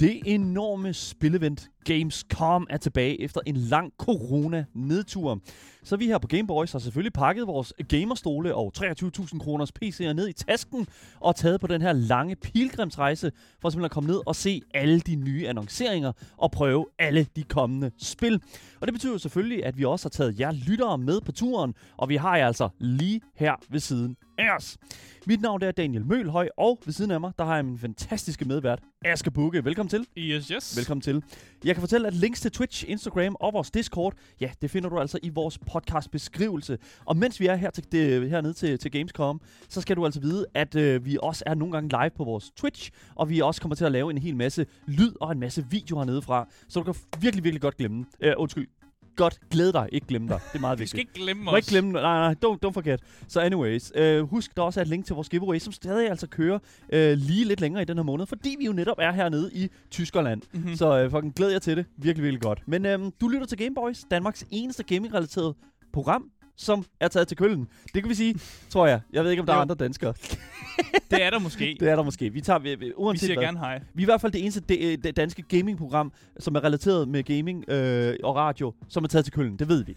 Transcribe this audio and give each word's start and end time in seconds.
Det 0.00 0.20
enorme 0.26 0.92
spilevent 0.94 1.70
Gamescom 1.84 2.66
er 2.70 2.76
tilbage 2.76 3.20
efter 3.20 3.40
en 3.46 3.56
lang 3.56 3.92
corona-nedtur. 3.98 5.40
Så 5.82 5.96
vi 5.96 6.06
her 6.06 6.18
på 6.18 6.26
Gameboys 6.26 6.72
har 6.72 6.78
selvfølgelig 6.78 7.12
pakket 7.12 7.46
vores 7.46 7.72
gamerstole 7.88 8.54
og 8.54 8.72
23.000 8.78 9.38
kroners 9.38 9.72
PC'er 9.82 10.12
ned 10.12 10.28
i 10.28 10.32
tasken 10.32 10.86
og 11.20 11.36
taget 11.36 11.60
på 11.60 11.66
den 11.66 11.82
her 11.82 11.92
lange 11.92 12.36
pilgrimsrejse 12.36 13.32
for 13.60 13.70
simpelthen 13.70 13.84
at 13.84 13.90
komme 13.90 14.10
ned 14.10 14.20
og 14.26 14.36
se 14.36 14.62
alle 14.74 15.00
de 15.00 15.16
nye 15.16 15.48
annonceringer 15.48 16.12
og 16.36 16.50
prøve 16.50 16.86
alle 16.98 17.26
de 17.36 17.42
kommende 17.42 17.90
spil. 17.98 18.40
Og 18.80 18.86
det 18.86 18.94
betyder 18.94 19.18
selvfølgelig, 19.18 19.64
at 19.64 19.78
vi 19.78 19.84
også 19.84 20.04
har 20.04 20.10
taget 20.10 20.40
jer 20.40 20.52
lyttere 20.52 20.98
med 20.98 21.20
på 21.20 21.32
turen, 21.32 21.74
og 21.96 22.08
vi 22.08 22.16
har 22.16 22.36
jer 22.36 22.46
altså 22.46 22.68
lige 22.78 23.20
her 23.36 23.54
ved 23.70 23.80
siden 23.80 24.16
af 24.38 24.56
os. 24.56 24.78
Mit 25.26 25.40
navn 25.40 25.62
er 25.62 25.70
Daniel 25.70 26.06
Mølhøj, 26.06 26.48
og 26.56 26.78
ved 26.84 26.92
siden 26.92 27.10
af 27.10 27.20
mig, 27.20 27.32
der 27.38 27.44
har 27.44 27.54
jeg 27.54 27.64
min 27.64 27.78
fantastiske 27.78 28.44
medvært, 28.44 28.80
Aske 29.04 29.30
Bukke. 29.30 29.64
Velkommen 29.64 29.90
til. 29.90 30.06
Yes, 30.18 30.48
yes. 30.48 30.76
Velkommen 30.76 31.02
til. 31.02 31.22
Jeg 31.64 31.69
jeg 31.70 31.76
kan 31.76 31.82
fortælle, 31.82 32.06
at 32.06 32.14
links 32.14 32.40
til 32.40 32.50
Twitch, 32.50 32.84
Instagram 32.88 33.36
og 33.40 33.52
vores 33.52 33.70
Discord, 33.70 34.14
ja, 34.40 34.50
det 34.62 34.70
finder 34.70 34.88
du 34.88 34.98
altså 34.98 35.18
i 35.22 35.28
vores 35.28 35.58
podcast 35.58 36.10
beskrivelse. 36.10 36.78
Og 37.04 37.16
mens 37.16 37.40
vi 37.40 37.46
er 37.46 37.54
her 37.54 37.70
til, 37.70 37.92
det, 37.92 38.30
hernede 38.30 38.52
til, 38.52 38.78
til 38.78 38.90
Gamescom, 38.90 39.40
så 39.68 39.80
skal 39.80 39.96
du 39.96 40.04
altså 40.04 40.20
vide, 40.20 40.46
at 40.54 40.74
øh, 40.74 41.04
vi 41.04 41.18
også 41.22 41.44
er 41.46 41.54
nogle 41.54 41.72
gange 41.72 41.88
live 41.88 42.10
på 42.10 42.24
vores 42.24 42.50
Twitch, 42.56 42.90
og 43.14 43.30
vi 43.30 43.40
også 43.40 43.60
kommer 43.60 43.76
til 43.76 43.84
at 43.84 43.92
lave 43.92 44.10
en 44.10 44.18
hel 44.18 44.36
masse 44.36 44.66
lyd 44.86 45.12
og 45.20 45.32
en 45.32 45.40
masse 45.40 45.66
video 45.70 45.98
hernede 45.98 46.22
fra, 46.22 46.48
så 46.68 46.80
du 46.80 46.92
kan 46.92 46.94
virkelig, 47.20 47.44
virkelig 47.44 47.62
godt 47.62 47.76
glemme. 47.76 48.04
Øh, 48.20 48.32
undskyld, 48.36 48.68
godt 49.16 49.40
glæde 49.50 49.72
dig, 49.72 49.88
ikke 49.92 50.06
glemme 50.06 50.28
dig. 50.28 50.40
Det 50.52 50.56
er 50.58 50.60
meget 50.60 50.78
Vi 50.78 50.82
vigtigt. 50.82 50.90
skal 50.90 51.00
ikke 51.00 51.12
glemme 51.14 51.50
os. 51.50 51.56
ikke 51.56 51.68
glemme, 51.68 51.92
nej, 51.92 52.02
nej, 52.02 52.34
don't, 52.44 52.58
don't 52.66 52.72
forget. 52.72 53.00
Så 53.28 53.40
anyways, 53.40 53.92
øh, 53.94 54.22
husk, 54.22 54.56
der 54.56 54.62
også 54.62 54.80
er 54.80 54.82
et 54.82 54.88
link 54.88 55.06
til 55.06 55.14
vores 55.14 55.28
giveaway, 55.28 55.58
som 55.58 55.72
stadig 55.72 56.10
altså 56.10 56.26
kører 56.26 56.58
øh, 56.92 57.12
lige 57.18 57.44
lidt 57.44 57.60
længere 57.60 57.82
i 57.82 57.84
den 57.84 57.96
her 57.98 58.04
måned, 58.04 58.26
fordi 58.26 58.56
vi 58.58 58.64
jo 58.64 58.72
netop 58.72 58.96
er 59.00 59.12
hernede 59.12 59.50
i 59.54 59.68
Tyskerland. 59.90 60.42
Mhm. 60.52 60.68
Mm. 60.68 60.76
Så 60.76 60.98
øh, 60.98 61.10
fucking 61.10 61.34
glæder 61.34 61.52
jeg 61.52 61.62
til 61.62 61.76
det. 61.76 61.86
Virkelig, 61.96 62.24
virkelig 62.24 62.42
godt. 62.42 62.62
Men 62.66 62.86
øh, 62.86 62.98
du 63.20 63.28
lytter 63.28 63.46
til 63.46 63.58
Gameboys, 63.58 64.04
Danmarks 64.10 64.44
eneste 64.50 64.82
gaming-relateret 64.84 65.54
program, 65.92 66.24
som 66.60 66.84
er 67.00 67.08
taget 67.08 67.28
til 67.28 67.36
køllen. 67.36 67.68
Det 67.94 68.02
kan 68.02 68.10
vi 68.10 68.14
sige, 68.14 68.34
tror 68.70 68.86
jeg. 68.86 69.00
Jeg 69.12 69.24
ved 69.24 69.30
ikke, 69.30 69.40
om 69.40 69.46
der 69.46 69.52
er 69.52 69.56
Jo. 69.56 69.62
andre 69.62 69.74
danskere. 69.74 70.14
Det 71.10 71.22
er 71.22 71.30
der 71.30 71.38
måske. 71.38 71.76
Det 71.80 71.88
er 71.88 71.96
der 71.96 72.02
måske. 72.02 72.32
Vi 72.32 72.40
tager, 72.40 72.58
vi, 72.58 72.74
vi, 72.74 72.84
Vi 72.86 72.92
uanset 72.96 73.26
siger 73.26 73.34
hvad. 73.34 73.44
gerne 73.44 73.58
hej. 73.58 73.82
Vi 73.94 74.02
er 74.02 74.04
i 74.04 74.10
hvert 74.10 74.20
fald 74.20 74.32
det 74.32 74.40
eneste 74.42 74.60
de, 74.60 74.96
de, 74.96 75.12
danske 75.12 75.42
gamingprogram, 75.42 76.12
som 76.38 76.54
er 76.54 76.64
relateret 76.64 77.08
med 77.08 77.22
gaming 77.22 77.64
øh, 77.70 78.16
og 78.24 78.36
radio, 78.36 78.74
som 78.88 79.04
er 79.04 79.08
taget 79.08 79.24
til 79.24 79.32
køllen. 79.34 79.56
Det 79.58 79.68
ved 79.68 79.84
vi. 79.84 79.96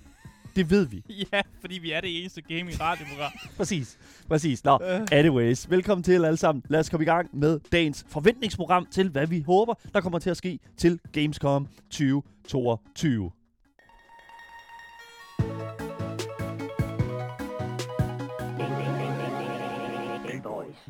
Det 0.56 0.70
ved 0.70 0.86
vi. 0.86 1.04
Ja, 1.34 1.42
fordi 1.62 1.78
vi 1.80 1.92
er 1.92 2.02
det 2.02 2.20
eneste 2.22 2.42
gaming 2.42 2.82
radioprogram. 2.82 3.32
Præcis. 3.58 3.98
Præcis. 4.28 4.64
Nå, 4.64 4.80
anyways. 5.12 5.70
Velkommen 5.70 6.04
til 6.04 6.26
alle 6.26 6.38
sammen. 6.38 6.64
Lad 6.70 6.80
os 6.80 6.90
komme 6.90 7.04
i 7.04 7.08
gang 7.08 7.30
med 7.34 7.60
dagens 7.72 8.06
forventningsprogram 8.10 8.88
til, 8.92 9.10
hvad 9.10 9.28
vi 9.28 9.42
håber, 9.42 9.74
der 9.94 10.02
kommer 10.02 10.20
til 10.20 10.30
at 10.30 10.38
ske 10.38 10.60
til 10.78 11.00
Gamescom 11.12 11.68
2022. 11.90 13.32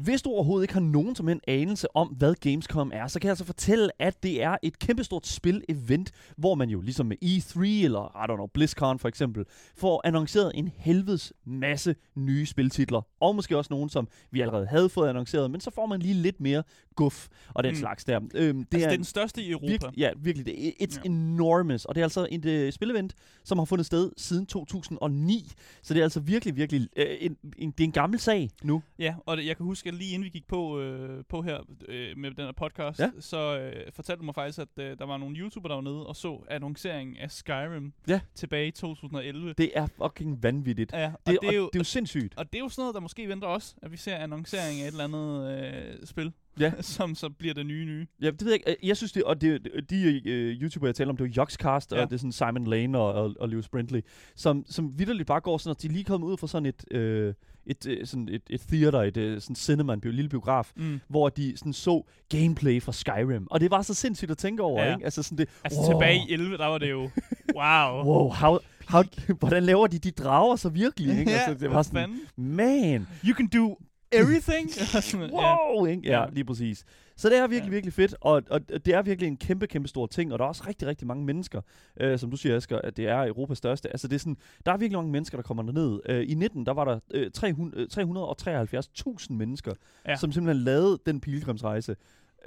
Hvis 0.04 0.22
du 0.22 0.30
overhovedet 0.30 0.64
ikke 0.64 0.74
har 0.74 0.82
nogen 0.82 1.16
som 1.16 1.30
en 1.30 1.42
anelse 1.48 1.96
om, 1.96 2.08
hvad 2.08 2.36
Gamescom 2.36 2.92
er, 2.94 3.08
så 3.08 3.20
kan 3.20 3.28
jeg 3.28 3.32
altså 3.32 3.46
fortælle, 3.46 3.90
at 4.02 4.24
det 4.24 4.44
er 4.44 4.58
et 4.64 4.80
kæmpestort 4.80 5.28
spil-event, 5.28 6.10
hvor 6.38 6.56
man 6.56 6.70
jo 6.70 6.82
ligesom 6.82 7.06
med 7.06 7.18
E3 7.24 7.60
eller, 7.86 8.24
I 8.26 8.32
don't 8.32 8.36
know, 8.36 8.48
BlizzCon 8.48 9.00
for 9.00 9.08
eksempel, 9.08 9.46
får 9.78 10.02
annonceret 10.06 10.52
en 10.56 10.72
helvedes 10.76 11.34
masse 11.46 11.96
nye 12.16 12.46
spiltitler. 12.46 13.02
Og 13.20 13.36
måske 13.36 13.58
også 13.58 13.74
nogle, 13.74 13.90
som 13.90 14.08
vi 14.32 14.42
allerede 14.42 14.66
havde 14.68 14.90
fået 14.90 15.10
annonceret, 15.10 15.52
men 15.52 15.62
så 15.62 15.72
får 15.72 15.86
man 15.86 16.00
lige 16.00 16.14
lidt 16.14 16.42
mere 16.42 16.64
guf 16.96 17.28
og 17.54 17.64
den 17.64 17.72
Mm. 17.72 17.76
slags 17.80 18.06
der. 18.06 18.20
Øhm, 18.20 18.30
Det, 18.34 18.44
altså, 18.46 18.66
det 18.72 18.84
er 18.84 18.90
den 18.98 19.04
største 19.06 19.42
i 19.44 19.52
Europa. 19.52 19.68
Virkelig, 19.68 19.98
ja, 19.98 20.10
virkelig. 20.18 20.46
Det, 20.46 20.74
it's 20.90 20.98
Ja. 21.04 21.10
enormous. 21.10 21.86
Og 21.86 21.96
det 21.96 22.02
er 22.02 22.06
altså 22.06 22.28
et 22.32 22.66
uh, 22.68 22.74
spilevent, 22.74 23.14
som 23.44 23.58
har 23.58 23.66
fundet 23.66 23.86
sted 23.86 24.12
siden 24.18 24.46
2009. 24.46 25.52
Så 25.84 25.94
det 25.94 26.00
er 26.00 26.04
altså 26.04 26.20
virkelig, 26.20 26.56
virkelig... 26.56 26.82
Uh, 26.98 27.04
en, 27.20 27.38
en, 27.58 27.72
det 27.72 27.80
er 27.80 27.88
en 27.88 27.92
gammel 27.92 28.20
sag 28.20 28.50
nu. 28.64 28.82
Ja, 29.00 29.16
og 29.26 29.38
det, 29.38 29.46
jeg 29.46 29.58
kan 29.58 29.66
huske, 29.66 29.90
at 29.94 30.00
lige 30.00 30.14
inden 30.14 30.24
vi 30.26 30.30
gik 30.30 30.48
på, 30.48 30.80
øh, 30.80 31.24
på 31.30 31.42
her 31.42 31.60
øh, 31.88 32.18
med 32.18 32.32
den 32.32 32.46
her 32.46 32.52
podcast, 32.52 33.00
Ja. 33.00 33.12
så 33.20 33.60
øh, 33.60 33.92
fortalte 33.94 34.20
du 34.20 34.26
mig 34.26 34.36
faktisk, 34.36 34.60
at 34.60 34.68
øh, 34.78 34.98
der 34.98 35.06
var 35.06 35.18
nogle 35.18 35.38
YouTubere, 35.38 35.70
der 35.70 35.76
var 35.76 35.82
nede 35.82 36.08
og 36.08 36.16
så 36.16 36.44
annonceringen 36.50 37.18
af 37.18 37.32
Skyrim 37.32 37.94
Ja. 38.08 38.20
tilbage 38.36 38.68
i 38.68 38.72
2011. 38.72 39.54
Det 39.58 39.72
er 39.76 39.88
fucking 40.04 40.44
vanvittigt. 40.44 40.92
Ja, 40.94 41.08
og 41.14 41.32
Det, 41.32 41.38
det, 41.42 41.50
er 41.50 41.54
jo, 41.54 41.66
det 41.66 41.76
er 41.76 41.80
jo 41.80 41.84
sindssygt. 41.84 42.38
og 42.38 42.46
det 42.54 42.60
er 42.60 42.64
jo 42.64 42.70
sådan 42.70 42.82
noget, 42.82 42.96
der 42.96 43.02
måske 43.02 43.30
venter 43.30 43.48
os, 43.48 43.76
at 43.82 43.92
vi 43.92 43.98
ser 43.98 44.16
annoncering 44.16 44.82
af 44.82 44.88
et 44.88 44.92
eller 44.92 45.04
andet 45.04 45.64
øh, 46.00 46.06
spil, 46.06 46.32
Ja. 46.60 46.72
som 46.96 47.16
så 47.16 47.30
bliver 47.30 47.54
det 47.54 47.66
nye 47.66 47.86
nye. 47.86 48.08
Ja, 48.22 48.32
det 48.32 48.42
ved 48.46 48.52
jeg 48.52 48.60
ikke. 48.68 48.88
Jeg 48.88 48.98
synes, 48.98 49.12
det, 49.12 49.24
og 49.24 49.42
det, 49.42 49.68
de 49.90 50.22
uh, 50.26 50.62
YouTubere, 50.62 50.88
jeg 50.88 50.96
taler 50.96 51.10
om, 51.10 51.18
det 51.18 51.24
er 51.24 51.28
jo 51.28 51.34
Joxcast, 51.38 51.92
ja. 51.92 52.02
Og 52.02 52.10
det 52.10 52.16
er 52.16 52.20
sådan 52.20 52.32
Simon 52.32 52.68
Lane 52.68 52.98
og, 52.98 53.14
og, 53.14 53.36
og 53.40 53.50
Lewis 53.50 53.70
Brintley, 53.70 54.02
som, 54.36 54.66
som 54.70 55.00
vidderligt 55.00 55.28
bare 55.28 55.42
går 55.42 55.58
sådan, 55.58 55.76
at 55.78 55.82
de 55.82 55.88
lige 55.88 56.04
kommet 56.04 56.28
ud 56.28 56.38
fra 56.38 56.48
sådan 56.48 56.66
et, 56.66 56.86
øh, 56.92 57.34
et, 57.66 57.88
øh, 57.88 58.08
sådan 58.08 58.30
et, 58.32 58.42
et 58.50 58.62
theater, 58.62 59.02
et 59.02 59.18
øh, 59.18 59.42
sådan 59.42 59.56
cinema, 59.56 59.94
en 59.94 60.02
bio, 60.02 60.12
lille 60.12 60.30
biograf, 60.30 60.72
Mm. 60.76 61.00
hvor 61.08 61.30
de 61.30 61.58
sådan 61.58 61.74
så 61.74 62.04
gameplay 62.30 62.82
fra 62.82 62.92
Skyrim. 62.92 63.48
Og 63.52 63.60
det 63.60 63.72
var 63.72 63.82
så 63.82 63.94
sindssygt 63.94 64.32
at 64.32 64.38
tænke 64.38 64.64
over, 64.64 64.84
Ja. 64.84 64.94
ikke? 64.94 65.06
Altså 65.06 65.24
sådan 65.24 65.38
det, 65.38 65.50
Altså 65.64 65.80
wow. 65.82 65.92
tilbage 65.92 66.16
i 66.30 66.34
11, 66.34 66.58
der 66.58 66.66
var 66.66 66.78
det 66.78 66.90
jo, 66.92 67.02
wow. 67.56 68.04
wow, 68.06 68.30
how, 68.30 68.58
how, 68.88 69.04
hvordan 69.40 69.64
laver 69.64 69.88
de 69.88 70.00
de 70.00 70.12
drager 70.12 70.56
så 70.56 70.70
virkelig, 70.70 71.20
ikke? 71.20 71.32
Ja, 71.32 71.38
altså, 71.38 71.64
det 71.66 71.72
var 71.72 71.82
sådan, 71.82 72.20
man, 72.38 73.08
You 73.26 73.36
can 73.36 73.48
do 73.48 73.78
everything. 74.14 74.70
ja. 75.32 75.66
wow, 75.76 75.86
ikke? 75.86 76.02
Ja, 76.06 76.26
lige 76.32 76.46
præcis. 76.46 76.86
Så 77.16 77.30
det 77.30 77.38
er 77.38 77.48
virkelig, 77.48 77.70
Ja. 77.70 77.74
virkelig 77.76 77.94
fedt, 77.94 78.16
og, 78.22 78.44
og 78.50 78.70
det 78.70 78.88
er 78.88 79.02
virkelig 79.02 79.28
en 79.28 79.38
kæmpe, 79.38 79.68
kæmpe 79.68 79.88
stor 79.88 80.08
ting, 80.08 80.34
og 80.34 80.40
der 80.40 80.46
er 80.46 80.50
også 80.50 80.64
rigtig, 80.68 80.88
rigtig 80.88 81.08
mange 81.08 81.26
mennesker, 81.26 81.62
øh, 82.00 82.20
som 82.20 82.32
du 82.32 82.38
siger, 82.38 82.56
Asger, 82.56 82.80
at 82.82 82.98
det 82.98 83.08
er 83.08 83.28
Europas 83.28 83.58
største. 83.58 83.90
Altså, 83.90 84.08
det 84.08 84.16
er 84.16 84.20
sådan, 84.20 84.38
der 84.66 84.72
er 84.72 84.78
virkelig 84.78 84.98
mange 84.98 85.12
mennesker, 85.12 85.38
der 85.38 85.44
kommer 85.44 85.64
derned. 85.64 86.00
Øh, 86.10 86.26
I 86.30 86.34
19, 86.34 86.66
der 86.66 86.72
var 86.74 86.86
der 86.86 87.00
øh, 87.14 87.32
300, 87.32 87.82
øh, 87.82 87.88
373.000 87.94 89.34
mennesker, 89.34 89.72
Ja. 90.06 90.12
ja. 90.12 90.16
som 90.18 90.32
simpelthen 90.32 90.64
lavede 90.64 91.00
den 91.06 91.20
pilgrimsrejse 91.22 91.96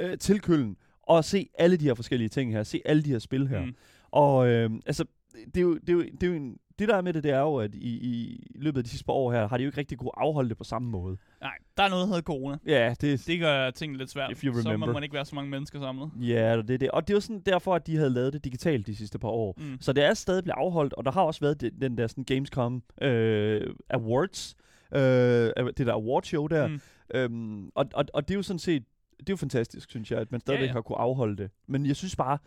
øh, 0.00 0.18
til 0.18 0.40
Køln, 0.40 0.76
og 1.02 1.24
se 1.24 1.48
alle 1.58 1.76
de 1.76 1.84
her 1.84 1.94
forskellige 1.94 2.28
ting 2.28 2.52
her, 2.52 2.62
se 2.62 2.80
alle 2.84 3.02
de 3.02 3.10
her 3.10 3.18
spil 3.18 3.48
her. 3.48 3.64
Mm. 3.64 3.74
Og 4.10 4.48
øh, 4.48 4.70
altså, 4.86 5.04
det 5.34 5.56
er 5.56 5.60
jo, 5.60 5.74
det 5.74 5.88
er 5.88 5.92
jo, 5.92 6.02
det 6.02 6.22
er 6.22 6.26
jo 6.26 6.34
en, 6.34 6.56
det 6.78 6.88
der 6.88 6.96
er 6.96 7.00
med 7.00 7.12
det, 7.12 7.22
det 7.22 7.30
er 7.30 7.40
jo, 7.40 7.56
at 7.56 7.74
i, 7.74 7.88
i 7.88 8.46
løbet 8.54 8.78
af 8.78 8.84
de 8.84 8.90
sidste 8.90 9.04
par 9.04 9.12
år 9.12 9.32
her, 9.32 9.48
har 9.48 9.56
de 9.56 9.62
jo 9.62 9.68
ikke 9.68 9.78
rigtig 9.78 9.98
kunne 9.98 10.10
afholde 10.16 10.48
det 10.48 10.56
på 10.56 10.64
samme 10.64 10.90
måde. 10.90 11.16
Nej, 11.40 11.52
der 11.76 11.82
er 11.82 11.88
noget, 11.88 12.02
der 12.02 12.06
hedder 12.06 12.22
corona. 12.22 12.56
Ja, 12.66 12.94
det, 13.00 13.26
Det 13.26 13.40
gør 13.40 13.70
tingene 13.70 13.98
lidt 13.98 14.10
svært. 14.10 14.30
If 14.30 14.44
you 14.44 14.54
Så 14.54 14.62
må 14.68 14.70
remember. 14.70 14.92
man 14.92 15.02
ikke 15.02 15.14
være 15.14 15.24
så 15.24 15.34
mange 15.34 15.50
mennesker 15.50 15.80
samlet. 15.80 16.10
Ja, 16.20 16.56
det 16.56 16.70
er 16.70 16.78
det. 16.78 16.90
Og 16.90 17.08
det 17.08 17.12
er 17.12 17.16
jo 17.16 17.20
sådan 17.20 17.40
derfor, 17.46 17.74
at 17.74 17.86
de 17.86 17.96
havde 17.96 18.10
lavet 18.10 18.32
det 18.32 18.44
digitalt 18.44 18.86
de 18.86 18.96
sidste 18.96 19.18
par 19.18 19.28
år. 19.28 19.54
Mm. 19.58 19.76
Så 19.80 19.92
det 19.92 20.04
er 20.04 20.14
stadig 20.14 20.44
blevet 20.44 20.56
afholdt, 20.58 20.92
og 20.92 21.04
der 21.04 21.10
har 21.10 21.22
også 21.22 21.40
været 21.40 21.60
den 21.80 21.98
der 21.98 22.06
sådan 22.06 22.24
Gamescom 22.24 22.82
øh, 23.02 23.74
Awards, 23.90 24.56
øh, 24.94 25.00
det 25.76 25.86
der 25.86 25.92
awardshow 25.92 26.46
der. 26.46 26.66
Mm. 26.66 26.80
Øhm, 27.14 27.70
og, 27.74 27.86
og, 27.94 28.04
og 28.14 28.28
det 28.28 28.34
er 28.34 28.38
jo 28.38 28.42
sådan 28.42 28.58
set, 28.58 28.82
det 29.18 29.28
er 29.28 29.32
jo 29.32 29.36
fantastisk, 29.36 29.90
synes 29.90 30.10
jeg, 30.10 30.20
at 30.20 30.32
man 30.32 30.40
stadigvæk 30.40 30.68
ja. 30.68 30.72
har 30.72 30.80
kunne 30.80 30.98
afholde 30.98 31.36
det. 31.36 31.50
Men 31.66 31.86
jeg 31.86 31.96
synes 31.96 32.16
bare, 32.16 32.38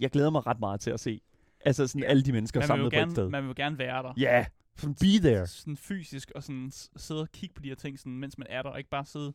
jeg 0.00 0.10
glæder 0.10 0.30
mig 0.30 0.46
ret 0.46 0.60
meget 0.60 0.80
til 0.80 0.90
at 0.90 1.00
se, 1.00 1.20
altså 1.64 1.86
sådan 1.86 2.02
Ja. 2.02 2.06
alle 2.08 2.22
de 2.22 2.32
mennesker 2.32 2.60
Man 2.60 2.66
samlet 2.66 2.84
på 2.84 2.86
et 2.86 2.92
gerne, 2.92 3.10
sted. 3.12 3.28
man 3.28 3.42
vil 3.42 3.48
jo 3.48 3.54
gerne 3.56 3.78
være 3.78 4.02
der. 4.02 4.12
Ja, 4.16 4.44
yeah, 4.84 4.94
be 5.00 5.28
there. 5.28 5.46
Sådan 5.46 5.76
fysisk 5.76 6.32
og 6.34 6.42
sådan 6.42 6.72
sidde 6.96 7.20
og 7.20 7.28
kigge 7.32 7.54
på 7.54 7.62
de 7.62 7.68
her 7.68 7.74
ting, 7.76 7.98
sådan, 7.98 8.12
mens 8.18 8.38
man 8.38 8.46
er 8.50 8.62
der, 8.62 8.70
og 8.70 8.78
ikke 8.78 8.90
bare 8.90 9.04
sidde 9.06 9.32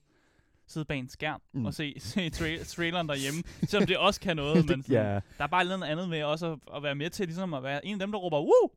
sidde 0.70 0.86
bag 0.86 1.00
en 1.00 1.10
skærm 1.10 1.42
mm. 1.54 1.66
Og 1.66 1.74
se, 1.74 1.94
se 2.00 2.28
tra- 2.28 2.64
traileren 2.76 3.08
derhjemme. 3.10 3.44
Selvom 3.64 3.88
det 3.88 3.98
også 3.98 4.22
kan 4.22 4.36
noget, 4.36 4.56
men 4.70 4.84
sådan, 4.84 4.96
ja, 5.06 5.14
der 5.38 5.44
er 5.44 5.48
bare 5.48 5.66
noget 5.66 5.84
andet 5.84 6.10
med 6.10 6.24
også 6.24 6.52
at, 6.52 6.60
at 6.76 6.84
være 6.84 6.96
med 6.96 7.10
til 7.10 7.26
ligesom 7.26 7.54
at 7.54 7.64
være 7.64 7.86
en 7.86 7.94
af 7.94 8.00
dem, 8.00 8.12
der 8.12 8.20
råber, 8.20 8.40
woo! 8.40 8.72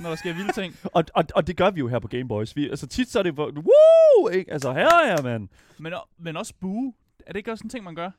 Når 0.00 0.08
der 0.08 0.16
sker 0.16 0.34
vilde 0.34 0.52
ting. 0.52 0.74
og, 0.94 1.04
og, 1.14 1.24
og 1.34 1.46
det 1.46 1.56
gør 1.56 1.70
vi 1.70 1.80
jo 1.80 1.88
her 1.88 1.98
på 1.98 2.08
Gameboys. 2.08 2.56
Vi, 2.56 2.68
altså 2.70 2.86
tit 2.86 3.08
så 3.08 3.18
er 3.18 3.22
det, 3.22 3.38
woo, 3.38 4.28
ikke? 4.32 4.52
Altså 4.52 4.72
her 4.72 4.88
er 4.88 5.22
mand. 5.22 5.48
Men, 5.78 5.92
men 6.18 6.36
også 6.36 6.54
bue. 6.60 6.92
Er 7.26 7.32
det 7.32 7.36
ikke 7.36 7.52
også 7.52 7.64
en 7.64 7.70
ting, 7.70 7.84
man 7.84 7.94
gør? 7.94 8.10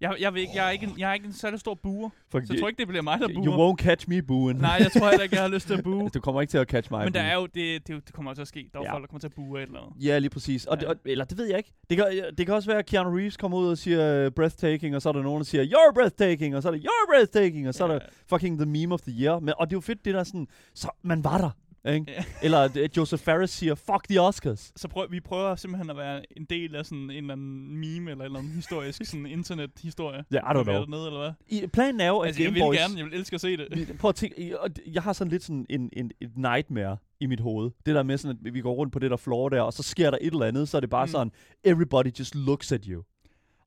Jeg, 0.00 0.16
jeg, 0.20 0.34
vil 0.34 0.40
ikke, 0.40 0.52
jeg, 0.56 0.66
er 0.66 0.70
ikke 0.70 0.86
en, 0.86 0.94
jeg 0.98 1.10
er 1.10 1.14
ikke 1.14 1.26
en 1.26 1.32
særlig 1.32 1.60
stor 1.60 1.74
buer, 1.74 2.10
For, 2.30 2.40
så 2.40 2.52
jeg 2.52 2.60
tror 2.60 2.68
ikke, 2.68 2.78
det 2.78 2.88
bliver 2.88 3.02
mig, 3.02 3.20
der 3.20 3.28
you 3.30 3.44
buer. 3.44 3.72
won't 3.72 3.76
catch 3.76 4.08
me 4.08 4.22
booing. 4.22 4.60
Nej, 4.60 4.70
jeg 4.80 4.92
tror 4.92 5.08
heller 5.08 5.22
ikke, 5.22 5.34
jeg 5.36 5.42
har 5.44 5.48
lyst 5.48 5.66
til 5.66 5.74
at 5.74 5.84
bue. 5.84 6.08
Du 6.14 6.20
kommer 6.20 6.40
ikke 6.40 6.50
til 6.50 6.58
at 6.58 6.68
catch 6.68 6.90
mig. 6.92 7.04
Men 7.04 7.14
der 7.14 7.20
er 7.20 7.34
jo, 7.34 7.46
det, 7.46 7.86
det, 7.88 8.06
det 8.06 8.12
kommer 8.14 8.34
til 8.34 8.42
at 8.42 8.48
ske. 8.48 8.68
Der 8.72 8.78
er 8.78 8.82
ja. 8.82 8.88
Ja. 8.88 8.94
folk, 8.94 9.02
der 9.02 9.06
kommer 9.06 9.20
til 9.20 9.26
at 9.26 9.34
bue 9.34 9.60
eller 9.62 9.80
andet. 9.80 10.04
Ja, 10.04 10.18
lige 10.18 10.30
præcis. 10.30 10.66
Og, 10.66 10.76
Ja. 10.76 10.80
det, 10.80 10.88
og, 10.88 10.96
eller 11.04 11.24
det 11.24 11.38
ved 11.38 11.46
jeg 11.46 11.58
ikke. 11.58 11.72
Det 11.90 11.96
kan, 11.96 12.06
det 12.38 12.46
kan 12.46 12.54
også 12.54 12.68
være, 12.70 12.78
at 12.78 12.86
Keanu 12.86 13.10
Reeves 13.16 13.36
kommer 13.36 13.58
ud 13.58 13.68
og 13.68 13.78
siger 13.78 14.26
uh, 14.26 14.32
breathtaking, 14.32 14.96
og 14.96 15.02
så 15.02 15.08
er 15.08 15.12
der 15.12 15.22
nogen, 15.22 15.38
der 15.40 15.44
siger, 15.44 15.64
you're 15.64 15.94
breathtaking, 15.94 16.56
og 16.56 16.62
så 16.62 16.68
er 16.68 16.72
det, 16.72 16.80
you're 16.80 17.10
breathtaking, 17.12 17.68
og 17.68 17.74
så 17.74 17.84
er 17.84 17.88
der 17.88 17.98
fucking 18.28 18.58
the 18.58 18.66
meme 18.66 18.94
of 18.94 19.00
the 19.00 19.12
year. 19.22 19.38
Men, 19.40 19.54
og 19.58 19.66
det 19.70 19.74
er 19.74 19.76
jo 19.76 19.80
fedt, 19.80 20.04
det 20.04 20.14
der 20.14 20.24
sådan, 20.24 20.46
så 20.74 20.88
man 21.02 21.24
var 21.24 21.38
der. 21.38 21.50
Ikke? 21.88 22.12
Ja. 22.12 22.24
Eller 22.42 22.88
Joseph 22.96 23.22
Ferris 23.22 23.50
siger, 23.50 23.74
fuck 23.74 24.08
the 24.10 24.20
Oscars. 24.20 24.72
Så 24.76 24.88
prøv, 24.88 25.06
vi 25.10 25.20
prøver 25.20 25.56
simpelthen 25.56 25.90
at 25.90 25.96
være 25.96 26.22
en 26.36 26.44
del 26.44 26.74
af 26.76 26.84
sådan 26.86 26.98
en 26.98 27.10
eller 27.10 27.32
anden 27.32 27.76
meme, 27.76 28.10
eller 28.10 28.14
en 28.14 28.20
eller 28.22 28.38
anden 28.38 28.52
historisk 28.52 29.04
sådan 29.04 29.26
internet-historie. 29.26 30.24
Ja, 30.32 30.36
I 30.36 30.40
don't 30.40 30.62
know. 30.62 30.64
dernede, 30.64 31.06
eller 31.06 31.20
hvad? 31.20 31.32
I, 31.48 31.66
planen 31.66 32.00
er 32.00 32.08
jo, 32.08 32.18
at 32.18 32.26
Altså, 32.26 32.42
jeg 32.42 32.46
Game 32.48 32.54
vil 32.54 32.60
Boys... 32.60 32.78
gerne, 32.78 32.94
jeg 32.96 33.04
vil 33.04 33.14
elske 33.14 33.34
at 33.34 33.40
se 33.40 33.56
det. 33.56 33.66
Vi- 33.88 33.92
Prøv 34.00 34.08
at 34.08 34.14
tænke, 34.14 34.54
jeg 34.92 35.02
har 35.02 35.12
sådan 35.12 35.30
lidt 35.30 35.42
sådan 35.42 35.66
en, 35.70 35.90
en, 35.92 36.10
et 36.20 36.36
nightmare 36.36 36.96
i 37.20 37.26
mit 37.26 37.40
hoved. 37.40 37.70
Det 37.86 37.94
der 37.94 38.02
med 38.02 38.18
sådan, 38.18 38.38
at 38.46 38.54
vi 38.54 38.60
går 38.60 38.72
rundt 38.74 38.92
på 38.92 38.98
det 38.98 39.10
der 39.10 39.16
floor 39.16 39.48
der, 39.48 39.60
og 39.60 39.72
så 39.72 39.82
sker 39.82 40.10
der 40.10 40.18
et 40.20 40.32
eller 40.32 40.46
andet, 40.46 40.68
så 40.68 40.76
er 40.76 40.80
det 40.80 40.90
bare 40.90 41.04
Mm. 41.06 41.10
sådan, 41.12 41.32
everybody 41.64 42.18
just 42.18 42.34
looks 42.34 42.72
at 42.72 42.84
you. 42.84 43.02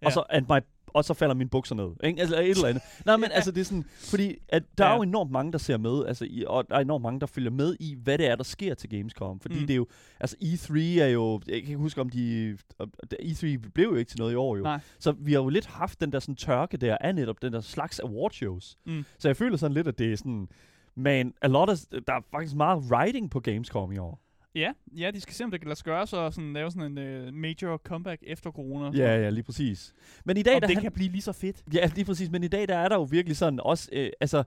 Ja. 0.02 0.06
Og, 0.06 0.12
så, 0.12 0.24
and 0.30 0.46
my, 0.50 0.60
og 0.94 1.06
så 1.06 1.14
falder 1.14 1.36
mine 1.36 1.50
bukser 1.50 1.76
ned. 1.76 1.90
Ikke? 2.04 2.20
Altså 2.22 2.42
et 2.42 2.50
eller 2.50 2.68
andet. 2.68 2.84
Nej, 3.06 3.18
men 3.18 3.30
altså 3.32 3.52
det 3.52 3.62
er 3.62 3.66
sådan, 3.66 3.86
fordi 4.10 4.36
at 4.50 4.64
der 4.78 4.86
Ja. 4.86 4.92
er 4.92 4.96
jo 4.96 5.02
enormt 5.02 5.32
mange, 5.32 5.52
der 5.52 5.58
ser 5.58 5.78
med, 5.78 6.06
altså, 6.06 6.26
i, 6.30 6.44
og 6.48 6.70
der 6.70 6.76
er 6.76 6.80
enormt 6.80 7.02
mange, 7.02 7.20
der 7.20 7.26
følger 7.28 7.52
med 7.52 7.76
i, 7.80 7.96
hvad 8.04 8.18
det 8.18 8.28
er, 8.28 8.36
der 8.36 8.44
sker 8.44 8.74
til 8.74 8.90
Gamescom. 8.90 9.40
Fordi 9.40 9.56
Mm. 9.60 9.62
det 9.68 9.70
er 9.74 9.76
jo, 9.78 9.88
altså 10.20 10.36
E3 10.44 10.80
er 11.02 11.08
jo, 11.08 11.34
jeg 11.48 11.54
kan 11.62 11.68
ikke 11.68 11.76
huske 11.76 12.02
om 12.02 12.10
de, 12.10 12.58
om- 12.80 12.92
E3 13.22 13.58
blev 13.74 13.90
jo 13.90 13.96
ikke 13.96 14.10
til 14.10 14.20
noget 14.20 14.32
i 14.34 14.36
år 14.36 14.58
jo. 14.58 14.64
Nej. 14.64 14.80
Så 15.00 15.12
vi 15.12 15.34
har 15.34 15.40
jo 15.42 15.50
lidt 15.50 15.66
haft 15.66 16.02
den 16.02 16.12
der 16.12 16.20
sådan 16.20 16.36
tørke 16.36 16.78
der 16.78 16.98
af 17.02 17.16
netop 17.16 17.42
den 17.42 17.54
der 17.54 17.62
slags 17.62 18.00
award 18.00 18.32
shows. 18.32 18.78
Mm. 18.86 19.06
Så 19.20 19.30
jeg 19.30 19.38
føler 19.38 19.58
sådan 19.58 19.74
lidt, 19.76 19.88
at 19.88 20.00
det 20.00 20.12
er 20.14 20.18
sådan, 20.18 20.48
man, 20.96 21.34
a 21.42 21.48
lot 21.48 21.70
of, 21.70 21.78
der 22.08 22.14
er 22.14 22.22
faktisk 22.32 22.56
meget 22.56 22.84
writing 22.92 23.32
på 23.32 23.40
Gamescom 23.40 23.92
i 23.92 23.98
år. 23.98 24.20
Ja, 24.56 24.72
ja, 24.98 25.12
de 25.12 25.22
skal 25.22 25.34
se, 25.36 25.44
om 25.44 25.52
det 25.52 25.60
kan 25.60 25.68
lade 25.68 25.76
sig 25.78 25.86
gøre, 25.86 26.08
så 26.08 26.32
sådan, 26.32 26.54
lave 26.54 26.72
sådan 26.72 26.98
en 26.98 27.28
uh, 27.28 27.34
major 27.34 27.78
comeback 27.78 28.24
efter 28.28 28.52
corona. 28.52 28.98
Ja, 28.98 29.16
ja, 29.22 29.30
lige 29.30 29.44
præcis. 29.44 29.94
Men 30.26 30.38
i 30.38 30.44
dag, 30.44 30.56
Om 30.56 30.62
der 30.62 30.68
det 30.68 30.76
han- 30.76 30.84
kan 30.84 30.92
blive 30.92 31.10
lige 31.10 31.22
så 31.22 31.32
fedt. 31.32 31.64
Ja, 31.74 31.90
lige 31.96 32.06
præcis. 32.06 32.30
Men 32.30 32.44
i 32.44 32.48
dag, 32.48 32.68
der 32.68 32.78
er 32.78 32.90
der 32.90 32.96
jo 32.96 33.04
virkelig 33.04 33.38
sådan 33.38 33.60
også, 33.60 33.90
øh, 33.94 34.10
altså, 34.20 34.44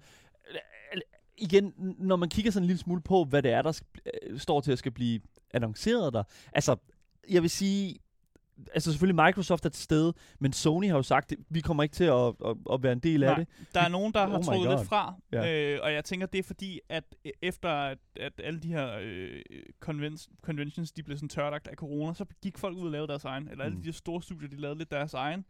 igen, 1.38 1.72
når 1.98 2.16
man 2.16 2.28
kigger 2.28 2.50
sådan 2.50 2.62
en 2.64 2.66
lille 2.66 2.80
smule 2.80 3.00
på, 3.02 3.24
hvad 3.24 3.42
det 3.42 3.50
er, 3.52 3.62
der 3.62 3.80
øh, 4.30 4.38
står 4.38 4.60
til 4.60 4.72
at 4.72 4.78
skal 4.78 4.92
blive 4.92 5.20
annonceret 5.54 6.12
der. 6.12 6.22
Altså, 6.52 6.76
jeg 7.30 7.42
vil 7.42 7.50
sige, 7.50 7.98
altså 8.74 8.90
selvfølgelig 8.92 9.24
Microsoft 9.26 9.64
er 9.64 9.68
til 9.68 9.84
stede, 9.84 10.12
men 10.38 10.52
Sony 10.52 10.88
har 10.88 10.96
jo 10.96 11.02
sagt, 11.02 11.32
at 11.32 11.38
vi 11.48 11.60
kommer 11.60 11.82
ikke 11.82 11.92
til 11.94 12.04
at, 12.04 12.12
at, 12.44 12.56
at 12.72 12.82
være 12.82 12.92
en 12.92 12.98
del 12.98 13.22
af 13.22 13.28
Nej. 13.30 13.38
det. 13.38 13.48
Der 13.74 13.80
er 13.80 13.88
nogen, 13.88 14.12
der 14.12 14.26
Oh 14.26 14.30
har 14.32 14.42
trukket 14.42 14.70
lidt 14.78 14.88
fra, 14.88 15.14
Ja. 15.32 15.72
øh, 15.74 15.80
og 15.82 15.92
jeg 15.92 16.04
tænker, 16.04 16.26
det 16.26 16.38
er 16.38 16.42
fordi, 16.42 16.80
at 16.88 17.04
øh, 17.24 17.32
efter 17.42 17.68
at, 17.68 17.98
at 18.16 18.32
alle 18.44 18.60
de 18.60 18.68
her 18.68 18.98
øh, 19.02 19.40
conven- 19.84 20.28
conventions, 20.42 20.92
de 20.92 21.02
blev 21.02 21.16
sådan 21.16 21.28
tørlagt 21.28 21.68
af 21.68 21.76
corona, 21.76 22.14
så 22.14 22.24
gik 22.42 22.58
folk 22.58 22.76
ud 22.76 22.84
og 22.86 22.90
lavede 22.90 23.08
deres 23.08 23.24
egen, 23.24 23.48
eller 23.48 23.64
alle 23.64 23.76
Mm. 23.76 23.82
de 23.82 23.86
her 23.88 23.92
store 23.92 24.22
studier, 24.22 24.48
de 24.48 24.56
lavede 24.56 24.78
lidt 24.78 24.90
deres 24.90 25.14
egen. 25.14 25.44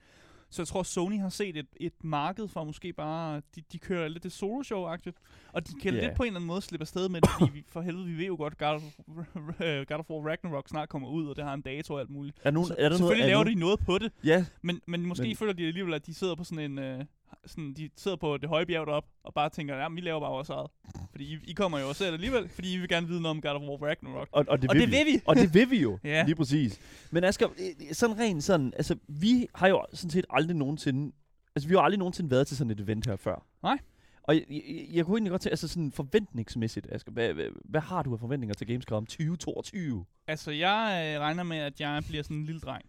Så 0.55 0.63
jeg 0.63 0.67
tror, 0.69 0.83
Sony 0.83 1.21
har 1.21 1.29
set 1.29 1.57
et, 1.57 1.67
et 1.77 2.05
marked 2.05 2.49
for 2.49 2.65
måske 2.65 2.93
bare, 2.93 3.43
de, 3.57 3.63
de 3.73 3.79
kører 3.79 4.09
lidt 4.09 4.23
det 4.23 4.33
solo-show-agtigt, 4.33 5.17
og 5.53 5.69
de 5.69 5.73
kan 5.83 5.95
Ja. 5.95 6.01
lidt 6.07 6.15
på 6.17 6.23
en 6.23 6.27
eller 6.27 6.37
anden 6.39 6.47
måde 6.47 6.63
slippe 6.63 6.83
afsted 6.83 7.09
med 7.09 7.21
det, 7.21 7.31
fordi 7.39 7.53
vi, 7.53 7.65
for 7.69 7.81
helvede, 7.81 8.07
vi 8.07 8.17
ved 8.19 8.27
jo 8.27 8.37
godt, 8.37 8.59
God 8.59 8.69
of, 8.75 8.83
God 9.89 9.99
of 9.99 10.11
War 10.11 10.29
Ragnarok 10.31 10.69
snart 10.69 10.89
kommer 10.89 11.09
ud, 11.09 11.27
og 11.27 11.37
det 11.37 11.45
har 11.45 11.55
en 11.55 11.61
dato 11.63 11.95
og 11.95 12.01
alt 12.01 12.11
muligt. 12.11 12.37
Er, 12.45 12.51
nogen, 12.51 12.67
Så, 12.69 12.75
er 12.75 12.83
der 12.83 12.89
noget 12.89 12.99
selvfølgelig 12.99 13.27
laver 13.27 13.41
andet? 13.41 13.55
de 13.55 13.61
noget 13.61 13.81
på 13.81 13.99
det, 13.99 14.13
Ja, 14.25 14.45
men, 14.63 14.81
men 14.87 15.07
måske 15.07 15.23
men, 15.27 15.37
føler 15.37 15.53
de 15.53 15.67
alligevel, 15.67 15.95
at 15.95 16.07
de 16.07 16.15
sidder 16.15 16.35
på 16.35 16.45
sådan 16.45 16.71
en... 16.71 16.79
Øh, 16.79 17.05
sådan, 17.47 17.73
de 17.75 17.91
sidder 17.97 18.17
på 18.17 18.37
det 18.37 18.49
høje 18.49 18.67
bjerg 18.67 18.87
deroppe, 18.87 19.09
og 19.25 19.35
bare 19.35 19.51
tænker, 19.51 19.77
ja, 19.77 19.89
vi 19.89 20.01
laver 20.01 20.21
bare 20.21 20.31
vores 20.31 20.49
eget. 20.49 20.71
Fordi 21.11 21.25
I, 21.35 21.39
I 21.47 21.53
kommer 21.53 21.79
jo 21.79 21.93
selv 21.93 22.15
alligevel, 22.15 22.49
fordi 22.49 22.75
I 22.75 22.77
vil 22.79 22.89
gerne 22.89 23.07
vide 23.07 23.23
noget 23.23 23.37
om 23.37 23.41
God 23.41 23.51
of 23.51 23.63
War 23.81 23.89
Ragnarok. 23.89 24.29
og, 24.33 24.45
og 24.49 24.63
det, 24.63 24.71
Og 24.71 24.75
vil, 24.77 24.83
det 24.83 24.91
vi. 24.91 24.97
vil 24.97 25.07
vi! 25.15 25.21
Og 25.27 25.37
det 25.37 25.55
vil 25.55 25.71
vi 25.71 25.81
jo, 25.83 25.99
Ja. 26.05 26.25
lige 26.25 26.35
præcis. 26.35 26.81
Men 27.11 27.25
Asger, 27.25 27.49
sådan 27.93 28.19
rent 28.19 28.45
sådan, 28.45 28.73
altså 28.77 28.97
vi 29.09 29.47
har 29.55 29.69
jo 29.69 29.85
sådan 29.93 30.11
set 30.11 30.25
aldrig 30.31 30.57
nogensinde, 30.57 31.13
altså 31.57 31.69
vi 31.69 31.75
har 31.75 31.81
aldrig 31.83 31.99
nogensinde 31.99 32.31
været 32.31 32.47
til 32.47 32.57
sådan 32.57 32.71
et 32.71 32.81
event 32.81 33.07
her 33.07 33.17
før. 33.17 33.47
Nej. 33.63 33.79
Og 34.23 34.35
jeg, 34.35 34.45
jeg, 34.51 34.63
jeg 34.93 35.05
kunne 35.05 35.17
egentlig 35.17 35.31
godt 35.31 35.41
tænke, 35.43 35.53
altså 35.53 35.69
sådan 35.69 35.93
forventningsmæssigt, 35.93 36.87
Asger, 36.93 37.13
hvad, 37.13 37.33
hvad, 37.33 37.47
hvad 37.65 37.81
har 37.81 38.03
du 38.03 38.13
af 38.13 38.21
forventninger 38.21 38.55
til 38.55 38.67
Gamescom 38.67 39.07
2022? 39.07 40.05
Altså, 40.27 40.51
jeg 40.51 41.13
øh, 41.15 41.21
regner 41.21 41.43
med, 41.43 41.57
at 41.57 41.81
jeg 41.81 42.03
bliver 42.09 42.23
sådan 42.23 42.37
en 42.37 42.45
lille 42.45 42.61
dreng 42.61 42.85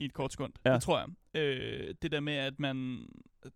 i 0.00 0.04
et 0.04 0.12
kort 0.12 0.32
sekund. 0.32 0.52
Ja. 0.64 0.74
Det 0.74 0.82
tror 0.82 0.98
jeg. 0.98 1.06
Øh, 1.34 1.94
det 2.02 2.12
der 2.12 2.20
med, 2.20 2.32
at 2.34 2.60
man... 2.60 3.06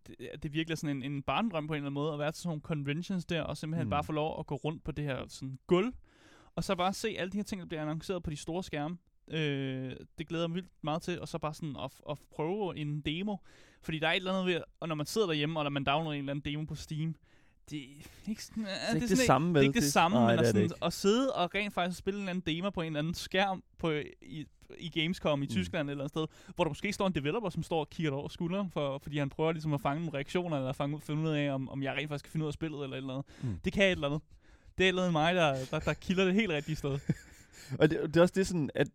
Det, 0.07 0.17
det 0.43 0.53
virkelig 0.53 0.73
er 0.73 0.77
sådan 0.77 0.97
en, 0.97 1.13
en 1.13 1.23
barndrøm 1.23 1.67
på 1.67 1.73
en 1.73 1.77
eller 1.77 1.83
anden 1.87 1.95
måde, 1.95 2.13
at 2.13 2.19
være 2.19 2.33
til 2.33 2.43
sådan 2.43 2.49
nogle 2.49 2.61
conventions 2.61 3.25
der, 3.25 3.43
og 3.43 3.57
simpelthen 3.57 3.87
Mm. 3.87 3.91
bare 3.91 4.05
få 4.05 4.13
lov 4.13 4.41
at 4.41 4.47
gå 4.47 4.55
rundt 4.55 4.85
på 4.85 4.93
det 4.93 5.05
her 5.05 5.25
sådan 5.29 5.59
gulv, 5.67 5.93
og 6.55 6.65
så 6.65 6.75
bare 6.75 6.93
se 6.93 7.09
alle 7.19 7.31
de 7.33 7.37
her 7.37 7.45
ting, 7.45 7.61
der 7.61 7.67
bliver 7.67 7.83
annonceret 7.83 8.23
på 8.23 8.31
de 8.31 8.37
store 8.37 8.63
skærme. 8.65 8.97
Øh, 9.31 9.97
det 10.19 10.29
glæder 10.29 10.45
jeg 10.45 10.51
mig 10.51 10.55
vildt 10.55 10.71
meget 10.83 11.03
til, 11.03 11.21
og 11.21 11.29
så 11.29 11.39
bare 11.39 11.55
sådan 11.55 11.77
at, 11.85 11.91
at 12.11 12.19
prøve 12.31 12.77
en 12.77 13.01
demo. 13.01 13.37
Fordi 13.83 13.99
der 13.99 14.09
er 14.09 14.13
et 14.13 14.17
eller 14.17 14.33
andet 14.33 14.47
ved, 14.55 14.63
og 14.81 14.89
når 14.89 14.95
man 14.95 15.07
sidder 15.07 15.27
derhjemme, 15.27 15.59
og 15.61 15.65
når 15.65 15.71
man 15.71 15.85
downloader 15.85 16.13
en 16.13 16.19
eller 16.19 16.31
anden 16.33 16.53
demo 16.53 16.65
på 16.65 16.75
Steam, 16.75 17.15
det 17.71 17.79
er 17.83 18.29
ikke 18.29 18.45
sådan, 18.45 18.63
Det 18.65 18.71
er 18.73 18.95
ikke 18.95 19.01
det, 19.01 19.09
sådan 19.11 19.27
samme, 19.27 19.49
det 19.49 19.57
er 19.57 19.63
ikke 19.63 19.81
det, 19.81 19.93
samme, 19.93 20.17
nej, 20.17 20.37
men 20.37 20.39
det 20.39 20.49
at, 20.49 20.57
er 20.57 20.61
det 20.61 20.71
sådan, 20.71 20.87
at 20.87 20.93
sidde 20.93 21.33
og 21.33 21.55
rent 21.55 21.75
faktisk 21.75 21.99
spille 21.99 22.17
en 22.19 22.23
eller 22.23 22.31
anden 22.31 22.57
demo 22.57 22.71
på 22.71 22.81
en 22.81 22.87
eller 22.87 22.99
anden 22.99 23.15
skærm 23.15 23.63
på, 23.79 23.91
i, 24.23 24.47
i 24.79 24.89
Gamescom 25.01 25.43
i 25.43 25.47
Mm. 25.47 25.51
Tyskland 25.51 25.91
eller 25.91 26.05
et 26.05 26.11
eller 26.11 26.21
andet 26.25 26.31
sted, 26.39 26.53
hvor 26.55 26.65
der 26.65 26.69
måske 26.71 26.93
står 26.93 27.07
en 27.07 27.13
developer, 27.15 27.49
som 27.51 27.63
står 27.63 27.81
og 27.81 27.91
kigger 27.91 28.13
over 28.13 28.29
skulderen, 28.29 28.71
for, 28.71 28.99
fordi 28.99 29.19
han 29.19 29.29
prøver 29.29 29.53
ligesom 29.53 29.75
at 29.75 29.81
fange 29.81 30.01
nogle 30.05 30.15
reaktioner, 30.17 30.57
eller 30.57 30.73
fange, 30.73 31.01
finde 31.01 31.23
ud 31.23 31.29
af, 31.29 31.51
om, 31.51 31.69
om 31.69 31.83
jeg 31.83 31.93
rent 31.95 32.09
faktisk 32.09 32.25
kan 32.25 32.33
finde 32.33 32.45
ud 32.45 32.49
af 32.49 32.53
spillet 32.55 32.83
eller 32.83 32.97
et 32.97 33.01
eller 33.01 33.13
andet. 33.15 33.27
Mm. 33.43 33.59
Det 33.65 33.73
kan 33.73 33.85
et 33.85 33.91
eller 33.91 34.07
andet. 34.09 34.21
Det 34.79 34.85
er 34.85 34.89
et 34.89 34.89
eller 34.89 35.03
andet 35.03 35.13
mig, 35.13 35.35
der, 35.35 35.57
der, 35.71 35.79
der 35.79 35.93
kilder 35.95 36.25
det 36.25 36.35
helt 36.35 36.51
rigtige 36.51 36.77
sted. 36.77 36.99
Og 37.81 37.91
det, 37.91 37.99
det 38.05 38.17
er 38.17 38.21
også 38.21 38.35
det 38.37 38.47
sådan, 38.47 38.71
at... 38.75 38.89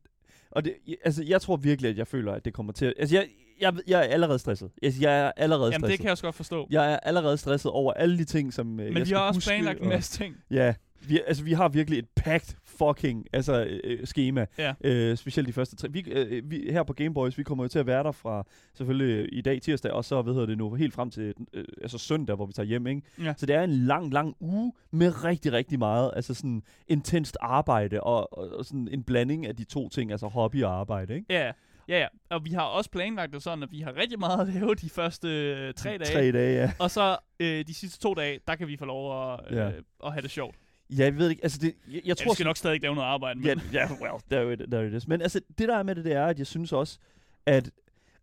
Og 0.52 0.66
det, 0.66 0.76
altså, 1.06 1.24
jeg 1.24 1.42
tror 1.42 1.56
virkelig, 1.56 1.90
at 1.90 1.98
jeg 1.98 2.08
føler, 2.08 2.34
at 2.34 2.46
det 2.46 2.54
kommer 2.54 2.74
til 2.74 2.86
at... 2.86 2.94
Altså, 3.00 3.16
jeg, 3.16 3.28
jeg, 3.62 3.74
jeg 3.88 4.00
er 4.00 4.04
allerede 4.04 4.40
stresset. 4.40 4.72
Altså, 4.84 5.02
jeg 5.02 5.20
er 5.20 5.32
allerede 5.38 5.66
Jamen, 5.72 5.80
stresset. 5.80 5.92
det 5.92 5.98
kan 6.00 6.06
jeg 6.06 6.12
også 6.12 6.24
godt 6.24 6.36
forstå. 6.36 6.68
Jeg 6.70 6.94
er 6.94 6.98
allerede 7.00 7.38
stresset 7.38 7.72
over 7.72 7.94
alle 7.94 8.18
de 8.18 8.26
ting, 8.26 8.54
som 8.54 8.80
øh, 8.80 8.86
Men 8.86 8.98
jeg 8.98 9.06
vi 9.08 9.12
har 9.12 9.20
også 9.20 9.38
huske, 9.38 9.48
planlagt 9.48 9.78
en 9.80 9.84
og- 9.86 9.90
masse 9.90 10.18
ting. 10.18 10.36
Ja, 10.52 10.74
vi, 11.10 11.22
altså, 11.28 11.44
vi 11.44 11.54
har 11.54 11.70
virkelig 11.70 12.00
et 12.00 12.08
packed 12.16 12.56
fucking 12.66 13.28
altså, 13.34 13.66
øh, 13.84 14.06
schema. 14.06 14.46
Ja. 14.58 14.74
Øh, 14.84 15.18
specielt 15.18 15.48
de 15.48 15.54
første 15.54 15.76
tre. 15.76 15.88
Vi, 15.92 16.04
øh, 16.12 16.52
vi, 16.52 16.68
her 16.72 16.84
på 16.84 16.94
Gameboys, 16.94 17.38
vi 17.38 17.44
kommer 17.44 17.64
jo 17.64 17.68
til 17.68 17.80
at 17.80 17.88
være 17.88 18.04
der 18.04 18.12
fra 18.12 18.44
selvfølgelig 18.74 19.16
øh, 19.16 19.30
i 19.32 19.42
dag 19.42 19.62
tirsdag, 19.62 19.92
og 19.92 20.06
så 20.06 20.22
hvad 20.22 20.34
hedder 20.34 20.48
det 20.48 20.58
nu, 20.58 20.74
helt 20.74 20.94
frem 20.94 21.10
til 21.10 21.34
øh, 21.54 21.66
altså 21.82 21.98
søndag, 21.98 22.36
hvor 22.36 22.46
vi 22.46 22.54
tager 22.54 22.68
hjem. 22.68 22.88
Ikke? 22.88 23.02
Ja. 23.24 23.34
Så 23.38 23.46
det 23.46 23.56
er 23.56 23.64
en 23.64 23.70
lang, 23.70 24.14
lang 24.14 24.36
uge 24.40 24.74
med 24.92 25.24
rigtig, 25.24 25.52
rigtig 25.54 25.80
meget 25.80 26.12
altså 26.16 26.34
sådan 26.34 26.64
intenst 26.88 27.38
arbejde, 27.42 28.02
og, 28.02 28.38
og, 28.38 28.50
og 28.58 28.66
sådan 28.66 28.88
en 28.92 29.04
blanding 29.04 29.46
af 29.48 29.56
de 29.56 29.64
to 29.64 29.90
ting, 29.90 30.12
altså 30.12 30.28
hobby 30.28 30.64
og 30.64 30.80
arbejde. 30.80 31.16
Ikke? 31.16 31.26
Ja, 31.30 31.52
ja, 31.88 32.00
ja. 32.00 32.08
Og 32.30 32.46
vi 32.46 32.50
har 32.50 32.62
også 32.64 32.90
planlagt 32.90 33.34
det 33.34 33.44
sådan, 33.44 33.64
at 33.64 33.72
vi 33.72 33.80
har 33.80 33.96
rigtig 33.98 34.20
meget 34.20 34.48
at 34.48 34.54
lave 34.54 34.76
de 34.76 34.90
første 34.90 35.28
øh, 35.28 35.74
tre 35.74 35.90
dage. 35.90 36.14
Tre 36.14 36.32
dage, 36.32 36.62
ja. 36.62 36.72
Og 36.80 36.92
så 36.92 37.18
øh, 37.40 37.68
de 37.68 37.74
sidste 37.74 38.00
to 38.00 38.14
dage, 38.14 38.40
der 38.48 38.56
kan 38.56 38.68
vi 38.68 38.78
få 38.78 38.86
lov 38.86 39.34
at, 39.34 39.40
øh, 39.50 39.58
Ja. 39.58 39.72
at 40.06 40.12
have 40.12 40.22
det 40.22 40.32
sjovt. 40.32 40.56
Ja, 40.90 41.04
jeg 41.04 41.18
ved 41.18 41.30
ikke, 41.30 41.44
altså 41.44 41.58
det, 41.62 41.66
jeg, 41.88 41.94
jeg 41.94 42.02
Jeg 42.06 42.18
tror... 42.18 42.24
ja, 42.24 42.30
vi 42.32 42.34
skal 42.36 42.46
nok 42.46 42.58
stadig 42.58 42.82
lave 42.82 42.96
noget 42.96 43.08
arbejde, 43.08 43.40
men 43.40 43.48
Ja, 43.48 43.56
ja 43.74 43.88
well, 44.02 44.22
there 44.32 44.54
it, 44.54 44.60
there 44.72 44.88
it 44.88 44.94
is. 44.94 45.08
Men 45.08 45.22
altså, 45.22 45.42
det 45.58 45.68
der 45.68 45.78
er 45.78 45.84
med 45.84 45.96
det, 45.96 46.06
det 46.06 46.14
er, 46.14 46.26
at 46.26 46.40
jeg 46.40 46.48
synes 46.48 46.74
også, 46.74 47.00
at 47.46 47.72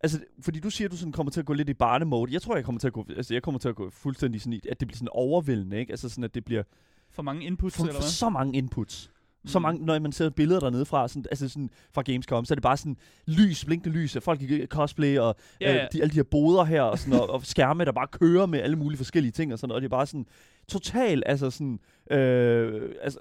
Altså, 0.03 0.19
fordi 0.41 0.59
du 0.59 0.69
siger, 0.69 0.87
at 0.87 0.91
du 0.91 0.97
sådan 0.97 1.11
kommer 1.11 1.31
til 1.31 1.39
at 1.39 1.45
gå 1.45 1.53
lidt 1.53 1.69
i 1.69 1.73
barnemode. 1.73 2.33
Jeg 2.33 2.41
tror, 2.41 2.55
jeg 2.55 2.65
kommer 2.65 2.79
til 2.79 2.87
at 2.87 2.93
gå, 2.93 3.05
altså, 3.17 3.33
jeg 3.33 3.43
kommer 3.43 3.59
til 3.59 3.69
at 3.69 3.75
gå 3.75 3.89
fuldstændig 3.89 4.41
sådan 4.41 4.53
i, 4.53 4.61
at 4.69 4.79
det 4.79 4.87
bliver 4.87 4.97
sådan 4.97 5.09
overvældende, 5.11 5.79
ikke? 5.79 5.91
Altså 5.91 6.09
sådan, 6.09 6.23
at 6.23 6.35
det 6.35 6.45
bliver 6.45 6.63
for 7.09 7.23
mange 7.23 7.45
inputs, 7.45 7.75
for, 7.75 7.83
eller 7.83 7.93
for 7.93 8.01
hvad? 8.01 8.09
så 8.09 8.29
mange 8.29 8.57
inputs. 8.57 9.11
Så 9.45 9.59
Mm. 9.59 9.63
mange, 9.63 9.85
når 9.85 9.99
man 9.99 10.11
ser 10.11 10.29
billeder 10.29 10.59
dernede 10.59 10.85
fra, 10.85 11.07
sådan, 11.07 11.25
altså 11.31 11.49
sådan 11.49 11.69
fra 11.93 12.01
Gamescom, 12.01 12.45
så 12.45 12.53
er 12.53 12.55
det 12.55 12.63
bare 12.63 12.77
sådan 12.77 12.97
lys, 13.27 13.65
blinkende 13.65 13.97
lys, 13.97 14.15
og 14.15 14.23
folk 14.23 14.41
i 14.41 14.65
cosplay, 14.65 15.17
og 15.17 15.35
ja. 15.61 15.73
øh, 15.83 15.87
de, 15.93 16.01
alle 16.01 16.09
de 16.11 16.15
her 16.15 16.23
boder 16.23 16.63
her, 16.63 16.81
og, 16.81 16.99
sådan, 16.99 17.19
og, 17.19 17.29
og 17.29 17.45
skærme, 17.45 17.85
der 17.85 17.91
bare 17.91 18.07
kører 18.07 18.45
med 18.45 18.59
alle 18.61 18.75
mulige 18.75 18.97
forskellige 18.97 19.31
ting, 19.31 19.53
og 19.53 19.59
sådan, 19.59 19.75
og 19.75 19.81
det 19.81 19.85
er 19.85 19.89
bare 19.89 20.05
sådan 20.07 20.25
total, 20.67 21.23
altså 21.25 21.49
sådan, 21.49 21.79
øh, 22.11 22.89
altså, 23.01 23.19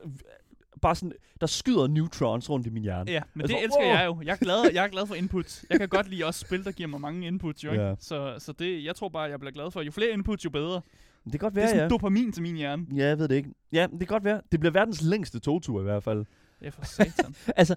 bare 0.82 0.94
sådan, 0.94 1.12
der 1.40 1.46
skyder 1.46 1.86
neutrons 1.86 2.50
rundt 2.50 2.66
i 2.66 2.70
min 2.70 2.82
hjerne. 2.82 3.10
Ja, 3.10 3.20
men 3.34 3.40
Altså, 3.42 3.56
det 3.56 3.64
elsker 3.64 3.82
åh! 3.82 3.88
jeg 3.88 4.04
jo. 4.06 4.20
Jeg 4.24 4.32
er, 4.32 4.36
glad, 4.36 4.70
jeg 4.74 4.84
er 4.84 4.88
glad 4.88 5.06
for 5.06 5.14
inputs. 5.14 5.64
Jeg 5.70 5.78
kan 5.78 5.88
godt 5.88 6.08
lide 6.10 6.24
også 6.24 6.40
spil, 6.40 6.64
der 6.64 6.72
giver 6.72 6.88
mig 6.88 7.00
mange 7.00 7.26
inputs, 7.26 7.64
jo 7.64 7.70
ikke? 7.70 7.84
Ja. 7.84 7.94
Så, 7.98 8.34
så 8.38 8.52
det, 8.52 8.84
jeg 8.84 8.96
tror 8.96 9.08
bare, 9.08 9.22
jeg 9.22 9.40
bliver 9.40 9.52
glad 9.52 9.70
for. 9.70 9.82
Jo 9.82 9.90
flere 9.90 10.10
inputs, 10.10 10.44
jo 10.44 10.50
bedre. 10.50 10.80
Det 11.24 11.32
kan 11.32 11.38
godt 11.40 11.54
det 11.54 11.58
er 11.60 11.62
være, 11.62 11.68
sådan 11.70 11.82
ja. 11.84 11.88
dopamin 11.88 12.32
til 12.32 12.42
min 12.42 12.56
hjerne. 12.56 12.86
Ja, 12.96 13.06
jeg 13.06 13.18
ved 13.18 13.28
det 13.28 13.34
ikke. 13.34 13.50
Ja, 13.72 13.82
det 13.90 13.98
kan 13.98 14.06
godt 14.06 14.24
være. 14.24 14.40
Det 14.52 14.60
bliver 14.60 14.72
verdens 14.72 15.02
længste 15.02 15.38
togtur 15.38 15.80
i 15.80 15.82
hvert 15.82 16.02
fald. 16.02 16.24
Ja, 16.62 16.68
for 16.68 16.84
satan. 16.84 17.34
Altså, 17.56 17.74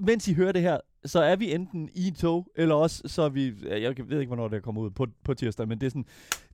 mens 0.00 0.28
I 0.28 0.34
hører 0.34 0.52
det 0.52 0.62
her, 0.62 0.78
så 1.04 1.20
er 1.20 1.36
vi 1.36 1.52
enten 1.54 1.90
i 1.94 2.08
et 2.08 2.16
tog, 2.16 2.48
eller 2.56 2.74
også 2.74 3.02
så 3.06 3.22
er 3.22 3.28
vi, 3.28 3.54
jeg 3.62 3.94
ved 4.08 4.20
ikke, 4.20 4.26
hvornår 4.28 4.48
det 4.48 4.62
kommer 4.62 4.82
ud 4.82 4.90
på, 4.90 5.06
på 5.24 5.34
tirsdag, 5.34 5.68
men 5.68 5.80
det 5.80 5.86
er 5.86 5.90
sådan, 5.90 6.04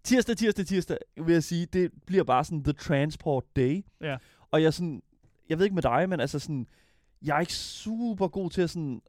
tirsdag, 0.04 0.36
tirsdag, 0.36 0.66
tirsdag, 0.66 0.96
vil 1.24 1.32
jeg 1.32 1.42
sige, 1.44 1.66
det 1.66 1.90
bliver 2.06 2.24
bare 2.24 2.44
sådan 2.44 2.64
the 2.64 2.72
transport 2.72 3.44
day. 3.56 3.84
Ja. 4.00 4.16
Og 4.50 4.62
jeg 4.62 4.74
sådan, 4.74 5.02
jeg 5.48 5.58
ved 5.58 5.64
ikke 5.64 5.74
med 5.74 5.82
dig, 5.82 6.08
men 6.08 6.20
altså 6.20 6.38
sådan, 6.38 6.66
jeg 7.22 7.36
er 7.36 7.40
ikke 7.40 7.52
super 7.54 8.28
god 8.28 8.50
til 8.50 8.62
at 8.62 8.70
sådan, 8.70 9.00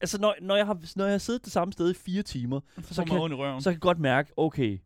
altså 0.00 0.20
når, 0.20 0.34
når, 0.42 0.56
jeg, 0.56 0.66
har, 0.66 0.78
når 0.96 1.04
jeg 1.04 1.12
har 1.12 1.18
siddet 1.18 1.44
det 1.44 1.52
samme 1.52 1.72
sted 1.72 1.90
i 1.90 1.94
fire 1.94 2.22
timer, 2.22 2.60
Så 2.82 2.94
Så 2.94 3.04
kan- 3.04 3.16
røven. 3.18 3.60
så 3.62 3.70
kan 3.70 3.74
jeg 3.74 3.80
godt 3.80 3.98
mærke, 3.98 4.32
okay, 4.36 4.78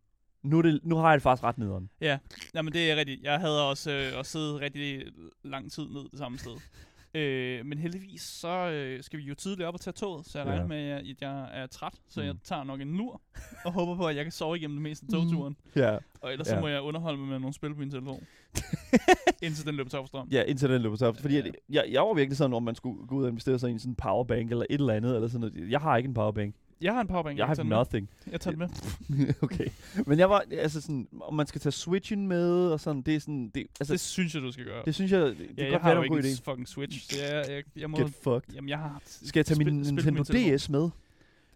nu, 0.43 0.59
er 0.59 0.63
det, 0.63 0.81
nu 0.83 0.97
har 0.97 1.09
jeg 1.09 1.15
det 1.15 1.23
faktisk 1.23 1.45
ret 1.45 1.59
nederen. 1.59 1.91
Ja, 2.01 2.19
Jamen, 2.55 2.73
det 2.73 2.91
er 2.91 2.97
rigtigt. 2.97 3.23
Jeg 3.23 3.41
havde 3.41 3.69
også, 3.69 3.91
øh, 3.93 4.19
også 4.19 4.31
siddet 4.33 4.61
rigtig 4.61 5.03
lang 5.45 5.73
tid 5.73 5.83
ned 5.89 6.11
det 6.11 6.19
samme 6.19 6.39
sted. 6.39 6.53
Øh, 7.15 7.67
men 7.67 7.79
heldigvis, 7.79 8.21
så 8.23 8.71
øh, 8.71 9.03
skal 9.03 9.19
vi 9.19 9.25
jo 9.25 9.35
tidligt 9.35 9.67
op 9.67 9.75
og 9.75 9.81
tage 9.81 9.93
toget, 9.95 10.27
så 10.27 10.39
jeg 10.39 10.47
Ja. 10.47 10.53
regner 10.53 10.67
med, 10.67 10.77
at 10.91 11.05
jeg 11.21 11.49
er 11.53 11.67
træt, 11.67 11.93
så 12.09 12.23
jeg 12.23 12.33
Mm. 12.33 12.39
tager 12.45 12.65
nok 12.65 12.81
en 12.81 12.97
lur, 12.97 13.21
og 13.65 13.73
håber 13.73 13.97
på, 13.97 14.07
at 14.07 14.17
jeg 14.17 14.25
kan 14.25 14.33
sove 14.33 14.57
igennem 14.57 14.77
det 14.77 14.83
meste 14.83 15.07
af 15.09 15.13
togturen. 15.13 15.57
Ja. 15.77 15.97
Og 16.21 16.33
ellers 16.33 16.49
Ja. 16.49 16.55
så 16.55 16.61
må 16.61 16.69
jeg 16.69 16.81
underholde 16.83 17.19
mig 17.19 17.29
med 17.29 17.39
nogle 17.39 17.55
spil 17.55 17.75
på 17.75 17.79
min 17.81 17.91
telefon. 17.91 18.27
indtil 19.43 19.67
den 19.67 19.75
løber 19.75 19.91
tør 19.91 19.99
for 19.99 20.07
strøm. 20.07 20.29
Ja, 20.33 20.43
indtil 20.43 20.69
den 20.71 20.83
løber 20.83 20.97
så. 20.97 21.13
Fordi 21.13 21.35
Ja. 21.37 21.43
jeg, 21.45 21.53
jeg, 21.71 21.85
jeg 21.91 22.03
var 22.03 22.15
virkelig 22.15 22.37
sådan, 22.37 22.55
om 22.55 22.63
man 22.63 22.75
skulle 22.75 23.07
gå 23.07 23.15
ud 23.15 23.23
og 23.23 23.29
investere 23.29 23.59
sig 23.59 23.69
i 23.69 23.73
en 23.73 23.79
sådan 23.79 23.95
powerbank 23.95 24.51
eller 24.51 24.67
et 24.71 24.81
eller 24.81 24.95
andet. 24.95 25.15
Eller 25.15 25.29
sådan 25.29 25.41
noget. 25.53 25.71
Jeg 25.71 25.81
har 25.81 25.97
ikke 25.97 26.09
en 26.09 26.15
powerbank. 26.15 26.55
Jeg 26.83 26.93
har 26.95 27.01
en 27.01 27.07
powerbank. 27.07 27.39
Jeg 27.39 27.47
kan 27.47 27.57
har 27.57 27.65
nothing. 27.79 28.09
med. 28.27 28.33
Jeg 28.33 28.41
tager 28.41 28.57
den 28.57 28.69
med. 29.09 29.35
okay. 29.43 29.67
Men 30.07 30.19
jeg 30.19 30.31
var, 30.31 30.45
altså 30.51 30.81
sådan, 30.81 31.09
om 31.21 31.35
man 31.35 31.47
skal 31.47 31.61
tage 31.61 31.73
Switchen 31.73 32.27
med, 32.29 32.51
og 32.71 32.81
sådan, 32.81 33.03
det 33.03 33.15
er 33.17 33.21
sådan, 33.21 33.51
det, 33.55 33.67
altså, 33.81 33.93
Det 33.93 34.01
synes 34.01 34.35
jeg, 34.35 34.43
du 34.43 34.53
skal 34.53 34.65
gøre. 34.65 34.83
det 34.85 34.95
synes 34.95 35.13
jeg, 35.13 35.21
det, 35.21 35.39
det 35.39 35.45
ja, 35.49 35.55
kan 35.55 35.65
jeg 35.65 35.71
godt 35.73 35.83
har 35.83 35.89
være 35.89 35.97
jo 35.97 36.01
en 36.01 36.05
ikke 36.05 36.15
god 36.15 36.19
en 36.31 36.37
idé. 36.39 36.51
fucking 36.51 36.69
Switch, 36.69 37.11
så 37.15 37.23
jeg, 37.25 37.45
jeg, 37.51 37.63
jeg 37.77 37.91
må... 37.91 37.97
Get 37.99 38.15
fucked. 38.23 38.55
Jamen, 38.55 38.69
jeg 38.69 38.79
har... 38.79 39.03
Skal 39.07 39.39
jeg 39.41 39.47
tage 39.47 39.59
min 39.59 39.85
spil- 39.85 39.95
Nintendo 39.95 40.23
telefon. 40.25 40.57
DS 40.59 40.69
med? 40.69 40.91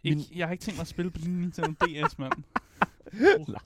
Ikke, 0.04 0.16
min- 0.16 0.26
Jeg 0.38 0.46
har 0.46 0.52
ikke 0.52 0.62
tænkt 0.62 0.78
mig 0.78 0.82
at 0.82 0.88
spille 0.88 1.10
på 1.10 1.18
din 1.18 1.40
Nintendo 1.40 1.70
DS, 1.86 2.18
mand. 2.18 2.32
Nej. 3.12 3.58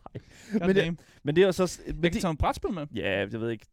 God 0.52 0.66
Men 0.66 0.76
det-. 0.76 0.96
Men 1.22 1.36
det 1.36 1.42
er 1.42 1.46
jo 1.46 1.52
så... 1.52 1.80
Men 1.86 1.94
Jeg 1.94 2.02
det, 2.02 2.12
kan 2.12 2.20
tage 2.20 2.30
en 2.30 2.36
brætspil 2.36 2.72
med. 2.72 2.86
ja, 2.94 3.18
jeg 3.18 3.40
ved 3.40 3.50
ikke 3.50 3.66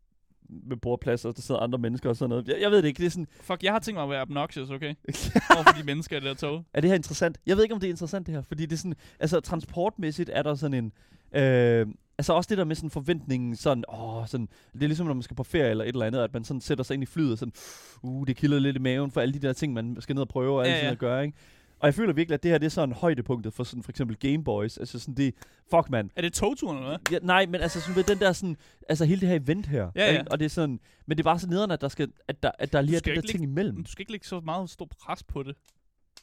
med 0.50 0.78
bordpladser, 0.78 1.32
der 1.32 1.42
sidder 1.42 1.62
andre 1.62 1.80
mennesker 1.80 2.10
og 2.10 2.16
sådan 2.16 2.30
noget. 2.30 2.48
Jeg, 2.48 2.56
jeg 2.62 2.72
ved 2.72 2.78
det 2.82 2.88
ikke, 2.88 2.98
det 2.98 3.06
er 3.06 3.10
sådan... 3.10 3.28
Fuck, 3.42 3.64
jeg 3.64 3.72
har 3.72 3.80
tænkt 3.80 3.96
mig 3.96 4.04
at 4.04 4.10
være 4.10 4.22
obnoxious, 4.22 4.70
okay? 4.70 4.94
Overfor 5.56 5.76
de 5.80 5.84
mennesker 5.86 6.18
i 6.18 6.20
det 6.20 6.28
der 6.28 6.34
tog. 6.34 6.66
Er 6.74 6.82
det 6.82 6.90
her 6.90 6.96
interessant? 6.96 7.38
Jeg 7.46 7.58
ved 7.58 7.64
ikke, 7.64 7.74
om 7.76 7.80
det 7.80 7.88
er 7.88 7.92
interessant 7.92 8.28
det 8.28 8.36
her, 8.36 8.42
fordi 8.42 8.66
det 8.66 8.74
er 8.74 8.78
sådan, 8.78 8.96
altså 9.20 9.40
transportmæssigt 9.40 10.30
er 10.34 10.44
der 10.44 10.56
sådan 10.56 10.74
en, 10.84 10.92
øh, 11.42 11.88
altså 12.18 12.34
også 12.34 12.48
det 12.48 12.58
der 12.58 12.64
med 12.64 12.76
sådan 12.76 12.90
forventningen, 12.90 13.56
sådan, 13.56 13.84
åh, 13.94 14.28
sådan, 14.28 14.48
det 14.74 14.84
er 14.84 14.88
ligesom 14.88 15.08
når 15.08 15.14
man 15.14 15.24
skal 15.24 15.36
på 15.36 15.44
ferie 15.44 15.70
eller 15.70 15.84
et 15.84 15.88
eller 15.88 16.06
andet, 16.06 16.20
at 16.20 16.34
man 16.34 16.44
sådan 16.44 16.62
sætter 16.62 16.84
sig 16.84 16.94
ind 16.94 17.04
i 17.04 17.06
flyet 17.06 17.32
og 17.32 17.38
sådan, 17.38 17.54
uh, 18.02 18.28
det 18.28 18.36
kilder 18.36 18.60
lidt 18.60 18.76
i 18.76 18.80
maven 18.80 19.12
for 19.12 19.22
alle 19.22 19.34
de 19.34 19.40
der 19.40 19.54
ting, 19.54 19.74
man 19.74 19.98
skal 20.00 20.14
ned 20.14 20.22
og 20.22 20.28
prøve 20.28 20.56
og 20.56 20.66
alt 20.68 20.74
Ja, 20.74 20.78
ja, 20.78 20.86
ja. 20.86 20.92
at 20.92 20.98
gøre, 20.98 21.26
ikke? 21.26 21.38
Og 21.80 21.86
jeg 21.86 21.94
føler 21.94 22.14
virkelig, 22.14 22.34
at 22.34 22.44
det 22.44 22.52
her 22.52 22.58
det 22.58 22.66
er 22.66 22.70
sådan 22.70 22.96
højdepunktet 22.96 23.54
for 23.54 23.64
sådan 23.64 23.84
for 23.84 23.92
eksempel 23.92 24.18
Game 24.18 24.44
Boys. 24.44 24.78
Altså 24.78 25.00
sådan 25.00 25.14
det, 25.16 25.34
fuck 25.70 25.90
man. 25.90 26.12
Er 26.16 26.22
det 26.22 26.34
togturen, 26.34 26.78
eller 26.78 26.90
hvad? 26.90 27.12
Ja, 27.12 27.20
nej, 27.22 27.46
men 27.46 27.62
altså 27.62 27.82
sådan 27.82 27.96
ved 27.96 28.04
den 28.04 28.20
der 28.20 28.34
sådan, 28.34 28.58
altså 28.90 29.06
hele 29.06 29.22
det 29.22 29.30
her 29.30 29.36
event 29.36 29.66
her. 29.68 29.92
Ja, 29.96 30.06
ja. 30.06 30.20
Ikke? 30.20 30.32
Og 30.32 30.40
det 30.40 30.46
er 30.46 30.50
sådan, 30.50 30.80
men 31.06 31.18
det 31.18 31.24
er 31.24 31.30
bare 31.30 31.40
så 31.40 31.48
nederen, 31.48 31.72
at 31.72 31.82
der 31.82 31.88
skal, 31.88 32.12
at 32.28 32.44
der, 32.44 32.52
at 32.60 32.74
der 32.74 32.82
lige 32.82 32.96
er 32.96 33.00
det 33.00 33.06
der 33.06 33.12
ikke 33.14 33.28
ting 33.28 33.44
imellem. 33.44 33.84
Du 33.84 33.92
skal 33.92 34.02
ikke 34.02 34.12
lægge 34.12 34.28
så 34.28 34.40
meget 34.40 34.70
stor 34.70 34.86
pres 35.02 35.24
på 35.24 35.44
det. 35.44 35.56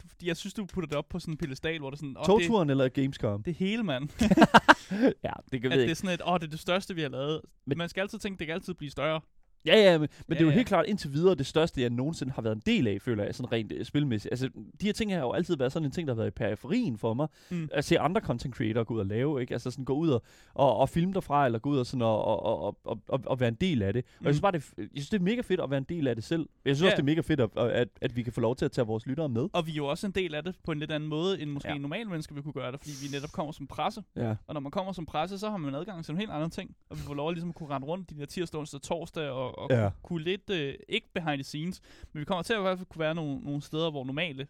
Fordi 0.08 0.28
jeg 0.28 0.36
synes, 0.36 0.54
du 0.54 0.66
putter 0.66 0.88
det 0.88 0.96
op 0.98 1.08
på 1.08 1.18
sådan 1.18 1.34
en 1.34 1.38
pedestal, 1.38 1.78
hvor 1.78 1.90
det 1.90 1.96
er 1.96 1.98
sådan... 1.98 2.14
det, 2.14 2.24
Togturen 2.26 2.70
eller 2.70 2.88
Gamescom? 2.88 3.42
det 3.42 3.54
hele, 3.54 3.82
mand. 3.82 4.08
Ja, 5.24 5.30
det 5.52 5.62
kan 5.62 5.72
at 5.72 5.76
vi 5.76 5.76
det 5.76 5.76
er 5.76 5.80
ikke. 5.82 5.94
sådan 5.94 6.14
et, 6.14 6.22
åh, 6.26 6.38
det 6.40 6.46
er 6.46 6.50
det 6.50 6.60
største, 6.60 6.94
vi 6.94 7.02
har 7.02 7.08
lavet. 7.08 7.40
Men- 7.66 7.78
man 7.78 7.88
skal 7.88 8.00
altid 8.00 8.18
tænke, 8.18 8.38
det 8.38 8.46
kan 8.46 8.54
altid 8.54 8.74
blive 8.74 8.90
større. 8.90 9.20
Ja, 9.66 9.76
ja, 9.76 9.98
men, 9.98 10.00
men 10.00 10.08
ja, 10.28 10.34
det 10.34 10.40
er 10.40 10.44
jo 10.44 10.50
Ja, 10.50 10.54
helt 10.54 10.68
klart 10.68 10.86
indtil 10.86 11.12
videre 11.12 11.34
det 11.34 11.46
største, 11.46 11.80
jeg 11.80 11.90
nogensinde 11.90 12.32
har 12.32 12.42
været 12.42 12.54
en 12.54 12.62
del 12.66 12.86
af, 12.88 12.98
føler 13.02 13.24
jeg, 13.24 13.34
sådan 13.34 13.52
rent 13.52 13.72
øh, 13.72 13.84
spilmæssigt. 13.84 14.32
Altså, 14.32 14.46
de 14.80 14.86
her 14.86 14.92
ting 14.92 15.12
har 15.12 15.20
jo 15.20 15.32
altid 15.32 15.56
været 15.56 15.72
sådan 15.72 15.86
en 15.86 15.92
ting, 15.92 16.08
der 16.08 16.14
har 16.14 16.16
været 16.16 16.28
i 16.28 16.30
periferien 16.30 16.98
for 16.98 17.14
mig. 17.14 17.28
Mm. 17.50 17.68
At 17.72 17.84
se 17.84 17.98
andre 17.98 18.20
content 18.20 18.54
creator 18.56 18.84
gå 18.84 18.94
ud 18.94 18.98
og 19.00 19.06
lave, 19.06 19.40
ikke? 19.40 19.54
Altså 19.54 19.70
sådan 19.70 19.84
gå 19.84 19.94
ud 19.94 20.08
og, 20.08 20.22
og, 20.54 20.76
og 20.76 20.88
filme 20.88 21.12
derfra, 21.14 21.46
eller 21.46 21.58
gå 21.58 21.70
ud 21.70 21.78
og, 21.78 21.86
sådan 21.86 22.02
og, 22.02 22.24
og, 22.24 22.42
og, 22.64 22.76
og, 22.84 23.00
og, 23.08 23.20
og 23.26 23.40
være 23.40 23.48
en 23.48 23.54
del 23.54 23.82
af 23.82 23.92
det. 23.92 24.04
Og 24.04 24.24
jeg 24.24 24.28
Mm. 24.28 24.32
synes 24.34 24.40
bare, 24.40 24.52
det, 24.52 24.72
jeg 24.78 24.86
synes, 24.94 25.08
det 25.08 25.18
er 25.18 25.22
mega 25.24 25.40
fedt 25.40 25.60
at 25.60 25.70
være 25.70 25.78
en 25.78 25.86
del 25.88 26.08
af 26.08 26.14
det 26.14 26.24
selv. 26.24 26.48
Jeg 26.64 26.76
synes 26.76 26.82
Ja. 26.82 26.86
også, 26.86 26.96
det 26.96 27.02
er 27.02 27.14
mega 27.14 27.20
fedt, 27.20 27.40
at, 27.40 27.50
at, 27.56 27.88
at 28.00 28.16
vi 28.16 28.22
kan 28.22 28.32
få 28.32 28.40
lov 28.40 28.56
til 28.56 28.64
at 28.64 28.72
tage 28.72 28.86
vores 28.86 29.06
lyttere 29.06 29.28
med. 29.28 29.48
Og 29.52 29.66
vi 29.66 29.70
er 29.72 29.76
jo 29.76 29.86
også 29.86 30.06
en 30.06 30.12
del 30.12 30.34
af 30.34 30.42
det 30.44 30.54
på 30.64 30.72
en 30.72 30.78
lidt 30.78 30.90
anden 30.92 31.08
måde, 31.08 31.40
end 31.40 31.50
måske 31.50 31.68
Ja. 31.68 31.78
normale 31.78 32.08
mennesker 32.10 32.34
vil 32.34 32.42
kunne 32.42 32.52
gøre 32.52 32.72
det, 32.72 32.80
fordi 32.80 32.92
vi 33.02 33.08
netop 33.16 33.32
kommer 33.32 33.52
som 33.52 33.66
presse. 33.66 34.02
Ja. 34.16 34.34
Og 34.46 34.54
når 34.54 34.60
man 34.60 34.70
kommer 34.70 34.92
som 34.92 35.06
presse, 35.06 35.38
så 35.38 35.50
har 35.50 35.56
man 35.56 35.74
adgang 35.74 36.04
til 36.04 36.12
nogle 36.14 36.20
helt 36.22 36.30
andre 36.32 36.48
ting. 36.48 36.74
Og 36.90 36.96
vi 36.96 37.02
får 37.02 37.14
lov 37.14 37.28
at 37.28 37.34
ligesom 37.34 37.52
kunne 37.52 37.68
rende 37.68 37.86
rundt 37.86 38.10
de 38.10 38.14
der 38.18 38.26
tirsdag, 38.26 38.60
onsdag, 38.60 38.80
torsdag, 38.80 39.30
og, 39.30 39.53
og 39.58 39.70
Ja. 39.70 39.82
ja. 39.84 39.90
kunne 40.02 40.24
lidt, 40.24 40.50
øh, 40.50 40.74
ikke 40.88 41.08
behind 41.14 41.36
the 41.38 41.44
scenes, 41.44 41.80
men 42.12 42.20
vi 42.20 42.24
kommer 42.24 42.42
til 42.42 42.52
at 42.52 42.58
i 42.58 42.62
hvert 42.62 42.78
fald 42.78 42.86
kunne 42.88 43.00
være 43.00 43.14
nogle, 43.14 43.40
nogle 43.40 43.62
steder, 43.62 43.90
hvor 43.90 44.04
normale, 44.04 44.46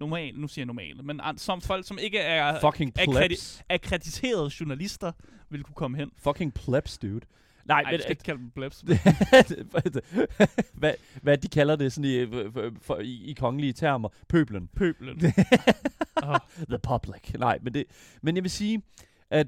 normale, 0.00 0.40
nu 0.40 0.48
siger 0.48 0.62
jeg 0.62 0.66
normale, 0.66 1.02
men 1.02 1.20
som 1.36 1.60
folk, 1.60 1.86
som 1.86 1.98
ikke 1.98 2.18
er 2.18 2.60
Fucking 2.60 2.94
plebs. 2.94 3.62
akkrediterede 3.68 4.50
journalister, 4.60 5.12
vil 5.50 5.62
kunne 5.62 5.74
komme 5.74 5.96
hen. 5.96 6.10
Fucking 6.16 6.54
plebs, 6.54 6.98
dude. 6.98 7.20
Nej, 7.64 7.80
Ej, 7.82 7.90
men, 7.90 8.00
skal 8.00 8.10
ikke 8.10 8.22
kalde 8.22 8.40
dem 8.40 8.50
plebs. 8.50 8.80
hvad, 10.74 10.94
hvad 11.22 11.38
de 11.38 11.48
kalder 11.48 11.76
det 11.76 11.92
sådan 11.92 12.10
i, 12.10 12.26
for, 12.52 12.70
for, 12.82 12.96
i, 12.96 13.24
i 13.24 13.32
kongelige 13.32 13.72
termer. 13.72 14.08
Pøblen. 14.28 14.68
Pøblen. 14.76 15.22
oh, 16.22 16.36
The 16.70 16.78
public. 16.78 17.32
Nej, 17.38 17.58
men, 17.62 17.74
det, 17.74 17.84
men 18.22 18.36
jeg 18.36 18.42
vil 18.44 18.50
sige, 18.50 18.82
at 19.30 19.46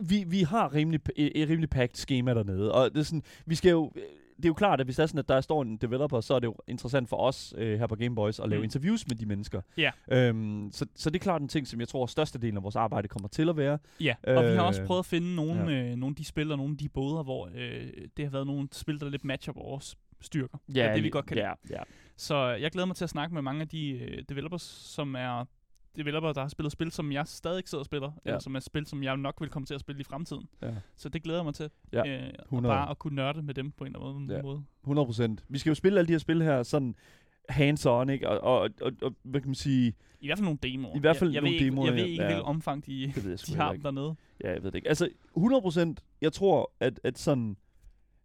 vi, 0.00 0.24
vi 0.26 0.42
har 0.42 0.74
rimelig, 0.74 1.00
et, 1.16 1.42
et 1.42 1.48
rimelig 1.48 1.70
packed 1.70 1.96
schema 1.96 2.34
dernede, 2.34 2.72
og 2.74 2.90
det 2.90 2.98
er 3.00 3.04
sådan, 3.04 3.22
vi 3.46 3.54
skal 3.54 3.70
jo, 3.70 3.92
det 4.42 4.44
er 4.44 4.48
jo 4.48 4.54
klart, 4.54 4.80
at 4.80 4.86
hvis 4.86 4.96
der 4.96 5.02
er 5.02 5.06
sådan, 5.06 5.18
at 5.18 5.28
der 5.28 5.40
står 5.40 5.62
en 5.62 5.76
developer, 5.76 6.20
så 6.20 6.34
er 6.34 6.38
det 6.38 6.46
jo 6.46 6.56
interessant 6.68 7.08
for 7.08 7.16
os 7.16 7.54
øh, 7.58 7.78
her 7.78 7.86
på 7.86 7.94
Game 7.96 8.14
Boys 8.14 8.40
at 8.40 8.48
lave 8.48 8.60
Mm. 8.60 8.64
interviews 8.64 9.08
med 9.08 9.16
de 9.16 9.26
mennesker. 9.26 9.60
Ja. 9.76 9.90
Øhm, 10.12 10.68
så, 10.72 10.86
så 10.96 11.10
det 11.10 11.16
er 11.18 11.22
klart 11.22 11.42
en 11.42 11.48
ting, 11.48 11.66
som 11.66 11.80
jeg 11.80 11.88
tror, 11.88 12.06
størstedelen 12.06 12.56
af 12.56 12.62
vores 12.62 12.76
arbejde 12.76 13.08
kommer 13.08 13.28
til 13.28 13.48
at 13.48 13.56
være. 13.56 13.78
ja, 14.00 14.14
og 14.22 14.44
vi 14.44 14.48
har 14.56 14.62
også 14.62 14.80
Øh, 14.80 14.86
prøvet 14.86 14.98
at 14.98 15.06
finde 15.06 15.34
nogle, 15.34 15.70
ja. 15.70 15.90
øh, 15.90 15.96
nogle 15.96 16.12
af 16.12 16.16
de 16.16 16.24
spil 16.24 16.50
og 16.52 16.56
nogle 16.56 16.72
af 16.72 16.78
de 16.78 16.88
boder, 16.88 17.22
hvor 17.22 17.48
øh, 17.54 17.88
det 18.16 18.24
har 18.24 18.30
været 18.30 18.46
nogle 18.46 18.68
spil, 18.72 19.00
der 19.00 19.08
lidt 19.10 19.24
matcher 19.24 19.52
vores 19.52 19.96
styrker. 20.20 20.58
Ja, 20.74 20.86
det 20.86 20.94
vi 20.94 21.00
lige- 21.00 21.10
godt 21.10 21.26
kan 21.26 21.36
ja, 21.36 21.52
ja. 21.70 21.82
Så 22.16 22.48
jeg 22.48 22.70
glæder 22.70 22.86
mig 22.86 22.96
til 22.96 23.04
at 23.04 23.10
snakke 23.10 23.34
med 23.34 23.42
mange 23.42 23.60
af 23.60 23.68
de 23.68 23.90
øh, 23.90 24.22
developers, 24.28 24.62
som 24.62 25.14
er 25.14 25.44
developer, 25.96 26.32
der 26.32 26.40
har 26.40 26.48
spillet 26.48 26.72
spil, 26.72 26.90
som 26.90 27.12
jeg 27.12 27.26
stadig 27.26 27.56
ikke 27.58 27.70
sidder 27.70 27.82
og 27.82 27.86
spiller, 27.86 28.12
Ja. 28.24 28.30
eller 28.30 28.40
som 28.40 28.54
er 28.56 28.60
spil, 28.60 28.86
som 28.86 29.02
jeg 29.02 29.16
nok 29.16 29.40
vil 29.40 29.48
komme 29.48 29.66
til 29.66 29.74
at 29.74 29.80
spille 29.80 30.00
i 30.00 30.04
fremtiden. 30.04 30.48
Ja. 30.62 30.70
Så 30.96 31.08
det 31.08 31.22
glæder 31.22 31.38
jeg 31.38 31.44
mig 31.44 31.54
til. 31.54 31.70
Ja, 31.92 32.08
øh, 32.26 32.30
og 32.38 32.44
100. 32.44 32.72
bare 32.74 32.90
at 32.90 32.98
kunne 32.98 33.14
nørde 33.16 33.42
med 33.42 33.54
dem 33.54 33.70
på 33.70 33.84
en 33.84 33.94
eller 33.94 34.08
anden 34.08 34.30
Ja. 34.30 34.42
måde. 34.42 34.62
100 34.82 35.06
procent. 35.06 35.44
Vi 35.48 35.58
skal 35.58 35.70
jo 35.70 35.74
spille 35.74 35.98
alle 35.98 36.06
de 36.08 36.12
her 36.12 36.18
spil 36.18 36.42
her 36.42 36.62
sådan 36.62 36.94
hands-on, 37.50 38.08
ikke? 38.10 38.28
Og, 38.28 38.40
og, 38.40 38.70
og, 38.80 38.92
og, 39.02 39.14
hvad 39.22 39.40
kan 39.40 39.48
man 39.48 39.54
sige? 39.54 39.94
I 40.20 40.26
hvert 40.26 40.38
fald 40.38 40.44
nogle 40.44 40.58
demoer. 40.62 40.96
I 40.96 40.98
hvert 40.98 41.16
fald 41.16 41.30
jeg, 41.30 41.34
jeg 41.34 41.40
nogle 41.42 41.54
ved 41.54 41.60
ikke, 41.60 41.70
demoer, 41.70 41.86
Jeg 41.86 41.94
ved 41.94 42.04
ikke, 42.04 42.22
Ja. 42.22 42.28
hvilket 42.28 42.42
omfang 42.44 42.86
de, 42.86 43.12
Det 43.14 43.24
ved 43.24 43.36
de 43.38 43.56
har 43.56 43.72
ikke. 43.72 43.82
dernede. 43.82 44.14
Ja, 44.44 44.52
jeg 44.52 44.62
ved 44.62 44.70
det 44.70 44.74
ikke. 44.78 44.88
Altså, 44.88 45.08
100 45.36 45.62
procent, 45.62 46.00
jeg 46.20 46.32
tror, 46.32 46.72
at, 46.80 47.00
at 47.04 47.18
sådan, 47.18 47.56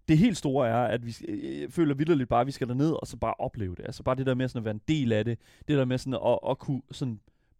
det 0.07 0.17
helt 0.17 0.37
store 0.37 0.67
er, 0.67 0.83
at 0.83 1.05
vi 1.05 1.15
øh, 1.27 1.61
jeg 1.61 1.71
føler 1.71 1.95
vidderligt 1.95 2.29
bare, 2.29 2.41
at 2.41 2.47
vi 2.47 2.51
skal 2.51 2.67
derned 2.67 2.91
og 2.91 3.07
så 3.07 3.17
bare 3.17 3.33
opleve 3.39 3.75
det. 3.75 3.85
Altså 3.85 4.03
bare 4.03 4.15
det 4.15 4.25
der 4.25 4.35
med 4.35 4.47
sådan 4.47 4.59
at 4.59 4.65
være 4.65 4.73
en 4.73 4.81
del 4.87 5.11
af 5.11 5.25
det. 5.25 5.39
Det 5.67 5.77
der 5.77 5.85
med 5.85 5.97
sådan 5.97 6.13
at, 6.25 6.39
at 6.49 6.59
kunne 6.59 6.81
sådan 6.91 7.19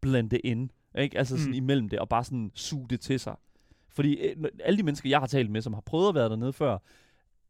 blende 0.10 0.40
ind. 0.40 0.70
Ikke? 0.98 1.18
Altså 1.18 1.38
sådan 1.38 1.52
Mm. 1.52 1.58
imellem 1.58 1.90
det, 1.90 2.00
og 2.00 2.10
bare 2.10 2.24
sådan 2.24 2.52
suge 2.54 2.88
det 2.90 3.00
til 3.02 3.20
sig. 3.20 3.36
Fordi 3.90 4.16
øh, 4.16 4.36
alle 4.64 4.78
de 4.78 4.84
mennesker, 4.84 5.10
jeg 5.10 5.20
har 5.20 5.28
talt 5.28 5.52
med, 5.52 5.62
som 5.62 5.74
har 5.74 5.82
prøvet 5.82 6.10
at 6.10 6.16
være 6.16 6.30
dernede 6.30 6.54
før, 6.54 6.78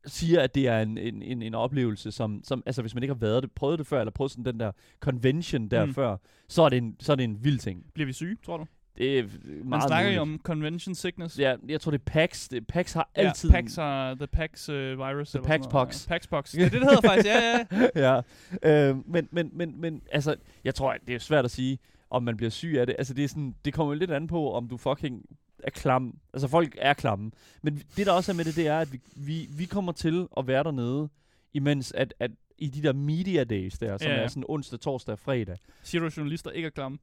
siger, 0.06 0.42
at 0.42 0.56
det 0.56 0.68
er 0.68 0.80
en, 0.82 0.98
en, 0.98 1.22
en, 1.22 1.42
en 1.42 1.54
oplevelse, 1.56 2.12
som, 2.12 2.42
som, 2.44 2.64
altså 2.66 2.82
hvis 2.82 2.94
man 2.96 3.04
ikke 3.04 3.14
har 3.14 3.20
været 3.20 3.44
det, 3.44 3.52
prøvet 3.52 3.80
det 3.80 3.88
før, 3.88 4.00
eller 4.00 4.12
prøvet 4.12 4.32
sådan 4.32 4.46
den 4.46 4.60
der 4.60 4.72
convention 5.00 5.68
der 5.68 5.86
Mm. 5.86 5.94
før, 5.94 6.18
så 6.50 6.62
er, 6.62 6.70
det 6.70 6.78
en, 6.78 6.96
så 7.00 7.12
er 7.12 7.16
det 7.16 7.24
en 7.24 7.44
vild 7.44 7.60
ting. 7.60 7.84
Bliver 7.94 8.06
vi 8.08 8.14
syge, 8.14 8.38
tror 8.46 8.58
du? 8.58 8.66
Det 8.98 9.20
er 9.20 9.24
meget 9.24 9.66
Man 9.66 9.82
snakker 9.82 10.04
muligt. 10.10 10.16
jo 10.18 10.22
om 10.22 10.40
convention 10.44 10.96
sickness. 10.96 11.40
Ja, 11.40 11.56
jeg 11.68 11.82
tror, 11.82 11.92
det 11.92 12.00
er 12.00 12.04
PAX. 12.06 12.48
Det, 12.50 12.68
PAX 12.68 12.94
har 12.94 13.10
Ja, 13.18 13.22
altid... 13.22 13.52
Pax 13.52 13.76
har 13.76 14.16
the 14.16 14.28
Pax 14.28 14.70
uh, 14.70 14.76
virus. 14.76 15.30
The 15.32 15.42
Pax. 15.42 15.62
Pox. 15.72 16.08
Ja, 16.08 16.10
Pax 16.14 16.28
Pox. 16.28 16.52
Det 16.52 16.60
er 16.66 16.70
det, 16.70 16.82
det 16.82 16.90
hedder 16.90 17.02
faktisk. 17.02 17.28
Ja, 17.28 17.66
ja. 17.96 18.22
ja. 18.64 18.90
Øh, 18.90 19.10
men, 19.10 19.28
men, 19.32 19.50
men, 19.54 19.82
men, 19.82 20.02
altså, 20.12 20.36
jeg 20.64 20.76
tror, 20.76 20.96
det 21.08 21.16
er 21.16 21.20
svært 21.20 21.46
at 21.46 21.52
sige, 21.52 21.80
om 22.10 22.24
man 22.24 22.38
bliver 22.38 22.50
syg 22.50 22.76
af 22.80 22.86
det. 22.86 22.96
Altså, 22.98 23.14
det, 23.14 23.24
er 23.24 23.28
sådan, 23.28 23.56
det 23.66 23.74
kommer 23.74 23.94
jo 23.94 24.00
lidt 24.00 24.12
an 24.12 24.28
på, 24.28 24.52
om 24.54 24.68
du 24.68 24.78
fucking 24.78 25.26
er 25.64 25.70
klam. 25.70 26.20
Altså, 26.34 26.48
folk 26.48 26.76
er 26.82 26.94
klamme. 26.94 27.32
Men 27.62 27.84
det, 27.98 28.06
der 28.06 28.12
også 28.12 28.32
er 28.32 28.36
med 28.36 28.46
det, 28.46 28.56
det 28.56 28.68
er, 28.68 28.80
at 28.80 28.94
vi, 28.94 29.00
vi, 29.16 29.48
vi 29.58 29.66
kommer 29.66 29.92
til 29.92 30.28
at 30.38 30.48
være 30.48 30.64
dernede, 30.64 31.10
imens 31.54 31.92
at, 31.92 32.14
at 32.20 32.32
i 32.58 32.68
de 32.68 32.84
der 32.84 32.94
media 32.94 33.44
days 33.44 33.78
der, 33.80 33.98
som 33.98 34.08
Ja, 34.08 34.16
ja. 34.16 34.22
er 34.24 34.28
sådan 34.28 34.44
onsdag, 34.48 34.80
torsdag 34.80 35.14
og 35.14 35.20
fredag. 35.20 35.58
Siger 35.84 36.00
du, 36.00 36.06
at 36.08 36.18
journalister 36.18 36.52
ikke 36.52 36.66
er 36.66 36.70
klamme? 36.70 36.98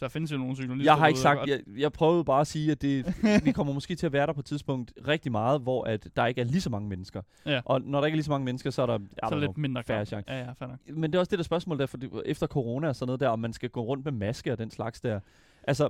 Så 0.00 0.04
der 0.04 0.10
findes 0.10 0.32
jo 0.32 0.36
nogle 0.38 0.56
journalister. 0.58 0.92
Jeg 0.92 0.98
har 0.98 1.06
ikke 1.06 1.20
sagt, 1.20 1.48
jeg, 1.48 1.60
jeg 1.78 1.92
prøvede 1.92 2.24
bare 2.24 2.40
at 2.40 2.46
sige, 2.46 2.72
at 2.72 2.82
det, 2.82 3.14
vi 3.44 3.52
kommer 3.52 3.72
måske 3.72 3.94
til 3.94 4.06
at 4.06 4.12
være 4.12 4.26
der 4.26 4.32
på 4.32 4.40
et 4.40 4.46
tidspunkt 4.46 4.92
rigtig 5.08 5.32
meget, 5.32 5.60
hvor 5.60 5.84
at 5.84 6.08
der 6.16 6.26
ikke 6.26 6.40
er 6.40 6.44
lige 6.44 6.60
så 6.60 6.70
mange 6.70 6.88
mennesker. 6.88 7.22
Ja. 7.46 7.60
Og 7.64 7.82
når 7.82 8.00
der 8.00 8.06
ikke 8.06 8.14
er 8.14 8.16
lige 8.16 8.24
så 8.24 8.30
mange 8.30 8.44
mennesker, 8.44 8.70
så 8.70 8.82
er 8.82 8.86
der, 8.86 8.98
så 9.28 9.34
er 9.34 9.38
lidt 9.38 9.58
mindre 9.58 9.82
klam. 9.82 10.06
chance. 10.06 10.32
Ja, 10.32 10.38
ja, 10.44 10.52
fair 10.52 10.68
nok. 10.68 10.78
Men 10.96 11.02
det 11.12 11.14
er 11.14 11.20
også 11.20 11.30
det 11.30 11.38
der 11.38 11.42
spørgsmål 11.44 11.78
der, 11.78 11.86
for 11.86 11.96
det, 11.96 12.22
efter 12.26 12.46
corona 12.46 12.88
og 12.88 12.96
sådan 12.96 13.06
noget 13.06 13.20
der, 13.20 13.28
om 13.28 13.38
man 13.38 13.52
skal 13.52 13.70
gå 13.70 13.80
rundt 13.82 14.04
med 14.04 14.12
maske 14.12 14.52
og 14.52 14.58
den 14.58 14.70
slags 14.70 15.00
der. 15.00 15.20
Altså, 15.62 15.88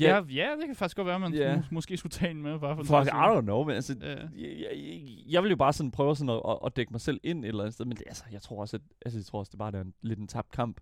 Ja, 0.00 0.20
ja, 0.30 0.48
det 0.60 0.66
kan 0.66 0.76
faktisk 0.76 0.96
godt 0.96 1.06
være, 1.06 1.14
at 1.14 1.20
man 1.20 1.34
Ja. 1.34 1.40
yeah. 1.54 1.62
måske 1.70 1.96
skulle 1.96 2.10
tage 2.10 2.30
en 2.30 2.42
med. 2.42 2.58
Bare 2.58 2.76
for 2.76 2.82
fuck, 2.82 3.06
I 3.06 3.10
don't 3.10 3.40
know, 3.40 3.64
men 3.64 3.74
altså, 3.74 3.96
Ja. 4.02 4.08
jeg, 4.08 4.26
jeg, 4.36 5.00
jeg 5.28 5.42
vil 5.42 5.50
jo 5.50 5.56
bare 5.56 5.72
sådan 5.72 5.90
prøve 5.90 6.16
sådan 6.16 6.30
at, 6.30 6.40
at, 6.48 6.58
at 6.66 6.76
dække 6.76 6.92
mig 6.92 7.00
selv 7.00 7.20
ind 7.22 7.44
et 7.44 7.48
eller 7.48 7.60
andet 7.62 7.74
sted, 7.74 7.84
men 7.84 7.96
det, 7.96 8.02
altså, 8.06 8.24
jeg 8.32 8.42
tror 8.42 8.60
også, 8.60 8.76
at, 8.76 8.82
altså, 9.06 9.18
jeg 9.18 9.24
tror 9.26 9.38
også, 9.38 9.50
det 9.50 9.58
bare 9.58 9.72
er 9.76 9.80
en, 9.80 9.94
lidt 10.02 10.18
en 10.18 10.26
tabt 10.28 10.50
kamp. 10.50 10.80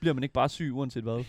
Bliver 0.00 0.14
man 0.14 0.22
ikke 0.22 0.32
bare 0.32 0.48
syg, 0.48 0.70
uanset 0.72 1.02
hvad? 1.02 1.24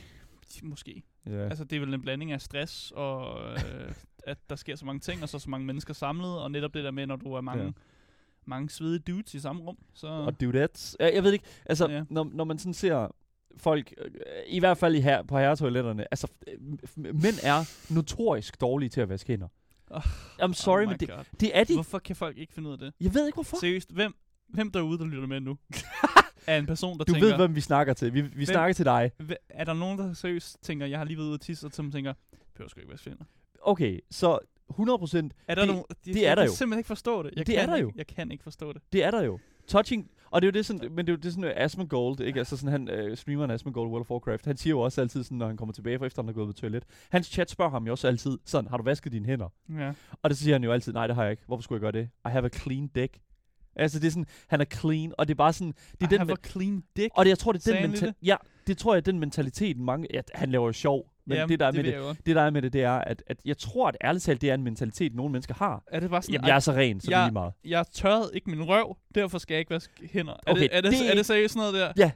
Måske. 0.64 1.04
Ja. 1.26 1.44
Altså, 1.44 1.64
det 1.64 1.76
er 1.76 1.80
vel 1.80 1.94
en 1.94 2.02
blanding 2.02 2.32
af 2.32 2.42
stress 2.42 2.92
og 2.96 3.52
øh, 3.52 3.92
at 4.24 4.38
der 4.50 4.56
sker 4.56 4.76
så 4.76 4.86
mange 4.86 5.00
ting, 5.00 5.24
og 5.24 5.30
så 5.30 5.40
så 5.40 5.50
mange 5.50 5.66
mennesker 5.66 5.94
samlet, 5.94 6.40
og 6.40 6.52
netop 6.52 6.74
det 6.74 6.84
der 6.84 6.92
med, 6.92 7.08
når 7.08 7.16
du 7.16 7.34
er 7.34 7.42
mange, 7.42 7.64
ja. 7.64 7.72
mange 8.46 8.70
svedige 8.70 9.00
dudes 9.00 9.34
i 9.34 9.40
samme 9.40 9.62
rum. 9.62 9.78
Så, 9.94 10.08
og 10.08 10.42
dudettes. 10.42 10.98
Ja, 11.00 11.16
jeg 11.16 11.24
ved 11.24 11.34
ikke, 11.34 11.46
altså, 11.66 11.90
ja. 11.90 12.04
Når, 12.10 12.30
når 12.34 12.44
man 12.44 12.60
sådan 12.60 12.74
ser 12.74 13.16
folk, 13.58 13.94
øh, 13.98 14.12
i 14.48 14.60
hvert 14.60 14.78
fald 14.78 14.96
i 14.96 15.00
her, 15.00 15.24
på 15.24 15.38
herretoiletterne, 15.38 16.06
altså, 16.12 16.28
øh, 16.48 16.60
mænd 16.98 17.36
er 17.44 17.94
notorisk 17.94 18.62
dårlige 18.62 18.90
til 18.90 19.02
at 19.02 19.10
vaske 19.10 19.34
hænder. 19.34 19.48
Oh, 19.92 20.02
I'm 20.42 20.54
sorry, 20.54 20.84
oh 20.84 20.90
men 20.90 21.00
det, 21.00 21.10
det 21.40 21.58
er 21.58 21.64
de. 21.64 21.74
Hvorfor 21.74 22.00
kan 22.00 22.16
folk 22.16 22.38
ikke 22.38 22.54
finde 22.54 22.70
ud 22.70 22.74
af 22.74 22.80
det? 22.80 22.94
Jeg 23.02 23.14
ved 23.14 23.26
ikke, 23.26 23.36
hvorfor. 23.36 23.58
Seriøst, 23.60 23.92
hvem, 23.92 24.16
hvem 24.48 24.72
derude, 24.72 25.00
der 25.00 25.06
lytter 25.06 25.28
med 25.28 25.40
nu? 25.40 25.58
af 26.48 26.58
en 26.58 26.66
person, 26.66 26.98
der 26.98 27.04
Du 27.06 27.12
tænker... 27.14 27.28
ved, 27.28 27.36
hvem 27.36 27.56
vi 27.56 27.62
snakker 27.62 27.94
til. 27.94 28.14
Vi, 28.14 28.22
vi 28.22 28.46
snakker 28.46 28.74
til 28.74 28.86
dig. 28.86 29.12
Er 29.50 29.64
der 29.64 29.74
nogen, 29.74 30.00
der 30.00 30.14
seriøst 30.14 30.64
tænker, 30.64 30.86
jeg 30.86 30.98
har 30.98 31.06
lige 31.06 31.18
været 31.18 31.28
ude 31.28 31.34
og 31.36 31.42
tisse, 31.42 31.68
og 31.68 31.72
som 31.72 31.92
tænker, 31.92 32.14
behøver 32.56 32.70
sgu 32.70 32.80
ikke 32.80 32.90
være 32.90 32.98
svinder. 32.98 33.24
Okay, 33.62 34.00
så 34.12 34.40
100 34.70 34.98
procent, 35.00 35.34
Er 35.48 35.56
der 35.56 35.62
Det- 35.62 35.68
nogen, 35.70 35.84
det 36.06 36.16
jeg 36.16 36.24
er 36.24 36.36
der 36.36 36.42
kan 36.42 36.50
jo. 36.50 36.56
simpelthen 36.56 36.80
ikke 36.80 36.88
forstå 36.88 37.24
det. 37.24 37.32
Jeg 37.36 37.48
Det 37.48 37.56
kan 37.56 37.64
er 37.64 37.66
der 37.70 37.76
ikke, 37.76 37.86
jo. 37.88 37.92
Jeg 37.96 38.08
kan 38.08 38.32
ikke 38.32 38.44
forstå 38.44 38.74
det. 38.74 38.82
det 38.94 39.04
er 39.04 39.12
der 39.12 39.22
jo. 39.22 39.40
Touching, 39.68 40.10
og 40.32 40.42
det 40.42 40.48
er 40.48 40.52
jo 40.52 40.54
det 40.58 40.66
sådan, 40.66 40.92
men 40.92 40.98
det 41.08 41.14
er 41.14 41.18
jo 41.18 41.20
det 41.24 41.34
sådan, 41.34 41.44
uh, 41.44 41.52
Asmongold, 41.64 42.20
ikke? 42.20 42.40
Altså 42.40 42.58
sådan 42.58 42.88
han, 42.88 43.10
uh, 43.12 43.16
streameren 43.18 43.52
Asmongold 43.52 43.90
World 43.90 44.02
of 44.02 44.12
Warcraft, 44.12 44.46
han 44.46 44.58
siger 44.58 44.72
jo 44.72 44.80
også 44.80 45.02
altid 45.02 45.24
sådan, 45.24 45.38
når 45.38 45.48
han 45.48 45.58
kommer 45.58 45.74
tilbage 45.74 46.00
fra 46.00 46.06
efter 46.06 46.22
han 46.22 46.30
er 46.30 46.34
gået 46.34 46.48
på 46.48 46.54
toilet. 46.54 46.84
Hans 47.10 47.28
chat 47.28 47.50
spørger 47.50 47.72
ham 47.72 47.86
jo 47.86 47.92
også 47.92 48.08
altid, 48.08 48.38
sådan, 48.46 48.70
har 48.70 48.78
du 48.78 48.84
vasket 48.84 49.12
dine 49.12 49.26
hænder? 49.26 49.50
Ja. 49.80 49.94
Og 50.22 50.30
det 50.30 50.38
siger 50.38 50.56
han 50.56 50.64
jo 50.64 50.72
altid, 50.72 50.94
nej, 50.94 51.08
det 51.08 51.16
har 51.16 51.24
jeg 51.24 51.32
ikke. 51.32 51.44
Hvorfor 51.48 51.62
skulle 51.62 51.78
jeg 51.86 51.94
gøre 51.94 52.02
det? 52.02 52.10
I 52.26 52.30
have 52.30 52.46
a 52.46 52.50
clean 52.50 52.88
dick. 52.88 53.18
Altså, 53.76 54.00
det 54.00 54.08
er 54.08 54.12
sådan, 54.12 54.26
han 54.48 54.62
er 54.62 54.66
clean, 54.66 55.14
og 55.18 55.28
det 55.28 55.34
er 55.34 55.36
bare 55.36 55.54
sådan, 55.54 55.74
det 55.92 56.02
er 56.02 56.06
I 56.16 56.18
den, 56.18 56.28
men- 56.28 56.38
a 56.44 56.48
clean 56.50 56.84
dick. 56.98 57.10
og 57.18 57.26
det, 57.26 57.30
jeg 57.30 57.40
tror, 57.40 57.52
det 57.52 57.68
er 57.68 57.72
den 57.72 57.82
han 57.82 57.90
mental, 57.90 58.08
lige 58.08 58.16
ja, 58.24 58.36
det 58.68 58.78
tror 58.78 58.94
jeg 58.94 58.98
er 58.98 59.02
den 59.02 59.20
mentalitet, 59.20 59.78
mange, 59.80 60.08
ja, 60.14 60.22
han 60.34 60.52
laver 60.52 60.66
jo 60.66 60.72
sjov, 60.74 61.10
men 61.26 61.38
Jamen, 61.38 61.50
det 61.50 61.60
der 61.60 61.66
er 61.68 61.72
det 61.72 61.86
med 61.86 62.10
det, 62.14 62.26
det 62.26 62.36
der 62.36 62.42
er 62.42 62.50
med 62.50 62.62
det, 62.62 62.74
det 62.74 62.84
er, 62.84 62.92
at, 62.92 63.24
at 63.28 63.38
jeg 63.46 63.58
tror, 63.58 63.88
at 63.88 63.98
ærligt 64.04 64.24
talt, 64.24 64.42
det 64.42 64.50
er 64.50 64.54
en 64.54 64.64
mentalitet, 64.64 65.16
nogle 65.16 65.32
mennesker 65.32 65.54
har. 65.54 65.84
Er 65.88 66.00
det 66.00 66.10
bare 66.10 66.22
sådan, 66.22 66.34
Jamen, 66.34 66.48
jeg 66.48 66.56
er 66.56 66.60
så 66.60 66.72
ren, 66.72 67.00
så 67.02 67.06
det 67.08 67.14
er 67.14 67.18
jeg- 67.20 67.28
lige 67.28 67.34
meget. 67.34 67.54
jeg 67.66 67.86
tørrede 67.94 68.32
ikke 68.34 68.50
min 68.50 68.64
røv, 68.64 68.98
derfor 69.16 69.38
skal 69.38 69.54
jeg 69.54 69.60
ikke 69.60 69.72
vaske 69.72 69.94
hænder. 70.14 70.34
Er, 70.34 70.52
Okay, 70.52 70.62
det, 70.62 70.70
er, 70.72 70.82
det, 70.82 70.92
det- 70.92 71.12
er 71.12 71.16
det 71.16 71.26
seriøst 71.26 71.54
sådan 71.54 71.72
noget 71.74 71.94
der? 71.98 72.10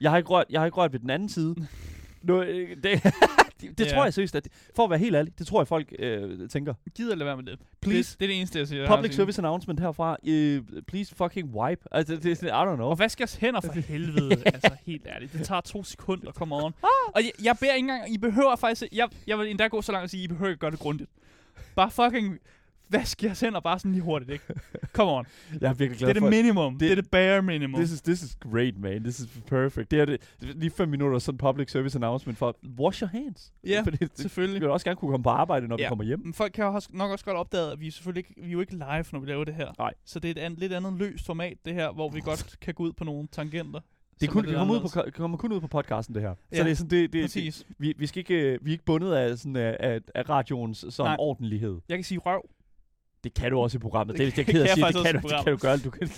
Jeg 0.00 0.10
har 0.10 0.18
ikke 0.18 0.28
rørt, 0.30 0.46
jeg 0.50 0.60
har 0.60 0.66
ikke 0.66 0.76
rørt 0.76 0.92
ved 0.92 1.00
den 1.00 1.10
anden 1.10 1.28
side. 1.28 1.54
Nu, 2.22 2.42
det, 2.42 3.02
det, 3.68 3.78
det 3.78 3.86
Ja. 3.86 3.90
tror 3.94 4.04
jeg 4.04 4.14
seriøst, 4.14 4.36
at 4.36 4.48
for 4.76 4.84
at 4.84 4.90
være 4.90 4.98
helt 4.98 5.16
ærlig, 5.16 5.38
det 5.38 5.46
tror 5.46 5.60
jeg 5.60 5.68
folk 5.68 5.92
øh, 5.98 6.48
tænker. 6.48 6.74
Gider 6.96 7.14
lade 7.14 7.26
være 7.26 7.36
med 7.36 7.44
det. 7.44 7.58
Please, 7.80 8.12
Det, 8.12 8.20
det 8.20 8.24
er 8.24 8.28
det 8.28 8.36
eneste, 8.36 8.58
jeg 8.58 8.68
siger. 8.68 8.96
public 8.96 9.14
service 9.14 9.38
announcement 9.40 9.80
herfra. 9.80 10.16
Øh, 10.26 10.62
please 10.88 11.14
fucking 11.14 11.54
wipe. 11.54 11.82
Altså, 11.90 12.16
det 12.16 12.26
er 12.32 12.34
sådan, 12.34 12.48
I 12.48 12.72
don't 12.72 12.74
know. 12.76 12.86
Og 12.88 12.98
vask 12.98 13.20
jeres 13.20 13.34
hænder 13.36 13.60
for 13.60 13.72
helvede. 13.92 14.42
altså, 14.46 14.70
helt 14.86 15.06
ærligt. 15.06 15.32
Det 15.32 15.46
tager 15.46 15.60
to 15.60 15.84
sekunder 15.84 16.28
at 16.28 16.34
komme 16.34 16.54
on. 16.56 16.74
Og 17.14 17.22
jeg, 17.24 17.32
jeg 17.44 17.56
beder 17.60 17.74
ikke 17.74 17.84
engang, 17.90 18.14
I 18.14 18.18
behøver 18.18 18.56
faktisk, 18.56 18.92
jeg, 18.92 19.08
jeg 19.26 19.38
vil 19.38 19.50
endda 19.50 19.66
gå 19.66 19.82
så 19.82 19.92
langt 19.92 20.04
at 20.04 20.10
sige, 20.10 20.24
I 20.24 20.28
behøver 20.28 20.48
ikke 20.50 20.60
gøre 20.60 20.70
det 20.70 20.78
grundigt. 20.78 21.10
Bare 21.76 21.90
fucking 21.90 22.38
vask 22.92 23.24
jeres 23.24 23.40
hænder 23.40 23.60
bare 23.60 23.78
sådan 23.78 23.92
lige 23.92 24.02
hurtigt, 24.02 24.30
ikke? 24.30 24.44
Come 24.92 25.10
on. 25.12 25.26
Jeg 25.60 25.68
er 25.70 25.74
virkelig 25.74 25.90
Det 25.90 25.98
glad 25.98 26.08
er 26.08 26.12
det 26.12 26.22
for, 26.22 26.30
minimum. 26.30 26.72
Det, 26.72 26.80
det- 26.80 26.88
det 26.90 26.98
er 26.98 27.02
det 27.02 27.10
bare 27.10 27.42
minimum. 27.42 27.80
This 27.80 27.92
is, 27.92 28.02
this 28.02 28.22
is 28.22 28.36
great, 28.52 28.78
man. 28.78 29.02
This 29.04 29.20
is 29.20 29.28
perfect. 29.46 29.90
Det 29.90 30.00
er 30.00 30.04
det, 30.04 30.20
lige 30.40 30.70
fem 30.70 30.88
minutter 30.88 31.18
sådan 31.18 31.38
public 31.38 31.70
service 31.70 31.98
announcement 31.98 32.38
for, 32.38 32.56
wash 32.78 33.02
your 33.02 33.08
hands. 33.08 33.52
Ja, 33.66 33.80
Fordi 33.84 33.96
det, 33.96 34.10
selvfølgelig. 34.14 34.60
vi 34.60 34.64
vil 34.66 34.70
også 34.70 34.84
gerne 34.86 34.96
kunne 34.96 35.10
komme 35.10 35.24
på 35.24 35.30
arbejde, 35.30 35.68
når 35.68 35.76
vi 35.76 35.82
Ja. 35.82 35.88
kommer 35.88 36.04
hjem. 36.04 36.20
Men 36.24 36.34
folk 36.34 36.52
kan 36.52 36.64
jo 36.64 36.80
nok 36.90 37.10
også 37.10 37.24
godt 37.24 37.36
opdage, 37.36 37.72
at 37.72 37.80
vi 37.80 37.86
er 37.86 37.90
selvfølgelig 37.90 38.18
ikke, 38.30 38.40
vi 38.42 38.48
er 38.48 38.52
jo 38.52 38.60
ikke 38.60 38.72
live, 38.72 39.04
når 39.12 39.18
vi 39.20 39.26
laver 39.26 39.44
det 39.44 39.54
her. 39.54 39.68
Nej. 39.78 39.92
Så 40.04 40.18
det 40.18 40.28
er 40.28 40.32
et 40.32 40.38
an, 40.38 40.54
lidt 40.54 40.72
andet 40.72 40.92
løst 40.98 41.26
format, 41.26 41.56
det 41.64 41.74
her, 41.74 41.92
hvor 41.92 42.08
vi 42.10 42.20
godt 42.20 42.56
kan 42.60 42.74
gå 42.74 42.82
ud 42.82 42.92
på 42.92 43.04
nogle 43.04 43.28
tangenter. 43.32 43.80
Det 44.20 44.30
kun, 44.30 44.44
det 44.46 44.54
kommer, 44.56 44.74
ud 44.74 44.80
på, 44.80 45.10
kommer 45.16 45.38
kun 45.38 45.52
ud 45.52 45.60
på 45.60 45.66
podcasten, 45.66 46.14
det 46.14 46.22
her. 46.22 46.34
Så 46.34 46.40
Ja, 46.58 46.64
det 46.64 46.70
er 46.70 46.74
sådan, 46.74 46.90
det, 46.90 47.00
det, 47.02 47.12
det, 47.12 47.22
Præcis. 47.24 47.66
vi, 47.78 47.94
vi, 47.98 48.06
skal 48.06 48.18
ikke, 48.18 48.34
øh, 48.34 48.58
vi 48.62 48.70
er 48.70 48.72
ikke 48.72 48.84
bundet 48.84 49.12
af, 49.12 49.38
sådan, 49.38 49.56
af, 49.56 49.76
af, 49.80 50.00
af 50.14 50.28
radioens 50.28 50.84
sådan 50.90 51.08
Nej. 51.10 51.16
ordentlighed. 51.18 51.78
Jeg 51.88 51.98
kan 51.98 52.04
sige 52.04 52.18
røv. 52.18 52.42
Det 53.24 53.34
kan 53.34 53.50
du 53.50 53.58
også 53.58 53.76
i 53.76 53.78
programmet. 53.78 54.18
Det 54.18 54.26
Det, 54.26 54.36
det, 54.36 54.46
det, 54.46 54.54
det 54.54 54.62
også 54.62 55.02
kan, 55.02 55.16
i 55.16 55.20
du, 55.22 55.28
det 55.28 55.44
kan 55.44 55.52
du 55.52 55.58
gøre. 55.58 55.76
Du 55.76 55.90
kan, 55.90 56.08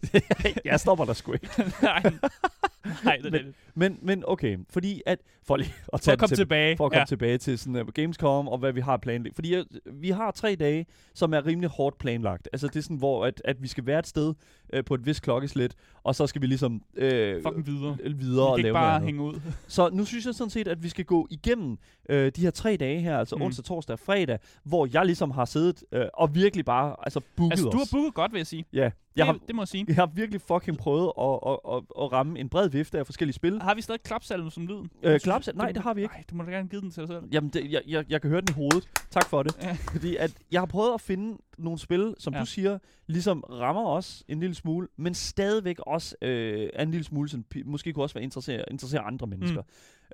jeg 0.64 0.80
stopper 0.80 1.04
dig 1.04 1.16
sgu 1.16 1.32
ikke. 1.32 1.48
nej, 1.82 2.02
nej, 3.04 3.16
det 3.16 3.26
er 3.26 3.30
Men- 3.30 3.32
det. 3.32 3.54
Men, 3.76 3.98
men 4.02 4.24
okay, 4.26 4.58
fordi 4.70 5.02
at, 5.06 5.18
for 5.46 5.56
lige 5.56 5.68
at 5.68 5.88
For 5.92 5.96
tage 5.98 6.12
at 6.12 6.18
komme 6.18 6.28
til, 6.30 6.36
tilbage. 6.36 6.76
for 6.76 6.86
at 6.86 6.92
komme 6.92 7.00
ja. 7.00 7.04
tilbage 7.04 7.38
til 7.38 7.58
sådan, 7.58 7.76
uh, 7.76 7.88
Gamescom 7.88 8.48
og 8.48 8.58
hvad 8.58 8.72
vi 8.72 8.80
har 8.80 8.96
planlagt. 8.96 9.34
Fordi 9.34 9.58
uh, 9.58 9.64
vi 10.02 10.10
har 10.10 10.30
tre 10.30 10.54
dage, 10.54 10.86
som 11.14 11.34
er 11.34 11.46
rimelig 11.46 11.70
hårdt 11.70 11.98
planlagt. 11.98 12.48
Altså 12.52 12.66
det 12.66 12.76
er 12.76 12.80
sådan, 12.80 12.96
hvor 12.96 13.26
at, 13.26 13.42
at 13.44 13.62
vi 13.62 13.68
skal 13.68 13.86
være 13.86 13.98
et 13.98 14.06
sted 14.06 14.34
uh, 14.76 14.84
på 14.86 14.94
et 14.94 15.06
vist 15.06 15.22
klokkeslæt, 15.22 15.74
og 16.04 16.14
så 16.14 16.26
skal 16.26 16.42
vi 16.42 16.46
ligesom 16.46 16.72
uh, 16.74 17.02
Fucking 17.42 17.66
videre. 17.66 17.96
videre 18.04 18.16
vi 18.16 18.38
og 18.40 18.56
kan 18.56 18.66
ikke 18.66 18.72
bare 18.72 19.00
hænge 19.00 19.22
ud. 19.22 19.40
Så 19.68 19.90
nu 19.92 20.04
synes 20.04 20.26
jeg 20.26 20.34
sådan 20.34 20.50
set, 20.50 20.68
at 20.68 20.82
vi 20.82 20.88
skal 20.88 21.04
gå 21.04 21.26
igennem 21.30 21.78
øh, 22.08 22.32
de 22.36 22.40
her 22.40 22.50
tre 22.50 22.76
dage 22.80 23.00
her, 23.00 23.18
altså 23.18 23.36
Mm. 23.36 23.42
onsdag, 23.42 23.64
torsdag 23.64 23.92
og 23.92 23.98
fredag, 23.98 24.38
hvor 24.64 24.88
jeg 24.92 25.06
ligesom 25.06 25.30
har 25.30 25.44
siddet 25.44 25.84
øh, 25.92 26.06
og 26.14 26.34
virkelig 26.34 26.64
bare 26.64 26.96
altså 27.02 27.20
booket 27.36 27.52
Altså, 27.52 27.64
du 27.68 27.76
har 27.76 27.82
os. 27.84 27.90
booket 27.90 28.14
godt, 28.14 28.32
vil 28.32 28.38
jeg 28.38 28.46
sige. 28.46 28.64
Ja, 28.72 28.90
jeg 29.16 29.26
har, 29.26 29.38
det, 29.46 29.54
må 29.54 29.62
jeg 29.62 29.68
sige. 29.68 29.84
jeg 29.88 29.94
har 29.96 30.06
virkelig 30.06 30.40
fucking 30.40 30.78
prøvet 30.78 31.12
at, 31.20 31.38
at, 31.46 31.58
at, 31.76 31.82
at 32.02 32.12
ramme 32.12 32.38
en 32.38 32.48
bred 32.48 32.68
vifte 32.68 32.98
af 32.98 33.06
forskellige 33.06 33.34
spil. 33.34 33.60
Har 33.62 33.74
vi 33.74 33.82
stadig 33.82 34.02
klapsalven 34.02 34.50
som 34.50 34.66
lyd? 34.66 34.82
Øh, 35.02 35.20
klapsal? 35.20 35.56
Nej, 35.56 35.72
det 35.72 35.82
har 35.82 35.94
vi 35.94 36.02
ikke. 36.02 36.14
Nej, 36.14 36.24
du 36.30 36.34
må 36.36 36.42
da 36.44 36.50
gerne 36.50 36.68
give 36.68 36.80
den 36.80 36.90
til 36.90 37.00
dig 37.00 37.08
selv. 37.08 37.22
Jamen, 37.32 37.50
det, 37.50 37.72
jeg, 37.72 37.82
jeg, 37.86 38.04
jeg 38.08 38.20
kan 38.20 38.30
høre 38.30 38.40
den 38.40 38.48
i 38.50 38.54
hovedet. 38.54 38.88
Tak 39.10 39.26
for 39.28 39.42
det. 39.42 39.56
Ja. 39.62 39.76
Fordi 39.92 40.16
at 40.16 40.34
jeg 40.52 40.60
har 40.60 40.66
prøvet 40.66 40.94
at 40.94 41.00
finde 41.00 41.38
nogle 41.58 41.78
spil, 41.78 42.14
som 42.18 42.34
Ja. 42.34 42.40
du 42.40 42.46
siger, 42.46 42.78
ligesom 43.06 43.40
rammer 43.40 43.84
os 43.86 44.24
en 44.28 44.40
lille 44.40 44.54
smule, 44.54 44.88
men 44.96 45.14
stadigvæk 45.14 45.76
også 45.78 46.16
øh, 46.22 46.68
er 46.74 46.82
en 46.82 46.90
lille 46.90 47.04
smule, 47.04 47.28
som 47.28 47.44
måske 47.64 47.92
kunne 47.92 48.04
også 48.04 48.14
være 48.14 48.24
interessere, 48.24 48.64
interessere 48.70 49.00
andre 49.00 49.26
mennesker. 49.26 49.62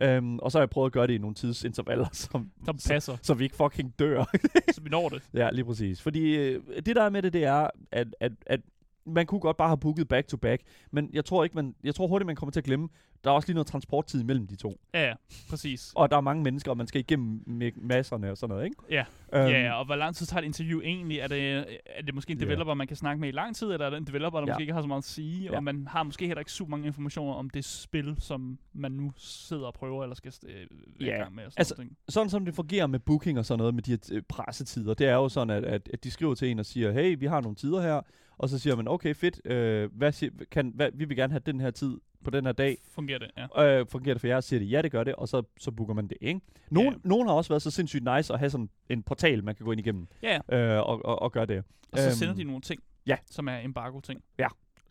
Mm. 0.00 0.06
Øhm, 0.06 0.38
og 0.38 0.52
så 0.52 0.58
har 0.58 0.62
jeg 0.62 0.70
prøvet 0.70 0.86
at 0.88 0.92
gøre 0.92 1.06
det 1.06 1.12
i 1.14 1.18
nogle 1.18 1.34
tidsintervaller, 1.34 2.06
som, 2.32 2.50
Som 2.64 2.78
så, 2.78 2.88
passer, 2.88 3.16
så 3.22 3.34
vi 3.34 3.44
ikke 3.44 3.56
fucking 3.56 3.94
dør. 3.98 4.24
så 4.72 4.80
vi 4.80 4.88
når 4.90 5.08
det. 5.08 5.22
ja, 5.34 5.50
lige 5.50 5.64
præcis. 5.64 6.02
Fordi 6.02 6.36
øh, 6.36 6.62
det 6.86 6.96
der 6.96 7.02
er 7.02 7.10
med 7.10 7.22
det, 7.22 7.32
det 7.32 7.44
er, 7.44 7.68
at, 7.92 8.14
at, 8.20 8.32
at 8.46 8.60
man 9.06 9.26
kunne 9.26 9.40
godt 9.40 9.56
bare 9.56 9.68
have 9.68 9.78
booket 9.78 10.08
back 10.08 10.28
to 10.28 10.36
back, 10.36 10.62
men 10.90 11.10
jeg 11.12 11.24
tror 11.24 11.44
ikke, 11.44 11.56
man, 11.56 11.74
jeg 11.84 11.94
tror 11.94 12.06
hurtigt, 12.06 12.26
man 12.26 12.36
kommer 12.36 12.50
til 12.52 12.60
at 12.60 12.64
glemme, 12.64 12.88
der 13.24 13.30
er 13.30 13.34
også 13.34 13.48
lige 13.48 13.54
noget 13.54 13.66
transporttid 13.66 14.24
mellem 14.24 14.46
de 14.46 14.56
to. 14.56 14.80
Ja, 14.94 15.08
ja, 15.08 15.14
præcis. 15.50 15.92
Og 15.96 16.10
der 16.10 16.16
er 16.16 16.20
mange 16.20 16.42
mennesker, 16.42 16.70
og 16.70 16.76
man 16.76 16.86
skal 16.86 17.00
igennem 17.00 17.42
masserne 17.76 18.30
og 18.30 18.36
sådan 18.38 18.54
noget, 18.54 18.64
ikke? 18.64 18.76
Ja. 18.90 19.04
Øhm, 19.34 19.50
Ja, 19.50 19.60
ja, 19.62 19.72
og 19.72 19.84
hvor 19.84 19.96
lang 19.96 20.16
tid 20.16 20.26
tager 20.26 20.40
et 20.42 20.44
interview 20.46 20.80
egentlig? 20.80 21.18
Er 21.18 21.26
det, 21.28 21.56
er 21.86 22.02
det 22.06 22.14
måske 22.14 22.32
en 22.32 22.38
Ja. 22.38 22.44
developer, 22.44 22.74
man 22.74 22.86
kan 22.86 22.96
snakke 22.96 23.20
med 23.20 23.28
i 23.28 23.32
lang 23.32 23.56
tid, 23.56 23.66
eller 23.72 23.86
er 23.86 23.90
det 23.90 23.96
en 23.96 24.06
developer, 24.06 24.38
der 24.40 24.46
Ja. 24.46 24.52
måske 24.52 24.60
ikke 24.62 24.72
har 24.72 24.80
så 24.82 24.86
meget 24.88 24.98
at 25.02 25.04
sige, 25.04 25.42
Ja. 25.44 25.56
og 25.56 25.64
man 25.64 25.86
har 25.86 26.02
måske 26.02 26.26
heller 26.26 26.38
ikke 26.40 26.52
super 26.52 26.70
mange 26.70 26.86
informationer 26.86 27.34
om 27.34 27.50
det 27.50 27.64
spil, 27.64 28.16
som 28.18 28.58
man 28.72 28.92
nu 28.92 29.12
sidder 29.16 29.66
og 29.66 29.74
prøver, 29.74 30.02
eller 30.02 30.14
skal 30.16 30.32
øh, 30.46 30.54
være 30.54 30.64
i 31.00 31.04
Ja, 31.04 31.10
gang 31.16 31.34
med. 31.34 31.44
Og 31.44 31.52
sådan 31.52 31.60
altså- 31.60 31.74
ting. 31.76 31.96
sådan 32.08 32.30
som 32.30 32.44
det 32.44 32.54
fungerer 32.54 32.86
med 32.86 32.98
booking 32.98 33.38
og 33.38 33.44
sådan 33.46 33.58
noget 33.58 33.74
med 33.74 33.82
de 33.82 33.90
her 33.90 33.98
øh, 34.12 34.22
pressetider, 34.28 34.94
det 34.94 35.06
er 35.06 35.14
jo 35.14 35.28
sådan, 35.28 35.50
at, 35.50 35.64
at, 35.64 35.88
at 35.92 36.04
de 36.04 36.10
skriver 36.10 36.34
til 36.34 36.48
en 36.50 36.58
og 36.58 36.66
siger, 36.66 36.92
hey, 36.92 37.16
vi 37.18 37.26
har 37.26 37.40
nogle 37.40 37.56
tider 37.56 37.82
her, 37.82 38.00
og 38.40 38.48
så 38.48 38.58
siger 38.58 38.76
man, 38.76 38.88
okay, 38.88 39.14
fedt, 39.14 39.40
øh, 39.46 39.90
hvad, 39.96 40.12
siger, 40.12 40.30
kan, 40.50 40.72
hvad, 40.74 40.90
vi 40.94 41.04
vil 41.04 41.16
gerne 41.16 41.32
have 41.32 41.42
den 41.46 41.60
her 41.60 41.70
tid 41.70 41.98
på 42.24 42.30
den 42.30 42.44
her 42.46 42.52
dag. 42.52 42.76
Fungerer 42.90 43.18
det, 43.18 43.30
ja. 43.56 43.78
Øh, 43.80 43.86
fungerer 43.86 44.14
det 44.14 44.20
for 44.20 44.26
jer? 44.26 44.40
Siger 44.40 44.60
de, 44.60 44.66
ja, 44.66 44.82
det 44.82 44.92
gør 44.92 45.04
det, 45.04 45.14
og 45.14 45.28
så, 45.28 45.42
så 45.58 45.70
booker 45.70 45.94
man 45.94 46.08
det, 46.08 46.16
ikke? 46.20 46.40
Nogen, 46.70 46.92
Ja. 46.92 46.98
nogen 47.04 47.26
har 47.28 47.34
også 47.34 47.48
været 47.48 47.62
så 47.62 47.70
sindssygt 47.70 48.04
nice 48.16 48.32
at 48.32 48.38
have 48.38 48.50
sådan 48.50 48.70
en 48.88 49.02
portal, 49.02 49.44
man 49.44 49.54
kan 49.54 49.64
gå 49.66 49.72
ind 49.72 49.80
igennem 49.80 50.06
Ja, 50.22 50.38
ja. 50.50 50.56
øh, 50.76 50.88
og, 50.88 51.04
og, 51.04 51.22
og 51.22 51.32
gøre 51.32 51.46
det, 51.46 51.64
og 51.92 51.98
så 51.98 52.04
Øhm, 52.06 52.12
sender 52.14 52.34
de 52.34 52.44
nogle 52.44 52.60
ting, 52.60 52.82
ja. 53.06 53.16
som 53.30 53.48
er 53.48 53.58
embargo-ting. 53.58 54.20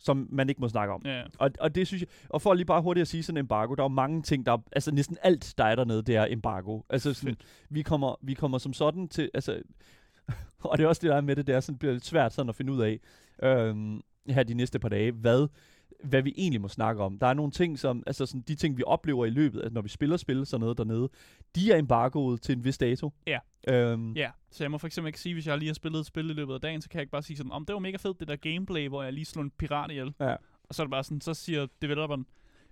som 0.02 0.28
man 0.30 0.48
ikke 0.48 0.60
må 0.60 0.68
snakke 0.68 0.94
om. 0.94 1.02
Ja, 1.04 1.18
ja. 1.18 1.24
Og, 1.38 1.50
og 1.60 1.74
det 1.74 1.86
synes 1.86 2.00
jeg, 2.02 2.08
og 2.28 2.42
for 2.42 2.54
lige 2.54 2.66
bare 2.66 2.82
hurtigt 2.82 3.02
at 3.02 3.08
sige 3.08 3.22
sådan 3.22 3.36
en 3.36 3.40
embargo, 3.44 3.74
der 3.74 3.80
er 3.82 3.84
jo 3.84 3.88
mange 3.88 4.22
ting, 4.22 4.46
der 4.46 4.52
er, 4.52 4.58
altså 4.72 4.92
næsten 4.94 5.16
alt, 5.22 5.54
der 5.58 5.64
er 5.64 5.74
dernede, 5.74 6.02
det 6.02 6.16
er 6.16 6.26
embargo. 6.30 6.80
Altså 6.90 7.14
sådan, 7.14 7.36
vi 7.70 7.82
kommer, 7.82 8.14
vi 8.22 8.34
kommer 8.34 8.58
som 8.58 8.72
sådan 8.72 9.08
til, 9.08 9.30
altså, 9.34 9.62
og 10.70 10.78
det 10.78 10.84
er 10.84 10.88
også 10.88 11.00
det, 11.02 11.10
der 11.10 11.16
er 11.16 11.20
med 11.20 11.36
det, 11.36 11.46
det 11.46 11.54
er 11.54 11.60
sådan, 11.60 11.78
bliver 11.78 11.92
lidt 11.92 12.06
svært 12.06 12.32
sådan 12.32 12.48
at 12.48 12.54
finde 12.54 12.72
ud 12.72 12.80
af, 12.82 13.00
øhm, 13.42 14.02
her 14.28 14.42
de 14.42 14.54
næste 14.54 14.78
par 14.78 14.88
dage, 14.88 15.12
hvad, 15.12 15.48
hvad 16.04 16.22
vi 16.22 16.34
egentlig 16.36 16.60
må 16.60 16.68
snakke 16.68 17.02
om. 17.02 17.18
Der 17.18 17.26
er 17.26 17.34
nogle 17.34 17.52
ting, 17.52 17.78
som, 17.78 18.02
altså 18.06 18.26
sådan, 18.26 18.40
de 18.40 18.54
ting, 18.54 18.78
vi 18.78 18.82
oplever 18.86 19.26
i 19.26 19.30
løbet, 19.30 19.60
altså 19.60 19.74
når 19.74 19.82
vi 19.82 19.88
spiller 19.88 20.16
spil 20.16 20.46
sådan 20.46 20.60
noget 20.60 20.78
dernede, 20.78 21.08
de 21.54 21.72
er 21.72 21.76
embargoet 21.76 22.42
til 22.42 22.56
en 22.56 22.64
vis 22.64 22.78
dato. 22.78 23.12
Ja. 23.26 23.38
Øhm, 23.68 24.12
Ja, 24.12 24.30
så 24.50 24.64
jeg 24.64 24.70
må 24.70 24.78
for 24.78 24.86
eksempel 24.86 25.08
ikke 25.08 25.20
sige, 25.20 25.32
hvis 25.34 25.46
jeg 25.46 25.58
lige 25.58 25.68
har 25.68 25.74
spillet 25.74 26.00
et 26.00 26.06
spil 26.06 26.30
i 26.30 26.32
løbet 26.32 26.54
af 26.54 26.60
dagen, 26.60 26.80
så 26.82 26.88
kan 26.88 26.98
jeg 26.98 27.02
ikke 27.02 27.10
bare 27.12 27.22
sige 27.22 27.36
sådan, 27.36 27.52
om 27.52 27.66
det 27.66 27.72
var 27.74 27.80
mega 27.80 27.96
fedt, 27.96 28.20
det 28.20 28.28
der 28.28 28.36
gameplay, 28.36 28.88
hvor 28.88 29.02
jeg 29.02 29.12
lige 29.12 29.24
slog 29.24 29.44
en 29.44 29.50
pirat 29.50 29.90
ihjel. 29.90 30.14
Ja. 30.20 30.34
Og 30.64 30.74
så 30.74 30.82
er 30.82 30.86
det 30.86 30.90
bare 30.90 31.04
sådan, 31.04 31.20
så 31.20 31.34
siger 31.34 31.66
developeren, 31.82 32.26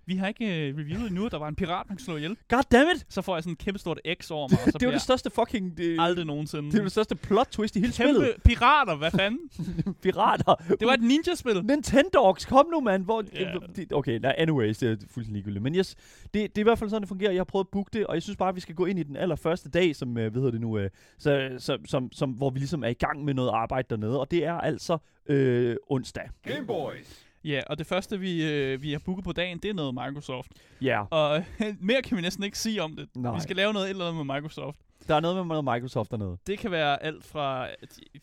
vi 0.09 0.15
har 0.15 0.27
ikke 0.27 0.67
øh, 0.69 0.77
reviewet 0.77 1.07
endnu, 1.07 1.25
at 1.25 1.31
der 1.31 1.37
var 1.39 1.47
en 1.47 1.55
pirat, 1.55 1.85
man 1.89 1.97
kan 1.97 2.05
slå 2.05 2.15
ihjel. 2.15 2.37
God 2.47 2.63
damn 2.71 2.89
it! 2.95 3.05
Så 3.09 3.21
får 3.21 3.35
jeg 3.35 3.43
sådan 3.43 3.53
et 3.53 3.57
kæmpe 3.59 3.79
stort 3.79 3.99
X 4.21 4.31
over 4.31 4.47
mig, 4.51 4.59
og 4.59 4.65
så 4.65 4.71
det 4.71 4.79
bliver 4.79 4.91
det 4.91 5.01
største 5.01 5.29
fucking, 5.29 5.77
det, 5.77 5.97
aldrig 5.99 6.25
nogensinde. 6.25 6.67
det 6.71 6.73
er 6.73 6.77
jo 6.79 6.83
det 6.83 6.91
største 6.91 7.15
plot 7.15 7.47
twist 7.51 7.75
i 7.75 7.79
hele 7.79 7.93
Kæmpe 7.93 8.13
spillet. 8.13 8.43
pirater, 8.43 8.95
hvad 8.95 9.11
fanden? 9.11 9.39
Pirater. 10.03 10.55
Det 10.55 10.87
var 10.87 10.93
et 10.93 11.01
ninja-spil. 11.01 11.65
Nintendogs, 11.65 12.45
kom 12.45 12.65
nu, 12.71 12.79
mand. 12.79 13.03
Hvor, 13.03 13.21
det, 13.21 13.93
okay, 13.93 14.19
nej, 14.19 14.35
anyways, 14.37 14.77
det 14.77 14.91
er 14.91 14.95
fuldstændig 14.95 15.33
ligegyldigt. 15.33 15.63
Men 15.63 15.75
yes, 15.75 15.95
det, 16.23 16.33
det 16.33 16.57
er 16.57 16.59
i 16.59 16.63
hvert 16.63 16.79
fald 16.79 16.89
sådan, 16.89 17.01
det 17.01 17.09
fungerer. 17.09 17.31
Jeg 17.31 17.39
har 17.39 17.43
prøvet 17.43 17.65
at 17.65 17.69
booke 17.71 17.89
det, 17.93 18.07
og 18.07 18.15
jeg 18.15 18.23
synes 18.23 18.37
bare, 18.37 18.49
at 18.49 18.55
vi 18.55 18.61
skal 18.61 18.75
gå 18.75 18.85
ind 18.85 18.99
i 18.99 19.03
den 19.03 19.15
allerførste 19.15 19.69
dag, 19.69 19.95
som, 19.95 20.17
øh, 20.17 20.31
hvad 20.31 20.41
hedder 20.41 20.51
det 20.51 20.61
nu, 20.61 20.77
øh, 20.77 20.89
så, 21.17 21.55
så, 21.57 21.77
som, 21.85 22.11
som, 22.11 22.31
hvor 22.31 22.49
vi 22.49 22.59
ligesom 22.59 22.83
er 22.83 22.87
i 22.87 22.93
gang 22.93 23.25
med 23.25 23.33
noget 23.33 23.49
arbejde 23.49 23.87
dernede. 23.89 24.19
Og 24.19 24.31
det 24.31 24.45
er 24.45 24.53
altså 24.53 24.97
øh, 25.29 25.75
onsdag. 25.89 26.29
Game 26.43 26.67
Boys. 26.67 27.28
Ja, 27.49 27.61
og 27.67 27.77
det 27.77 27.87
første, 27.87 28.19
vi, 28.19 28.51
øh, 28.51 28.81
vi 28.81 28.91
har 28.91 28.99
booket 29.05 29.23
på 29.25 29.31
dagen, 29.31 29.57
det 29.57 29.69
er 29.69 29.73
noget 29.73 29.93
Microsoft. 29.93 30.51
Ja, 30.81 31.01
Og 31.09 31.43
mere 31.79 32.01
kan 32.01 32.17
vi 32.17 32.21
næsten 32.21 32.43
ikke 32.43 32.57
sige 32.59 32.81
om 32.83 32.95
det. 32.95 33.07
Nej. 33.15 33.35
Vi 33.35 33.41
skal 33.41 33.55
lave 33.55 33.73
noget 33.73 33.85
et 33.85 33.89
eller 33.89 34.07
andet 34.07 34.25
med 34.25 34.35
Microsoft. 34.35 34.77
der 35.07 35.15
er 35.15 35.19
noget 35.19 35.37
med 35.37 35.45
noget 35.45 35.63
Microsoft 35.63 36.11
dernede. 36.11 36.37
Det 36.47 36.59
kan 36.59 36.71
være 36.71 37.03
alt 37.03 37.25
fra... 37.25 37.59
Jeg 37.61 37.69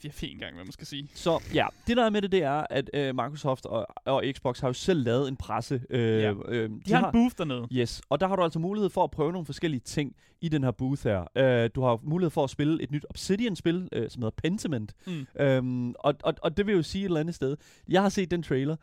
ved 0.03 0.23
ikke 0.23 0.33
engang, 0.33 0.55
hvad 0.55 0.65
man 0.65 0.73
skal 0.73 0.87
sige. 0.87 1.09
Så 1.15 1.43
ja, 1.55 1.67
det 1.87 1.97
der 1.97 2.05
er 2.05 2.11
med 2.11 2.23
det, 2.23 2.33
det 2.33 2.43
er, 2.43 2.65
at 2.71 2.91
øh, 2.95 3.15
Microsoft 3.15 3.67
og, 3.67 3.87
og 4.05 4.25
Xbox 4.37 4.61
har 4.61 4.69
jo 4.69 4.73
selv 4.73 5.05
lavet 5.05 5.29
en 5.29 5.37
presse. 5.37 5.81
Øh, 5.91 6.23
Ja. 6.23 6.33
øh, 6.49 6.71
De, 6.87 6.93
har 6.93 7.07
en 7.07 7.12
booth 7.12 7.35
dernede. 7.39 7.69
Yes, 7.73 8.03
og 8.09 8.21
der 8.21 8.29
har 8.29 8.37
du 8.37 8.43
altså 8.43 8.59
mulighed 8.59 8.91
for 8.91 9.05
at 9.05 9.11
prøve 9.11 9.33
nogle 9.33 9.47
forskellige 9.47 9.81
ting 9.81 10.17
i 10.41 10.49
den 10.49 10.65
her 10.65 10.71
booth 10.71 11.03
her. 11.05 11.21
Uh, 11.65 11.71
du 11.75 11.83
har 11.83 11.99
mulighed 12.03 12.31
for 12.31 12.45
at 12.45 12.51
spille 12.51 12.83
et 12.83 12.91
nyt 12.91 13.07
Obsidian-spil, 13.11 13.89
uh, 13.97 14.03
som 14.09 14.23
hedder 14.23 14.37
Pentiment. 14.43 14.93
Mm. 15.07 15.27
Um, 15.59 15.95
og, 15.99 16.15
og, 16.23 16.35
og 16.43 16.57
det 16.57 16.67
vil 16.67 16.75
jo 16.75 16.83
sige 16.83 17.03
et 17.03 17.07
eller 17.07 17.21
andet 17.21 17.35
sted. 17.35 17.57
Jeg 17.89 18.03
har 18.03 18.09
set 18.09 18.31
den 18.31 18.43
trailer. 18.43 18.77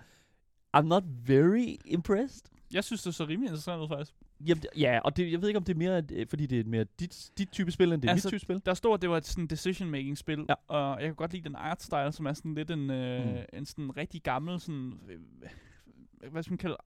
I'm 0.77 0.81
not 0.88 1.03
very 1.25 1.75
impressed. 1.86 2.45
Jeg 2.73 2.83
synes, 2.83 3.03
det 3.03 3.15
så 3.15 3.23
rimelig 3.25 3.47
interessant 3.47 3.81
ud, 3.81 3.88
faktisk. 3.88 4.13
Jamen, 4.45 4.63
ja, 4.77 4.99
og 5.05 5.17
det, 5.17 5.31
jeg 5.31 5.41
ved 5.41 5.47
ikke, 5.49 5.57
om 5.57 5.63
det 5.63 5.73
er 5.73 5.77
mere, 5.77 6.03
øh, 6.12 6.27
fordi 6.29 6.45
det 6.45 6.59
er 6.59 6.63
mere 6.63 6.86
dit, 6.99 7.31
dit 7.38 7.51
type 7.51 7.71
spil, 7.71 7.91
end 7.93 8.01
det 8.01 8.07
er 8.07 8.12
Altså, 8.12 8.27
mit 8.27 8.31
type 8.31 8.39
spil. 8.39 8.62
Der 8.65 8.73
stod, 8.73 8.93
at 8.93 9.01
det 9.01 9.09
var 9.09 9.17
et 9.17 9.25
sådan 9.25 9.47
decision-making-spil, 9.47 10.45
Ja. 10.49 10.53
og 10.67 10.99
jeg 11.01 11.07
kan 11.07 11.15
godt 11.15 11.33
lide 11.33 11.43
den 11.49 11.55
art-style, 11.55 12.12
som 12.12 12.25
er 12.25 12.33
sådan 12.33 12.53
lidt 12.55 12.71
en, 12.71 12.89
øh, 12.89 13.25
Mm. 13.25 13.38
en 13.53 13.65
sådan 13.65 13.97
rigtig 13.97 14.21
gammel, 14.23 14.59
sådan, 14.59 14.93
øh, 15.09 16.29
hvad 16.31 16.43
skal 16.43 16.51
man 16.51 16.57
kalde, 16.57 16.77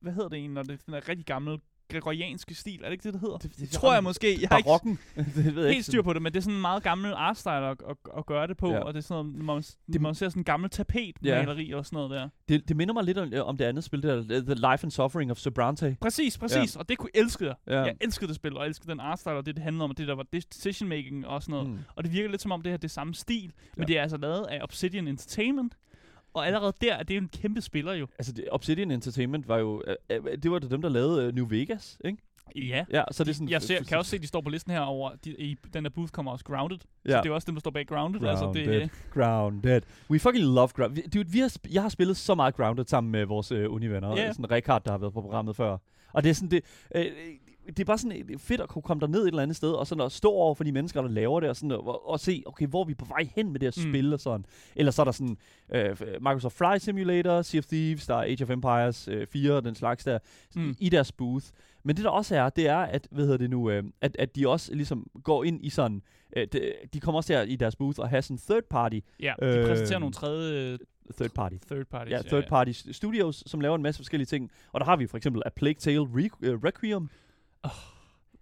hvad 0.00 0.12
hedder 0.12 0.28
det 0.28 0.36
egentlig, 0.38 0.54
når 0.54 0.62
det 0.62 0.72
er 0.72 0.76
den 0.86 0.94
der 0.94 1.08
rigtig 1.08 1.26
gammel 1.26 1.60
gregorianske 1.88 2.54
stil, 2.54 2.80
er 2.80 2.84
det 2.84 2.92
ikke 2.92 3.02
det, 3.04 3.12
det 3.12 3.20
hedder? 3.20 3.36
Det- 3.36 3.50
Det, 3.50 3.60
det- 3.60 3.70
tror 3.70 3.92
jeg 3.94 4.02
måske. 4.04 4.38
Jeg 4.40 4.48
har 4.48 4.56
ikke 4.58 4.66
Barokken. 4.66 4.98
det 5.36 5.54
ved 5.56 5.64
jeg 5.64 5.72
helt 5.74 5.86
styr 5.86 6.02
på 6.02 6.12
det, 6.12 6.22
men 6.22 6.32
det 6.32 6.38
er 6.38 6.42
sådan 6.42 6.54
en 6.54 6.60
meget 6.60 6.82
gammel 6.82 7.12
artstyle 7.16 7.54
at, 7.54 7.82
at, 7.90 7.96
at 8.18 8.26
gøre 8.26 8.46
det 8.46 8.56
på, 8.56 8.70
Ja. 8.70 8.78
og 8.80 8.94
det 8.94 8.98
er 9.00 9.02
sådan 9.02 9.24
noget, 9.24 9.44
man, 9.44 9.56
Det- 9.56 9.76
det, 9.92 10.00
man 10.00 10.14
ser 10.14 10.28
sådan 10.28 10.40
en 10.40 10.44
gammel 10.44 10.70
tapetmaleri 10.70 11.72
og 11.72 11.86
sådan 11.86 11.96
noget 11.96 12.10
der. 12.10 12.28
Det, 12.48 12.68
det 12.68 12.76
minder 12.76 12.94
mig 12.94 13.04
lidt 13.04 13.18
om, 13.18 13.32
om 13.44 13.56
det 13.56 13.64
andet 13.64 13.84
spil, 13.84 14.02
der 14.02 14.22
The 14.22 14.54
Life 14.54 14.84
and 14.84 14.90
Suffering 14.90 15.30
of 15.30 15.36
Sobrante. 15.38 15.96
Præcis, 16.00 16.38
præcis, 16.38 16.74
ja. 16.74 16.80
og 16.80 16.88
det 16.88 16.98
kunne 16.98 17.10
jeg. 17.14 17.54
Ja. 17.66 17.80
Jeg 17.80 17.94
elskede 18.00 18.28
det 18.28 18.36
spil, 18.36 18.56
og 18.56 18.62
jeg 18.62 18.68
elskede 18.68 18.90
den 18.90 19.00
artstyle, 19.00 19.34
og 19.34 19.46
det, 19.46 19.54
det 19.56 19.64
handlede 19.64 19.84
om, 19.84 19.94
det 19.94 20.08
der 20.08 20.14
var 20.14 20.26
decision 20.32 20.88
making 20.88 21.26
og 21.26 21.42
sådan 21.42 21.52
noget. 21.52 21.68
Mm. 21.68 21.78
Og 21.96 22.04
det 22.04 22.12
virker 22.12 22.30
lidt 22.30 22.42
som 22.42 22.52
om, 22.52 22.62
det 22.62 22.72
her 22.72 22.76
det 22.76 22.84
er 22.84 22.88
samme 22.88 23.14
stil, 23.14 23.52
men 23.76 23.82
Ja. 23.82 23.84
det 23.86 23.98
er 23.98 24.02
altså 24.02 24.16
lavet 24.16 24.44
af 24.46 24.58
Obsidian 24.62 25.08
Entertainment. 25.08 25.74
Og 26.36 26.46
allerede 26.46 26.72
der 26.80 26.94
er 26.94 27.02
det 27.02 27.14
jo 27.14 27.20
en 27.20 27.28
kæmpe 27.28 27.60
spiller 27.60 27.92
jo. 27.92 28.06
Altså, 28.18 28.32
det, 28.32 28.44
Obsidian 28.50 28.90
Entertainment 28.90 29.48
var 29.48 29.58
jo... 29.58 29.82
Øh, 29.86 29.96
øh, 30.10 30.38
det 30.42 30.50
var 30.50 30.58
det 30.58 30.70
dem, 30.70 30.82
der 30.82 30.88
lavede 30.88 31.26
øh, 31.26 31.34
New 31.34 31.48
Vegas, 31.48 31.98
ikke? 32.04 32.18
Ja. 32.56 32.84
Ja, 32.92 33.02
så 33.10 33.24
det 33.24 33.30
er 33.30 33.34
sådan... 33.34 33.48
Jeg 33.48 33.62
ser, 33.62 33.84
kan 33.84 33.98
også 33.98 34.10
se, 34.10 34.16
at 34.16 34.22
de 34.22 34.26
står 34.26 34.40
på 34.40 34.50
listen 34.50 34.72
her 34.72 34.80
over, 34.80 35.10
de, 35.24 35.30
i 35.30 35.56
den 35.74 35.84
der 35.84 35.90
booth 35.90 36.12
kommer 36.12 36.32
også 36.32 36.44
Grounded. 36.44 36.78
Ja. 37.04 37.10
Så 37.10 37.20
det 37.22 37.30
er 37.30 37.34
også 37.34 37.46
dem, 37.46 37.54
der 37.54 37.60
står 37.60 37.70
bag 37.70 37.86
Grounded. 37.86 38.28
Altså, 38.28 38.52
det, 38.54 38.64
Grounded. 38.66 38.88
Grounded. 39.10 39.82
We 40.10 40.18
fucking 40.18 40.44
love 40.44 40.68
Grounded. 40.68 41.02
Dude, 41.10 41.30
vi 41.30 41.38
har, 41.38 41.52
jeg 41.72 41.82
har 41.82 41.88
spillet 41.88 42.16
så 42.16 42.34
meget 42.34 42.54
Grounded 42.54 42.84
sammen 42.84 43.10
med 43.12 43.24
vores 43.24 43.52
øh, 43.52 43.72
univenner. 43.72 44.16
Yeah. 44.16 44.34
Sådan 44.34 44.50
Rikard, 44.50 44.84
der 44.84 44.90
har 44.90 44.98
været 44.98 45.12
på 45.12 45.20
programmet 45.20 45.56
før. 45.56 45.78
Og 46.12 46.22
det 46.22 46.30
er 46.30 46.34
sådan, 46.34 46.50
det, 46.50 46.64
øh, 46.94 47.06
det 47.66 47.80
er 47.80 47.84
bare 47.84 47.98
sådan 47.98 48.24
øh, 48.30 48.38
fedt 48.38 48.60
at 48.60 48.68
kunne 48.68 48.82
komme 48.82 49.00
der 49.00 49.06
ned 49.06 49.22
et 49.22 49.26
eller 49.28 49.42
andet 49.42 49.56
sted, 49.56 49.70
og 49.72 49.86
sådan 49.86 50.04
at 50.04 50.12
stå 50.12 50.30
over 50.30 50.54
for 50.54 50.64
de 50.64 50.72
mennesker, 50.72 51.02
der 51.02 51.08
laver 51.08 51.40
det, 51.40 51.48
og, 51.48 51.56
sådan, 51.56 51.72
og, 51.72 52.08
og 52.10 52.20
se, 52.20 52.42
okay, 52.46 52.66
hvor 52.66 52.80
er 52.80 52.84
vi 52.86 52.94
på 52.94 53.04
vej 53.04 53.28
hen 53.36 53.52
med 53.52 53.60
det 53.60 53.74
her 53.76 53.82
Mm. 53.86 53.90
spil, 53.92 54.12
og 54.12 54.20
sådan. 54.20 54.44
Eller 54.76 54.92
så 54.92 55.02
er 55.02 55.04
der 55.04 55.12
sådan 55.12 55.36
øh, 55.74 55.96
Microsoft 56.20 56.56
Flight 56.56 56.82
Simulator, 56.82 57.42
Sea 57.42 57.58
of 57.58 57.64
Thieves, 57.66 58.06
der 58.06 58.14
er 58.14 58.22
Age 58.22 58.42
of 58.44 58.50
Empires 58.50 59.08
øh, 59.08 59.26
4 59.26 59.52
og 59.52 59.64
den 59.64 59.74
slags 59.74 60.04
der, 60.04 60.18
Mm. 60.56 60.76
i 60.78 60.88
deres 60.88 61.12
booth. 61.12 61.46
Men 61.82 61.96
det 61.96 62.04
der 62.04 62.10
også 62.10 62.36
er, 62.36 62.48
det 62.48 62.68
er, 62.68 62.76
at, 62.78 63.08
hvad 63.10 63.24
hedder 63.24 63.38
det 63.38 63.50
nu, 63.50 63.70
øh, 63.70 63.84
at, 64.00 64.16
at 64.18 64.36
de 64.36 64.48
også 64.48 64.74
ligesom 64.74 65.06
går 65.24 65.44
ind 65.44 65.64
i 65.64 65.70
sådan, 65.70 66.02
øh, 66.36 66.46
de, 66.52 66.72
de 66.94 67.00
kommer 67.00 67.16
også 67.16 67.32
der 67.32 67.42
i 67.42 67.56
deres 67.56 67.76
booth 67.76 68.00
og 68.00 68.08
have 68.08 68.22
sådan 68.22 68.38
third 68.38 68.62
party, 68.70 68.98
ja, 69.20 69.34
de 69.40 69.46
Øh, 69.46 69.66
præsenterer 69.66 69.98
nogle 69.98 70.12
tredje 70.12 70.78
third 71.18 71.30
party. 71.30 71.56
third 71.66 71.84
parties. 71.86 72.12
Ja, 72.12 72.22
third 72.22 72.48
party 72.48 72.70
studios, 72.92 73.42
som 73.46 73.60
laver 73.60 73.76
en 73.76 73.82
masse 73.82 73.98
forskellige 73.98 74.26
ting. 74.26 74.50
Og 74.72 74.80
der 74.80 74.84
har 74.86 74.96
vi 74.96 75.06
for 75.06 75.16
eksempel 75.16 75.42
A 75.46 75.48
Plague 75.56 75.74
Tale 75.74 75.98
Re- 76.00 76.48
uh, 76.52 76.64
Requiem. 76.64 77.08
Oh. 77.66 77.70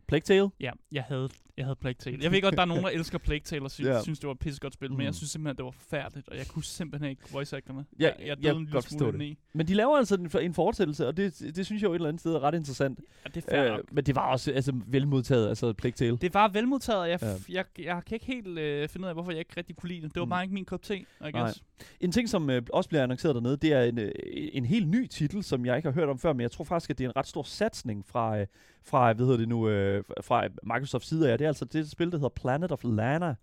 Plague 0.07 0.23
Tale. 0.25 0.51
Ja, 0.61 0.71
jeg 0.93 1.05
havde, 1.09 1.29
jeg 1.57 1.65
havde 1.67 1.77
Plague 1.77 1.95
Tale. 1.95 2.19
Jeg 2.23 2.33
ved 2.33 2.43
godt, 2.43 2.55
der 2.55 2.61
er 2.61 2.65
nogen, 2.67 2.85
der 2.85 2.91
elsker 2.99 3.19
Plague 3.19 3.41
Tale 3.41 3.63
og 3.65 3.71
sy- 3.71 3.83
Ja. 3.83 4.03
synes, 4.03 4.19
det 4.19 4.27
var 4.27 4.33
et 4.33 4.39
pissegodt 4.39 4.75
spil, 4.75 4.91
men 4.91 4.99
Mm. 4.99 5.05
jeg 5.05 5.15
synes 5.15 5.31
simpelthen, 5.31 5.57
det 5.57 5.65
var 5.65 5.71
forfærdeligt, 5.71 6.29
og 6.29 6.37
jeg 6.37 6.47
kunne 6.47 6.65
simpelthen 6.65 7.11
ikke 7.11 7.23
voice 7.33 7.57
acterne. 7.57 7.85
Ja, 8.01 8.05
jeg, 8.05 8.15
jeg, 8.27 8.37
jeg 8.45 8.57
en 8.57 8.67
godt 8.73 8.85
forstå 8.85 9.07
det. 9.07 9.15
indeni. 9.15 9.39
Men 9.53 9.69
de 9.69 9.75
laver 9.75 9.97
altså 9.97 10.15
en, 10.15 10.31
en 10.43 10.55
fortsættelse, 10.55 11.07
og 11.09 11.17
det, 11.17 11.39
det 11.57 11.67
synes 11.67 11.83
jeg 11.83 11.89
jo 11.89 11.93
et 11.93 11.97
eller 11.97 12.09
andet 12.09 12.21
sted 12.21 12.35
er 12.35 12.41
ret 12.41 12.55
interessant. 12.55 13.01
Ja, 13.25 13.31
det 13.35 13.45
er 13.47 13.51
fair 13.51 13.65
Øh, 13.65 13.71
nok. 13.77 13.93
men 13.93 14.05
det 14.05 14.15
var 14.17 14.31
også 14.33 14.53
altså, 14.53 14.73
velmodtaget, 14.87 15.49
altså 15.49 15.73
Plague 15.73 15.93
Tale. 15.93 16.17
Det 16.17 16.35
var 16.35 16.49
velmodtaget, 16.49 17.01
og 17.01 17.11
jeg, 17.11 17.19
Ja. 17.23 17.35
jeg, 17.49 17.65
jeg 17.79 18.03
kan 18.07 18.15
ikke 18.17 18.27
helt 18.27 18.59
øh, 18.59 18.89
finde 18.89 19.05
ud 19.05 19.09
af, 19.09 19.15
hvorfor 19.15 19.31
jeg 19.31 19.39
ikke 19.39 19.53
rigtig 19.57 19.77
kunne 19.77 19.89
lide 19.89 20.03
det. 20.03 20.15
Det 20.15 20.21
var 20.21 20.27
Mm. 20.27 20.31
bare 20.31 20.43
ikke 20.43 20.55
min 20.55 20.65
kop 20.65 20.83
te, 20.83 20.97
I 20.97 21.05
Nej. 21.21 21.31
guess. 21.31 21.63
En 22.01 22.13
ting, 22.13 22.29
som 22.29 22.51
øh, 22.51 22.63
også 22.73 22.89
bliver 22.89 23.03
annonceret 23.03 23.35
dernede, 23.35 23.57
det 23.57 23.73
er 23.73 23.83
en, 23.83 23.99
øh, 23.99 24.13
en 24.53 24.65
helt 24.65 24.89
ny 24.89 25.07
titel, 25.07 25.43
som 25.43 25.67
jeg 25.67 25.77
ikke 25.77 25.89
har 25.89 25.95
hørt 25.95 26.09
om 26.09 26.19
før, 26.19 26.33
men 26.33 26.41
jeg 26.41 26.51
tror 26.51 26.65
faktisk, 26.65 26.91
at 26.91 26.99
det 26.99 27.05
er 27.05 27.09
en 27.09 27.17
ret 27.17 27.27
stor 27.27 27.43
satsning 27.43 28.07
fra, 28.07 28.39
øh, 28.39 28.47
fra 28.87 29.13
hvad 29.13 29.27
hedder 29.27 29.39
det 29.39 29.49
nu, 29.49 29.69
øh, 29.69 30.05
fra 30.21 30.49
Microsofts 30.63 31.09
side 31.09 31.33
af. 31.33 31.39
Det 31.45 31.47
er 31.47 31.51
altså 31.51 31.65
det 31.65 31.91
spil, 31.91 32.11
der 32.11 32.17
hedder 32.17 32.29
Planet 32.29 32.73
of 32.73 32.85
Lana. 32.85 33.35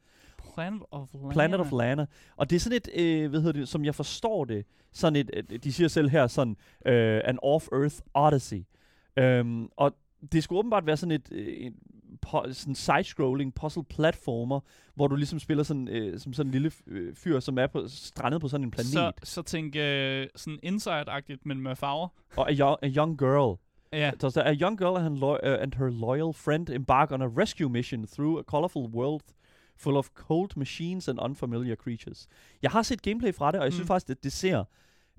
Planet 0.53 0.81
of 0.91 1.09
Lana. 1.13 1.31
Planet 1.31 1.59
of 1.59 1.71
Lana. 1.71 2.05
Og 2.35 2.49
det 2.49 2.55
er 2.55 2.59
sådan 2.59 2.77
et, 2.77 2.89
øh, 2.95 3.29
hvad 3.29 3.39
hedder 3.39 3.59
det, 3.59 3.67
som 3.69 3.85
jeg 3.85 3.95
forstår 3.95 4.45
det, 4.45 4.65
sådan 4.91 5.15
et, 5.15 5.29
øh, 5.33 5.59
de 5.59 5.73
siger 5.73 5.87
selv 5.87 6.09
her, 6.09 6.27
sådan 6.27 6.55
øh, 6.85 7.21
an 7.25 7.39
off-earth 7.45 7.99
odyssey. 8.13 8.63
Um, 9.21 9.71
og 9.77 9.95
det 10.31 10.43
skulle 10.43 10.59
åbenbart 10.59 10.85
være 10.85 10.97
sådan 10.97 11.11
et, 11.11 11.31
øh, 11.31 11.65
en, 11.65 11.73
po- 12.25 12.53
sådan 12.53 12.75
side-scrolling 12.75 13.53
puzzle 13.55 13.83
platformer, 13.83 14.59
hvor 14.95 15.07
du 15.07 15.15
ligesom 15.15 15.39
spiller 15.39 15.63
sådan, 15.63 15.87
øh, 15.87 16.19
som 16.19 16.33
sådan 16.33 16.47
en 16.47 16.51
lille 16.51 16.71
øh, 16.87 17.15
fyr, 17.15 17.39
som 17.39 17.57
er 17.57 17.67
på, 17.67 17.83
strandet 17.87 18.41
på 18.41 18.47
sådan 18.47 18.65
en 18.65 18.71
planet. 18.71 18.91
Så, 18.91 19.11
så 19.23 19.41
tænk 19.41 19.75
øh, 19.75 20.27
sådan 20.35 20.59
inside-agtigt, 20.63 21.41
men 21.43 21.61
med 21.61 21.75
farver. 21.75 22.07
Og 22.37 22.49
a 22.49 22.53
young, 22.53 22.77
a 22.81 22.87
young 22.87 23.17
girl. 23.17 23.57
Ja, 23.93 24.11
Så 24.19 24.29
der 24.35 24.41
er 24.41 24.49
a 24.51 24.55
young 24.61 24.77
girl 24.77 25.05
and, 25.05 25.17
lo- 25.17 25.31
uh, 25.43 25.61
and 25.61 25.73
her 25.77 25.89
loyal 25.89 26.33
friend 26.33 26.69
embark 26.69 27.11
on 27.11 27.21
a 27.21 27.25
rescue 27.27 27.69
mission 27.69 28.07
through 28.07 28.39
a 28.39 28.43
colorful 28.43 28.81
world 28.93 29.21
full 29.77 29.95
of 29.97 30.07
cold 30.15 30.49
machines 30.55 31.07
and 31.07 31.19
unfamiliar 31.21 31.75
creatures. 31.75 32.27
Jeg 32.61 32.71
har 32.71 32.81
set 32.81 33.01
gameplay 33.01 33.33
fra 33.33 33.51
det, 33.51 33.59
og 33.59 33.65
jeg 33.65 33.73
synes 33.73 33.83
Mm. 33.83 33.87
faktisk, 33.87 34.09
at 34.09 34.23
det 34.23 34.31
ser... 34.31 34.63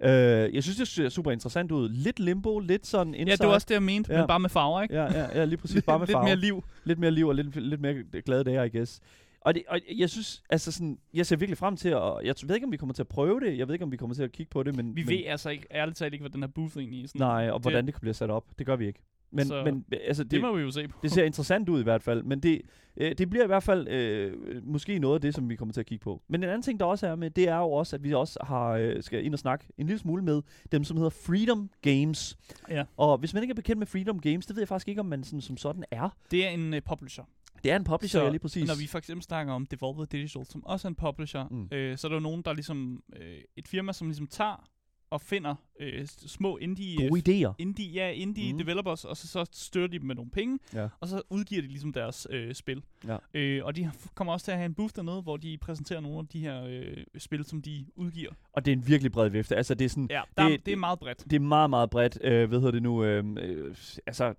Øh, 0.03 0.55
jeg 0.55 0.63
synes, 0.63 0.77
det 0.79 0.89
ser 0.89 1.09
super 1.09 1.31
interessant 1.31 1.73
ud. 1.73 1.89
Lidt 1.89 2.21
limbo, 2.21 2.59
lidt 2.59 2.87
sådan 2.87 3.15
inside. 3.15 3.31
ja 3.31 3.37
det 3.37 3.47
var 3.47 3.55
også 3.55 3.67
det, 3.69 3.75
jeg 3.75 3.83
mente, 3.83 4.13
Ja. 4.13 4.19
men 4.19 4.27
bare 4.29 4.41
med 4.41 4.51
farver, 4.51 4.83
ikke? 4.83 4.95
Ja, 4.95 5.05
ja, 5.05 5.39
ja 5.39 5.45
lige 5.45 5.57
præcis. 5.57 5.83
Bare 5.83 5.99
med 5.99 6.07
Lidt 6.07 6.15
farver. 6.15 6.27
mere 6.27 6.37
liv. 6.37 6.65
lidt 6.85 6.99
mere 6.99 7.11
liv 7.11 7.29
og 7.29 7.35
lidt, 7.35 7.57
lidt 7.57 7.81
mere 7.81 7.95
glade 8.25 8.45
dage, 8.45 8.67
I 8.67 8.77
guess. 8.77 9.01
Og, 9.45 9.55
det, 9.55 9.63
og 9.69 9.81
jeg 9.99 10.11
synes, 10.11 10.43
altså 10.51 10.73
sådan, 10.73 10.99
jeg 11.15 11.27
ser 11.27 11.37
virkelig 11.37 11.59
frem 11.59 11.77
til 11.77 11.89
at, 11.89 11.97
og 11.97 12.25
jeg 12.25 12.35
ved 12.47 12.55
ikke, 12.55 12.67
om 12.67 12.73
vi 12.73 12.77
kommer 12.77 12.93
til 12.95 13.03
at 13.03 13.09
prøve 13.09 13.41
det, 13.41 13.59
jeg 13.59 13.69
ved 13.69 13.75
ikke, 13.75 13.85
om 13.85 13.93
vi 13.93 13.97
kommer 13.97 14.15
til 14.15 14.23
at 14.23 14.33
kigge 14.33 14.51
på 14.51 14.63
det, 14.63 14.77
men... 14.77 14.97
Vi 14.97 15.03
men, 15.03 15.09
ved 15.09 15.25
altså 15.27 15.51
ikke, 15.51 15.67
ærligt 15.71 15.99
talt 15.99 16.15
ikke, 16.15 16.23
hvad 16.23 16.31
den 16.31 16.43
her 16.43 16.49
booth 16.49 16.79
egentlig 16.79 17.05
er. 17.05 17.09
Sådan. 17.09 17.19
Nej, 17.21 17.51
og 17.51 17.59
det- 17.61 17.65
hvordan 17.65 17.87
det 17.87 17.95
kan 17.95 18.01
blive 18.01 18.15
sat 18.15 18.31
op, 18.31 18.45
det 18.59 18.67
gør 18.67 18.77
vi 18.77 18.87
ikke. 18.87 19.01
Men, 19.35 19.47
Så 19.47 19.63
men 19.65 19.85
altså, 20.07 20.23
Det, 20.25 20.31
det, 20.31 20.41
må 20.41 20.57
vi 20.57 20.63
jo 20.63 20.71
se 20.71 20.89
på. 20.89 20.99
det 21.03 21.13
ser 21.13 21.25
interessant 21.25 21.69
ud 21.69 21.81
i 21.81 21.83
hvert 21.83 22.03
fald, 22.03 22.23
men 22.23 22.41
det, 22.41 22.63
øh, 22.97 23.15
det 23.19 23.31
bliver 23.31 23.45
i 23.45 23.47
hvert 23.47 23.63
fald 23.63 23.89
øh, 23.89 24.33
måske 24.67 24.99
noget 24.99 25.15
af 25.15 25.21
det, 25.21 25.35
som 25.35 25.49
vi 25.49 25.57
kommer 25.57 25.73
til 25.73 25.81
at 25.81 25.87
kigge 25.87 26.03
på. 26.03 26.23
Men 26.29 26.43
en 26.43 26.49
anden 26.49 26.63
ting, 26.63 26.81
der 26.81 26.87
også 26.87 27.07
er 27.07 27.15
med, 27.17 27.31
det 27.31 27.49
er 27.49 27.57
jo 27.57 27.73
også, 27.73 27.97
at 27.97 28.05
vi 28.05 28.15
også 28.15 28.39
har, 28.43 28.69
øh, 28.71 29.03
skal 29.03 29.25
ind 29.25 29.33
og 29.35 29.39
snakke 29.39 29.65
en 29.79 29.87
lille 29.87 29.99
smule 29.99 30.23
med 30.25 30.43
dem, 30.73 30.85
som 30.85 30.97
hedder 30.97 31.11
Freedom 31.11 31.71
Games. 31.83 32.39
Ja. 32.71 32.85
Og 32.97 33.19
hvis 33.19 33.35
man 33.35 33.43
ikke 33.43 33.53
er 33.53 33.57
bekendt 33.57 33.79
med 33.79 33.87
Freedom 33.87 34.21
Games, 34.21 34.47
det 34.47 34.57
ved 34.57 34.61
jeg 34.63 34.69
faktisk 34.69 34.89
ikke, 34.89 35.01
om 35.01 35.07
man 35.07 35.25
sådan, 35.25 35.41
som 35.41 35.57
sådan 35.57 35.85
er. 35.91 36.17
Det 36.31 36.47
er 36.47 36.51
en 36.51 36.75
uh, 36.75 36.81
publisher. 36.89 37.25
Det 37.65 37.71
er 37.73 37.77
en 37.77 37.85
publisher, 37.85 38.21
Så 38.21 38.25
ja, 38.25 38.31
lige 38.31 38.41
præcis. 38.41 38.69
Når 38.69 38.75
vi 38.81 38.87
for 38.87 38.99
eksempel 38.99 39.23
snakker 39.23 39.53
om 39.53 39.67
Devolver 39.67 40.05
Digital, 40.05 40.47
som 40.47 40.65
også 40.67 40.89
er 40.89 40.91
en 40.91 40.95
publisher, 40.95 41.49
Mm. 41.51 41.69
øh, 41.73 41.97
så 41.99 42.07
er 42.07 42.09
der 42.09 42.17
jo 42.17 42.21
nogen, 42.21 42.43
der 42.43 42.53
ligesom, 42.53 43.03
øh, 43.17 43.39
et 43.57 43.69
firma, 43.69 43.93
som 43.93 44.07
ligesom 44.09 44.27
tager 44.27 44.69
og 45.11 45.21
finder 45.21 45.55
øh, 45.81 46.07
små 46.07 46.57
indie, 46.57 47.09
Gode 47.09 47.21
idéer. 47.49 47.55
indie, 47.59 47.87
ja, 47.93 48.11
indie 48.11 48.53
Mm. 48.53 48.59
developers, 48.59 49.05
og 49.05 49.17
så, 49.17 49.29
så 49.29 49.45
støtter 49.53 49.89
de 49.89 49.99
dem 49.99 50.07
med 50.07 50.15
nogle 50.15 50.31
penge, 50.31 50.59
Ja. 50.75 50.89
og 51.01 51.09
så 51.09 51.23
udgiver 51.31 51.63
de 51.63 51.69
ligesom 51.69 51.93
deres 51.93 52.27
øh, 52.31 52.55
spil. 52.55 52.83
Ja. 53.07 53.17
Øh, 53.35 53.65
og 53.65 53.77
de 53.77 53.91
kommer 54.15 54.33
også 54.33 54.45
til 54.45 54.53
at 54.53 54.57
have 54.59 54.67
en 54.67 54.75
booth 54.75 54.95
dernede, 54.97 55.23
hvor 55.23 55.37
de 55.37 55.59
præsenterer 55.61 56.01
nogle 56.01 56.19
af 56.19 56.27
de 56.27 56.41
her 56.41 56.65
øh, 56.65 56.97
spil, 57.19 57.45
som 57.45 57.63
de 57.63 57.87
udgiver. 57.97 58.31
Og 58.53 58.65
det 58.65 58.73
er 58.73 58.77
en 58.77 58.87
virkelig 58.89 59.13
bred 59.13 59.29
vifte. 59.29 59.57
Altså, 59.57 59.75
det 59.75 59.85
er 59.85 59.89
sådan, 59.89 60.07
Ja, 60.11 60.23
der, 60.39 60.49
Det- 60.49 60.67
det, 60.67 60.73
er 60.73 60.77
meget 60.77 60.99
bredt. 60.99 61.25
det 61.25 61.33
er 61.33 61.41
meget, 61.41 61.71
meget 61.71 61.91
bredt. 61.91 62.19
Øh, 62.25 62.49
hvad 62.49 62.59
hedder 62.59 62.73
det 62.73 62.83
nu? 62.83 63.05
Øh, 63.05 63.25
øh, 63.39 63.75
altså, 64.07 64.25
øh, 64.25 64.35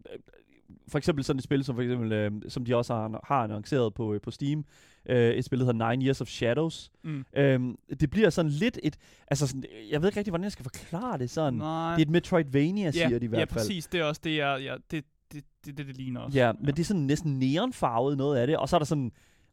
for 0.87 0.97
eksempel 0.97 1.23
sådan 1.23 1.37
et 1.37 1.43
spil, 1.43 1.63
som 1.63 1.75
for 1.75 1.81
eksempel, 1.81 2.11
øh, 2.11 2.31
som 2.47 2.65
de 2.65 2.75
også 2.75 2.93
har, 2.93 3.19
har 3.23 3.43
annonceret 3.43 3.93
på, 3.93 4.13
øh, 4.13 4.21
på 4.21 4.31
Steam. 4.31 4.65
Øh, 5.09 5.33
et 5.33 5.45
spil, 5.45 5.59
der 5.59 5.65
hedder 5.65 5.89
Nine 5.91 6.05
Years 6.05 6.21
of 6.21 6.27
Shadows. 6.27 6.91
Mm. 7.03 7.25
Øhm, 7.35 7.75
det 7.99 8.09
bliver 8.09 8.29
sådan 8.29 8.51
lidt 8.51 8.79
et... 8.83 8.97
Altså 9.27 9.47
sådan, 9.47 9.63
jeg 9.91 10.01
ved 10.01 10.09
ikke 10.09 10.19
rigtig, 10.19 10.31
hvordan 10.31 10.43
jeg 10.43 10.51
skal 10.51 10.63
forklare 10.63 11.17
det 11.17 11.29
sådan. 11.29 11.53
Nej. 11.53 11.91
Det 11.91 12.01
er 12.01 12.05
et 12.05 12.09
Metroidvania, 12.09 12.91
siger 12.91 13.09
ja, 13.09 13.19
de 13.19 13.25
i 13.25 13.27
hvert 13.27 13.39
ja, 13.39 13.43
fald. 13.43 13.49
præcis. 13.53 13.87
Det 13.87 13.99
er 13.99 14.03
også 14.03 14.21
det, 14.23 14.37
jeg, 14.37 14.61
ja, 14.63 14.75
det, 14.91 15.05
det, 15.33 15.43
det, 15.65 15.77
det, 15.77 15.87
det 15.87 15.97
ligner 15.97 16.21
også. 16.21 16.37
Ja, 16.37 16.51
men 16.59 16.67
det 16.67 16.79
er 16.79 16.83
sådan 16.83 17.01
næsten 17.01 17.39
neonfarvet 17.39 18.17
noget 18.17 18.37
af 18.37 18.47
det. 18.47 18.57
Og 18.57 18.69
så 18.69 18.75
er 18.75 18.79
der 18.79 18.85
sådan... 18.85 19.11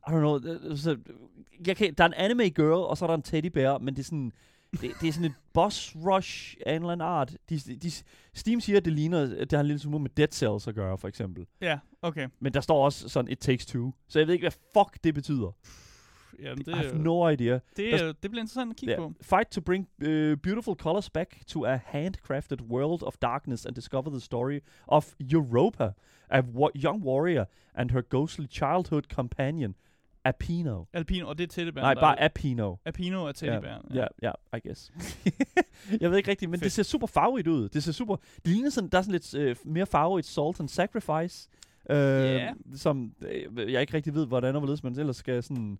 I 0.08 0.10
don't 0.10 0.18
know... 0.18 0.40
øh, 0.44 0.76
Så, 0.76 0.96
jeg 1.66 1.76
kan, 1.76 1.94
der 1.98 2.04
er 2.04 2.08
en 2.08 2.14
anime 2.14 2.48
girl, 2.48 2.84
og 2.86 2.96
så 2.96 3.04
er 3.04 3.06
der 3.06 3.14
en 3.14 3.22
teddybær, 3.22 3.78
men 3.78 3.94
det 3.94 4.00
er 4.00 4.04
sådan... 4.04 4.32
Det, 4.72 4.90
det 5.00 5.08
er 5.08 5.12
sådan 5.12 5.30
et 5.30 5.34
boss 5.54 5.96
rush 5.96 6.56
af 6.66 6.70
en 6.76 6.82
eller 6.82 6.92
anden 6.92 7.06
art. 7.06 7.36
De, 7.48 7.58
de, 7.58 7.90
Steam 8.34 8.60
siger, 8.60 8.76
at 8.76 8.84
det 8.84 8.92
ligner, 8.92 9.22
at 9.22 9.50
det 9.50 9.52
har 9.52 9.60
en 9.60 9.66
lille 9.66 9.80
smule 9.80 10.02
med 10.02 10.10
Dead 10.10 10.28
Cells 10.32 10.68
at 10.68 10.74
gøre, 10.74 10.98
for 10.98 11.08
eksempel. 11.08 11.46
Ja, 11.60 11.78
okay. 12.02 12.28
Men 12.40 12.54
der 12.54 12.60
står 12.60 12.84
også 12.84 13.08
sådan, 13.08 13.30
it 13.30 13.38
takes 13.38 13.66
two. 13.66 13.92
Så 14.08 14.18
jeg 14.18 14.26
ved 14.26 14.34
ikke, 14.34 14.42
hvad 14.44 14.84
fuck 14.84 15.04
det 15.04 15.14
betyder. 15.14 15.52
Jamen, 16.42 16.58
Det, 16.64 16.68
I 16.68 16.74
have 16.76 16.98
no 16.98 17.28
idea. 17.28 17.58
det, 17.76 17.94
er- 17.94 18.12
det 18.12 18.30
bliver 18.30 18.42
interessant 18.42 18.70
at 18.70 18.76
kigge 18.76 18.92
Yeah. 18.92 18.98
på. 19.02 19.12
Fight 19.22 19.50
to 19.50 19.60
bring 19.60 19.88
uh, 20.02 20.08
beautiful 20.36 20.74
colors 20.74 21.10
back 21.10 21.46
to 21.46 21.64
a 21.66 21.76
handcrafted 21.84 22.60
world 22.60 23.02
of 23.02 23.14
darkness 23.22 23.66
and 23.66 23.74
discover 23.74 24.10
the 24.10 24.20
story 24.20 24.60
of 24.86 25.14
Europa, 25.32 25.92
a 26.30 26.40
wa- 26.40 26.70
young 26.84 27.04
warrior 27.04 27.44
and 27.74 27.90
her 27.90 28.00
ghostly 28.02 28.46
childhood 28.50 29.02
companion, 29.12 29.74
Apino. 30.24 30.84
Alpino, 30.92 31.28
og 31.28 31.38
det 31.38 31.44
er 31.44 31.48
teddybæren. 31.48 31.84
Nej, 31.84 31.94
der 31.94 32.00
bare 32.00 32.18
er- 32.20 32.24
Apino. 32.24 32.76
Apino 32.84 33.24
er 33.26 33.32
teddybæren. 33.32 33.82
Ja, 33.94 34.06
ja, 34.22 34.32
I 34.56 34.60
guess. 34.66 34.92
jeg 36.00 36.10
ved 36.10 36.16
ikke 36.18 36.30
rigtigt, 36.30 36.50
men 36.50 36.60
det 36.60 36.64
Fedt. 36.64 36.72
ser 36.72 36.82
super 36.82 37.06
farverigt 37.06 37.48
ud. 37.48 37.68
Det 37.68 37.82
ser 37.82 37.92
super... 37.92 38.16
Det 38.16 38.46
ligner 38.46 38.70
sådan, 38.70 38.90
der 38.90 38.98
er 38.98 39.02
sådan 39.02 39.12
lidt 39.12 39.34
øh, 39.34 39.56
mere 39.64 39.86
farverigt 39.86 40.26
Salt 40.26 40.60
and 40.60 40.68
Sacrifice. 40.68 41.48
Øh, 41.90 41.96
Ja. 41.96 42.52
Som 42.74 43.12
øh, 43.56 43.72
jeg 43.72 43.80
ikke 43.80 43.94
rigtig 43.94 44.14
ved, 44.14 44.26
hvordan 44.26 44.54
og 44.54 44.60
hvorledes 44.60 44.82
man 44.82 44.98
ellers 44.98 45.16
skal 45.16 45.42
sådan 45.42 45.78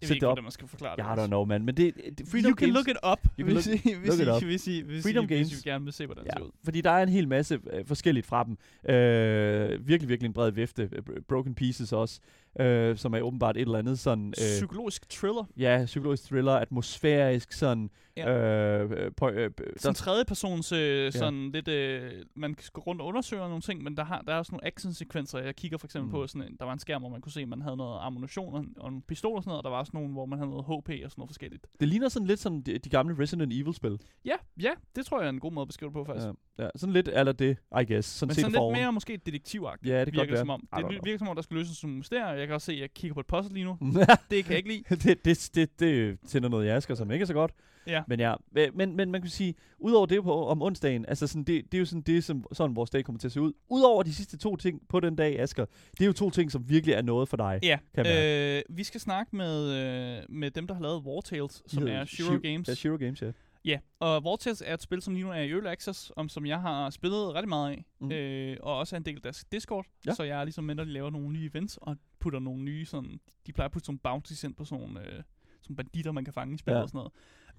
Jeg 0.00 0.08
ved 0.08 0.16
ikke, 0.16 0.20
det 0.20 0.28
hvordan 0.28 0.42
man 0.44 0.52
skal 0.52 0.68
forklare 0.68 0.96
det. 0.96 1.02
I 1.02 1.24
don't 1.24 1.26
know, 1.26 1.44
man. 1.44 1.64
Men 1.64 1.76
det, 1.76 1.94
det 2.18 2.28
Freedom 2.28 2.50
you 2.50 2.56
can 2.56 2.68
Games, 2.68 2.74
look 2.74 2.88
it 2.88 2.96
up, 3.12 3.18
You 3.38 3.46
can 3.46 3.54
hvis, 3.54 3.66
I, 3.66 3.94
hvis, 3.94 4.08
look 4.08 4.20
it 4.20 4.26
I, 4.26 4.30
up. 4.30 4.42
hvis, 4.42 4.66
I, 4.66 4.80
hvis, 4.82 5.02
Freedom 5.04 5.24
I, 5.24 5.26
hvis 5.26 5.36
Games. 5.36 5.64
I 5.64 5.68
gerne 5.68 5.84
vil 5.84 5.92
se, 5.92 6.06
hvordan 6.06 6.24
det 6.24 6.30
Ja, 6.34 6.38
ser 6.38 6.44
ud. 6.44 6.50
fordi 6.64 6.80
der 6.80 6.90
er 6.90 7.02
en 7.02 7.08
hel 7.08 7.28
masse 7.28 7.60
øh, 7.72 7.86
forskelligt 7.86 8.26
fra 8.26 8.44
dem. 8.44 8.58
Øh, 8.94 9.88
virkelig, 9.88 10.08
virkelig 10.08 10.26
en 10.28 10.32
bred 10.32 10.50
vifte. 10.50 10.88
Øh, 10.92 11.02
Broken 11.28 11.54
Pieces 11.54 11.92
også, 11.92 12.20
øh, 12.60 12.96
som 12.96 13.14
er 13.14 13.20
åbenbart 13.20 13.56
et 13.56 13.60
eller 13.60 13.78
andet 13.78 13.98
sådan... 13.98 14.28
Øh, 14.28 14.32
Psykologisk 14.32 15.08
thriller. 15.08 15.44
ja, 15.56 15.82
psykologisk 15.86 16.24
thriller, 16.24 16.52
atmosfærisk, 16.52 17.52
sådan... 17.52 17.90
Ja. 18.16 18.82
Øh, 18.82 18.90
øh, 18.90 19.10
på, 19.16 19.28
øh, 19.28 19.50
Sådan 19.76 19.76
der, 19.82 19.92
tredje 19.92 20.24
persons, 20.24 20.72
øh, 20.72 21.12
sådan 21.12 21.50
lidt, 21.52 21.68
øh, 21.68 22.12
man 22.34 22.54
kan 22.54 22.64
gå 22.72 22.80
rundt 22.80 23.00
og 23.00 23.06
undersøge 23.08 23.40
nogle 23.42 23.60
ting, 23.60 23.82
men 23.82 23.96
der, 23.96 24.04
har, 24.04 24.22
der 24.22 24.32
er 24.34 24.38
også 24.38 24.52
nogle 24.52 24.66
action-sekvenser. 24.66 25.38
Jeg 25.38 25.56
kigger 25.56 25.78
for 25.78 25.86
eksempel 25.86 26.06
Mm. 26.06 26.10
på, 26.12 26.26
sådan 26.26 26.42
en, 26.48 26.56
der 26.58 26.64
var 26.64 26.72
en 26.72 26.78
skærm, 26.78 27.02
hvor 27.02 27.10
man 27.10 27.20
kunne 27.20 27.32
se, 27.32 27.40
at 27.40 27.48
man 27.48 27.60
havde 27.62 27.76
noget 27.76 27.98
ammunition 28.02 28.54
og, 28.54 28.64
og 28.76 28.88
en 28.88 29.02
pistol 29.02 29.36
og 29.36 29.42
sådan 29.42 29.48
noget, 29.50 29.58
og 29.58 29.64
der 29.64 29.70
var 29.70 29.78
også 29.78 29.90
nogle, 29.94 30.12
hvor 30.12 30.26
man 30.26 30.38
havde 30.38 30.50
noget 30.50 30.64
HP 30.66 30.88
og 31.04 31.10
sådan 31.10 31.12
noget 31.16 31.28
forskelligt. 31.28 31.66
det 31.80 31.88
ligner 31.88 32.08
sådan 32.08 32.26
lidt 32.28 32.40
som 32.40 32.62
de, 32.62 32.78
de 32.78 32.88
gamle 32.88 33.18
Resident 33.22 33.52
Evil-spil. 33.52 33.98
Ja, 34.24 34.34
ja, 34.62 34.70
det 34.96 35.06
tror 35.06 35.18
jeg 35.20 35.26
er 35.26 35.30
en 35.30 35.40
god 35.40 35.52
måde 35.52 35.62
at 35.62 35.68
beskrive 35.68 35.88
det 35.88 35.94
på, 35.94 36.04
faktisk. 36.04 36.26
Ja, 36.58 36.64
ja, 36.64 36.68
sådan 36.76 36.92
lidt 36.92 37.08
eller 37.12 37.32
det, 37.32 37.56
I 37.80 37.84
guess. 37.92 38.08
Sådan 38.08 38.28
Men 38.30 38.34
sådan 38.34 38.52
lidt 38.52 38.78
mere 38.82 38.92
måske 38.92 39.16
detektivagtigt. 39.26 39.92
Ja, 39.92 40.00
det 40.04 40.06
virker 40.06 40.18
godt 40.18 40.30
være. 40.30 40.38
Som 40.38 40.50
om. 40.50 40.68
Det 40.90 41.04
virker 41.04 41.18
som 41.18 41.28
om, 41.28 41.34
der 41.36 41.42
skal 41.42 41.56
løses 41.56 41.76
som 41.76 41.90
mysterier. 41.90 42.45
Jeg 42.46 42.48
kan 42.48 42.54
også 42.54 42.66
se, 42.66 42.72
at 42.72 42.78
jeg 42.80 42.90
kigger 42.94 43.14
på 43.14 43.20
et 43.20 43.26
puzzle 43.26 43.54
lige 43.54 43.64
nu. 43.64 43.78
Det 44.30 44.44
kan 44.44 44.50
jeg 44.50 44.56
ikke 44.56 44.68
lide. 44.68 44.82
det, 44.96 45.24
det, 45.24 45.50
det, 45.54 45.80
det 45.80 46.18
tænder 46.26 46.48
noget 46.48 46.66
i 46.66 46.68
Asker, 46.68 46.94
som 46.94 47.10
ikke 47.10 47.22
er 47.22 47.26
så 47.26 47.32
godt. 47.32 47.52
Ja. 47.86 48.02
Men 48.08 48.20
ja, 48.20 48.34
men, 48.74 48.96
men, 48.96 49.10
man 49.10 49.20
kan 49.20 49.30
sige, 49.30 49.54
udover 49.78 50.06
det 50.06 50.22
på, 50.22 50.46
om 50.46 50.62
onsdagen, 50.62 51.04
altså 51.08 51.26
sådan, 51.26 51.42
det, 51.44 51.64
det 51.72 51.74
er 51.74 51.78
jo 51.78 51.84
sådan 51.84 52.02
det, 52.02 52.24
som 52.24 52.44
sådan 52.52 52.76
vores 52.76 52.90
dag 52.90 53.04
kommer 53.04 53.18
til 53.18 53.28
at 53.28 53.32
se 53.32 53.40
ud. 53.40 53.52
Udover 53.70 54.02
de 54.02 54.14
sidste 54.14 54.36
to 54.38 54.56
ting 54.56 54.80
på 54.88 55.00
den 55.00 55.16
dag, 55.16 55.40
Asger, 55.40 55.64
det 55.92 56.00
er 56.00 56.06
jo 56.06 56.12
to 56.12 56.30
ting, 56.30 56.52
som 56.52 56.68
virkelig 56.68 56.92
er 56.92 57.02
noget 57.02 57.28
for 57.28 57.36
dig. 57.36 57.58
Ja, 57.62 57.78
Kan 57.94 58.06
jeg 58.06 58.56
øh, 58.68 58.76
vi 58.76 58.84
skal 58.84 59.00
snakke 59.00 59.36
med, 59.36 59.70
øh, 59.72 60.22
med 60.28 60.50
dem, 60.50 60.66
der 60.66 60.74
har 60.74 60.82
lavet 60.82 61.02
War 61.02 61.20
Tales, 61.20 61.62
som 61.66 61.82
hedder 61.82 61.94
er 62.00 62.04
Shiro 62.04 62.28
Shiro- 62.30 62.38
Games. 62.50 62.68
Ja, 62.68 62.74
Shiro 62.74 62.96
Games, 62.96 63.22
ja. 63.22 63.30
Ja, 63.66 63.78
og 64.00 64.40
Tales 64.40 64.62
er 64.66 64.74
et 64.74 64.82
spil, 64.82 65.02
som 65.02 65.14
lige 65.14 65.24
nu 65.24 65.30
er 65.30 65.34
i 65.40 65.50
Early 65.50 65.66
Access, 65.66 66.12
om, 66.16 66.28
som 66.28 66.46
jeg 66.46 66.60
har 66.60 66.90
spillet 66.90 67.34
rigtig 67.34 67.48
meget 67.48 67.70
af, 67.70 67.84
Mhm. 67.98 68.08
mm. 68.08 68.12
øh, 68.14 68.56
og 68.62 68.78
også 68.78 68.96
er 68.96 68.98
en 68.98 69.04
del 69.04 69.16
af 69.16 69.22
deres 69.22 69.44
Discord, 69.44 69.86
Ja. 70.06 70.14
så 70.14 70.22
jeg 70.22 70.40
er 70.40 70.44
ligesom 70.44 70.64
med, 70.64 70.74
når 70.74 70.84
de 70.84 70.90
laver 70.92 71.10
nogle 71.10 71.28
nye 71.28 71.50
events, 71.54 71.76
og 71.82 71.96
putter 72.18 72.38
nogle 72.38 72.62
nye 72.62 72.84
sådan, 72.84 73.20
de 73.46 73.52
plejer 73.52 73.66
at 73.68 73.72
putte 73.72 73.86
sådan 73.86 73.98
bounties 73.98 74.44
ind 74.44 74.54
på 74.54 74.64
sådan 74.64 74.96
øh, 74.96 75.22
sådan 75.62 75.76
banditter, 75.76 76.12
man 76.12 76.24
kan 76.24 76.34
fange 76.34 76.54
i 76.54 76.58
spillet 76.58 76.78
Ja. 76.78 76.82
og 76.82 76.88
sådan 76.88 76.98
noget. 76.98 77.12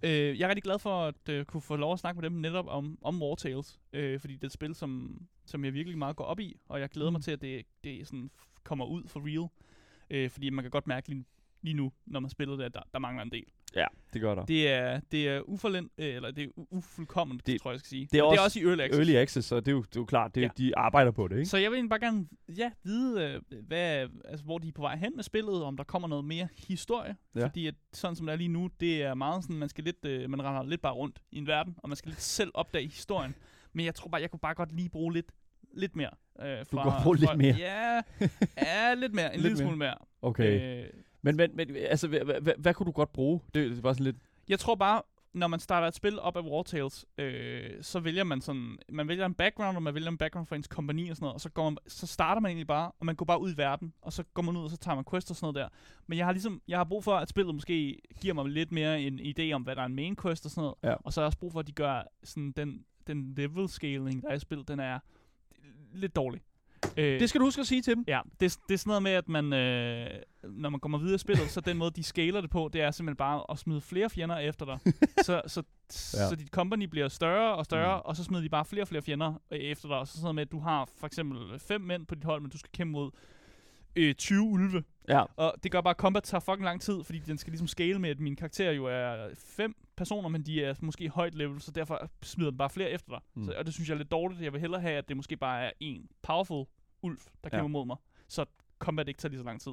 Øh, 0.04 0.40
jeg 0.40 0.46
er 0.46 0.50
rigtig 0.50 0.64
glad 0.64 0.80
for 0.80 1.06
at 1.06 1.30
øh, 1.30 1.46
kunne 1.46 1.62
få 1.62 1.76
lov 1.76 1.94
at 1.94 2.00
snakke 2.00 2.22
med 2.22 2.30
dem 2.30 2.38
netop 2.40 2.66
om, 2.68 2.98
om 3.02 3.22
War 3.22 3.36
Tales, 3.36 3.80
øh, 3.94 4.20
fordi 4.20 4.34
det 4.34 4.44
er 4.44 4.48
et 4.48 4.52
spil, 4.52 4.76
som, 4.76 5.22
som 5.46 5.66
jeg 5.66 5.74
virkelig 5.74 5.98
meget 5.98 6.16
går 6.16 6.24
op 6.24 6.40
i, 6.40 6.56
og 6.70 6.80
jeg 6.80 6.90
glæder 6.90 7.10
Mm. 7.10 7.14
mig 7.14 7.22
til, 7.24 7.32
at 7.32 7.42
det, 7.42 7.66
det 7.84 8.08
sådan 8.08 8.32
kommer 8.64 8.86
ud 8.86 9.04
for 9.08 9.20
real, 9.26 9.50
øh, 10.10 10.30
fordi 10.30 10.50
man 10.50 10.64
kan 10.64 10.72
godt 10.72 10.88
mærke 10.88 11.10
lige, 11.10 11.26
lige 11.62 11.74
nu, 11.74 11.92
når 12.06 12.20
man 12.20 12.30
spiller 12.30 12.56
det, 12.56 12.64
at 12.64 12.74
der, 12.74 12.82
der 12.94 13.00
mangler 13.00 13.24
en 13.24 13.32
del. 13.32 13.46
Ja, 13.76 13.86
det 14.14 14.22
gør 14.22 14.36
der. 14.36 14.46
Det 14.46 14.72
er, 14.72 15.00
det 15.12 15.28
er 15.30 15.42
uforlent, 15.42 15.92
øh, 15.98 16.16
eller 16.16 16.32
det 16.32 16.44
er 16.44 16.48
ufuldkomment, 16.56 17.48
Det- 17.48 17.62
tror 17.62 17.70
jeg, 17.70 17.74
jeg 17.74 17.80
skal 17.80 17.90
sige. 17.90 18.08
det 18.12 18.20
er 18.20 18.24
også 18.24 18.34
det 18.36 18.40
er 18.40 18.44
også 18.44 18.60
i 18.60 18.64
Early 18.64 18.82
Access. 18.82 18.98
Early 19.00 19.16
Access, 19.16 19.48
så 19.48 19.60
det 19.60 19.68
er 19.68 19.72
jo, 19.72 19.82
det 19.82 19.96
er 19.96 20.00
jo 20.02 20.06
klart, 20.06 20.36
det, 20.36 20.42
ja. 20.42 20.50
De 20.58 20.78
arbejder 20.78 21.12
på 21.12 21.28
det, 21.28 21.36
ikke? 21.36 21.46
Så 21.46 21.58
jeg 21.58 21.72
vil 21.72 21.76
egentlig 21.78 21.90
bare 21.90 22.00
gerne 22.00 22.28
ja, 22.58 22.72
vide, 22.84 23.42
øh, 23.52 23.62
hvad, 23.68 24.08
altså, 24.26 24.46
hvor 24.46 24.58
de 24.58 24.68
er 24.68 24.72
på 24.72 24.82
vej 24.82 24.96
hen 24.98 25.12
med 25.16 25.24
spillet, 25.24 25.64
om 25.64 25.78
der 25.78 25.84
kommer 25.84 26.08
noget 26.08 26.26
mere 26.26 26.48
historie. 26.68 27.16
Ja. 27.36 27.46
Fordi 27.46 27.68
at, 27.68 27.76
sådan 27.94 28.16
som 28.16 28.26
det 28.26 28.34
er 28.34 28.38
lige 28.38 28.48
nu, 28.48 28.70
det 28.80 29.04
er 29.04 29.14
meget 29.14 29.44
sådan, 29.44 29.56
man 29.58 29.70
skal 29.70 29.84
lidt, 29.84 30.06
øh, 30.06 30.30
man 30.30 30.42
render 30.44 30.64
lidt 30.64 30.82
bare 30.82 30.94
rundt 30.94 31.20
i 31.32 31.38
en 31.38 31.48
verden, 31.48 31.76
og 31.78 31.90
man 31.90 31.96
skal 31.96 32.10
lidt 32.10 32.22
selv 32.22 32.52
opdage 32.54 32.86
historien. 32.86 33.36
Men 33.74 33.86
jeg 33.86 33.96
tror 33.96 34.10
bare, 34.10 34.22
jeg 34.22 34.32
kunne 34.32 34.40
bare 34.40 34.56
godt 34.56 34.72
lige 34.72 34.90
bruge 34.90 35.14
lidt, 35.14 35.32
lidt 35.74 35.96
mere. 35.96 36.10
Øh, 36.42 36.66
fra, 36.66 36.84
godt 36.84 37.04
bruge 37.04 37.18
lidt 37.18 37.30
fra, 37.30 37.36
mere? 37.36 37.56
Ja, 37.56 38.02
ja, 38.58 38.94
lidt 38.94 39.14
mere. 39.14 39.26
En 39.26 39.32
Lidt 39.32 39.44
lille 39.44 39.50
mere. 39.58 39.58
smule 39.68 39.78
mere. 39.78 39.96
Okay. 40.22 40.84
Øh, 40.84 40.90
Men, 41.36 41.38
men, 41.38 41.52
men 41.56 41.76
altså, 41.76 42.08
hvad, 42.08 42.20
hvad, 42.20 42.42
hvad, 42.42 42.54
hvad 42.58 42.74
kunne 42.74 42.86
du 42.88 42.92
godt 42.92 43.14
bruge? 43.14 43.42
Det, 43.54 43.72
det 43.72 43.84
bare 43.84 43.94
sådan 43.94 44.04
lidt... 44.06 44.16
Jeg 44.48 44.60
tror 44.60 44.76
bare, 44.76 45.02
når 45.34 45.48
man 45.48 45.60
starter 45.60 45.88
et 45.88 45.96
spil 45.96 46.20
op 46.20 46.38
af 46.38 46.42
War 46.42 46.64
Tales, 46.64 47.06
øh, 47.18 47.70
så 47.82 48.00
vælger 48.00 48.24
man 48.24 48.42
sådan, 48.42 48.78
man 48.90 49.08
vælger 49.08 49.26
en 49.26 49.34
background, 49.34 49.78
og 49.78 49.84
man 49.84 49.94
vælger 49.94 50.10
en 50.10 50.18
background 50.18 50.48
for 50.48 50.56
ens 50.56 50.68
kompagni 50.68 51.10
og 51.10 51.16
sådan 51.16 51.24
noget, 51.26 51.34
og 51.34 51.42
så, 51.42 51.50
går 51.50 51.70
man, 51.70 51.78
så 51.88 52.08
starter 52.08 52.42
man 52.42 52.50
egentlig 52.50 52.68
bare, 52.68 52.92
og 53.00 53.06
man 53.06 53.16
går 53.16 53.26
bare 53.26 53.42
ud 53.42 53.54
i 53.54 53.58
verden, 53.58 53.94
og 54.02 54.14
så 54.14 54.24
går 54.34 54.42
man 54.42 54.58
ud, 54.58 54.64
og 54.64 54.70
så 54.70 54.78
tager 54.78 54.96
man 54.96 55.04
quests 55.12 55.30
og 55.30 55.36
sådan 55.36 55.54
noget 55.54 55.72
der. 55.72 55.78
Men 56.08 56.18
jeg 56.18 56.26
har 56.26 56.34
ligesom, 56.34 56.62
jeg 56.68 56.80
har 56.80 56.84
brug 56.84 57.04
for, 57.04 57.16
at 57.16 57.30
spillet 57.30 57.56
måske 57.56 58.02
giver 58.22 58.34
mig 58.34 58.46
lidt 58.46 58.72
mere 58.72 59.02
en 59.02 59.20
idé 59.20 59.52
om, 59.52 59.62
hvad 59.62 59.76
der 59.76 59.82
er 59.82 59.86
en 59.86 59.96
main 59.96 60.16
quest 60.16 60.46
og 60.46 60.52
sådan 60.52 60.62
noget, 60.62 60.76
Ja. 60.84 60.94
og 60.94 61.14
så 61.14 61.20
har 61.20 61.24
jeg 61.24 61.28
også 61.28 61.38
brug 61.40 61.52
for, 61.52 61.60
at 61.60 61.68
de 61.68 61.72
gør 61.72 62.04
sådan 62.24 62.52
den, 62.52 62.86
den 63.08 63.34
level 63.38 63.70
scaling, 63.70 64.22
der 64.22 64.30
er 64.30 64.34
i 64.36 64.40
spillet, 64.40 64.68
den 64.68 64.80
er 64.80 65.00
lidt 65.94 66.16
dårlig. 66.16 66.42
Øh, 66.98 67.20
Det 67.20 67.30
skal 67.30 67.40
du 67.42 67.46
huske 67.46 67.60
at 67.60 67.68
sige 67.68 67.82
til 67.82 67.96
dem. 67.96 68.04
Ja, 68.08 68.20
det, 68.40 68.58
det 68.68 68.74
er 68.74 68.78
sådan 68.78 68.90
noget 68.90 69.04
med, 69.04 69.12
at 69.12 69.30
man, 69.30 69.54
øh, 69.54 70.10
når 70.44 70.70
man 70.70 70.80
kommer 70.80 70.98
videre 70.98 71.16
i 71.16 71.18
spillet, 71.18 71.50
så 71.50 71.62
den 71.62 71.78
måde, 71.78 71.92
de 71.92 72.04
scaler 72.04 72.42
det 72.42 72.50
på, 72.50 72.70
det 72.74 72.82
er 72.82 72.92
simpelthen 72.92 73.18
bare 73.18 73.44
at 73.50 73.60
smide 73.60 73.82
flere 73.82 74.10
fjender 74.10 74.38
efter 74.38 74.66
dig. 74.66 74.80
så, 75.26 75.42
så, 75.48 75.64
Ja. 76.14 76.30
så 76.30 76.36
dit 76.36 76.48
company 76.50 76.84
bliver 76.84 77.08
større 77.08 77.56
og 77.56 77.66
større, 77.66 77.98
Mm. 77.98 78.02
og 78.06 78.16
så 78.16 78.24
smider 78.24 78.44
de 78.44 78.50
bare 78.50 78.66
flere 78.66 78.84
og 78.84 78.88
flere 78.88 79.02
fjender 79.02 79.34
øh, 79.52 79.60
efter 79.60 79.88
dig. 79.88 79.98
Og 79.98 80.08
så 80.08 80.14
sådan 80.14 80.24
noget 80.24 80.36
med, 80.36 80.42
at 80.42 80.52
du 80.52 80.60
har 80.60 80.90
for 81.00 81.08
eksempel 81.08 81.60
fem 81.60 81.82
mænd 81.82 82.06
på 82.06 82.16
dit 82.16 82.24
hold, 82.24 82.42
men 82.42 82.50
du 82.52 82.58
skal 82.58 82.70
kæmpe 82.74 82.92
mod 82.92 83.12
øh, 83.96 84.16
20 84.16 84.42
ulve. 84.42 84.84
Ja. 85.10 85.24
Og 85.36 85.54
det 85.64 85.72
gør 85.72 85.82
bare, 85.82 85.92
at 85.94 85.98
combat 85.98 86.24
tager 86.24 86.40
fucking 86.40 86.64
lang 86.66 86.82
tid, 86.82 87.04
fordi 87.04 87.20
den 87.20 87.38
skal 87.38 87.52
ligesom 87.52 87.68
scale 87.68 88.00
med, 88.00 88.10
at 88.10 88.20
min 88.20 88.36
karakter 88.36 88.72
jo 88.72 88.86
er 88.86 89.28
fem 89.38 89.76
personer, 89.98 90.30
men 90.30 90.44
de 90.44 90.64
er 90.64 90.74
måske 90.82 91.10
højt 91.10 91.36
level, 91.36 91.62
så 91.62 91.72
derfor 91.72 92.10
smider 92.24 92.52
den 92.52 92.58
bare 92.58 92.70
flere 92.70 92.90
efter 92.92 93.10
dig. 93.12 93.20
Mm. 93.36 93.44
Så, 93.44 93.54
og 93.58 93.66
det 93.66 93.74
synes 93.74 93.90
jeg 93.90 93.94
er 93.94 93.98
lidt 93.98 94.12
dårligt. 94.12 94.42
Jeg 94.42 94.54
vil 94.54 94.62
hellere 94.62 94.82
have, 94.82 94.98
at 94.98 95.10
det 95.10 95.18
måske 95.18 95.38
bare 95.38 95.62
er 95.66 95.72
en 95.80 96.08
powerful 96.24 96.66
ulv, 97.02 97.18
der 97.18 97.30
Ja. 97.44 97.50
kæmper 97.50 97.68
mod 97.68 97.86
mig, 97.86 97.98
så 98.28 98.46
combat 98.80 99.08
ikke 99.08 99.18
tager 99.18 99.30
lige 99.30 99.40
så 99.40 99.46
lang 99.46 99.62
tid. 99.62 99.72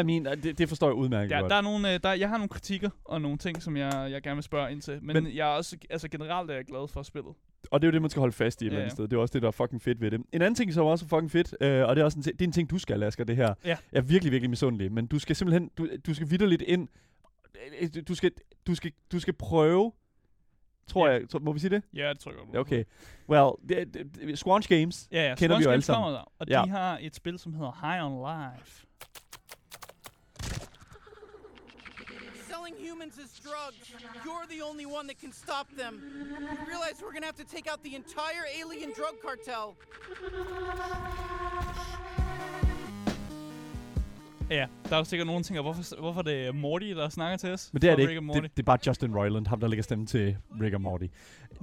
I, 0.00 0.02
mean, 0.04 0.24
det, 0.42 0.58
det 0.58 0.68
forstår 0.68 0.86
jeg 0.86 0.94
udmærket 0.94 1.30
Ja, 1.30 1.40
godt. 1.40 1.50
der 1.50 1.56
er 1.56 1.60
nogle, 1.60 1.94
øh, 1.94 2.00
der, 2.02 2.12
jeg 2.12 2.28
har 2.28 2.36
nogle 2.36 2.48
kritikker 2.48 2.90
og 3.04 3.20
nogle 3.20 3.38
ting, 3.38 3.62
som 3.62 3.76
jeg, 3.76 4.08
jeg 4.10 4.22
gerne 4.22 4.36
vil 4.36 4.42
spørge 4.42 4.72
ind 4.72 4.80
til. 4.82 4.98
Men, 5.02 5.14
Men- 5.24 5.36
jeg 5.36 5.48
er 5.48 5.52
også, 5.56 5.76
altså 5.90 6.08
generelt 6.08 6.50
er 6.50 6.54
jeg 6.54 6.64
glad 6.64 6.88
for 6.88 7.02
spillet. 7.02 7.34
Og 7.70 7.80
det 7.80 7.86
er 7.86 7.88
jo 7.88 7.92
det, 7.92 8.00
man 8.02 8.10
skal 8.10 8.20
holde 8.20 8.32
fast 8.32 8.62
i 8.62 8.64
et 8.64 8.66
Ja, 8.66 8.70
eller 8.70 8.80
andet 8.80 8.90
ja. 8.90 8.94
sted. 8.94 9.08
Det 9.08 9.16
er 9.16 9.20
også 9.20 9.32
det, 9.32 9.42
der 9.42 9.48
er 9.48 9.52
fucking 9.52 9.82
fedt 9.82 10.00
ved 10.00 10.10
det. 10.10 10.20
En 10.32 10.42
anden 10.42 10.54
ting, 10.54 10.72
som 10.72 10.86
også 10.86 11.04
er 11.04 11.08
fucking 11.08 11.30
fedt, 11.30 11.54
øh, 11.60 11.86
og 11.88 11.96
det 11.96 12.00
er 12.00 12.04
også 12.04 12.18
en, 12.18 12.22
ting- 12.22 12.38
det 12.38 12.44
er 12.44 12.48
en 12.48 12.52
ting, 12.52 12.70
du 12.70 12.78
skal, 12.78 13.02
Asger, 13.02 13.24
det 13.24 13.36
her. 13.36 13.54
Ja. 13.64 13.68
Jeg 13.92 13.98
er 13.98 14.00
virkelig, 14.02 14.32
virkelig 14.32 14.50
misundelig. 14.50 14.92
Men 14.92 15.06
du 15.06 15.18
skal 15.18 15.36
simpelthen, 15.36 15.70
du, 15.78 15.88
du 16.06 16.14
skal 16.14 16.30
vidderligt 16.30 16.62
ind. 16.62 16.88
Du 18.08 18.14
skal, 18.14 18.30
du 18.66 18.74
skal, 18.74 18.92
du 19.12 19.20
skal 19.20 19.32
prøve, 19.34 19.92
tror 20.90 21.08
Ja. 21.08 21.12
jeg, 21.12 21.28
tror, 21.28 21.38
må 21.38 21.52
vi 21.52 21.58
sige 21.58 21.70
det? 21.70 21.82
Ja, 21.94 22.08
det 22.08 22.18
tror 22.20 22.30
jeg 22.32 22.40
godt. 22.46 22.56
Okay. 22.56 22.84
Well, 23.28 23.50
det, 23.68 23.94
det, 23.94 24.14
det, 24.14 24.38
Squanch 24.38 24.68
Games. 24.68 25.08
Ja, 25.12 25.28
ja. 25.28 25.34
Kender 25.34 25.56
vi 25.56 25.62
jo 25.62 25.64
Squanch 25.64 25.66
alle 25.66 25.72
Games 25.72 25.84
sammen. 25.84 26.02
kommer 26.04 26.18
der, 26.18 26.32
og 26.38 26.46
Ja. 26.48 26.62
de 26.64 26.68
har 26.68 26.98
et 27.00 27.14
spil, 27.16 27.38
som 27.38 27.54
hedder 27.54 27.72
High 27.82 28.04
on 28.06 28.14
Life. 28.30 28.86
Selling 32.50 32.76
humans 32.90 33.18
as 33.24 33.40
drugs. 33.46 33.86
You're 34.26 34.46
the 34.54 34.62
only 34.70 34.86
one 34.98 35.04
that 35.08 35.18
can 35.20 35.32
stop 35.32 35.66
them. 35.82 35.94
You 36.40 36.66
realize 36.72 36.96
we're 37.02 37.14
gonna 37.16 37.30
have 37.32 37.40
to 37.44 37.48
take 37.56 37.66
out 37.72 37.80
the 37.84 37.94
entire 38.02 38.44
alien 38.60 38.90
drug 38.98 39.14
cartel. 39.26 39.66
Ja, 44.50 44.66
der 44.84 44.92
er 44.94 44.98
jo 44.98 45.04
sikkert 45.04 45.26
nogen, 45.26 45.42
der 45.42 45.46
tænker, 45.46 45.62
hvorfor, 45.62 46.00
hvorfor 46.00 46.22
det 46.22 46.46
er 46.46 46.52
Morty, 46.52 46.86
der 46.86 47.08
snakker 47.08 47.36
til 47.36 47.50
os? 47.52 47.70
Men 47.72 47.82
det 47.82 47.90
er 47.90 47.96
det 47.96 48.08
Rick 48.08 48.22
ikke. 48.22 48.32
Det, 48.32 48.42
det 48.56 48.58
er 48.58 48.66
bare 48.66 48.78
Justin 48.86 49.16
Roiland, 49.16 49.46
ham 49.46 49.60
der 49.60 49.68
lægger 49.68 49.82
stemme 49.82 50.06
til 50.06 50.36
Rick 50.62 50.74
og 50.74 50.80
Morty. 50.80 51.06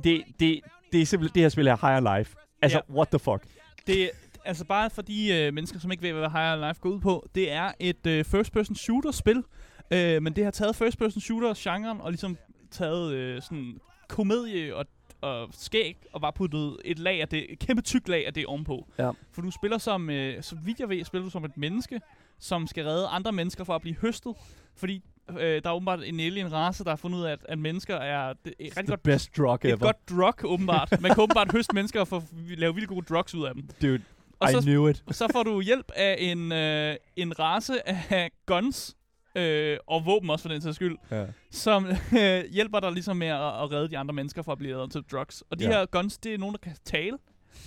Det, 0.03 0.23
det, 0.39 0.61
det 0.91 1.01
er 1.01 1.05
simpelthen, 1.05 1.35
det 1.35 1.41
her 1.41 1.49
spil 1.49 1.67
er 1.67 1.75
Higher 1.75 2.17
Life. 2.17 2.35
Altså, 2.61 2.81
Ja. 2.89 2.93
what 2.95 3.07
the 3.09 3.19
fuck? 3.19 3.43
Det 3.87 4.09
altså 4.45 4.65
bare 4.65 4.89
for 4.89 5.01
de 5.01 5.33
øh, 5.35 5.53
mennesker, 5.53 5.79
som 5.79 5.91
ikke 5.91 6.03
ved, 6.03 6.11
hvad 6.13 6.29
High 6.29 6.53
on 6.61 6.67
Life 6.67 6.79
går 6.81 6.89
ud 6.89 6.99
på. 6.99 7.29
Det 7.35 7.51
er 7.51 7.71
et 7.79 8.07
øh, 8.07 8.25
first-person 8.25 8.75
shooter-spil, 8.75 9.43
øh, 9.91 10.21
men 10.23 10.33
det 10.35 10.43
har 10.43 10.51
taget 10.51 10.75
first-person 10.75 11.21
shooter-genren 11.21 12.01
og 12.01 12.11
ligesom 12.11 12.37
taget 12.71 13.13
øh, 13.13 13.41
sådan 13.41 13.79
komedie 14.09 14.75
og, 14.75 14.85
og 15.21 15.47
skæg 15.51 15.97
og 16.13 16.21
bare 16.21 16.33
puttet 16.33 16.77
et 16.85 16.99
lag 16.99 17.21
af 17.21 17.27
det, 17.27 17.51
et 17.53 17.59
kæmpe 17.59 17.81
tyk 17.81 18.07
lag 18.07 18.27
af 18.27 18.33
det 18.33 18.45
ovenpå. 18.45 18.87
Ja. 18.99 19.11
For 19.31 19.41
du 19.41 19.51
spiller 19.51 19.77
som, 19.77 20.09
øh, 20.09 20.43
så 20.43 20.55
vidt 20.65 20.79
jeg 20.79 20.89
ved, 20.89 21.03
spiller 21.03 21.23
du 21.25 21.29
som 21.31 21.45
et 21.45 21.57
menneske, 21.57 22.01
som 22.39 22.67
skal 22.67 22.85
redde 22.85 23.07
andre 23.07 23.31
mennesker 23.31 23.63
fra 23.63 23.75
at 23.75 23.81
blive 23.81 23.95
høstet. 23.95 24.33
Fordi 24.75 25.03
øh, 25.29 25.37
der 25.63 25.69
er 25.69 25.73
åbenbart 25.73 25.99
en 26.03 26.19
alien 26.19 26.51
race, 26.53 26.83
der 26.83 26.89
har 26.89 26.95
fundet 26.95 27.17
ud 27.19 27.23
af, 27.23 27.31
at, 27.31 27.39
at 27.49 27.59
mennesker 27.59 27.95
er 27.95 28.33
det, 28.45 28.53
et 28.59 28.77
rigtig 28.77 28.87
godt 28.87 29.03
best 29.03 29.37
drug 29.37 29.53
et 29.55 29.65
ever. 29.65 29.77
godt 29.77 30.09
drug, 30.09 30.51
åbenbart. 30.51 31.01
Man 31.01 31.13
kan 31.13 31.23
åbenbart 31.23 31.51
høste 31.51 31.75
mennesker 31.75 31.99
og 31.99 32.07
få, 32.07 32.23
lave 32.57 32.73
vildt 32.75 32.89
gode 32.89 33.05
drugs 33.09 33.35
ud 33.35 33.45
af 33.45 33.53
dem. 33.53 33.67
Dude, 33.81 34.01
Og 34.39 34.49
I 34.49 34.53
så, 34.53 34.61
knew 34.61 34.87
it. 34.87 35.03
så 35.11 35.27
får 35.31 35.43
du 35.43 35.61
hjælp 35.61 35.91
af 35.95 36.15
en, 36.19 36.51
øh, 36.51 36.95
en 37.15 37.39
race 37.39 37.89
af 38.13 38.31
guns, 38.45 38.95
øh, 39.35 39.77
og 39.87 40.05
våben 40.05 40.29
også 40.29 40.41
for 40.43 40.49
den 40.49 40.61
sags 40.61 40.75
skyld, 40.75 40.97
Ja. 41.11 41.25
som 41.51 41.85
øh, 42.19 42.43
hjælper 42.51 42.79
dig 42.79 42.91
ligesom 42.91 43.17
med 43.17 43.27
at, 43.27 43.41
at 43.41 43.71
redde 43.71 43.89
de 43.89 43.97
andre 43.97 44.13
mennesker 44.13 44.41
fra 44.41 44.51
at 44.51 44.57
blive 44.57 44.75
reddet 44.77 44.91
til 44.91 45.01
drugs. 45.11 45.43
Og 45.49 45.59
de 45.59 45.63
Ja. 45.63 45.69
her 45.71 45.85
guns, 45.85 46.17
det 46.17 46.33
er 46.33 46.37
nogen, 46.37 46.53
der 46.55 46.59
kan 46.59 46.75
tale. 46.85 47.17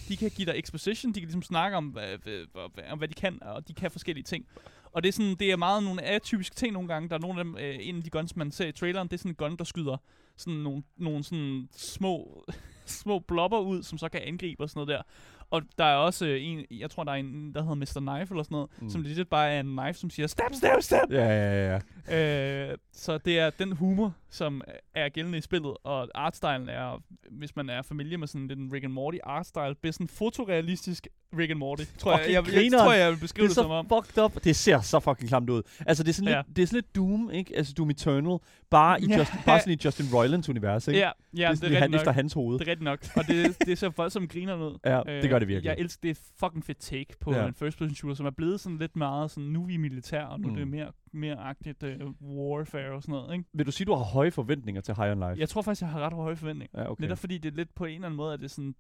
De 0.09 0.17
kan 0.17 0.31
give 0.31 0.47
dig 0.47 0.59
exposition, 0.59 1.13
de 1.13 1.21
kan 1.21 1.27
ligesom 1.27 1.43
snakke 1.43 1.77
om, 1.77 1.87
hvad, 1.87 2.19
hvad, 2.19 2.71
hvad, 2.75 2.85
om, 2.91 2.99
hvad 2.99 3.09
de 3.09 3.15
kan, 3.15 3.43
og 3.43 3.69
de 3.69 3.75
kan 3.75 3.91
forskellige 3.91 4.25
ting. 4.25 4.47
Og 4.93 5.03
det 5.03 5.09
er, 5.09 5.13
sådan, 5.13 5.35
det 5.35 5.51
er 5.51 5.57
meget 5.57 5.83
nogle 5.83 6.03
atypiske 6.03 6.55
ting 6.55 6.73
nogle 6.73 6.89
gange. 6.89 7.09
Der 7.09 7.15
er 7.15 7.19
nogle 7.19 7.39
af 7.39 7.45
dem, 7.45 7.57
øh, 7.59 7.77
en 7.81 7.97
af 7.97 8.03
de 8.03 8.11
guns, 8.11 8.37
man 8.37 8.51
ser 8.51 8.67
i 8.67 8.73
traileren, 8.73 9.09
det 9.09 9.15
er 9.15 9.19
sådan 9.19 9.31
en 9.31 9.35
gun, 9.35 9.57
der 9.57 9.65
skyder 9.65 9.97
sådan 10.37 10.59
nogle, 10.61 10.83
nogle 10.97 11.25
sådan 11.25 11.69
små, 11.77 12.45
små 13.03 13.19
blobber 13.19 13.59
ud, 13.59 13.83
som 13.83 13.99
så 13.99 14.09
kan 14.09 14.21
angribe 14.25 14.63
og 14.63 14.71
sådan 14.71 14.87
noget 14.87 14.89
der. 14.89 15.03
Og 15.51 15.63
der 15.79 15.85
er 15.85 15.95
også 15.97 16.27
øh, 16.27 16.39
en, 16.45 16.65
jeg 16.71 16.91
tror, 16.91 17.05
der 17.05 17.13
er 17.13 17.17
en, 17.17 17.55
der 17.55 17.61
hedder 17.63 17.75
Mr. 17.75 18.01
Knife 18.15 18.33
eller 18.35 18.43
sådan 18.43 18.55
noget, 18.55 18.71
Mm. 18.81 18.91
som 18.91 19.03
legit 19.03 19.29
bare 19.29 19.51
er 19.51 19.61
en 19.61 19.77
knife, 19.77 19.99
som 19.99 20.11
siger, 20.11 20.27
stab, 20.27 20.55
stab, 20.55 20.83
stab! 20.83 21.11
Ja, 21.11 21.27
ja, 21.29 21.79
ja. 22.09 22.71
Øh, 22.71 22.77
så 22.93 23.19
det 23.19 23.39
er 23.39 23.51
den 23.51 23.73
humor, 23.73 24.15
som 24.31 24.63
er 24.95 25.09
gældende 25.09 25.39
i 25.39 25.41
spillet, 25.41 25.75
og 25.85 26.09
artstylen 26.15 26.69
er, 26.69 27.03
hvis 27.31 27.57
man 27.57 27.71
er 27.71 27.83
familie 27.83 28.17
med 28.19 28.27
sådan 28.29 28.47
lidt 28.49 28.59
en 28.59 28.71
Rick 28.73 28.85
and 28.85 28.93
Morty 28.93 29.19
artstyle, 29.25 29.75
bliver 29.81 29.93
sådan 29.93 30.09
fotorealistisk 30.09 31.07
Rick 31.39 31.51
and 31.51 31.59
Morty. 31.59 31.83
Tror 31.99 32.19
jeg, 32.19 32.33
jeg, 32.33 32.47
jeg, 32.55 32.63
jeg, 32.73 32.73
tror, 32.81 32.93
jeg 32.93 33.07
vil 33.07 33.15
Det 33.15 33.21
beskrive 33.21 33.45
er 33.45 33.49
det, 33.49 33.55
så 33.55 33.63
som 33.63 33.71
om. 33.71 33.89
fucked 33.89 34.23
up. 34.25 34.45
Det 34.45 34.57
ser 34.57 34.81
så 34.81 35.01
fucking 35.01 35.29
klamt 35.29 35.51
ud. 35.51 35.63
Altså, 35.87 36.03
det 36.03 36.09
er 36.09 36.15
sådan, 36.15 36.29
Ja. 36.29 36.37
lidt, 36.47 36.57
det 36.57 36.63
er 36.63 36.67
sådan 36.67 36.77
lidt 36.77 36.97
Doom, 36.97 37.31
ikke? 37.31 37.57
Altså, 37.57 37.73
Doom 37.79 37.91
Eternal. 37.91 38.39
Bare, 38.71 39.03
i 39.03 39.07
Ja. 39.07 39.19
Just, 39.19 39.33
bare 39.47 39.61
sådan 39.61 39.73
i 39.73 39.79
Justin 39.85 40.07
Roilands 40.15 40.49
univers, 40.49 40.89
ikke? 40.89 41.01
Ja, 41.01 41.11
ja, 41.37 41.51
det 41.53 41.63
er, 41.63 41.69
det, 41.69 41.77
er 41.77 41.81
han, 41.81 41.83
rigtigt 41.83 41.95
efter 41.95 42.07
nok. 42.11 42.15
hans 42.15 42.33
hoved. 42.33 42.59
Det 42.59 42.69
er 42.69 42.71
rigtigt 42.71 42.85
nok. 42.85 42.99
Og 43.17 43.27
det, 43.27 43.57
det 43.67 43.79
ser 43.79 43.89
voldsomt 43.89 44.31
griner 44.33 44.55
ud. 44.55 44.79
Ja, 44.87 45.01
det 45.23 45.31
gør 45.31 45.36
det 45.39 45.49
virkelig. 45.49 45.69
Jeg 45.69 45.77
elsker 45.79 46.09
det 46.09 46.17
fucking 46.41 46.65
fedt 46.65 46.79
take 46.79 47.07
på 47.21 47.33
Ja. 47.35 47.47
en 47.47 47.55
first 47.55 47.79
person 47.79 47.95
shooter, 47.95 48.15
som 48.15 48.27
er 48.27 48.31
blevet 48.31 48.61
sådan 48.61 48.79
lidt 48.79 48.97
meget 48.97 49.31
sådan, 49.31 49.49
nu 49.51 49.63
er 49.63 49.67
vi 49.67 49.77
militær, 49.77 50.23
og 50.25 50.41
nu 50.41 50.47
Mm. 50.47 50.51
mm. 50.51 50.55
det 50.57 50.63
er 50.63 50.67
mere, 50.67 50.93
mere 51.13 51.37
agtigt 51.37 51.83
uh, 51.83 51.91
warfare 52.23 52.91
og 52.93 53.03
sådan 53.03 53.13
noget, 53.13 53.33
ikke? 53.33 53.45
Vil 53.53 53.67
du 53.67 53.73
sige, 53.73 53.85
du 53.85 53.95
har 53.95 54.05
høje 54.05 54.31
forventninger 54.31 54.81
til 54.83 54.95
High 54.95 55.11
on 55.11 55.17
Life? 55.31 55.41
Jeg 55.41 55.49
tror 55.49 55.63
faktisk, 55.63 55.83
jeg 55.83 55.91
har 55.91 56.01
ret 56.01 56.13
høje 56.13 56.37
forventninger. 56.37 56.83
Ja, 56.83 56.91
okay. 56.91 57.03
Netop 57.03 57.19
fordi 57.19 57.39
det 57.39 57.53
er 57.53 57.57
lidt 57.57 57.75
på 57.75 57.85
en 57.85 57.95
eller 57.95 58.07
anden 58.07 58.17
måde, 58.17 58.33
at 58.35 58.41
det 58.41 58.45
er 58.47 58.51
sådan, 58.51 58.75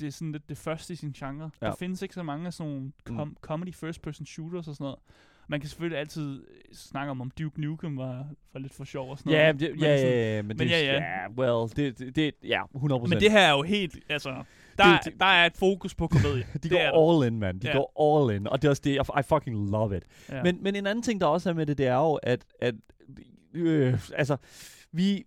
det 0.00 0.06
er 0.06 0.10
sådan 0.12 0.32
lidt 0.32 0.48
det 0.48 0.58
første 0.58 0.92
i 0.92 0.96
sin 0.96 1.12
genre. 1.12 1.50
Ja. 1.62 1.66
Der 1.66 1.74
findes 1.78 2.02
ikke 2.02 2.14
så 2.14 2.22
mange 2.22 2.46
af 2.46 2.52
sådan 2.52 2.72
nogle 2.72 2.92
com- 3.10 3.24
Mm. 3.24 3.36
comedy 3.40 3.74
first 3.74 4.02
person 4.02 4.26
shooters 4.26 4.68
og 4.68 4.74
sådan 4.74 4.84
noget. 4.84 4.98
Man 5.48 5.60
kan 5.60 5.68
selvfølgelig 5.68 5.98
altid 5.98 6.40
øh, 6.42 6.74
snakke 6.74 7.10
om, 7.10 7.20
om 7.20 7.30
Duke 7.38 7.60
Nukem 7.60 7.96
var, 7.96 8.26
var 8.52 8.60
lidt 8.60 8.74
for 8.74 8.84
sjov 8.84 9.10
og 9.10 9.18
sådan 9.18 9.32
Ja, 9.32 9.38
noget. 9.52 9.60
det, 9.60 9.70
men 9.70 9.80
ja, 9.80 9.96
sådan- 9.98 10.12
ja, 10.12 10.36
ja, 10.36 10.42
men, 10.42 10.48
men 10.48 10.58
det, 10.58 10.70
ja, 10.70 10.78
ja. 10.80 10.94
ja, 10.94 11.28
well, 11.38 11.70
det, 11.76 11.98
det, 11.98 12.16
det 12.16 12.34
ja, 12.44 12.62
100%. 12.76 13.08
Men 13.08 13.20
det 13.20 13.30
her 13.30 13.40
er 13.40 13.50
jo 13.52 13.62
helt, 13.62 13.98
altså, 14.08 14.44
der, 14.84 14.98
Det- 14.98 15.20
der 15.20 15.26
er 15.26 15.46
et 15.46 15.56
fokus 15.56 15.94
på 15.94 16.06
komedie. 16.08 16.46
de 16.54 16.58
det 16.58 16.70
går 16.70 17.18
all 17.18 17.32
in, 17.32 17.38
man. 17.38 17.58
De 17.58 17.66
Ja. 17.66 17.72
går 17.76 18.24
all 18.24 18.36
in. 18.36 18.46
Og 18.46 18.62
det 18.62 18.68
er 18.68 18.70
også 18.70 18.82
det, 18.84 18.94
I, 19.18 19.22
fucking 19.28 19.70
love 19.70 19.96
it. 19.96 20.02
Ja. 20.28 20.42
Men, 20.42 20.62
men 20.62 20.76
en 20.76 20.86
anden 20.86 21.02
ting, 21.02 21.20
der 21.20 21.26
også 21.26 21.50
er 21.50 21.54
med 21.54 21.66
det, 21.66 21.78
det 21.78 21.86
er 21.86 21.94
jo, 21.96 22.14
at, 22.14 22.44
at 22.60 22.74
øh, 23.54 23.98
altså, 24.14 24.36
vi, 24.92 25.24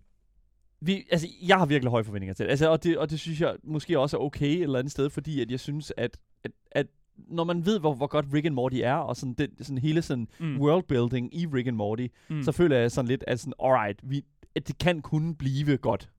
vi, 0.80 1.06
altså, 1.10 1.28
jeg 1.42 1.58
har 1.58 1.66
virkelig 1.66 1.90
høje 1.90 2.04
forventninger 2.04 2.34
til 2.34 2.44
det. 2.44 2.50
Altså, 2.50 2.70
og, 2.70 2.84
det. 2.84 2.98
og 2.98 3.10
det 3.10 3.20
synes 3.20 3.40
jeg 3.40 3.56
måske 3.64 3.98
også 3.98 4.16
er 4.16 4.20
okay 4.20 4.46
et 4.46 4.62
eller 4.62 4.78
andet 4.78 4.92
sted, 4.92 5.10
fordi 5.10 5.40
at 5.40 5.50
jeg 5.50 5.60
synes, 5.60 5.92
at, 5.96 6.18
at, 6.44 6.50
at 6.70 6.86
når 7.16 7.44
man 7.44 7.66
ved, 7.66 7.80
hvor, 7.80 7.94
hvor 7.94 8.06
godt 8.06 8.26
Rick 8.34 8.46
and 8.46 8.54
Morty 8.54 8.76
er, 8.82 8.94
og 8.94 9.16
sådan, 9.16 9.34
den, 9.34 9.64
sådan 9.64 9.78
hele 9.78 10.02
sådan 10.02 10.28
mm. 10.40 10.60
worldbuilding 10.60 11.34
i 11.36 11.46
Rick 11.46 11.66
and 11.68 11.76
Morty, 11.76 12.06
mm. 12.30 12.42
så 12.42 12.52
føler 12.52 12.76
jeg 12.76 12.90
sådan 12.92 13.08
lidt, 13.08 13.24
at 13.26 13.40
sådan, 13.40 13.52
alright, 13.62 14.00
vi, 14.02 14.22
at 14.56 14.68
det 14.68 14.78
kan 14.78 15.02
kun 15.02 15.34
blive 15.34 15.76
godt. 15.76 16.10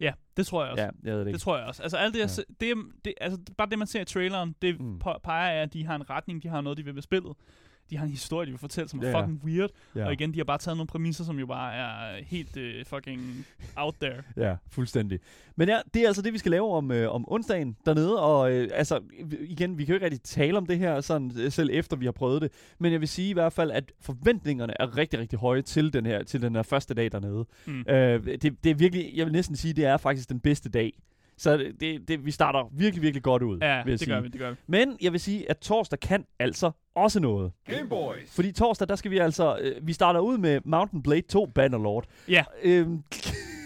Ja, 0.00 0.12
det 0.36 0.46
tror 0.46 0.62
jeg 0.62 0.70
også. 0.72 0.84
Ja, 0.84 0.90
jeg 1.02 1.12
ved 1.12 1.20
det 1.20 1.26
ikke. 1.26 1.34
Det 1.34 1.42
tror 1.42 1.56
jeg 1.58 1.66
også. 1.66 1.82
Altså 1.82 1.96
alt 1.96 2.14
det, 2.14 2.20
jeg, 2.20 2.30
Ja. 2.38 2.42
det, 2.60 2.76
det, 3.04 3.14
altså 3.20 3.38
bare 3.58 3.68
det, 3.68 3.78
man 3.78 3.86
ser 3.86 4.00
i 4.00 4.04
traileren, 4.04 4.54
det 4.62 4.80
mm. 4.80 4.98
peger 4.98 5.50
af, 5.50 5.62
at 5.62 5.72
de 5.72 5.86
har 5.86 5.94
en 5.94 6.10
retning, 6.10 6.42
de 6.42 6.48
har 6.48 6.60
noget, 6.60 6.78
de 6.78 6.84
vil 6.84 6.94
med 6.94 7.02
spillet. 7.02 7.32
De 7.90 7.96
har 7.96 8.04
en 8.04 8.10
historie, 8.10 8.46
de 8.46 8.50
vil 8.50 8.58
fortælle, 8.58 8.88
som 8.88 9.02
er 9.02 9.08
ja. 9.08 9.20
fucking 9.20 9.40
weird. 9.44 9.70
ja. 9.94 10.06
Og 10.06 10.12
igen, 10.12 10.32
de 10.32 10.38
har 10.38 10.44
bare 10.44 10.58
taget 10.58 10.76
nogle 10.76 10.86
præmisser, 10.86 11.24
som 11.24 11.38
jo 11.38 11.46
bare 11.46 11.74
er 11.74 12.24
helt 12.24 12.56
uh, 12.56 12.62
fucking 12.86 13.46
out 13.76 13.94
there. 14.00 14.22
Ja, 14.46 14.56
fuldstændig. 14.68 15.20
Men 15.56 15.68
ja, 15.68 15.78
det 15.94 16.02
er 16.02 16.06
altså 16.06 16.22
det, 16.22 16.32
vi 16.32 16.38
skal 16.38 16.50
lave 16.50 16.72
om, 16.72 16.90
øh, 16.90 17.14
om 17.14 17.24
onsdagen 17.28 17.76
dernede, 17.86 18.20
og 18.20 18.52
øh, 18.52 18.68
altså, 18.74 19.00
igen, 19.40 19.78
vi 19.78 19.84
kan 19.84 19.92
jo 19.92 19.94
ikke 19.94 20.04
rigtig 20.04 20.22
tale 20.22 20.58
om 20.58 20.66
det 20.66 20.78
her, 20.78 21.00
sådan, 21.00 21.32
øh, 21.38 21.52
selv 21.52 21.70
efter 21.72 21.96
vi 21.96 22.04
har 22.04 22.12
prøvet 22.12 22.42
det, 22.42 22.52
men 22.78 22.92
jeg 22.92 23.00
vil 23.00 23.08
sige 23.08 23.30
i 23.30 23.32
hvert 23.32 23.52
fald, 23.52 23.70
at 23.70 23.92
forventningerne 24.00 24.72
er 24.80 24.96
rigtig, 24.96 25.18
rigtig 25.18 25.38
høje 25.38 25.62
til 25.62 25.92
den 25.92 26.06
her, 26.06 26.22
til 26.22 26.42
den 26.42 26.54
her 26.54 26.62
første 26.62 26.94
dag 26.94 27.12
dernede. 27.12 27.46
Mm. 27.66 27.84
Øh, 27.88 28.26
det, 28.26 28.64
det 28.64 28.70
er 28.70 28.74
virkelig, 28.74 29.12
jeg 29.14 29.26
vil 29.26 29.32
næsten 29.32 29.56
sige, 29.56 29.74
det 29.74 29.84
er 29.84 29.96
faktisk 29.96 30.28
den 30.28 30.40
bedste 30.40 30.68
dag. 30.68 30.92
Så 31.40 31.56
det, 31.80 32.08
det, 32.08 32.24
vi 32.26 32.30
starter 32.30 32.68
virkelig, 32.72 33.02
virkelig 33.02 33.22
godt 33.22 33.42
ud, 33.42 33.58
Ja, 33.60 33.66
vil 33.66 33.76
jeg 33.76 33.86
det 33.86 33.98
sige. 34.00 34.14
gør 34.14 34.20
vi, 34.20 34.28
det 34.28 34.40
gør 34.40 34.50
vi. 34.50 34.56
Men 34.66 34.96
jeg 35.02 35.12
vil 35.12 35.20
sige, 35.20 35.50
at 35.50 35.58
torsdag 35.58 36.00
kan 36.00 36.26
altså 36.38 36.70
også 36.94 37.20
noget. 37.20 37.52
Game 37.66 37.88
Boys. 37.88 38.34
Fordi 38.34 38.52
torsdag, 38.52 38.88
der 38.88 38.96
skal 38.96 39.10
vi 39.10 39.18
altså, 39.18 39.58
øh, 39.60 39.86
vi 39.86 39.92
starter 39.92 40.20
ud 40.20 40.38
med 40.38 40.60
Mountain 40.64 41.02
Blade 41.02 41.22
2 41.22 41.46
Bannerlord. 41.54 42.04
Ja. 42.28 42.44
Øhm, 42.62 43.02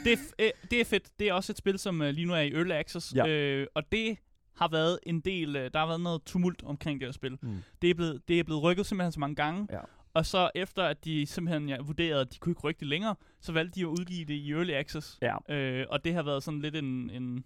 Det 0.05 0.13
er, 0.13 0.17
øh, 0.39 0.51
det 0.71 0.81
er 0.81 0.85
fedt. 0.85 1.09
Det 1.19 1.29
er 1.29 1.33
også 1.33 1.53
et 1.53 1.59
spil, 1.59 1.79
som 1.79 2.01
uh, 2.01 2.07
lige 2.07 2.27
nu 2.27 2.33
er 2.35 2.39
i 2.41 2.53
Early 2.53 2.71
Access. 2.73 3.15
Ja. 3.15 3.27
Øh, 3.29 3.67
og 3.75 3.83
det 3.93 4.17
har 4.57 4.69
været 4.69 4.99
en 5.03 5.21
del, 5.21 5.49
uh, 5.57 5.63
der 5.63 5.79
har 5.79 5.87
været 5.87 6.01
noget 6.01 6.23
tumult 6.27 6.63
omkring 6.65 7.01
det 7.01 7.07
her 7.09 7.13
spil. 7.13 7.39
Mm. 7.43 7.57
Det, 7.83 7.91
er 7.91 7.95
blevet, 7.95 8.21
det 8.29 8.41
er 8.41 8.45
blevet 8.45 8.63
rykket 8.63 8.87
simpelthen 8.87 9.13
så 9.13 9.21
mange 9.21 9.37
gange. 9.37 9.67
Ja. 9.73 9.79
Og 10.15 10.27
så 10.27 10.51
efter, 10.55 10.83
at 10.83 11.05
de 11.05 11.27
simpelthen 11.27 11.69
ja, 11.69 11.77
vurderede, 11.87 12.21
at 12.21 12.33
de 12.35 12.39
kunne 12.39 12.51
ikke 12.51 12.61
rykke 12.61 12.81
det 12.81 12.89
længere, 12.89 13.15
så 13.41 13.53
valgte 13.53 13.75
de 13.81 13.81
at 13.81 13.87
udgive 13.87 14.25
det 14.25 14.35
i 14.35 14.53
Early 14.53 14.73
Access. 14.73 15.19
Ja. 15.23 15.55
Øh, 15.55 15.87
og 15.91 16.05
det 16.05 16.15
har 16.15 16.23
været 16.23 16.43
sådan 16.43 16.61
lidt 16.61 16.77
en, 16.77 17.11
en, 17.11 17.45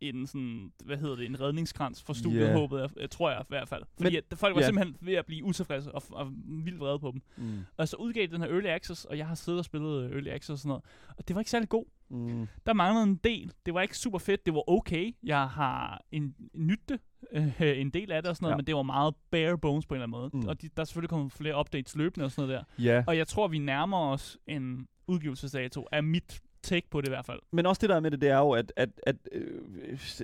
en 0.00 0.26
sådan, 0.26 0.72
hvad 0.84 0.96
hedder 0.96 1.16
det, 1.16 1.26
en 1.26 1.40
redningskrans 1.40 2.02
for 2.02 2.12
studiet, 2.12 2.42
yeah. 2.42 2.52
håbet 2.54 2.80
jeg, 2.80 2.90
jeg, 3.00 3.10
tror 3.10 3.30
jeg 3.30 3.40
i 3.40 3.44
hvert 3.48 3.68
fald. 3.68 3.82
Fordi 3.96 4.16
Men- 4.16 4.22
at 4.30 4.38
folk 4.38 4.54
var 4.54 4.60
ja. 4.60 4.66
simpelthen 4.66 4.96
ved 5.00 5.14
at 5.14 5.26
blive 5.26 5.44
utilfredse 5.44 5.92
og, 5.92 6.02
og 6.10 6.32
vildt 6.46 6.80
vrede 6.80 6.98
på 6.98 7.10
dem. 7.10 7.22
Mm. 7.36 7.58
Og 7.76 7.88
så 7.88 7.96
udgav 7.96 8.22
de 8.26 8.32
den 8.32 8.40
her 8.42 8.48
Early 8.48 8.66
Access, 8.66 9.04
og 9.04 9.18
jeg 9.18 9.26
har 9.28 9.34
siddet 9.34 9.58
og 9.58 9.64
spillet 9.64 10.04
øh, 10.04 10.10
Early 10.10 10.28
Access 10.28 10.50
og 10.50 10.58
sådan 10.58 10.68
noget. 10.68 10.84
Og 11.16 11.28
det 11.28 11.34
var 11.36 11.40
ikke 11.40 11.50
særlig 11.50 11.68
god. 11.68 11.84
Mm. 12.10 12.48
Der 12.66 12.72
manglede 12.72 13.02
en 13.04 13.16
del. 13.16 13.52
Det 13.66 13.74
var 13.74 13.80
ikke 13.82 13.98
super 13.98 14.18
fedt. 14.18 14.46
Det 14.46 14.54
var 14.54 14.70
okay. 14.70 15.12
Jeg 15.22 15.48
har 15.48 16.04
en 16.12 16.34
nytte 16.54 16.98
øh, 17.32 17.60
en 17.60 17.90
del 17.90 18.12
af 18.12 18.22
det 18.22 18.30
og 18.30 18.36
sådan 18.36 18.44
noget, 18.44 18.52
Ja. 18.52 18.56
men 18.56 18.66
det 18.66 18.76
var 18.76 18.82
meget 18.82 19.14
bare 19.30 19.58
bones 19.58 19.86
på 19.86 19.94
en 19.94 19.96
eller 20.02 20.06
anden 20.18 20.20
måde. 20.20 20.30
Mm. 20.44 20.48
Og 20.48 20.62
de, 20.62 20.68
der 20.76 20.80
er 20.80 20.84
selvfølgelig 20.84 21.10
kommet 21.10 21.32
flere 21.32 21.58
updates 21.60 21.96
løbende 21.96 22.24
og 22.24 22.30
sådan 22.30 22.48
noget 22.48 22.64
der. 22.78 22.84
Ja, 22.84 23.04
Og 23.06 23.16
jeg 23.16 23.28
tror, 23.28 23.48
vi 23.48 23.58
nærmer 23.58 23.98
os 23.98 24.38
en 24.46 24.88
udgivelsesdato 25.08 25.86
af 25.92 26.02
mit 26.02 26.40
take 26.66 26.90
på 26.90 27.00
det 27.00 27.08
i 27.08 27.10
hvert 27.10 27.26
fald. 27.26 27.38
men 27.50 27.66
også 27.66 27.80
det 27.80 27.88
der 27.88 28.00
med 28.00 28.10
det, 28.10 28.20
det 28.20 28.28
er 28.28 28.38
jo, 28.38 28.50
at, 28.50 28.72
at, 28.76 28.88
at 29.02 29.16
øh, 29.32 29.42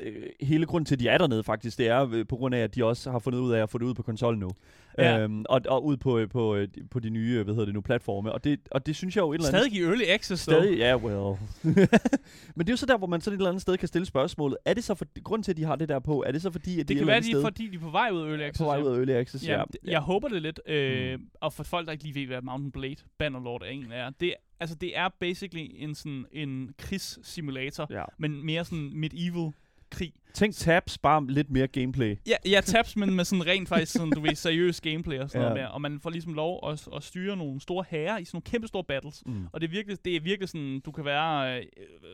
øh, 0.02 0.22
hele 0.40 0.66
grunden 0.66 0.86
til, 0.86 0.94
at 0.94 1.00
de 1.00 1.08
er 1.08 1.18
dernede 1.18 1.44
faktisk, 1.44 1.78
det 1.78 1.88
er 1.88 2.08
øh, 2.12 2.26
på 2.26 2.36
grund 2.36 2.54
af, 2.54 2.58
at 2.58 2.74
de 2.74 2.84
også 2.84 3.10
har 3.10 3.18
fundet 3.18 3.40
ud 3.40 3.52
af 3.52 3.62
at 3.62 3.70
få 3.70 3.78
det 3.78 3.84
ud 3.84 3.94
på 3.94 4.02
konsollen 4.02 4.40
nu. 4.40 4.50
Ja. 4.98 5.18
Øhm, 5.20 5.44
og, 5.48 5.60
og 5.68 5.84
ud 5.84 5.96
på, 5.96 6.18
øh, 6.18 6.28
på, 6.28 6.56
øh, 6.56 6.68
på 6.90 7.00
de 7.00 7.10
nye, 7.10 7.36
øh, 7.38 7.44
hvad 7.44 7.54
hedder 7.54 7.64
det 7.64 7.74
nu, 7.74 7.80
platforme. 7.80 8.32
Og 8.32 8.44
det, 8.44 8.60
og 8.70 8.86
det 8.86 8.96
synes 8.96 9.16
jeg 9.16 9.22
jo 9.22 9.32
et 9.32 9.34
eller 9.38 9.48
andet... 9.48 9.60
Stadig 9.62 9.78
i 9.80 9.84
Early 9.84 10.02
Access, 10.08 10.46
dog. 10.46 10.54
Stadig, 10.62 10.78
ja, 10.78 10.96
well. 10.96 11.38
Men 12.56 12.66
det 12.66 12.68
er 12.68 12.72
jo 12.72 12.76
så 12.76 12.86
der, 12.86 12.98
hvor 12.98 13.06
man 13.06 13.20
sådan 13.20 13.34
et 13.34 13.38
eller 13.38 13.50
andet 13.50 13.62
sted 13.62 13.76
kan 13.78 13.88
stille 13.88 14.06
spørgsmålet. 14.06 14.58
Er 14.64 14.74
det 14.74 14.84
så 14.84 14.94
for, 14.94 15.06
grunden 15.22 15.42
til, 15.44 15.52
at 15.52 15.56
de 15.56 15.64
har 15.64 15.76
det 15.76 15.88
der 15.88 15.98
på, 15.98 16.22
er 16.26 16.32
det 16.32 16.42
så 16.42 16.50
fordi, 16.50 16.80
at 16.80 16.88
de 16.88 16.94
Det 16.94 16.94
et 16.94 16.98
kan 16.98 17.06
være, 17.06 17.20
de, 17.20 17.24
sted 17.24 17.42
fordi 17.42 17.66
de 17.68 17.76
er 17.76 17.80
på 17.80 17.90
vej 17.90 18.10
ud 18.12 18.20
af 18.20 18.26
Early 18.28 18.42
Access. 18.42 18.58
på 18.58 18.64
vej 18.64 18.76
ja. 18.76 18.82
ud 18.82 18.88
af 18.88 18.96
Early 18.98 19.10
Access? 19.12 19.48
Ja, 19.48 19.62
det- 19.72 19.80
jeg 19.84 20.00
håber 20.00 20.28
det 20.28 20.42
lidt. 20.42 20.60
Øh, 20.66 21.18
Mm. 21.18 21.26
Og 21.40 21.52
for 21.52 21.62
folk, 21.64 21.86
der 21.86 21.92
ikke 21.92 22.04
lige 22.04 22.14
ved, 22.20 22.26
hvad 22.26 22.42
Mountain 22.42 22.72
Blade 22.72 22.96
Bannerlord 23.18 23.62
er 23.62 23.66
egentlig 23.66 23.90
er. 23.92 24.10
Det, 24.20 24.34
altså, 24.60 24.76
det 24.76 24.96
er 24.98 25.08
basically 25.20 25.66
en, 25.74 25.94
sådan, 25.94 26.24
en 26.32 26.70
krigssimulator, 26.78 27.86
Ja. 27.90 28.04
men 28.18 28.46
mere 28.46 28.64
sådan 28.64 28.90
medieval 28.94 29.50
krig. 29.92 30.12
Tænk 30.34 30.54
tabs, 30.54 30.98
bare 30.98 31.26
lidt 31.26 31.50
mere 31.50 31.66
gameplay. 31.66 32.16
Ja, 32.26 32.36
ja 32.46 32.60
tabs, 32.60 32.96
men 32.96 33.14
med 33.14 33.24
sådan 33.24 33.46
rent 33.46 33.68
faktisk 33.68 33.92
sådan, 33.92 34.10
du 34.10 34.20
ved, 34.20 34.34
seriøs 34.46 34.80
gameplay 34.80 35.18
og 35.18 35.30
sådan 35.30 35.42
Ja. 35.42 35.48
noget 35.48 35.62
mere. 35.62 35.70
Og 35.70 35.80
man 35.80 36.00
får 36.00 36.10
ligesom 36.10 36.34
lov 36.34 36.68
at, 36.70 36.88
at 36.96 37.02
styre 37.02 37.36
nogle 37.36 37.60
store 37.60 37.84
herrer 37.88 38.18
i 38.18 38.24
sådan 38.24 38.36
nogle 38.36 38.42
kæmpe 38.50 38.66
store 38.68 38.84
battles. 38.84 39.22
Mm. 39.26 39.46
Og 39.52 39.60
det 39.60 39.66
er 39.66 39.70
virkelig, 39.70 40.04
det 40.04 40.16
er 40.16 40.20
virkelig 40.20 40.48
sådan, 40.48 40.80
du 40.80 40.92
kan 40.92 41.04
være 41.04 41.58
øh, 41.58 41.64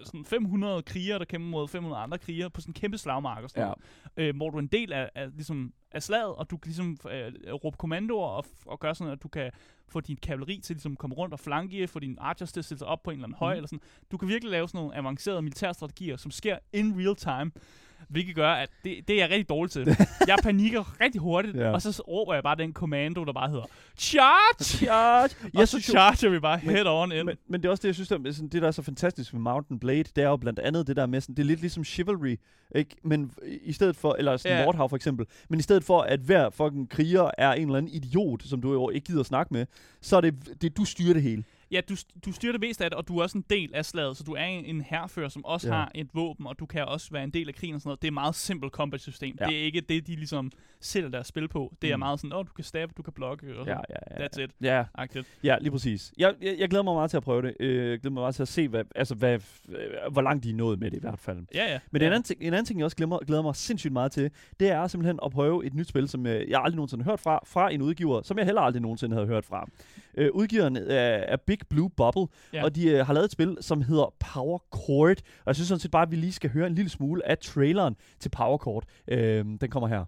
sådan 0.05 0.25
500 0.25 0.83
krigere, 0.83 1.19
der 1.19 1.25
kæmper 1.25 1.49
mod 1.49 1.69
500 1.69 2.03
andre 2.03 2.19
krigere 2.19 2.51
på 2.51 2.61
sådan 2.61 2.71
en 2.71 2.75
kæmpe 2.75 2.99
slagmark 2.99 3.45
og 3.45 3.51
sådan 3.51 3.63
Ja. 3.63 3.73
noget. 4.17 4.29
Øh, 4.29 4.37
hvor 4.37 4.51
du 4.51 4.57
er 4.57 4.61
en 4.63 4.67
del 4.67 4.93
af, 4.93 5.11
af, 5.15 5.27
ligesom, 5.35 5.73
af 5.93 6.03
slaget, 6.03 6.35
og 6.35 6.51
du 6.51 6.57
kan 6.57 6.69
ligesom 6.69 6.97
øh, 7.11 7.55
råbe 7.55 7.77
kommandoer 7.77 8.27
og, 8.29 8.45
og 8.67 8.81
gøre 8.81 8.95
sådan, 8.95 9.13
at 9.13 9.23
du 9.23 9.29
kan 9.29 9.51
få 9.89 10.01
din 10.01 10.17
kavaleri 10.17 10.61
til 10.65 10.75
ligesom 10.77 10.93
at 10.93 10.99
komme 10.99 11.15
rundt 11.17 11.33
og 11.35 11.41
flanke, 11.41 11.89
få 11.89 11.99
dine 11.99 12.21
archers 12.21 12.53
til 12.53 12.61
at 12.61 12.65
stille 12.65 12.79
sig 12.79 12.87
op 12.89 13.03
på 13.03 13.11
en 13.11 13.15
eller 13.17 13.27
anden 13.27 13.39
høj, 13.39 13.53
Mhm. 13.53 13.57
eller 13.57 13.67
sådan. 13.69 13.81
Du 14.11 14.17
kan 14.17 14.29
virkelig 14.29 14.51
lave 14.51 14.69
sådan 14.69 14.79
nogle 14.79 14.97
avancerede 14.97 15.43
militærstrategier, 15.43 16.17
som 16.17 16.31
sker 16.31 16.59
in 16.73 16.95
real 17.01 17.17
time. 17.17 17.51
Hvilket 18.09 18.35
gør, 18.35 18.49
at 18.51 18.69
det, 18.85 19.09
det 19.09 19.15
er 19.17 19.21
jeg 19.21 19.31
rigtig 19.31 19.49
dårlig 19.49 19.71
til. 19.71 19.87
jeg 20.29 20.37
panikker 20.43 21.01
rigtig 21.01 21.21
hurtigt, 21.21 21.57
Ja. 21.57 21.71
og 21.71 21.83
så 21.83 22.03
råber 22.09 22.35
jeg 22.35 22.43
bare 22.43 22.57
den 22.57 22.73
kommando, 22.73 23.25
der 23.25 23.33
bare 23.33 23.49
hedder 23.51 23.65
Charge! 23.99 24.65
Charge! 24.77 25.31
Jeg 25.43 25.51
Jeg 25.55 25.61
og 25.63 25.69
så 25.69 25.81
charger 25.81 26.29
vi 26.31 26.39
bare 26.39 26.59
head 26.59 26.87
on 26.87 27.13
ind. 27.13 27.25
men, 27.27 27.37
men 27.49 27.61
det 27.63 27.67
er 27.69 27.71
også 27.71 27.81
det, 27.83 27.89
jeg 27.89 27.95
synes, 27.95 28.09
der, 28.09 28.19
er 28.27 28.33
sådan, 28.33 28.49
det 28.49 28.63
der 28.63 28.69
er 28.69 28.73
så 28.73 28.83
fantastisk 28.83 29.33
ved 29.33 29.41
Mountain 29.41 29.79
Blade, 29.81 30.05
det 30.05 30.19
er 30.25 30.29
jo 30.29 30.37
blandt 30.37 30.59
andet 30.59 30.87
det 30.87 30.97
der 30.97 31.07
med, 31.07 31.21
sådan, 31.21 31.35
det 31.35 31.43
er 31.43 31.47
lidt 31.47 31.61
ligesom 31.61 31.85
Chivalry, 31.85 32.37
ikke? 32.75 32.97
Men 33.03 33.31
i 33.63 33.73
stedet 33.73 33.97
for, 33.97 34.15
eller 34.19 34.37
sådan 34.37 34.59
Ja. 34.59 34.65
Mordhav 34.65 34.89
for 34.89 34.97
eksempel, 34.97 35.27
men 35.49 35.59
i 35.59 35.63
stedet 35.63 35.85
for, 35.85 36.01
at 36.01 36.21
hver 36.21 36.51
fucking 36.51 36.91
kriger 36.91 37.31
er 37.39 37.53
en 37.53 37.63
eller 37.63 37.79
anden 37.79 37.93
idiot, 37.93 38.43
som 38.43 38.61
du 38.61 38.73
jo 38.73 38.91
ikke 38.91 39.05
gider 39.07 39.21
at 39.21 39.27
snakke 39.27 39.55
med, 39.55 39.67
så 40.01 40.17
er 40.17 40.21
det, 40.21 40.63
det 40.63 40.77
du 40.77 40.85
styrer 40.85 41.13
det 41.15 41.23
hele. 41.23 41.45
Ja, 41.71 41.81
du, 41.89 41.97
du 42.27 42.33
styrer 42.33 42.53
det 42.53 42.61
meste 42.61 42.85
af 42.85 42.91
det, 42.91 42.97
og 42.97 43.09
du 43.09 43.19
er 43.19 43.23
også 43.23 43.39
en 43.39 43.45
del 43.51 43.75
af 43.75 43.85
slaget, 43.85 44.17
så 44.17 44.25
du 44.25 44.33
er 44.33 44.45
en, 44.45 44.81
herfører, 44.81 45.29
som 45.29 45.45
også 45.45 45.69
Ja. 45.69 45.75
har 45.75 45.91
et 45.95 46.09
våben, 46.15 46.47
og 46.47 46.59
du 46.59 46.67
kan 46.67 46.85
også 46.85 47.09
være 47.13 47.25
en 47.25 47.31
del 47.31 47.49
af 47.49 47.55
krigen 47.55 47.75
og 47.75 47.81
sådan 47.81 47.89
noget. 47.89 48.03
Det 48.03 48.07
er 48.09 48.11
et 48.11 48.15
meget 48.15 48.35
simpelt 48.35 48.73
combat 48.73 49.01
system. 49.01 49.37
Ja. 49.41 49.47
Det 49.47 49.59
er 49.61 49.63
ikke 49.65 49.81
det, 49.81 50.07
de 50.07 50.15
ligesom 50.17 50.51
sætter 50.81 51.11
deres 51.11 51.27
spil 51.27 51.49
på. 51.49 51.75
Det 51.83 51.91
er 51.91 51.97
Mm. 51.97 52.01
meget 52.01 52.21
sådan, 52.21 52.33
åh, 52.33 52.47
du 52.47 52.53
kan 52.53 52.65
stabbe, 52.65 52.95
du 52.97 53.03
kan 53.03 53.13
blokke, 53.13 53.59
og 53.59 53.67
Ja, 53.67 53.73
ja, 53.73 54.21
ja. 54.21 54.27
That's 54.27 54.41
it. 54.43 54.51
Ja, 54.61 54.85
Agtigt. 54.95 55.27
ja, 55.45 55.57
lige 55.61 55.71
præcis. 55.71 56.13
Jeg, 56.19 56.35
jeg, 56.43 56.57
jeg 56.59 56.69
glæder 56.69 56.83
mig 56.85 56.95
meget 56.95 57.11
til 57.11 57.17
at 57.17 57.23
prøve 57.23 57.43
det. 57.43 57.55
Øh, 57.61 57.91
Jeg 57.91 57.99
glæder 58.01 58.15
mig 58.15 58.21
meget 58.23 58.35
til 58.35 58.43
at 58.43 58.49
se, 58.49 58.69
hvad, 58.69 58.85
altså, 58.95 59.15
hvad, 59.15 59.35
øh, 59.69 60.13
hvor 60.13 60.23
langt 60.23 60.45
de 60.45 60.51
er 60.51 60.55
nået 60.55 60.79
med 60.79 60.91
det 60.91 60.97
i 60.97 61.01
hvert 61.01 61.19
fald. 61.19 61.39
Ja, 61.55 61.73
ja. 61.73 61.79
Men 61.91 62.03
ja. 62.03 62.07
en, 62.07 62.13
anden 62.13 62.23
ting, 62.25 62.41
en 62.43 62.53
anden 62.53 62.65
ting, 62.65 62.79
jeg 62.79 62.85
også 62.85 62.97
glæder, 62.97 63.25
glæder 63.25 63.43
mig 63.43 63.57
sindssygt 63.57 63.93
meget 63.93 64.13
til, 64.13 64.31
det 64.61 64.71
er 64.71 64.87
simpelthen 64.87 65.19
at 65.25 65.31
prøve 65.33 65.67
et 65.67 65.75
nyt 65.75 65.89
spil, 65.89 66.09
som 66.09 66.27
øh, 66.27 66.51
jeg 66.51 66.61
aldrig 66.61 66.77
nogensinde 66.77 67.05
har 67.05 67.11
hørt 67.13 67.21
fra, 67.21 67.41
fra 67.47 67.73
en 67.73 67.83
udgiver, 67.83 68.23
som 68.23 68.39
jeg 68.39 68.45
heller 68.47 68.61
aldrig 68.63 68.83
nogensinde 68.83 69.15
havde 69.17 69.27
hørt 69.27 69.45
fra. 69.45 69.69
Øh, 70.19 70.31
udgiveren 70.33 70.77
af, 70.77 71.25
af 71.29 71.41
Big 71.41 71.59
Blue 71.71 71.91
Bubble, 71.97 72.27
Ja. 72.53 72.65
og 72.65 72.75
de 72.77 72.89
øh, 72.89 73.07
har 73.07 73.13
lavet 73.15 73.25
et 73.25 73.33
spil, 73.33 73.57
som 73.61 73.83
hedder 73.83 74.15
Power 74.33 74.59
Chord. 74.77 75.17
Og 75.19 75.47
jeg 75.47 75.55
synes 75.55 75.69
sådan 75.69 75.81
set 75.81 75.91
bare, 75.91 76.03
at 76.03 76.11
vi 76.11 76.17
lige 76.17 76.33
skal 76.33 76.51
høre 76.51 76.67
en 76.67 76.75
lille 76.75 76.89
smule 76.89 77.29
af 77.29 77.39
traileren 77.39 77.97
til 78.21 78.29
Power 78.29 78.59
Chord. 78.59 78.85
Øh, 79.09 79.45
den 79.61 79.71
kommer 79.71 79.89
her. 79.89 80.05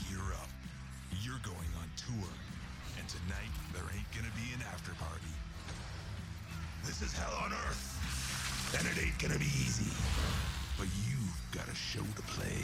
Gear 0.00 0.28
up. 0.42 0.50
You're 1.24 1.42
going 1.52 1.72
on 1.82 1.88
tour. 2.04 2.28
And 2.98 3.06
tonight, 3.16 3.52
there 3.74 3.86
ain't 3.96 4.10
gonna 4.16 4.34
be 4.42 4.46
an 4.56 4.62
after 4.74 4.92
party. 5.06 5.32
This 6.86 6.98
is 7.06 7.12
hell 7.20 7.34
on 7.44 7.50
earth. 7.64 7.82
And 8.76 8.84
it 8.90 8.96
ain't 9.04 9.18
gonna 9.22 9.38
be 9.48 9.52
easy. 9.64 9.90
But 10.78 10.88
you've 11.06 11.36
got 11.56 11.66
a 11.68 11.76
show 11.90 12.04
to 12.18 12.22
play. 12.34 12.58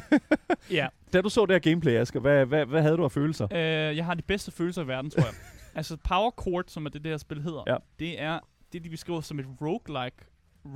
Ja. 0.70 0.88
Da 1.12 1.20
du 1.20 1.28
så 1.28 1.46
det 1.46 1.54
her 1.54 1.58
gameplay, 1.70 1.92
Asger, 1.92 2.20
hvad, 2.20 2.46
hvad, 2.46 2.66
hvad 2.66 2.82
havde 2.82 2.96
du 2.96 3.04
af 3.04 3.12
følelser? 3.12 3.48
Øh, 3.52 3.96
jeg 3.96 4.04
har 4.04 4.14
de 4.14 4.22
bedste 4.22 4.50
følelser 4.50 4.82
i 4.82 4.88
verden, 4.88 5.10
tror 5.10 5.22
jeg. 5.22 5.34
altså 5.78 5.96
Power 5.96 6.30
Chord, 6.42 6.64
som 6.66 6.86
er 6.86 6.90
det, 6.90 7.04
det 7.04 7.10
her 7.12 7.16
spil 7.18 7.42
hedder, 7.42 7.62
Ja. 7.66 7.76
det 7.98 8.20
er 8.20 8.40
det, 8.72 8.84
de 8.84 8.90
beskriver 8.90 9.20
som 9.20 9.38
et 9.38 9.46
roguelike 9.60 10.16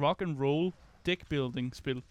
rock 0.03 0.23
and 0.23 0.39
roll 0.43 0.73
deck 1.07 1.29
building 1.29 1.77
spil. 1.77 2.03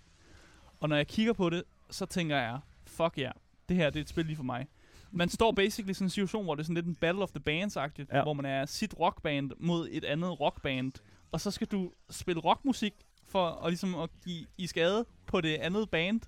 Og 0.80 0.90
når 0.90 0.96
jeg 0.96 1.08
kigger 1.08 1.34
på 1.34 1.50
det, 1.50 1.64
så 1.90 2.06
tænker 2.06 2.38
jeg, 2.38 2.60
fuck 2.88 3.18
ja, 3.18 3.22
yeah, 3.24 3.32
det 3.70 3.78
her 3.78 3.90
det 3.90 4.00
er 4.00 4.04
et 4.04 4.10
spil 4.10 4.26
lige 4.26 4.36
for 4.36 4.44
mig. 4.44 4.68
Man 5.12 5.30
står 5.30 5.52
basically 5.52 5.92
i 5.92 5.94
sådan 5.94 6.06
en 6.06 6.10
situation, 6.10 6.44
hvor 6.44 6.56
det 6.56 6.62
er 6.62 6.66
sådan 6.66 6.76
lidt 6.76 6.86
en 6.86 6.96
battle 6.96 7.24
of 7.24 7.30
the 7.32 7.40
bands-agtigt, 7.50 8.06
Ja. 8.12 8.18
ja. 8.18 8.24
hvor 8.24 8.34
man 8.34 8.46
er 8.46 8.66
sit 8.66 8.96
rockband 9.00 9.52
mod 9.60 9.88
et 9.92 10.06
andet 10.06 10.40
rockband, 10.40 10.92
og 11.32 11.42
så 11.42 11.52
skal 11.52 11.68
du 11.68 11.92
spille 12.10 12.42
rockmusik 12.42 12.94
for 13.28 13.48
at, 13.48 13.70
ligesom 13.72 13.96
at 13.96 14.10
give 14.26 14.46
i 14.58 14.68
skade 14.68 15.06
på 15.26 15.42
det 15.42 15.56
andet 15.56 15.90
band. 15.90 16.22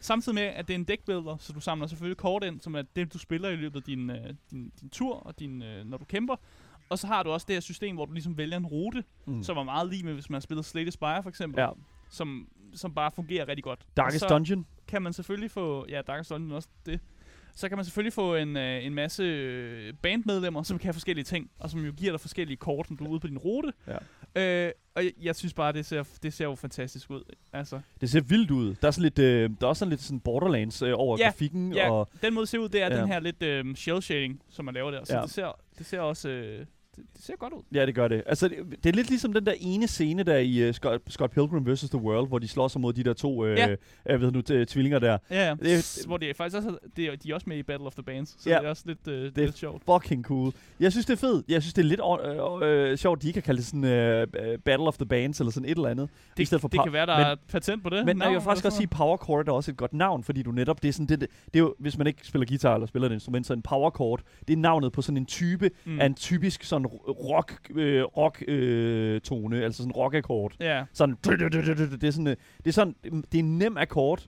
Samtidig 0.00 0.34
med, 0.34 0.42
at 0.42 0.68
det 0.68 0.74
er 0.74 0.78
en 0.78 0.84
deckbuilder, 0.84 1.36
så 1.40 1.52
du 1.52 1.60
samler 1.60 1.86
selvfølgelig 1.86 2.16
kort 2.16 2.44
ind, 2.44 2.60
som 2.60 2.74
er 2.74 2.82
det, 2.96 3.12
du 3.12 3.18
spiller 3.18 3.48
i 3.48 3.56
løbet 3.56 3.76
af 3.76 3.82
din, 3.82 4.10
øh, 4.10 4.34
din, 4.50 4.72
din 4.80 4.90
tur, 4.90 5.14
og 5.16 5.38
din, 5.38 5.62
øh, 5.62 5.84
når 5.84 5.98
du 5.98 6.04
kæmper. 6.04 6.36
Og 6.88 6.98
så 6.98 7.06
har 7.06 7.22
du 7.22 7.30
også 7.30 7.44
det 7.48 7.56
her 7.56 7.60
system, 7.60 7.94
hvor 7.94 8.04
du 8.04 8.12
ligesom 8.12 8.36
vælger 8.38 8.56
en 8.56 8.66
rute, 8.66 9.04
Mm. 9.26 9.42
som 9.42 9.56
er 9.56 9.62
meget 9.62 9.88
lige 9.90 10.04
med, 10.04 10.14
hvis 10.14 10.30
man 10.30 10.34
har 10.34 10.40
spillet 10.40 10.64
Slay 10.64 10.82
the 10.82 10.90
Spire 10.90 11.22
for 11.22 11.28
eksempel, 11.30 11.60
Ja. 11.60 11.68
som, 12.10 12.48
som 12.74 12.94
bare 12.94 13.10
fungerer 13.10 13.48
rigtig 13.48 13.64
godt. 13.64 13.80
Darkest 13.96 14.22
og 14.24 14.28
så 14.28 14.34
Dungeon. 14.34 14.66
kan 14.88 15.02
man 15.02 15.12
selvfølgelig 15.12 15.50
få, 15.50 15.86
ja, 15.88 16.00
Darkest 16.06 16.30
Dungeon 16.30 16.52
også 16.52 16.68
det, 16.86 17.00
så 17.54 17.68
kan 17.68 17.78
man 17.78 17.84
selvfølgelig 17.84 18.12
få 18.12 18.34
en, 18.34 18.56
øh, 18.56 18.84
en 18.86 18.94
masse 18.94 19.22
øh, 19.22 19.94
bandmedlemmer, 20.02 20.62
som 20.62 20.78
kan 20.78 20.84
have 20.86 20.92
forskellige 20.92 21.24
ting, 21.24 21.50
og 21.58 21.70
som 21.70 21.80
jo 21.84 21.92
giver 21.96 22.12
dig 22.12 22.20
forskellige 22.20 22.56
kort, 22.56 22.90
når 22.90 22.96
du 22.96 23.04
er 23.04 23.08
ude 23.08 23.20
på 23.20 23.26
din 23.26 23.38
rute. 23.38 23.72
Ja. 23.86 23.96
Øh, 24.36 24.70
og 24.94 25.04
jeg, 25.04 25.12
jeg 25.22 25.36
synes 25.36 25.54
bare, 25.54 25.72
det 25.72 25.86
ser, 25.86 26.04
det 26.22 26.32
ser 26.32 26.44
jo 26.44 26.54
fantastisk 26.54 27.10
ud. 27.10 27.22
Altså, 27.52 27.80
Det 28.00 28.10
ser 28.10 28.20
vildt 28.20 28.50
ud. 28.50 28.74
Der 28.82 28.86
er, 28.86 28.90
sådan 28.90 29.02
lidt, 29.02 29.18
øh, 29.18 29.50
der 29.60 29.66
er 29.66 29.68
også 29.68 29.78
sådan 29.78 29.90
lidt 29.90 30.00
sådan 30.00 30.20
Borderlands 30.20 30.82
øh, 30.82 30.92
over 30.94 31.16
Ja, 31.20 31.24
grafikken. 31.24 31.72
ja, 31.72 31.90
Og, 31.90 32.08
den 32.22 32.34
måde 32.34 32.42
det 32.42 32.48
ser 32.48 32.58
ud, 32.58 32.68
det 32.68 32.82
er 32.82 32.94
Ja. 32.94 33.00
den 33.00 33.08
her 33.08 33.20
lidt 33.20 33.42
øh, 33.42 33.74
shell 33.76 34.02
shading, 34.02 34.42
som 34.50 34.64
man 34.64 34.74
laver 34.74 34.90
der. 34.90 35.04
Så 35.04 35.16
ja. 35.16 35.22
det, 35.22 35.30
ser, 35.30 35.60
det 35.78 35.86
ser 35.86 36.00
også 36.00 36.28
øh, 36.28 36.66
det, 36.98 37.06
det 37.16 37.24
ser 37.24 37.36
godt 37.38 37.52
ud. 37.52 37.62
ja, 37.74 37.86
det 37.86 37.94
gør 37.94 38.08
det. 38.08 38.22
Altså, 38.26 38.48
det, 38.48 38.56
det 38.84 38.90
er 38.90 38.94
lidt 38.96 39.08
ligesom 39.08 39.32
den 39.32 39.46
der 39.46 39.52
ene 39.60 39.86
scene 39.88 40.22
der 40.22 40.36
i 40.36 40.68
uh, 40.68 40.74
Scott, 40.74 41.12
Scott 41.12 41.32
Pilgrim 41.32 41.66
vs. 41.72 41.80
The 41.90 41.98
World, 41.98 42.28
hvor 42.28 42.38
de 42.38 42.48
slår 42.48 42.68
sig 42.68 42.80
mod 42.80 42.92
de 42.92 43.02
der 43.04 43.12
to 43.12 43.44
øh, 43.44 43.58
Ja. 43.58 43.74
jeg 44.06 44.20
ved 44.20 44.32
nu, 44.32 44.38
t- 44.38 44.64
tvillinger 44.64 44.98
der. 44.98 45.18
Ja, 45.30 45.48
ja. 45.48 45.54
Det- 45.54 46.02
hvor 46.06 46.16
de 46.16 46.30
er 46.30 46.34
faktisk 46.34 46.56
også, 46.56 46.78
det 46.96 47.04
er, 47.04 47.16
de 47.16 47.30
er 47.30 47.34
også 47.34 47.44
med 47.50 47.56
i 47.56 47.62
Battle 47.62 47.86
of 47.86 47.94
the 47.94 48.02
Bands, 48.02 48.42
så 48.42 48.50
Ja. 48.50 48.58
det 48.58 48.64
er 48.64 48.68
også 48.70 48.82
lidt, 48.86 49.08
øh, 49.08 49.14
det 49.24 49.36
Det 49.36 49.42
er 49.42 49.46
lidt 49.46 49.58
sjovt. 49.58 49.82
Fucking 49.84 50.24
cool. 50.24 50.52
Jeg 50.80 50.92
synes, 50.92 51.06
det 51.06 51.12
er 51.12 51.16
fedt. 51.16 51.44
Jeg 51.48 51.62
synes, 51.62 51.74
det 51.74 51.82
er 51.82 51.86
lidt 51.86 52.00
øh, 52.62 52.90
øh, 52.90 52.96
sjovt, 52.98 53.22
de 53.22 53.26
ikke 53.26 53.36
har 53.36 53.42
kaldt 53.42 53.58
det 53.58 53.66
sådan 53.66 53.84
øh, 53.84 54.26
øh, 54.40 54.58
Battle 54.58 54.86
of 54.86 54.96
the 54.96 55.06
Bands 55.06 55.40
eller 55.40 55.50
sådan 55.50 55.68
et 55.68 55.76
eller 55.76 55.88
andet. 55.88 56.08
i 56.08 56.30
Det, 56.36 56.46
stedet 56.46 56.60
for 56.60 56.68
det 56.68 56.80
kan 56.84 56.92
være, 56.92 57.06
der 57.06 57.16
men, 57.18 57.26
er 57.26 57.36
patent 57.48 57.82
på 57.82 57.88
det. 57.90 57.98
Men 58.06 58.18
jeg 58.18 58.26
vil 58.28 58.32
navn 58.32 58.42
faktisk 58.44 58.64
også 58.66 58.76
sige, 58.78 58.86
Power 58.88 59.16
Chord 59.16 59.48
er 59.48 59.52
også 59.52 59.70
et 59.70 59.76
godt 59.76 59.92
navn, 59.92 60.24
fordi 60.24 60.42
du 60.42 60.50
netop, 60.52 60.82
det 60.82 60.88
er 60.88 60.92
sådan, 60.92 61.06
det, 61.06 61.20
det, 61.20 61.28
det 61.44 61.56
er 61.56 61.58
jo, 61.60 61.74
hvis 61.78 61.98
man 61.98 62.06
ikke 62.06 62.26
spiller 62.26 62.46
guitar 62.46 62.74
eller 62.74 62.86
spiller 62.86 63.08
et 63.08 63.12
instrument, 63.12 63.46
så 63.46 63.52
en 63.52 63.62
power 63.62 63.90
chord, 63.90 64.20
det 64.48 64.52
er 64.52 64.56
navnet 64.56 64.92
på 64.92 65.02
sådan 65.02 65.16
en 65.16 65.26
type 65.26 65.70
mm. 65.84 66.00
af 66.00 66.06
en 66.06 66.14
typisk 66.14 66.62
sådan 66.64 66.86
rock, 67.08 67.70
øh, 67.74 68.02
rock 68.04 68.44
øh, 68.48 69.20
tone, 69.20 69.62
altså 69.64 69.82
sådan 69.82 69.92
rock 69.92 70.14
akkord. 70.14 70.52
Ja. 70.60 70.84
Sådan, 70.92 71.16
det 71.24 72.04
er 72.04 72.10
sådan, 72.10 72.26
øh, 72.26 72.36
det 72.58 72.66
er 72.66 72.72
sådan, 72.72 72.94
det 73.02 73.34
er 73.34 73.38
en 73.38 73.58
nem 73.58 73.76
akkord, 73.76 74.26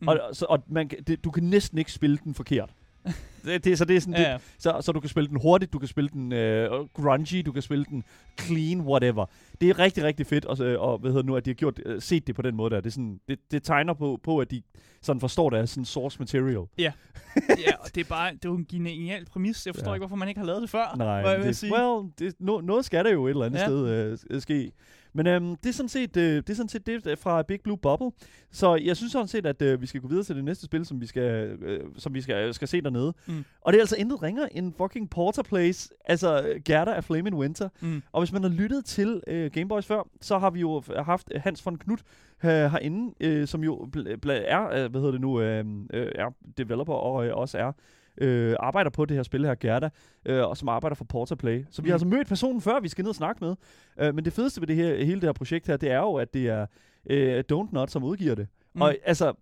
Mm. 0.00 0.08
og, 0.08 0.20
så, 0.32 0.46
og 0.48 0.58
man, 0.68 0.88
det, 1.06 1.24
du 1.24 1.30
kan 1.30 1.42
næsten 1.42 1.78
ikke 1.78 1.92
spille 1.92 2.18
den 2.24 2.34
forkert. 2.34 2.70
det, 3.44 3.64
det, 3.64 3.78
så 3.78 3.84
det 3.84 3.96
er 3.96 4.00
sådan, 4.00 4.14
det, 4.14 4.20
Ja, 4.20 4.38
så, 4.58 4.78
så 4.80 4.92
du 4.92 5.00
kan 5.00 5.08
spille 5.10 5.28
den 5.28 5.40
hurtigt, 5.42 5.72
du 5.72 5.78
kan 5.78 5.88
spille 5.88 6.10
den 6.10 6.32
øh, 6.32 6.70
grungy, 6.94 7.42
du 7.46 7.52
kan 7.52 7.62
spille 7.62 7.84
den 7.84 8.04
clean, 8.40 8.80
whatever. 8.80 9.26
Det 9.60 9.70
er 9.70 9.78
rigtig, 9.78 10.04
rigtig 10.04 10.26
fedt, 10.26 10.44
og, 10.44 10.56
så- 10.56 10.76
og 10.78 10.98
hvad 10.98 11.10
hedder 11.10 11.22
det 11.22 11.26
nu, 11.26 11.36
at 11.36 11.44
de 11.44 11.50
har 11.50 11.54
gjort, 11.54 11.80
øh, 11.86 12.02
set 12.02 12.26
det 12.26 12.34
på 12.34 12.42
den 12.42 12.56
måde 12.56 12.70
der. 12.70 12.80
Det, 12.80 12.86
er 12.86 12.90
sådan, 12.90 13.20
det, 13.28 13.38
det 13.50 13.62
tegner 13.62 13.94
på, 13.94 14.20
på, 14.22 14.38
at 14.38 14.50
de 14.50 14.62
sådan 15.02 15.20
forstår 15.20 15.50
deres 15.50 15.70
sådan 15.70 15.84
source 15.84 16.18
material. 16.18 16.66
ja, 16.78 16.92
og 17.84 17.94
det 17.94 18.00
er 18.00 18.08
bare, 18.08 18.32
det 18.32 18.44
er 18.44 18.52
en 18.52 18.66
genial 18.70 19.26
præmis. 19.26 19.66
Jeg 19.66 19.74
forstår 19.74 19.90
Ja. 19.90 19.94
ikke, 19.94 20.02
hvorfor 20.06 20.16
man 20.16 20.28
ikke 20.28 20.38
har 20.38 20.46
lavet 20.46 20.62
det 20.62 20.70
før. 20.70 20.94
Nej, 20.96 21.36
det, 21.36 21.56
sige. 21.56 21.72
well, 21.72 22.10
det, 22.18 22.34
no, 22.38 22.60
noget 22.60 22.84
skal 22.84 23.04
der 23.04 23.12
jo 23.12 23.26
et 23.26 23.30
eller 23.30 23.44
andet 23.44 23.58
Ja. 23.58 23.62
ja. 23.62 24.16
sted 24.16 24.18
øh, 24.30 24.40
ske. 24.40 24.72
Men 25.14 25.26
øhm, 25.26 25.56
det, 25.56 25.68
er 25.68 25.72
sådan 25.72 25.88
set, 25.88 26.16
øh, 26.16 26.36
det 26.36 26.50
er 26.50 26.54
sådan 26.54 26.68
set 26.68 26.86
det 26.86 27.18
fra 27.18 27.42
Big 27.42 27.60
Blue 27.60 27.78
Bubble. 27.78 28.10
Så 28.50 28.74
jeg 28.74 28.96
synes 28.96 29.12
sådan 29.12 29.28
set, 29.28 29.46
at 29.46 29.62
øh, 29.62 29.80
vi 29.80 29.86
skal 29.86 30.00
gå 30.00 30.08
videre 30.08 30.24
til 30.24 30.36
det 30.36 30.44
næste 30.44 30.64
spil, 30.64 30.86
som 30.86 31.00
vi 31.00 31.06
skal, 31.06 31.58
øh, 31.62 31.80
som 31.98 32.14
vi 32.14 32.20
skal, 32.20 32.54
skal 32.54 32.68
se 32.68 32.80
dernede. 32.80 33.14
Mm. 33.26 33.44
Og 33.60 33.72
det 33.72 33.78
er 33.78 33.82
altså 33.82 33.96
intet 33.96 34.22
ringer 34.22 34.46
end 34.52 34.72
fucking 34.78 35.10
Porter 35.10 35.42
Place, 35.42 35.90
altså 36.04 36.42
øh, 36.42 36.60
Gerda 36.64 36.90
af 36.90 37.04
Flame 37.04 37.28
in 37.28 37.34
Winter. 37.34 37.68
Mm. 37.80 38.02
Og 38.12 38.20
hvis 38.20 38.32
man 38.32 38.42
har 38.42 38.50
lyttet 38.50 38.84
til 38.84 39.20
øh, 39.26 39.50
Gameboys 39.50 39.86
før, 39.86 40.08
så 40.20 40.38
har 40.38 40.50
vi 40.50 40.60
jo 40.60 40.82
haft 40.98 41.32
Hans 41.36 41.66
von 41.66 41.78
Knudt 41.78 42.00
øh, 42.44 42.50
herinde, 42.50 43.14
øh, 43.20 43.46
som 43.46 43.64
jo 43.64 43.88
bl- 43.96 44.16
bl- 44.26 44.32
er, 44.32 44.68
øh, 44.68 44.90
hvad 44.90 45.00
hedder 45.00 45.10
det 45.12 45.20
nu, 45.20 45.40
øh, 45.40 45.64
øh, 45.92 46.12
er 46.14 46.34
developer 46.58 46.94
og 46.94 47.26
øh, 47.26 47.36
også 47.36 47.58
er 47.58 47.72
øh, 48.18 48.56
arbejder 48.60 48.90
på 48.90 49.04
det 49.04 49.16
her 49.16 49.22
spil 49.22 49.44
her, 49.46 49.54
Gerda, 49.54 49.90
øh, 50.26 50.48
og 50.48 50.56
som 50.56 50.68
arbejder 50.68 50.94
for 50.94 51.04
Porter 51.04 51.36
Play. 51.36 51.64
Så 51.70 51.82
vi 51.82 51.86
Mm. 51.86 51.90
har 51.90 51.94
altså 51.94 52.06
mødt 52.06 52.28
personen 52.28 52.60
før, 52.60 52.80
vi 52.80 52.88
skal 52.88 53.02
ned 53.02 53.08
og 53.08 53.14
snakke 53.14 53.44
med. 53.44 53.56
Øh, 54.00 54.14
men 54.14 54.24
det 54.24 54.32
fedeste 54.32 54.60
ved 54.60 54.66
det 54.68 54.76
her, 54.76 54.96
hele 55.04 55.14
det 55.20 55.24
her 55.28 55.32
projekt 55.32 55.66
her, 55.66 55.76
det 55.76 55.90
er 55.90 55.98
jo, 55.98 56.14
at 56.14 56.34
det 56.34 56.48
er 56.48 56.66
øh, 57.10 57.44
Don't 57.52 57.68
Not, 57.72 57.90
som 57.90 58.04
udgiver 58.04 58.34
det. 58.34 58.46
Mm. 58.74 58.82
Og 58.82 58.96
altså, 59.04 59.32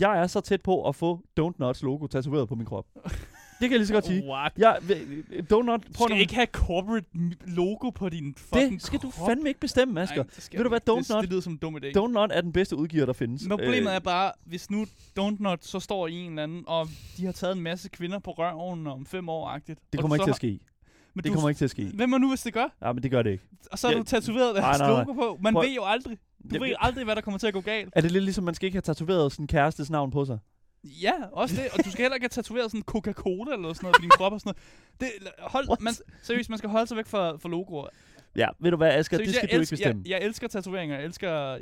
jeg 0.00 0.18
er 0.22 0.26
så 0.26 0.40
tæt 0.40 0.62
på 0.62 0.88
at 0.88 0.94
få 0.94 1.20
Don't 1.40 1.52
Nots 1.58 1.82
logo 1.82 2.06
tatoveret 2.06 2.48
på 2.48 2.54
min 2.54 2.66
krop. 2.66 2.86
det 3.62 3.68
kan 3.68 3.70
jeg 3.70 3.78
lige 3.78 3.86
så 3.86 3.92
godt 3.94 4.06
sige. 4.06 4.24
What? 4.28 4.52
Jeg, 4.58 4.78
Don't 5.52 5.62
Not, 5.62 5.86
Du 5.86 5.92
prøv 5.94 6.06
skal 6.08 6.14
nu. 6.16 6.20
ikke 6.20 6.34
have 6.34 6.46
corporate 6.46 7.06
logo 7.46 7.90
på 7.90 8.08
din 8.08 8.34
fucking 8.36 8.72
Det 8.72 8.82
skal 8.82 8.98
du 8.98 9.10
krop. 9.10 9.28
fandme 9.28 9.48
ikke 9.48 9.60
bestemme, 9.60 10.00
Asger. 10.02 10.16
Nej, 10.16 10.26
skal 10.38 10.58
Ved 10.58 10.64
du 10.64 10.68
hvad. 10.68 10.80
Don't 10.90 10.98
det, 10.98 11.10
Not- 11.10 11.20
Det 11.22 11.30
lyder 11.30 11.40
som 11.40 11.52
en 11.52 11.58
dum 11.58 11.76
idé. 11.76 11.86
Don't 11.98 12.12
Not 12.12 12.30
er 12.34 12.40
den 12.40 12.52
bedste 12.52 12.76
udgiver, 12.76 13.06
der 13.06 13.12
findes. 13.12 13.42
Men 13.42 13.50
problemet 13.50 13.90
Øh, 13.90 13.94
er 13.94 13.98
bare, 13.98 14.32
hvis 14.46 14.70
nu 14.70 14.86
Don't 15.20 15.36
Not 15.38 15.64
så 15.64 15.80
står 15.80 16.06
i 16.06 16.12
en 16.14 16.30
eller 16.30 16.42
anden, 16.42 16.64
og 16.66 16.88
de 17.16 17.24
har 17.24 17.32
taget 17.32 17.56
en 17.56 17.62
masse 17.62 17.88
kvinder 17.88 18.18
på 18.18 18.30
røven 18.30 18.86
om 18.86 19.06
fem 19.06 19.28
år-agtigt. 19.28 19.80
Det 19.92 20.00
kommer 20.00 20.16
du 20.16 20.22
ikke 20.22 20.26
til 20.26 20.30
at 20.30 20.36
ske. 20.36 20.58
Men 21.14 21.24
Det 21.24 21.30
du, 21.30 21.34
kommer 21.34 21.48
ikke 21.48 21.58
til 21.58 21.64
at 21.64 21.70
ske. 21.70 21.84
Hvem 21.94 22.12
er 22.12 22.18
nu, 22.18 22.28
hvis 22.28 22.40
det 22.42 22.52
gør? 22.54 22.74
Ja, 22.82 22.92
men 22.92 23.02
det 23.02 23.10
gør 23.10 23.22
det 23.22 23.30
ikke. 23.30 23.44
Og 23.72 23.78
så 23.78 23.86
har 23.86 23.92
Ja. 23.92 23.98
du 23.98 24.04
tatoveret 24.04 24.54
deres 24.54 24.78
Nej, 24.78 24.78
nej, 24.78 24.88
nej. 24.96 25.04
logo 25.04 25.12
på. 25.12 25.38
Man 25.42 25.54
Prøv- 25.54 25.62
ved 25.64 25.74
jo 25.74 25.82
aldrig. 25.84 26.16
Du 26.16 26.48
Jeg- 26.52 26.60
ved 26.60 26.72
aldrig, 26.80 27.04
hvad 27.04 27.16
der 27.16 27.22
kommer 27.22 27.38
til 27.38 27.46
at 27.46 27.52
gå 27.54 27.60
galt. 27.60 27.92
Er 27.96 28.00
det 28.00 28.12
lidt 28.12 28.24
ligesom, 28.24 28.44
man 28.44 28.54
skal 28.54 28.66
ikke 28.66 28.76
have 28.76 28.82
tatoveret 28.82 29.32
sin 29.32 29.46
kærestes 29.46 29.90
navn 29.90 30.10
på 30.10 30.24
sig? 30.24 30.38
Ja, 30.84 31.12
også 31.32 31.56
det. 31.56 31.64
Og 31.78 31.84
du 31.84 31.90
skal 31.90 32.02
heller 32.02 32.14
ikke 32.14 32.24
have 32.24 32.28
tatoveret 32.42 32.70
sådan 32.70 32.82
Coca-Cola 32.90 33.52
eller 33.54 33.72
sådan 33.72 33.84
noget 33.84 33.96
på 33.96 34.02
din 34.02 34.10
krop 34.10 34.32
og 34.32 34.40
sådan 34.40 34.54
noget. 35.00 35.12
Det, 35.22 35.28
hold, 35.38 35.68
What? 35.68 35.80
man, 35.80 35.92
seriøst, 36.22 36.48
man 36.50 36.58
skal 36.58 36.70
holde 36.70 36.86
sig 36.86 36.96
væk 36.96 37.06
fra, 37.06 37.36
fra 37.36 37.48
logoer. 37.48 37.86
Ja, 38.36 38.48
ved 38.60 38.70
du 38.70 38.76
hvad, 38.76 38.88
Asger, 38.90 39.16
Seriøst, 39.16 39.28
det 39.28 39.34
skal 39.36 39.56
du 39.56 39.60
elsker, 39.60 39.76
ikke 39.76 39.82
bestemme. 39.82 40.02
Jeg, 40.06 40.20
jeg 40.20 40.26
elsker 40.26 40.48
tatoveringer. 40.48 40.96
Jeg 40.96 41.04
elsker, 41.04 41.30
jeg 41.30 41.60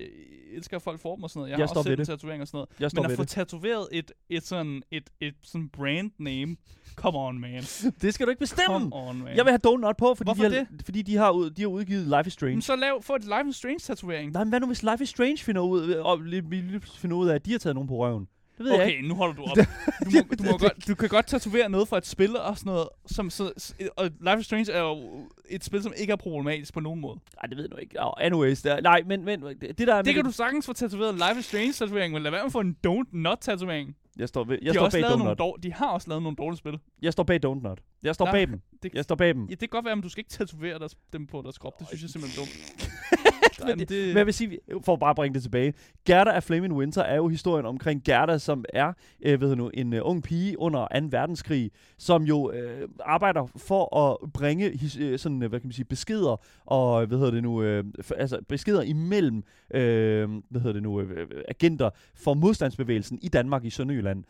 elsker 0.52 0.78
folk 0.78 1.00
får 1.00 1.14
dem 1.14 1.24
og 1.24 1.30
sådan 1.30 1.38
noget. 1.38 1.50
Jeg, 1.50 1.58
Jeg 1.58 1.64
har 1.66 1.68
også 1.74 1.82
selv 1.82 1.92
en 1.92 1.98
det. 1.98 2.06
tatovering 2.06 2.42
og 2.42 2.48
sådan 2.48 2.56
noget. 2.56 2.68
Jeg 2.80 2.90
Men 2.94 3.04
at 3.10 3.16
få 3.16 3.22
det. 3.22 3.28
tatoveret 3.28 3.88
et, 3.92 4.12
et, 4.28 4.46
sådan, 4.46 4.82
et, 4.90 5.10
et 5.20 5.34
sådan 5.42 5.68
brand 5.68 6.10
name. 6.18 6.56
Come 6.94 7.18
on, 7.18 7.38
man. 7.40 7.62
Det 8.02 8.14
skal 8.14 8.26
du 8.26 8.30
ikke 8.30 8.40
bestemme. 8.40 8.74
Come 8.90 8.94
on, 8.96 9.18
man. 9.22 9.36
Jeg 9.36 9.44
vil 9.44 9.50
have 9.50 9.58
Donut 9.58 9.96
på, 9.96 10.14
fordi, 10.14 10.26
Hvorfor 10.28 10.48
de 10.48 10.54
har, 10.56 10.66
fordi 10.84 11.02
de, 11.02 11.16
har, 11.16 11.30
ud, 11.30 11.50
de 11.50 11.62
har 11.62 11.68
udgivet 11.68 12.04
Life 12.06 12.26
is 12.26 12.32
Strange. 12.32 12.54
Men 12.54 12.62
så 12.62 12.76
lav, 12.76 13.02
få 13.02 13.14
et 13.14 13.24
Life 13.24 13.48
is 13.48 13.56
Strange 13.56 13.78
tatovering. 13.78 14.32
Nej, 14.32 14.44
men 14.44 14.48
hvad 14.48 14.60
nu 14.60 14.66
hvis 14.66 14.82
Life 14.82 15.02
is 15.02 15.08
Strange 15.08 15.38
finder 15.38 15.62
ud, 15.62 15.90
og 15.92 16.18
lige, 16.20 16.50
lige 16.50 16.80
finder 16.80 17.16
ud 17.16 17.28
af, 17.28 17.34
at 17.34 17.46
de 17.46 17.52
har 17.52 17.58
taget 17.58 17.74
nogen 17.74 17.88
på 17.88 17.96
røven? 17.96 18.28
Det 18.60 18.68
ved 18.68 18.74
jeg 18.74 18.86
ikke. 18.86 18.98
Okay, 18.98 19.08
nu 19.08 19.14
holder 19.14 19.34
du 19.34 19.42
op. 19.42 19.56
Du, 20.04 20.10
må, 20.10 20.34
du, 20.38 20.44
må 20.52 20.58
godt, 20.58 20.88
du 20.88 20.94
kan 20.94 21.08
godt 21.08 21.26
tatovere 21.26 21.68
noget 21.68 21.88
fra 21.88 21.98
et 21.98 22.06
spil 22.06 22.36
og 22.36 22.58
sådan 22.58 22.72
noget. 22.72 22.88
Som, 23.06 23.30
så, 23.30 23.74
og 23.96 24.10
Life 24.20 24.40
is 24.40 24.46
Strange 24.46 24.72
er 24.72 24.80
jo 24.80 25.28
et 25.48 25.64
spil, 25.64 25.82
som 25.82 25.92
ikke 25.96 26.12
er 26.12 26.16
problematisk 26.16 26.74
på 26.74 26.80
nogen 26.80 27.00
måde. 27.00 27.14
Nej, 27.14 27.46
det 27.48 27.56
ved 27.56 27.64
jeg 27.64 27.70
nu 27.70 27.76
ikke. 27.76 27.96
Oh, 28.04 28.12
anyways, 28.20 28.62
der, 28.62 28.80
nej, 28.80 29.02
men, 29.06 29.24
men 29.24 29.42
det 29.42 29.78
der 29.78 29.94
er 29.94 30.02
Det 30.02 30.14
kan 30.14 30.24
du 30.24 30.30
sagtens 30.30 30.66
få 30.66 30.72
tatoveret 30.72 31.14
Life 31.14 31.38
is 31.38 31.44
Strange 31.44 31.72
tatovering, 31.72 32.12
men 32.14 32.22
lad 32.22 32.30
være 32.30 32.40
med 32.40 32.46
at 32.46 32.52
få 32.52 32.60
en 32.60 32.76
Don't 32.86 33.08
Not 33.12 33.38
tatovering. 33.40 33.96
Jeg 34.18 34.28
står, 34.28 34.44
ved, 34.44 34.58
De 34.58 34.64
jeg 34.64 34.70
har, 34.70 34.74
står 34.74 34.84
også 34.84 34.96
bag 34.96 35.02
lavet 35.02 35.18
nogle 35.18 35.34
dår, 35.34 35.56
de 35.56 35.72
har 35.72 35.88
også 35.88 36.08
lavet 36.08 36.22
nogle 36.22 36.36
dårlige 36.36 36.58
spil. 36.58 36.78
Jeg 37.02 37.12
står 37.12 37.22
bag 37.22 37.42
Donut. 37.42 37.78
Jeg 38.02 38.14
står 38.14 38.24
Nej, 38.24 38.32
bag 38.32 38.46
dem. 38.46 38.60
Det, 38.82 38.94
Jeg 38.94 39.04
står 39.04 39.14
bag 39.14 39.34
dem. 39.34 39.44
ja, 39.44 39.50
det 39.50 39.58
kan 39.58 39.68
godt 39.68 39.84
være, 39.84 39.96
men 39.96 40.02
du 40.02 40.08
skal 40.08 40.20
ikke 40.20 40.30
tatovere 40.30 40.78
deres, 40.78 40.96
dem 41.12 41.26
på 41.26 41.42
deres 41.42 41.58
krop. 41.58 41.78
Det 41.78 41.88
synes 41.88 42.02
jeg 42.02 42.10
simpelthen 42.10 42.42
er 42.42 42.46
dumt. 42.46 42.90
men, 43.60 43.68
Jamen, 43.68 43.78
det, 43.80 43.88
det- 43.88 44.06
men 44.08 44.16
jeg 44.16 44.26
vil 44.26 44.34
sige, 44.34 44.58
for 44.84 44.92
at 44.92 45.00
bare 45.00 45.14
bringe 45.14 45.34
det 45.34 45.42
tilbage, 45.42 45.74
Gerda 46.06 46.30
af 46.30 46.42
Flaming 46.42 46.74
Winter 46.74 47.02
er 47.02 47.16
jo 47.16 47.28
historien 47.28 47.66
omkring 47.66 48.04
Gerda, 48.04 48.38
som 48.38 48.64
er 48.74 48.92
øh, 49.22 49.40
ved 49.40 49.56
nu, 49.56 49.70
en 49.74 49.92
øh, 49.92 50.00
ung 50.04 50.22
pige 50.22 50.58
under 50.58 50.86
2. 51.00 51.06
verdenskrig, 51.10 51.70
som 51.98 52.22
jo 52.22 52.50
øh, 52.52 52.88
arbejder 53.04 53.46
for 53.56 53.96
at 53.96 54.32
bringe 54.32 54.76
his, 54.78 54.96
øh, 54.96 55.18
sådan, 55.18 55.42
øh, 55.42 55.48
hvad 55.48 55.60
kan 55.60 55.66
man 55.66 55.72
sige, 55.72 55.84
beskeder 55.84 56.40
og 56.66 57.06
hvad 57.06 57.18
hedder 57.18 57.32
det 57.32 57.42
nu, 57.42 57.62
øh, 57.62 57.84
f- 58.02 58.16
altså 58.16 58.38
beskeder 58.48 58.82
imellem 58.82 59.42
øh, 59.74 60.28
hvad 60.50 60.60
hedder 60.60 60.72
det 60.72 60.82
nu, 60.82 61.00
øh, 61.00 61.10
øh, 61.20 61.26
agenter 61.48 61.90
for 62.14 62.34
modstandsbevægelsen 62.34 63.18
i 63.22 63.28
Danmark 63.28 63.64
i 63.64 63.70
Sønderjylland. 63.70 64.24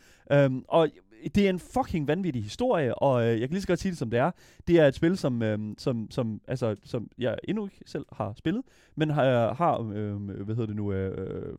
Um, 0.46 0.64
og 0.68 0.88
det 1.34 1.46
er 1.46 1.50
en 1.50 1.58
fucking 1.58 2.08
vanvittig 2.08 2.42
historie, 2.42 2.94
og 2.94 3.22
øh, 3.22 3.40
jeg 3.40 3.48
kan 3.48 3.50
lige 3.50 3.60
så 3.60 3.68
godt 3.68 3.80
sige 3.80 3.90
det 3.90 3.98
som 3.98 4.10
det 4.10 4.18
er. 4.18 4.30
Det 4.66 4.80
er 4.80 4.86
et 4.86 4.94
spil, 4.94 5.16
som, 5.16 5.42
øh, 5.42 5.58
som, 5.78 6.10
som, 6.10 6.40
altså, 6.48 6.76
som 6.84 7.10
jeg 7.18 7.38
endnu 7.44 7.64
ikke 7.66 7.76
selv 7.86 8.06
har 8.12 8.32
spillet, 8.36 8.62
men 8.94 9.10
har, 9.10 9.24
øh, 9.24 9.56
har 9.56 9.92
øh, 9.94 10.16
hvad 10.16 10.54
hedder 10.54 10.66
det 10.66 10.76
nu, 10.76 10.92
øh, 10.92 11.28
øh, 11.28 11.54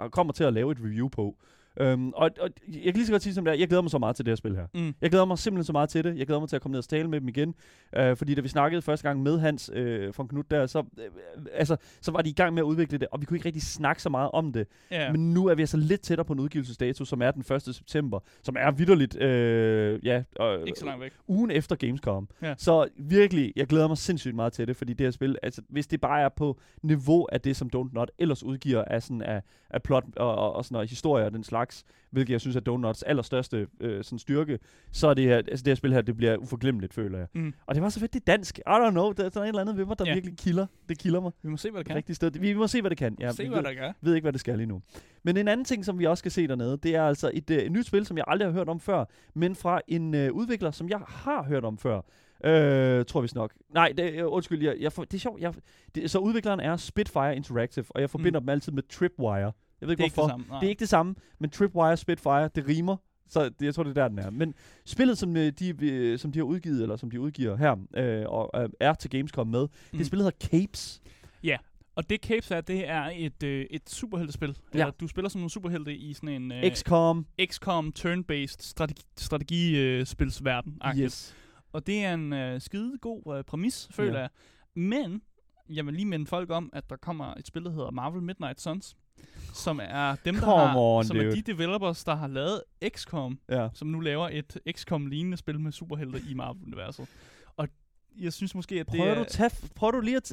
øh, 0.00 0.10
kommer 0.10 0.32
til 0.32 0.44
at 0.44 0.52
lave 0.52 0.72
et 0.72 0.78
review 0.80 1.08
på. 1.08 1.36
Um, 1.80 2.12
og, 2.16 2.30
og 2.40 2.50
jeg 2.68 2.82
kan 2.82 2.94
lige 2.94 3.06
så 3.06 3.12
godt 3.12 3.22
sige 3.22 3.34
som 3.34 3.44
det 3.44 3.54
er, 3.54 3.58
jeg 3.58 3.68
glæder 3.68 3.82
mig 3.82 3.90
så 3.90 3.98
meget 3.98 4.16
til 4.16 4.24
det 4.24 4.30
her 4.30 4.36
spil 4.36 4.56
her. 4.56 4.66
Mm. 4.74 4.94
Jeg 5.00 5.10
glæder 5.10 5.24
mig 5.24 5.38
simpelthen 5.38 5.64
så 5.64 5.72
meget 5.72 5.88
til 5.88 6.04
det. 6.04 6.18
Jeg 6.18 6.26
glæder 6.26 6.40
mig 6.40 6.48
til 6.48 6.56
at 6.56 6.62
komme 6.62 6.72
ned 6.72 6.78
og 6.78 6.88
tale 6.88 7.08
med 7.08 7.20
dem 7.20 7.28
igen. 7.28 7.54
Øh, 7.96 8.16
fordi 8.16 8.34
da 8.34 8.40
vi 8.40 8.48
snakkede 8.48 8.82
første 8.82 9.08
gang 9.08 9.22
med 9.22 9.38
Hans 9.38 9.70
øh, 9.74 10.14
fra 10.14 10.26
Knut 10.26 10.50
der, 10.50 10.66
så, 10.66 10.78
øh, 10.78 11.04
altså, 11.52 11.76
så 12.00 12.10
var 12.12 12.22
de 12.22 12.30
i 12.30 12.32
gang 12.32 12.54
med 12.54 12.62
at 12.62 12.64
udvikle 12.64 12.98
det, 12.98 13.08
og 13.10 13.20
vi 13.20 13.26
kunne 13.26 13.36
ikke 13.36 13.46
rigtig 13.46 13.62
snakke 13.62 14.02
så 14.02 14.08
meget 14.08 14.30
om 14.32 14.52
det. 14.52 14.66
Ja. 14.90 15.12
Men 15.12 15.34
nu 15.34 15.46
er 15.46 15.54
vi 15.54 15.62
altså 15.62 15.76
lidt 15.76 16.00
tættere 16.00 16.24
på 16.24 16.32
en 16.32 16.40
udgivelsesdato, 16.40 17.04
som 17.04 17.22
er 17.22 17.30
den 17.30 17.54
1. 17.54 17.62
september, 17.62 18.20
som 18.42 18.56
er 18.58 18.70
vidderligt, 18.70 19.16
øh, 19.22 20.06
ja, 20.06 20.22
øh, 20.40 20.62
Ikke 20.66 20.78
så 20.78 20.84
langt 20.86 21.02
væk. 21.02 21.12
ugen 21.28 21.50
efter 21.50 21.76
Gamescom. 21.76 22.28
Ja. 22.42 22.54
Så 22.58 22.88
virkelig, 22.98 23.52
jeg 23.56 23.66
glæder 23.66 23.88
mig 23.88 23.98
sindssygt 23.98 24.34
meget 24.34 24.52
til 24.52 24.68
det, 24.68 24.76
fordi 24.76 24.92
det 24.92 25.06
her 25.06 25.10
spil, 25.10 25.36
altså 25.42 25.62
hvis 25.68 25.86
det 25.86 26.00
bare 26.00 26.20
er 26.20 26.28
på 26.28 26.58
niveau 26.82 27.26
af 27.32 27.40
det, 27.40 27.56
som 27.56 27.70
Don't 27.76 27.92
Not 27.92 28.10
ellers 28.18 28.42
udgiver 28.44 28.84
af, 28.84 29.02
sådan, 29.02 29.22
af, 29.22 29.42
af 29.70 29.82
plot 29.82 30.04
og, 30.16 30.34
og, 30.34 30.52
og 30.52 30.64
sådan 30.64 30.74
noget, 30.74 30.90
historie 30.90 31.24
og 31.24 31.32
den 31.32 31.44
slags, 31.44 31.65
hvilket 32.10 32.32
jeg 32.32 32.40
synes 32.40 32.56
er 32.56 32.60
Don't 32.68 32.80
Nots 32.80 33.02
allerstørste 33.02 33.66
øh, 33.80 34.04
sådan 34.04 34.18
styrke, 34.18 34.58
så 34.92 35.08
er 35.08 35.14
det 35.14 35.24
her, 35.24 35.36
altså 35.36 35.62
det 35.64 35.66
her 35.66 35.74
spil 35.74 35.92
her, 35.92 36.00
det 36.00 36.16
bliver 36.16 36.36
uforglemmeligt, 36.36 36.94
føler 36.94 37.18
jeg. 37.18 37.26
Mm. 37.34 37.54
Og 37.66 37.74
det 37.74 37.82
var 37.82 37.88
så 37.88 38.00
fedt, 38.00 38.14
det 38.14 38.20
er 38.20 38.24
dansk. 38.32 38.58
I 38.58 38.62
don't 38.70 38.90
know, 38.90 39.12
der 39.12 39.24
er 39.24 39.30
sådan 39.30 39.42
et 39.42 39.48
eller 39.48 39.60
andet 39.60 39.76
ved 39.76 39.84
mig, 39.84 39.98
der 39.98 40.04
ja. 40.06 40.14
virkelig 40.14 40.36
kilder. 40.38 40.66
Det 40.88 40.98
kilder 40.98 41.20
mig. 41.20 41.32
Vi 41.42 41.48
må 41.48 41.56
se, 41.56 41.70
hvad 41.70 41.78
det 41.78 41.86
kan. 41.86 41.96
Rigtig 41.96 42.16
sted. 42.16 42.30
Vi, 42.30 42.54
må 42.54 42.66
se, 42.66 42.80
hvad 42.80 42.90
det 42.90 42.98
kan. 42.98 43.16
Ja, 43.20 43.32
se, 43.32 43.42
vi 43.42 43.48
hvad 43.48 43.58
ved, 43.58 43.64
der 43.64 43.74
gør. 43.74 43.92
ved 44.00 44.14
ikke, 44.14 44.24
hvad 44.24 44.32
det 44.32 44.40
skal 44.40 44.56
lige 44.56 44.66
nu. 44.66 44.82
Men 45.22 45.36
en 45.36 45.48
anden 45.48 45.64
ting, 45.64 45.84
som 45.84 45.98
vi 45.98 46.06
også 46.06 46.20
skal 46.20 46.32
se 46.32 46.48
dernede, 46.48 46.76
det 46.76 46.94
er 46.94 47.02
altså 47.02 47.30
et, 47.34 47.50
øh, 47.50 47.58
et 47.58 47.72
nyt 47.72 47.86
spil, 47.86 48.06
som 48.06 48.16
jeg 48.16 48.24
aldrig 48.28 48.48
har 48.48 48.52
hørt 48.52 48.68
om 48.68 48.80
før, 48.80 49.04
men 49.34 49.54
fra 49.54 49.80
en 49.88 50.14
øh, 50.14 50.32
udvikler, 50.32 50.70
som 50.70 50.88
jeg 50.88 50.98
har 51.06 51.42
hørt 51.42 51.64
om 51.64 51.78
før. 51.78 52.00
Øh, 52.44 53.04
tror 53.04 53.20
vi 53.20 53.28
nok. 53.34 53.52
Nej, 53.74 53.92
det, 53.96 54.12
øh, 54.12 54.24
undskyld, 54.26 54.62
jeg, 54.62 54.76
jeg, 54.80 54.92
for, 54.92 55.04
det 55.04 55.14
er 55.14 55.18
sjovt. 55.18 55.40
Jeg, 55.40 55.54
det, 55.94 56.10
så 56.10 56.18
udvikleren 56.18 56.60
er 56.60 56.76
Spitfire 56.76 57.36
Interactive, 57.36 57.84
og 57.90 58.00
jeg 58.00 58.10
forbinder 58.10 58.40
mm. 58.40 58.46
dem 58.46 58.48
altid 58.48 58.72
med 58.72 58.82
Tripwire. 58.82 59.52
Jeg 59.80 59.88
ved 59.88 59.92
ikke, 59.92 59.98
Det 59.98 60.00
er 60.00 60.04
ikke 60.04 60.14
hvorfor. 60.14 60.22
det 60.28 60.30
samme. 60.32 60.46
Nej. 60.48 60.58
Det 60.60 60.66
er 60.66 60.70
ikke 60.70 60.80
det 60.80 60.88
samme, 60.88 61.14
men 61.38 61.50
Tripwire, 61.50 61.96
Spitfire, 61.96 62.48
det 62.54 62.68
rimer. 62.68 62.96
Så 63.28 63.44
det, 63.48 63.66
jeg 63.66 63.74
tror, 63.74 63.82
det 63.82 63.90
er 63.90 63.94
der, 64.02 64.08
den 64.08 64.18
er. 64.18 64.30
Men 64.30 64.54
spillet, 64.84 65.18
som, 65.18 65.36
øh, 65.36 65.52
de, 65.58 65.74
øh, 65.86 66.18
som 66.18 66.32
de 66.32 66.38
har 66.38 66.44
udgivet, 66.44 66.82
eller 66.82 66.96
som 66.96 67.10
de 67.10 67.20
udgiver 67.20 67.56
her, 67.56 67.76
øh, 67.96 68.24
og 68.28 68.62
øh, 68.62 68.68
er 68.80 68.94
til 68.94 69.10
Gamescom 69.10 69.46
med, 69.46 69.62
mm. 69.92 69.98
Det 69.98 70.06
spillet 70.06 70.24
hedder 70.24 70.58
Capes. 70.58 71.02
Og 71.96 72.10
det 72.10 72.20
Capes 72.20 72.50
er, 72.50 72.60
det 72.60 72.88
er 72.88 73.10
et, 73.16 73.42
øh, 73.42 73.66
et 73.70 73.90
superheltespil. 73.90 74.48
Ja. 74.74 74.78
Eller, 74.78 74.90
du 74.90 75.08
spiller 75.08 75.28
som 75.28 75.42
en 75.42 75.48
superhelte 75.50 75.96
i 75.96 76.12
sådan 76.14 76.28
en 76.28 76.52
øh, 76.52 76.70
XCOM. 76.74 77.26
XCOM 77.50 77.92
turn-based 77.98 78.56
strategi, 78.60 79.02
strategispilsverden. 79.16 80.80
Yes. 80.98 81.36
Og 81.72 81.86
det 81.86 82.04
er 82.04 82.14
en 82.14 82.32
øh, 82.32 82.60
skide 82.60 82.98
god 83.00 83.36
øh, 83.38 83.44
præmis, 83.44 83.88
føler 83.90 84.12
Ja. 84.14 84.18
jeg. 84.20 84.28
Men 84.74 85.22
jeg 85.68 85.86
vil 85.86 85.94
lige 85.94 86.06
minde 86.06 86.26
folk 86.26 86.50
om, 86.50 86.70
at 86.72 86.90
der 86.90 86.96
kommer 86.96 87.34
et 87.34 87.46
spil, 87.46 87.64
der 87.64 87.70
hedder 87.70 87.90
Marvel 87.90 88.22
Midnight 88.22 88.60
Suns, 88.60 88.96
som 89.54 89.80
er 89.82 90.16
dem, 90.24 90.34
der 90.34 90.40
Come 90.40 90.56
har, 90.56 90.76
on, 90.76 91.04
som 91.04 91.16
er 91.16 91.22
dude. 91.22 91.36
de 91.36 91.42
developers, 91.42 92.04
der 92.04 92.14
har 92.14 92.26
lavet 92.26 92.62
XCOM, 92.88 93.38
Ja. 93.50 93.68
som 93.74 93.88
nu 93.88 94.00
laver 94.00 94.28
et 94.32 94.58
XCOM-lignende 94.72 95.36
spil 95.36 95.60
med 95.60 95.72
superhelte 95.72 96.22
i 96.30 96.34
Marvel-universet. 96.34 97.06
Og 97.56 97.68
jeg 98.20 98.32
synes 98.32 98.54
måske, 98.54 98.80
at 98.80 98.86
det 98.86 98.98
Prøver 98.98 99.14
er... 99.14 99.18
du, 99.18 99.24
tage, 99.28 99.50
prøver 99.74 99.90
du 99.90 100.00
lige 100.00 100.16
at... 100.16 100.32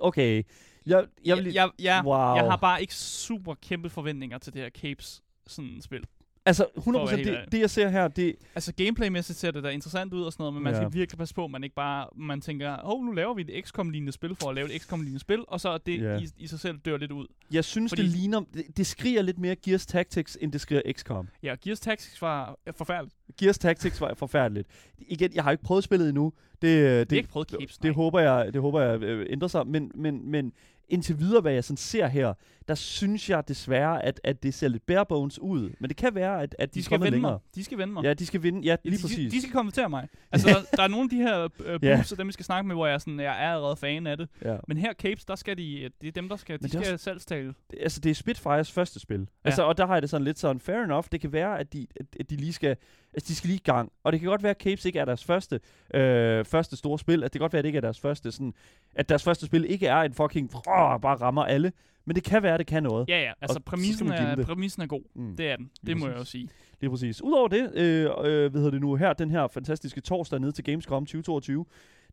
Okay. 0.00 0.36
Jeg, 0.36 0.44
jeg, 0.86 1.06
jeg, 1.24 1.36
vil 1.36 1.52
jeg, 1.52 1.70
jeg, 1.78 2.02
wow. 2.04 2.14
jeg 2.34 2.44
har 2.44 2.56
bare 2.56 2.80
ikke 2.80 2.94
super 2.94 3.54
kæmpe 3.54 3.90
forventninger 3.90 4.38
til 4.38 4.52
det 4.52 4.62
her 4.62 4.70
Capes 4.70 5.22
sådan 5.46 5.78
spil. 5.82 6.04
Altså, 6.46 6.66
for 6.84 6.90
at 7.02 7.08
100% 7.08 7.10
være 7.10 7.16
helt 7.16 7.28
det, 7.28 7.52
det, 7.52 7.60
jeg 7.60 7.70
ser 7.70 7.88
her, 7.88 8.08
det... 8.08 8.34
Altså 8.54 8.72
gameplaymæssigt 8.74 9.38
ser 9.38 9.50
det 9.50 9.62
da 9.64 9.68
interessant 9.68 10.14
ud 10.14 10.22
og 10.22 10.32
sådan 10.32 10.42
noget, 10.42 10.54
men 10.54 10.62
man 10.62 10.72
Ja. 10.72 10.78
skal 10.80 10.92
virkelig 10.92 11.18
passe 11.18 11.34
på, 11.34 11.44
at 11.44 11.50
man 11.50 11.64
ikke 11.64 11.74
bare 11.76 12.06
man 12.16 12.40
tænker, 12.40 12.76
åh, 12.94 13.04
nu 13.04 13.12
laver 13.12 13.34
vi 13.34 13.44
et 13.48 13.64
XCOM-lignende 13.66 14.12
spil 14.12 14.34
for 14.34 14.48
at 14.48 14.54
lave 14.54 14.72
et 14.74 14.82
XCOM-lignende 14.82 15.20
spil, 15.20 15.44
og 15.48 15.60
så 15.60 15.78
det 15.78 16.00
Ja. 16.02 16.18
i, 16.18 16.28
i 16.38 16.46
sig 16.46 16.60
selv 16.60 16.78
dør 16.78 16.96
lidt 16.96 17.12
ud. 17.12 17.26
Jeg 17.52 17.64
synes, 17.64 17.90
Fordi- 17.90 18.02
det 18.02 18.10
ligner... 18.10 18.40
Det, 18.54 18.64
det 18.76 18.86
skriger 18.86 19.22
lidt 19.22 19.38
mere 19.38 19.56
Gears 19.56 19.86
Tactics, 19.86 20.38
end 20.40 20.52
det 20.52 20.60
skriger 20.60 20.82
XCOM. 20.92 21.28
Ja, 21.42 21.54
Gears 21.64 21.80
Tactics 21.80 22.22
var 22.22 22.58
forfærdeligt. 22.76 23.16
Gears 23.40 23.58
Tactics 23.58 24.00
var 24.00 24.14
forfærdeligt. 24.14 24.68
Igen, 24.98 25.30
jeg 25.34 25.44
har 25.44 25.50
ikke 25.50 25.64
prøvet 25.64 25.84
spillet 25.84 26.08
endnu. 26.08 26.32
Det, 26.52 26.62
det, 26.62 27.10
Det, 27.10 27.16
ikke 27.16 27.28
prøvet 27.28 27.48
Capes, 27.48 27.74
det 27.78 27.84
nej. 27.84 27.92
håber 27.94 28.20
jeg, 28.20 28.52
det 28.52 28.60
håber 28.60 28.80
jeg 28.80 29.02
øh, 29.02 29.26
ændrer 29.30 29.48
sig. 29.48 29.66
Men, 29.66 29.90
men, 29.94 30.30
men 30.30 30.52
indtil 30.88 31.18
videre, 31.18 31.40
hvad 31.40 31.52
jeg 31.52 31.64
sådan 31.64 31.76
ser 31.76 32.06
her, 32.06 32.34
der 32.68 32.74
synes 32.74 33.30
jeg 33.30 33.48
desværre, 33.48 34.04
at, 34.04 34.20
at 34.24 34.42
det 34.42 34.54
ser 34.54 34.68
lidt 34.68 34.86
bare 34.86 35.06
bones 35.06 35.38
ud. 35.38 35.70
Men 35.80 35.88
det 35.88 35.96
kan 35.96 36.14
være, 36.14 36.42
at, 36.42 36.56
at 36.58 36.74
de, 36.74 36.78
De 36.78 36.84
skal 36.84 37.00
længere. 37.00 37.20
mig. 37.32 37.38
De 37.54 37.64
skal 37.64 37.78
vende 37.78 37.94
mig. 37.94 38.04
Ja, 38.04 38.14
de 38.14 38.26
skal 38.26 38.42
vinde. 38.42 38.60
Ja, 38.60 38.76
lige 38.84 38.96
de, 38.96 39.02
præcis. 39.02 39.32
De, 39.32 39.36
de 39.36 39.40
skal 39.42 39.52
konvertere 39.52 39.88
mig. 39.90 40.08
Altså, 40.32 40.48
der, 40.48 40.76
der 40.76 40.82
er 40.82 40.88
nogle 40.88 41.04
af 41.04 41.10
de 41.10 41.16
her 41.16 41.48
øh, 41.64 41.78
Ja. 41.82 41.94
boobs, 41.96 42.12
og 42.12 42.18
dem 42.18 42.26
vi 42.26 42.32
skal 42.32 42.44
snakke 42.44 42.68
med, 42.68 42.76
hvor 42.76 42.86
jeg, 42.86 42.94
er 42.94 42.98
sådan, 42.98 43.20
jeg 43.20 43.44
er 43.44 43.52
allerede 43.54 43.76
fan 43.76 44.06
af 44.06 44.16
det. 44.16 44.28
ja. 44.44 44.56
Men 44.68 44.76
her 44.76 44.92
Capes, 44.94 45.24
der 45.24 45.34
skal 45.34 45.58
de, 45.58 45.90
det 46.00 46.08
er 46.08 46.12
dem, 46.12 46.28
der 46.28 46.36
skal, 46.36 46.62
de 46.62 46.68
skal 46.68 46.78
også... 46.80 46.96
salgstale. 46.96 47.54
det- 47.70 47.78
altså 47.82 48.00
det 48.00 48.10
er 48.10 48.14
Spitfires 48.14 48.72
første 48.72 49.00
spil. 49.00 49.20
Ja. 49.20 49.26
Altså, 49.44 49.62
og 49.62 49.78
der 49.78 49.86
har 49.86 49.94
jeg 49.94 50.02
det 50.02 50.10
sådan 50.10 50.24
lidt 50.24 50.38
sådan, 50.38 50.60
fair 50.60 50.76
enough, 50.84 51.04
det 51.12 51.20
kan 51.20 51.32
være, 51.32 51.58
at 51.58 51.72
de, 51.72 51.86
at, 52.00 52.06
at 52.20 52.30
de 52.30 52.36
lige 52.36 52.52
skal, 52.52 52.76
altså 53.16 53.28
de 53.28 53.34
skal 53.34 53.48
lige 53.48 53.56
i 53.56 53.62
gang. 53.64 53.92
Og 54.04 54.12
det 54.12 54.20
kan 54.20 54.28
godt 54.28 54.42
være, 54.42 54.50
at 54.50 54.60
Capes 54.60 54.84
ikke 54.84 54.98
er 54.98 55.04
deres 55.04 55.24
første, 55.24 55.60
øh, 55.94 56.44
første 56.44 56.76
store 56.76 56.98
spil. 56.98 57.24
At 57.24 57.32
det 57.32 57.38
kan 57.38 57.44
godt 57.44 57.52
være, 57.52 57.58
at 57.58 57.64
det 57.64 57.68
ikke 57.68 57.76
er 57.76 57.80
deres 57.80 58.00
første 58.00 58.32
sådan, 58.32 58.54
at 58.94 59.08
deres 59.08 59.22
første 59.24 59.46
spil 59.46 59.64
ikke 59.70 59.86
er 59.86 60.00
en 60.00 60.14
fucking, 60.14 60.50
åh, 60.54 61.00
bare 61.00 61.16
rammer 61.16 61.44
alle. 61.44 61.72
Men 62.04 62.16
det 62.16 62.24
kan 62.24 62.42
være, 62.42 62.54
at 62.54 62.58
det 62.58 62.66
kan 62.66 62.82
noget. 62.82 63.08
Ja, 63.08 63.20
ja. 63.22 63.32
Altså, 63.40 63.60
præmissen 63.60 64.08
er, 64.08 64.44
præmissen 64.44 64.82
er 64.82 64.86
god. 64.86 65.02
Mm. 65.14 65.36
Det 65.36 65.50
er 65.50 65.56
den. 65.56 65.70
Lige 65.82 65.94
Det 65.94 66.00
må 66.00 66.06
jeg 66.06 66.16
præcis. 66.16 66.34
jo 66.34 66.38
sige. 66.40 66.48
Lige 66.80 66.90
præcis. 66.90 67.22
Udover 67.22 67.48
det, 67.48 67.70
øh, 67.74 68.04
øh, 68.04 68.50
hvad 68.50 68.60
hedder 68.60 68.70
det 68.70 68.80
nu 68.80 68.94
her, 68.94 69.12
den 69.12 69.30
her 69.30 69.48
fantastiske 69.48 70.00
torsdag 70.00 70.40
nede 70.40 70.52
til 70.52 70.64
Gamescom 70.64 71.02
2022, 71.06 71.64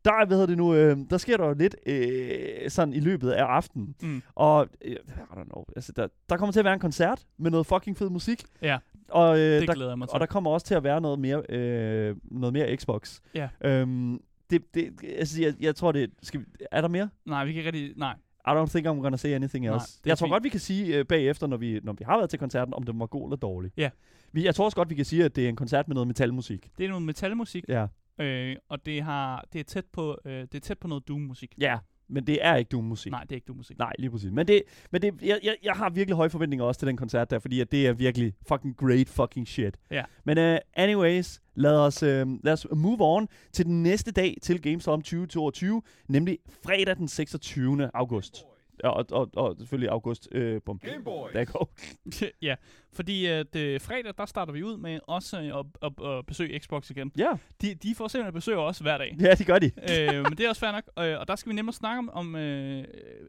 der, 0.04 0.12
er, 0.12 0.26
hvad 0.26 0.36
hedder 0.36 0.46
det 0.46 0.56
nu, 0.58 0.74
øh, 0.74 0.96
der 1.10 1.18
sker 1.18 1.36
der 1.36 1.46
jo 1.46 1.54
lidt 1.54 1.76
øh, 1.86 2.70
sådan 2.70 2.94
i 2.94 3.00
løbet 3.00 3.30
af 3.30 3.44
aftenen. 3.44 3.94
Mm. 4.02 4.22
Og, 4.34 4.68
øh, 4.84 4.92
I 4.92 4.96
don't 5.32 5.44
know, 5.44 5.64
altså 5.76 5.92
der, 5.96 6.08
der 6.28 6.36
kommer 6.36 6.52
til 6.52 6.60
at 6.60 6.64
være 6.64 6.74
en 6.74 6.80
koncert 6.80 7.26
med 7.36 7.50
noget 7.50 7.66
fucking 7.66 7.96
fed 7.98 8.10
musik. 8.10 8.42
Ja, 8.62 8.78
Og, 9.08 9.38
øh, 9.38 9.60
det 9.60 9.68
der, 9.68 9.74
glæder 9.74 9.90
jeg 9.90 9.98
mig 9.98 10.08
til. 10.08 10.14
og 10.14 10.20
der 10.20 10.26
kommer 10.26 10.50
også 10.50 10.66
til 10.66 10.74
at 10.74 10.84
være 10.84 11.00
noget 11.00 11.18
mere, 11.18 11.42
øh, 11.48 12.16
noget 12.24 12.52
mere 12.52 12.76
Xbox. 12.76 13.20
Ja. 13.34 13.48
Øhm, 13.64 14.20
det, 14.50 14.74
det, 14.74 14.90
altså, 15.18 15.42
jeg, 15.42 15.54
jeg 15.60 15.76
tror 15.76 15.92
det, 15.92 16.10
skal 16.22 16.40
vi, 16.40 16.44
er 16.72 16.80
der 16.80 16.88
mere? 16.88 17.08
Nej, 17.26 17.44
vi 17.44 17.52
kan 17.52 17.58
ikke 17.58 17.68
rigtig... 17.72 17.92
Nej. 17.96 18.14
I 18.46 18.50
don't 18.50 18.66
think 18.70 18.86
I'm 18.86 18.90
gonna 19.02 19.16
say 19.16 19.28
anything 19.30 19.64
Nej, 19.64 19.74
else. 19.74 19.86
det 19.88 20.06
er 20.06 20.10
jeg 20.10 20.18
tror 20.18 20.26
fint. 20.26 20.32
godt, 20.32 20.44
vi 20.44 20.48
kan 20.48 20.60
sige 20.60 20.98
øh, 20.98 21.04
bagefter, 21.06 21.46
når 21.46 21.56
vi, 21.56 21.80
når 21.82 21.92
vi 21.92 22.04
har 22.04 22.16
været 22.16 22.30
til 22.30 22.38
koncerten, 22.38 22.74
om 22.74 22.82
den 22.82 23.00
var 23.00 23.06
god 23.06 23.26
eller 23.28 23.36
dårlig. 23.36 23.70
Ja. 23.76 23.90
Vi, 24.32 24.44
jeg 24.44 24.54
tror 24.54 24.64
også 24.64 24.76
godt, 24.76 24.90
vi 24.90 24.94
kan 24.94 25.04
sige, 25.04 25.24
at 25.24 25.36
det 25.36 25.44
er 25.44 25.48
en 25.48 25.56
koncert 25.56 25.88
med 25.88 25.94
noget 25.94 26.06
metalmusik. 26.06 26.70
Det 26.78 26.84
er 26.84 26.88
noget 26.88 27.02
metalmusik, 27.02 27.64
Ja. 27.68 27.86
øh, 28.20 28.56
og 28.68 28.86
det, 28.86 29.02
har, 29.02 29.44
det, 29.52 29.58
er 29.58 29.64
tæt 29.64 29.84
på, 29.92 30.18
øh, 30.24 30.32
det 30.42 30.54
er 30.54 30.60
tæt 30.60 30.78
på 30.78 30.88
noget 30.88 31.08
Doom-musik. 31.08 31.54
Ja, 31.60 31.78
men 32.08 32.26
det 32.26 32.38
er 32.40 32.56
ikke 32.56 32.68
Doom-musik. 32.68 33.12
Nej, 33.12 33.20
det 33.20 33.30
er 33.30 33.34
ikke 33.34 33.46
Doom-musik. 33.46 33.78
Nej, 33.78 33.92
lige 33.98 34.10
præcis. 34.10 34.30
Men, 34.30 34.48
det, 34.48 34.62
men 34.90 35.02
det, 35.02 35.14
jeg, 35.22 35.40
jeg, 35.42 35.56
jeg 35.62 35.72
har 35.72 35.90
virkelig 35.90 36.16
høje 36.16 36.30
forventninger 36.30 36.64
også 36.64 36.78
til 36.78 36.88
den 36.88 36.96
koncert 36.96 37.30
der, 37.30 37.38
fordi 37.38 37.60
at 37.60 37.72
det 37.72 37.86
er 37.86 37.92
virkelig 37.92 38.34
fucking 38.48 38.76
great 38.76 39.08
fucking 39.08 39.48
shit. 39.48 39.76
Ja. 39.90 40.02
Men 40.24 40.38
uh, 40.38 40.58
anyways, 40.76 41.42
lad 41.54 41.76
os, 41.76 42.02
uh, 42.02 42.08
lad 42.44 42.52
os 42.52 42.66
move 42.76 42.98
on 43.00 43.28
til 43.52 43.64
den 43.64 43.82
næste 43.82 44.10
dag 44.10 44.36
til 44.42 44.62
Gamescom 44.62 45.02
2022, 45.02 45.82
nemlig 46.08 46.38
fredag 46.64 46.96
den 46.96 47.08
26. 47.08 47.90
august. 47.94 48.44
Ja, 48.84 48.88
og, 48.88 49.06
og, 49.10 49.30
og 49.36 49.56
selvfølgelig 49.58 49.90
august. 49.90 50.28
Øh. 50.32 50.60
Der 50.66 51.44
går. 51.44 51.74
ja, 52.42 52.54
fordi 52.92 53.26
at, 53.26 53.56
øh, 53.56 53.80
fredag, 53.80 54.12
der 54.18 54.26
starter 54.26 54.52
vi 54.52 54.62
ud 54.62 54.76
med 54.76 55.00
også 55.06 55.36
at, 55.38 55.66
at, 56.02 56.06
at 56.08 56.26
besøge 56.26 56.58
Xbox 56.60 56.90
igen. 56.90 57.12
Ja, 57.18 57.32
De, 57.62 57.74
de 57.74 57.94
får 57.94 58.08
simpelthen 58.08 58.34
besøg 58.34 58.56
også 58.56 58.82
hver 58.82 58.98
dag. 58.98 59.16
ja, 59.20 59.34
det 59.34 59.46
gør 59.46 59.58
de. 59.58 59.66
øh, 59.66 60.22
men 60.22 60.32
det 60.32 60.40
er 60.40 60.48
også 60.48 60.60
fair 60.60 60.72
nok. 60.72 60.84
Øh, 60.98 61.20
og 61.20 61.28
der 61.28 61.36
skal 61.36 61.50
vi 61.50 61.54
nemlig 61.54 61.74
snakke 61.74 61.98
om, 61.98 62.10
om, 62.12 62.36
øh, 62.36 62.84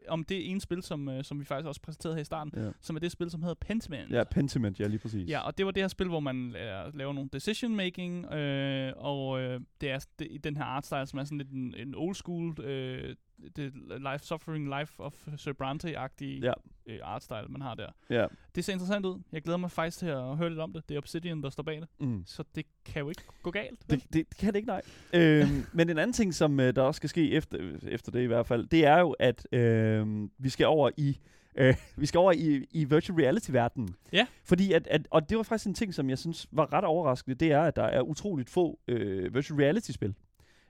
om 0.08 0.24
det 0.24 0.50
ene 0.50 0.60
spil, 0.60 0.82
som, 0.82 1.08
øh, 1.08 1.24
som 1.24 1.40
vi 1.40 1.44
faktisk 1.44 1.68
også 1.68 1.80
præsenterede 1.80 2.14
her 2.16 2.22
i 2.22 2.24
starten, 2.24 2.52
Ja. 2.56 2.70
som 2.80 2.96
er 2.96 3.00
det 3.00 3.12
spil, 3.12 3.30
som 3.30 3.42
hedder 3.42 3.54
Pentiment. 3.60 4.10
Ja, 4.10 4.24
Pentiment, 4.24 4.80
ja, 4.80 4.86
lige 4.86 4.98
præcis. 4.98 5.28
Ja, 5.30 5.40
og 5.40 5.58
det 5.58 5.66
var 5.66 5.72
det 5.72 5.82
her 5.82 5.88
spil, 5.88 6.08
hvor 6.08 6.20
man 6.20 6.56
øh, 6.56 6.94
laver 6.98 7.12
nogle 7.12 7.28
decision 7.32 7.76
making, 7.76 8.32
øh, 8.32 8.92
og 8.96 9.40
øh, 9.40 9.60
det 9.80 9.90
er 9.90 10.06
det, 10.18 10.26
i 10.30 10.38
den 10.38 10.56
her 10.56 10.64
artstyle, 10.64 11.06
som 11.06 11.18
er 11.18 11.24
sådan 11.24 11.38
lidt 11.38 11.50
en, 11.50 11.74
en 11.78 11.94
old 11.96 12.14
school, 12.14 12.60
øh, 12.64 13.14
det 13.56 13.72
life 14.12 14.24
suffering 14.26 14.78
life 14.80 15.02
of 15.02 15.28
Sir 15.36 15.52
Bronte-agtig 15.52 16.40
Ja. 16.42 16.52
øh, 16.86 16.98
artstyle, 17.02 17.46
man 17.48 17.60
har 17.60 17.74
der. 17.74 17.88
Ja. 18.10 18.26
Det 18.54 18.64
ser 18.64 18.72
interessant 18.72 19.06
ud. 19.06 19.20
Jeg 19.32 19.42
glæder 19.42 19.56
mig 19.58 19.70
faktisk 19.70 19.98
til 19.98 20.06
at 20.06 20.36
høre 20.36 20.48
lidt 20.48 20.60
om 20.60 20.72
det. 20.72 20.88
Det 20.88 20.94
er 20.94 20.98
Obsidian, 20.98 21.42
der 21.42 21.50
står 21.50 21.62
bag 21.62 21.76
det. 21.80 21.88
Mm. 22.00 22.22
Så 22.26 22.44
det 22.54 22.66
kan 22.84 23.02
jo 23.02 23.08
ikke 23.08 23.22
gå 23.42 23.50
galt. 23.50 23.90
Det, 23.90 24.02
det, 24.02 24.12
det 24.12 24.36
kan 24.38 24.48
det 24.48 24.56
ikke, 24.56 24.66
nej. 24.68 24.82
øhm, 25.12 25.64
men 25.72 25.90
en 25.90 25.98
anden 25.98 26.12
ting, 26.12 26.34
som 26.34 26.60
øh, 26.60 26.76
der 26.76 26.82
også 26.82 26.96
skal 26.98 27.08
ske 27.10 27.30
efter, 27.32 27.58
efter 27.88 28.12
det 28.12 28.22
i 28.22 28.26
hvert 28.26 28.46
fald, 28.46 28.66
det 28.66 28.86
er 28.86 28.98
jo, 28.98 29.10
at 29.18 29.46
øh, 29.52 30.28
vi 30.38 30.48
skal 30.48 30.66
over 30.66 30.90
i 30.96 31.18
øh, 31.58 31.74
vi 31.96 32.06
skal 32.06 32.18
over 32.18 32.32
i, 32.32 32.66
i 32.70 32.84
virtual 32.84 33.20
reality-verdenen. 33.20 33.94
Ja. 34.12 34.26
Fordi 34.44 34.72
at, 34.72 34.86
at, 34.86 35.08
og 35.10 35.28
det 35.30 35.36
var 35.36 35.42
faktisk 35.42 35.66
en 35.66 35.74
ting, 35.74 35.94
som 35.94 36.10
jeg 36.10 36.18
synes 36.18 36.46
var 36.52 36.72
ret 36.72 36.84
overraskende, 36.84 37.34
det 37.34 37.52
er, 37.52 37.60
at 37.62 37.76
der 37.76 37.82
er 37.82 38.00
utroligt 38.00 38.50
få 38.50 38.78
øh, 38.88 39.34
virtual 39.34 39.60
reality-spil. 39.60 40.14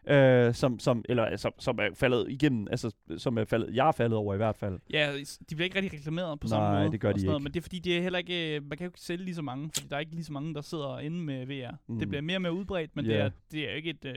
Øh, 0.09 0.55
som, 0.55 0.79
som, 0.79 1.05
eller, 1.09 1.37
som, 1.37 1.53
som 1.59 1.79
er 1.79 1.89
faldet 1.95 2.27
igennem, 2.29 2.67
altså 2.71 2.91
som 3.19 3.39
er 3.39 3.45
faldet, 3.45 3.75
jeg 3.75 3.89
er 3.89 3.93
faldet 3.93 4.19
over 4.19 4.35
i 4.35 4.37
hvert 4.37 4.57
fald. 4.57 4.79
Ja, 4.91 5.13
de 5.51 5.55
bliver 5.55 5.65
ikke 5.65 5.77
rigtig 5.77 5.99
reklameret 5.99 6.41
på 6.41 6.49
samme 6.49 6.69
Nej, 6.69 6.81
måde. 6.83 6.93
det 6.93 7.01
gør 7.01 7.13
de 7.13 7.19
sådan 7.21 7.27
noget, 7.27 7.41
ikke. 7.41 7.45
Men 7.45 7.53
det 7.53 7.61
er 7.61 7.63
fordi, 7.63 7.79
det 7.79 7.97
er 7.99 8.03
heller 8.03 8.19
ikke, 8.19 8.57
øh, 8.57 8.63
man 8.69 8.79
kan 8.79 8.85
jo 8.85 8.89
ikke 8.89 9.01
sælge 9.01 9.25
lige 9.25 9.35
så 9.35 9.43
mange, 9.43 9.71
fordi 9.75 9.89
der 9.89 9.97
er 9.97 10.01
ikke 10.01 10.15
lige 10.15 10.25
så 10.25 10.33
mange, 10.33 10.55
der 10.55 10.61
sidder 10.61 10.99
inde 10.99 11.21
med 11.21 11.47
VR. 11.47 11.75
Mm. 11.89 11.99
Det 11.99 12.09
bliver 12.09 12.23
mere 12.23 12.37
og 12.37 12.43
mere 12.43 12.53
udbredt, 12.53 12.97
men 12.97 13.07
Ja. 13.07 13.13
det, 13.13 13.21
er, 13.21 13.31
det 13.53 13.71
er 13.71 13.75
ikke 13.75 13.91
et, 13.91 14.05
øh, 14.05 14.15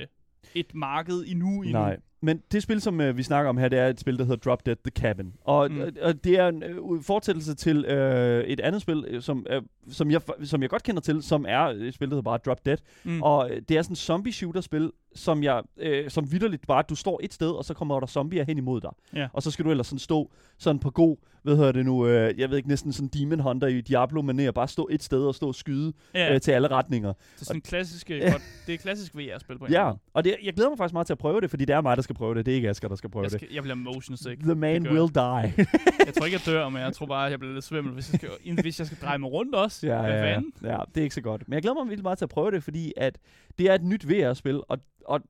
et 0.55 0.75
marked 0.75 1.23
endnu. 1.27 1.47
endnu. 1.61 1.71
Nej, 1.71 1.97
men 2.21 2.41
det 2.51 2.63
spil, 2.63 2.81
som 2.81 3.01
øh, 3.01 3.17
vi 3.17 3.23
snakker 3.23 3.49
om 3.49 3.57
her, 3.57 3.69
det 3.69 3.79
er 3.79 3.87
et 3.87 3.99
spil, 3.99 4.17
der 4.17 4.23
hedder 4.23 4.49
Drop 4.49 4.65
Dead 4.65 4.75
The 4.75 4.91
Cabin. 5.01 5.33
Og, 5.43 5.71
Mm. 5.71 5.81
og, 5.81 5.87
og 6.01 6.23
det 6.23 6.39
er 6.39 6.47
en 6.47 6.63
øh, 6.63 6.77
fortællelse 7.01 7.55
til 7.55 7.85
øh, 7.85 8.43
et 8.43 8.59
andet 8.59 8.81
spil, 8.81 9.05
øh, 9.07 9.21
som, 9.21 9.45
øh, 9.49 9.61
som, 9.91 10.11
jeg, 10.11 10.21
som 10.43 10.61
jeg 10.61 10.69
godt 10.69 10.83
kender 10.83 11.01
til, 11.01 11.23
som 11.23 11.45
er 11.47 11.59
et 11.59 11.93
spil, 11.93 12.07
der 12.09 12.13
hedder 12.15 12.21
bare 12.29 12.37
Drop 12.45 12.65
Dead. 12.65 12.77
Mm. 13.03 13.21
Og 13.23 13.49
øh, 13.51 13.61
det 13.69 13.77
er 13.77 13.81
sådan 13.81 13.91
en 13.91 13.95
zombie-shooter-spil, 13.95 14.91
som 15.15 15.43
jeg, 15.43 15.63
øh, 15.77 16.09
som 16.09 16.31
vidderligt 16.31 16.67
bare, 16.67 16.83
du 16.89 16.95
står 16.95 17.19
et 17.23 17.33
sted, 17.33 17.49
og 17.51 17.65
så 17.65 17.73
kommer 17.73 17.99
der 17.99 18.07
zombier 18.07 18.43
hen 18.43 18.57
imod 18.57 18.81
dig. 18.81 18.91
Ja. 19.15 19.27
Og 19.33 19.43
så 19.43 19.51
skal 19.51 19.65
du 19.65 19.71
ellers 19.71 19.87
sådan 19.87 19.99
stå 19.99 20.31
sådan 20.57 20.79
på 20.79 20.89
god, 20.91 21.17
hvad 21.43 21.55
hedder 21.55 21.71
det 21.71 21.85
nu, 21.85 22.07
øh, 22.07 22.39
jeg 22.39 22.49
ved 22.49 22.57
ikke, 22.57 22.69
næsten 22.69 22.93
sådan 22.93 23.07
Demon 23.07 23.39
Hunter 23.39 23.67
i 23.67 23.81
Diablo-manér, 23.81 24.51
bare 24.51 24.67
stå 24.67 24.87
et 24.91 25.03
sted 25.03 25.21
og 25.21 25.35
stå 25.35 25.47
og 25.47 25.55
skyde 25.55 25.93
ja, 26.15 26.33
øh, 26.33 26.41
til 26.41 26.51
alle 26.51 26.67
retninger. 26.67 27.13
det 27.13 27.41
er 27.41 27.45
sådan 27.45 27.61
klassisk, 27.61 28.11
øh, 28.11 28.17
Ja. 28.19 28.31
godt, 28.31 28.41
det 28.67 28.73
er 28.73 28.77
klassisk 28.77 29.15
VR-spil 29.15 29.57
på 29.59 29.65
en 29.65 29.71
Ja, 29.71 29.85
anden 29.87 29.99
og 30.13 30.23
det, 30.23 30.35
jeg 30.43 30.53
glæder 30.53 30.69
mig 30.69 30.77
faktisk 30.77 30.93
meget 30.93 31.07
til 31.07 31.13
at 31.13 31.17
prøve 31.17 31.41
det, 31.41 31.49
fordi 31.49 31.65
det 31.65 31.73
er 31.75 31.81
mig, 31.81 31.97
der 31.97 32.03
skal 32.09 32.15
prøve 32.15 32.35
det. 32.35 32.45
Det 32.45 32.51
er 32.51 32.55
ikke 32.55 32.69
Asger, 32.69 32.87
der 32.87 32.95
skal 32.95 33.09
prøve 33.09 33.25
det. 33.25 33.31
jeg, 33.31 33.39
skal, 33.39 33.53
jeg 33.53 33.63
bliver 33.63 33.75
motion 33.75 34.17
sick. 34.17 34.39
The 34.41 34.55
man 34.55 34.87
will 34.87 35.15
die. 35.15 35.53
Jeg 36.05 36.13
tror 36.13 36.25
ikke, 36.25 36.37
jeg 36.37 36.53
dør, 36.53 36.69
men 36.69 36.81
jeg 36.81 36.93
tror 36.93 37.05
bare, 37.05 37.25
at 37.25 37.31
jeg 37.31 37.39
bliver 37.39 37.53
lidt 37.53 37.65
svimmel, 37.65 37.93
hvis 37.93 38.11
jeg 38.11 38.19
skal, 38.19 38.55
hvis 38.61 38.79
jeg 38.79 38.87
skal 38.87 38.97
dreje 39.01 39.17
mig 39.17 39.31
rundt 39.31 39.55
også. 39.55 39.87
ja, 39.87 40.03
ja, 40.03 40.41
ja, 40.63 40.77
det 40.95 40.97
er 40.97 41.01
ikke 41.01 41.15
så 41.15 41.21
godt. 41.21 41.47
Men 41.47 41.53
jeg 41.53 41.61
glæder 41.61 41.83
mig 41.83 41.89
vildt 41.89 42.03
meget 42.03 42.17
til 42.17 42.25
at 42.25 42.29
prøve 42.29 42.51
det, 42.51 42.63
fordi 42.63 42.93
at 42.97 43.17
det 43.59 43.69
er 43.69 43.73
et 43.73 43.83
nyt 43.83 44.09
VR-spil, 44.09 44.61
og, 44.67 44.77
og 45.05 45.21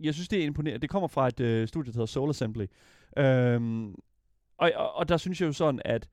jeg 0.00 0.14
synes, 0.14 0.28
det 0.28 0.40
er 0.40 0.44
imponerende. 0.44 0.80
Det 0.80 0.90
kommer 0.90 1.08
fra 1.08 1.28
et 1.28 1.40
øh, 1.40 1.68
studie, 1.68 1.92
der 1.92 1.96
hedder 1.96 2.06
Soul 2.06 2.30
Assembly. 2.30 2.66
Øhm, 3.18 3.94
og, 4.58 4.72
og, 4.76 4.96
og 4.96 5.08
der 5.08 5.16
synes 5.16 5.40
jeg 5.40 5.46
jo 5.46 5.52
sådan, 5.52 5.80
at 5.84 6.08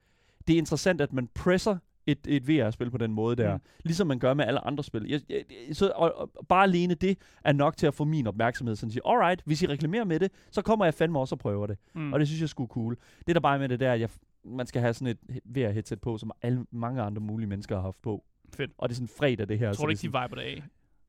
det 0.47 0.53
er 0.53 0.57
interessant, 0.57 1.01
at 1.01 1.13
man 1.13 1.27
presser 1.35 1.77
et, 2.07 2.19
et 2.27 2.47
VR-spil 2.47 2.89
på 2.91 2.97
den 2.97 3.11
måde 3.11 3.35
der, 3.35 3.53
Mm. 3.53 3.61
ligesom 3.83 4.07
man 4.07 4.19
gør 4.19 4.33
med 4.33 4.45
alle 4.45 4.59
andre 4.67 4.83
spil. 4.83 5.05
Jeg, 5.09 5.21
jeg, 5.29 5.43
så, 5.75 5.91
og, 5.95 6.19
og 6.37 6.45
bare 6.49 6.63
alene 6.63 6.93
det 6.93 7.17
er 7.43 7.53
nok 7.53 7.77
til 7.77 7.87
at 7.87 7.93
få 7.93 8.03
min 8.03 8.27
opmærksomhed, 8.27 8.75
sådan 8.75 8.87
at 8.89 8.93
sige, 8.93 9.01
alright, 9.05 9.41
hvis 9.45 9.61
I 9.63 9.67
reklamerer 9.67 10.03
med 10.03 10.19
det, 10.19 10.31
så 10.51 10.61
kommer 10.61 10.85
jeg 10.85 10.93
fandme 10.93 11.19
også 11.19 11.35
og 11.35 11.39
prøver 11.39 11.67
det. 11.67 11.77
Mm. 11.93 12.13
Og 12.13 12.19
det 12.19 12.27
synes 12.27 12.41
jeg 12.41 12.49
skulle 12.49 12.67
cool. 12.69 12.97
Det 13.27 13.35
der 13.35 13.41
bare 13.41 13.59
med 13.59 13.69
det 13.69 13.79
der, 13.79 13.93
at 13.93 13.99
jeg, 13.99 14.09
man 14.45 14.67
skal 14.67 14.81
have 14.81 14.93
sådan 14.93 15.07
et 15.29 15.39
VR-headset 15.57 15.99
på, 16.01 16.17
som 16.17 16.31
alle 16.41 16.65
mange 16.71 17.01
andre 17.01 17.21
mulige 17.21 17.47
mennesker 17.47 17.75
har 17.75 17.81
haft 17.81 18.01
på. 18.01 18.23
Fedt. 18.53 18.71
Og 18.77 18.89
det 18.89 18.93
er 18.93 18.95
sådan 18.95 19.07
fredag, 19.07 19.47
det 19.47 19.59
her. 19.59 19.67
Jeg 19.67 19.75
tror 19.75 19.85
du 19.85 19.89
ikke, 19.89 20.07
er 20.07 20.11
de 20.21 20.27
viber 20.27 20.35
det 20.41 20.47
af? 20.47 20.63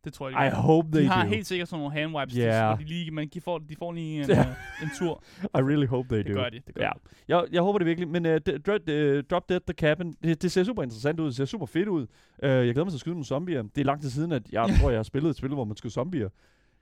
Det 0.06 0.14
tror 0.14 0.28
jeg, 0.28 0.32
sådan, 0.34 0.46
I 0.46 0.50
de 0.50 0.54
gør. 0.56 0.60
hope 0.62 0.88
they 0.92 1.02
De 1.02 1.08
har 1.08 1.22
do. 1.24 1.28
helt 1.30 1.46
sikkert 1.46 1.68
sådan 1.68 1.80
nogle 1.82 1.94
handwipes, 2.00 2.34
yeah. 2.34 2.78
de, 2.78 2.84
lige, 2.84 3.10
man, 3.10 3.28
de, 3.34 3.40
får, 3.40 3.58
de 3.58 3.76
får 3.78 3.92
lige 3.92 4.24
en, 4.24 4.30
uh, 4.30 4.36
en 4.82 4.90
tur. 4.98 5.22
I 5.42 5.46
really 5.54 5.86
hope 5.86 6.08
they 6.14 6.24
Det 6.24 6.34
do. 6.34 6.40
gør 6.40 6.48
de. 6.48 6.60
Det 6.66 6.74
gør 6.74 6.82
Ja. 6.84 6.90
de. 6.94 7.00
Jeg, 7.28 7.44
jeg 7.52 7.62
håber 7.62 7.78
det 7.78 7.86
virkelig, 7.86 8.08
men 8.08 8.26
uh, 8.26 8.32
Drop, 8.66 8.80
uh, 8.90 9.20
Drop 9.30 9.48
Dead 9.48 9.60
The 9.60 9.74
Cabin, 9.74 10.14
det, 10.24 10.42
det 10.42 10.52
ser 10.52 10.64
super 10.64 10.82
interessant 10.82 11.20
ud, 11.20 11.26
det 11.26 11.36
ser 11.36 11.44
super 11.44 11.66
fedt 11.66 11.88
ud. 11.88 12.02
Uh, 12.02 12.08
jeg 12.48 12.62
glæder 12.64 12.84
mig 12.84 12.90
til 12.92 12.96
at 12.96 13.00
skyde 13.00 13.14
nogle 13.14 13.24
zombier. 13.24 13.62
Det 13.62 13.80
er 13.80 13.84
lang 13.84 14.00
tid 14.02 14.10
siden, 14.10 14.32
at 14.32 14.42
jeg 14.52 14.68
tror, 14.80 14.90
jeg 14.90 14.98
har 14.98 15.02
spillet 15.02 15.30
et 15.30 15.36
spil, 15.36 15.48
hvor 15.54 15.64
man 15.64 15.76
skyder 15.76 15.92
zombier. 15.92 16.28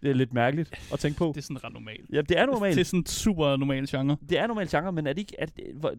Det 0.03 0.11
er 0.11 0.15
lidt 0.15 0.35
mærkeligt 0.35 0.71
at 0.93 0.99
tænke 0.99 1.19
på. 1.19 1.27
Det 1.35 1.37
er 1.37 1.43
sådan 1.43 1.65
ret 1.65 1.73
normalt. 1.73 2.11
Ja, 2.13 2.21
det 2.21 2.39
er 2.39 2.47
normalt. 2.47 2.75
Det 2.75 2.81
er 2.81 2.85
sådan 2.85 3.01
en 3.01 3.07
super 3.07 3.57
normal 3.57 3.87
genre. 3.89 4.17
Det 4.29 4.39
er 4.39 4.47
normalt 4.47 4.71
genre, 4.71 4.93
men 4.93 5.07
er 5.07 5.13
det 5.13 5.21
ikke... 5.21 5.35
Er 5.39 5.47
det, 5.47 5.65
hvor, 5.75 5.95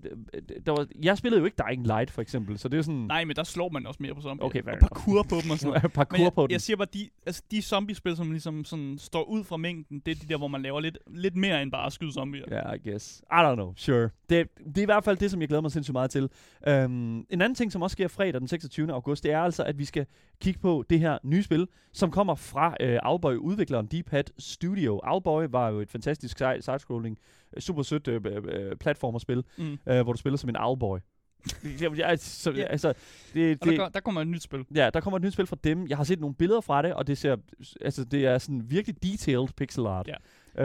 der 0.65 0.71
var, 0.71 0.87
jeg 1.03 1.17
spillede 1.17 1.39
jo 1.39 1.45
ikke 1.45 1.63
Dying 1.69 1.87
Light, 1.87 2.11
for 2.11 2.21
eksempel, 2.21 2.57
så 2.57 2.67
det 2.67 2.77
er 2.77 2.81
sådan... 2.81 2.95
Nej, 2.95 3.25
men 3.25 3.35
der 3.35 3.43
slår 3.43 3.69
man 3.69 3.87
også 3.87 3.97
mere 4.03 4.15
på 4.15 4.21
zombier. 4.21 4.45
Okay, 4.45 4.61
og 4.61 4.77
parkour 4.79 5.23
på 5.23 5.35
dem 5.43 5.51
og 5.51 5.57
sådan 5.57 5.73
noget. 5.81 5.93
Parkour 5.93 6.23
jeg, 6.23 6.33
på 6.33 6.41
den. 6.41 6.51
jeg 6.51 6.61
siger 6.61 6.77
bare, 6.77 6.87
de, 6.93 7.09
altså, 7.25 7.41
de 7.51 7.61
zombiespil, 7.61 8.15
som 8.15 8.31
ligesom 8.31 8.65
sådan 8.65 8.97
står 8.97 9.23
ud 9.23 9.43
fra 9.43 9.57
mængden, 9.57 9.99
det 10.05 10.11
er 10.11 10.15
de 10.15 10.27
der, 10.27 10.37
hvor 10.37 10.47
man 10.47 10.61
laver 10.61 10.79
lidt, 10.79 10.97
lidt 11.07 11.35
mere 11.35 11.61
end 11.61 11.71
bare 11.71 11.85
at 11.85 11.93
skyde 11.93 12.13
zombier. 12.13 12.43
Ja, 12.51 12.55
yeah, 12.55 12.75
I 12.75 12.89
guess. 12.89 13.21
I 13.31 13.35
don't 13.35 13.55
know. 13.55 13.73
Sure. 13.77 14.09
Det, 14.29 14.47
det 14.65 14.77
er 14.77 14.81
i 14.81 14.85
hvert 14.85 15.03
fald 15.03 15.17
det, 15.17 15.31
som 15.31 15.41
jeg 15.41 15.47
glæder 15.47 15.61
mig 15.61 15.71
sindssygt 15.71 15.93
meget 15.93 16.11
til. 16.11 16.29
Um, 16.67 17.25
en 17.29 17.41
anden 17.41 17.55
ting, 17.55 17.71
som 17.71 17.81
også 17.81 17.93
sker 17.93 18.07
fredag 18.07 18.39
den 18.39 18.47
26. 18.47 18.91
august, 18.93 19.23
det 19.23 19.31
er 19.31 19.39
altså, 19.39 19.63
at 19.63 19.79
vi 19.79 19.85
skal 19.85 20.05
kigge 20.41 20.59
på 20.59 20.85
det 20.89 20.99
her 20.99 21.17
nye 21.23 21.43
spil, 21.43 21.67
som 21.93 22.11
kommer 22.11 22.35
fra 22.35 22.75
uh, 22.83 23.11
Owlboy-udvikleren 23.11 23.87
Deep 23.95 24.09
Hat 24.09 24.31
Studio. 24.39 24.99
Owlboy 25.03 25.45
var 25.49 25.69
jo 25.69 25.79
et 25.79 25.91
fantastisk 25.91 26.37
side- 26.37 26.61
side-scrolling, 26.61 27.17
uh, 27.57 27.59
super 27.59 27.83
sødt 27.83 28.07
uh, 28.07 28.15
uh, 28.15 28.77
platformerspil, 28.79 29.43
Mm. 29.57 29.77
uh, 29.91 29.99
hvor 30.01 30.13
du 30.13 30.17
spiller 30.17 30.37
som 30.37 30.49
en 30.49 30.55
Owlboy. 30.57 30.99
jeg, 31.97 32.19
så, 32.19 32.51
Ja. 32.51 32.63
altså, 32.63 32.93
det, 33.33 33.63
der, 33.63 33.69
det, 33.69 33.79
går, 33.79 33.87
der 33.89 33.99
kommer 33.99 34.21
et 34.21 34.27
nyt 34.27 34.43
spil. 34.43 34.65
Ja, 34.75 34.89
der 34.93 34.99
kommer 34.99 35.17
et 35.17 35.23
nyt 35.23 35.33
spil 35.33 35.45
fra 35.47 35.57
dem. 35.63 35.87
Jeg 35.87 35.97
har 35.97 36.03
set 36.03 36.19
nogle 36.19 36.35
billeder 36.35 36.61
fra 36.61 36.81
det, 36.81 36.93
og 36.93 37.07
det 37.07 37.17
ser, 37.17 37.35
altså 37.81 38.03
det 38.03 38.25
er 38.25 38.37
sådan 38.37 38.61
virkelig 38.69 39.03
detailed 39.03 39.47
pixel 39.57 39.85
art. 39.85 40.07
Ja. 40.07 40.13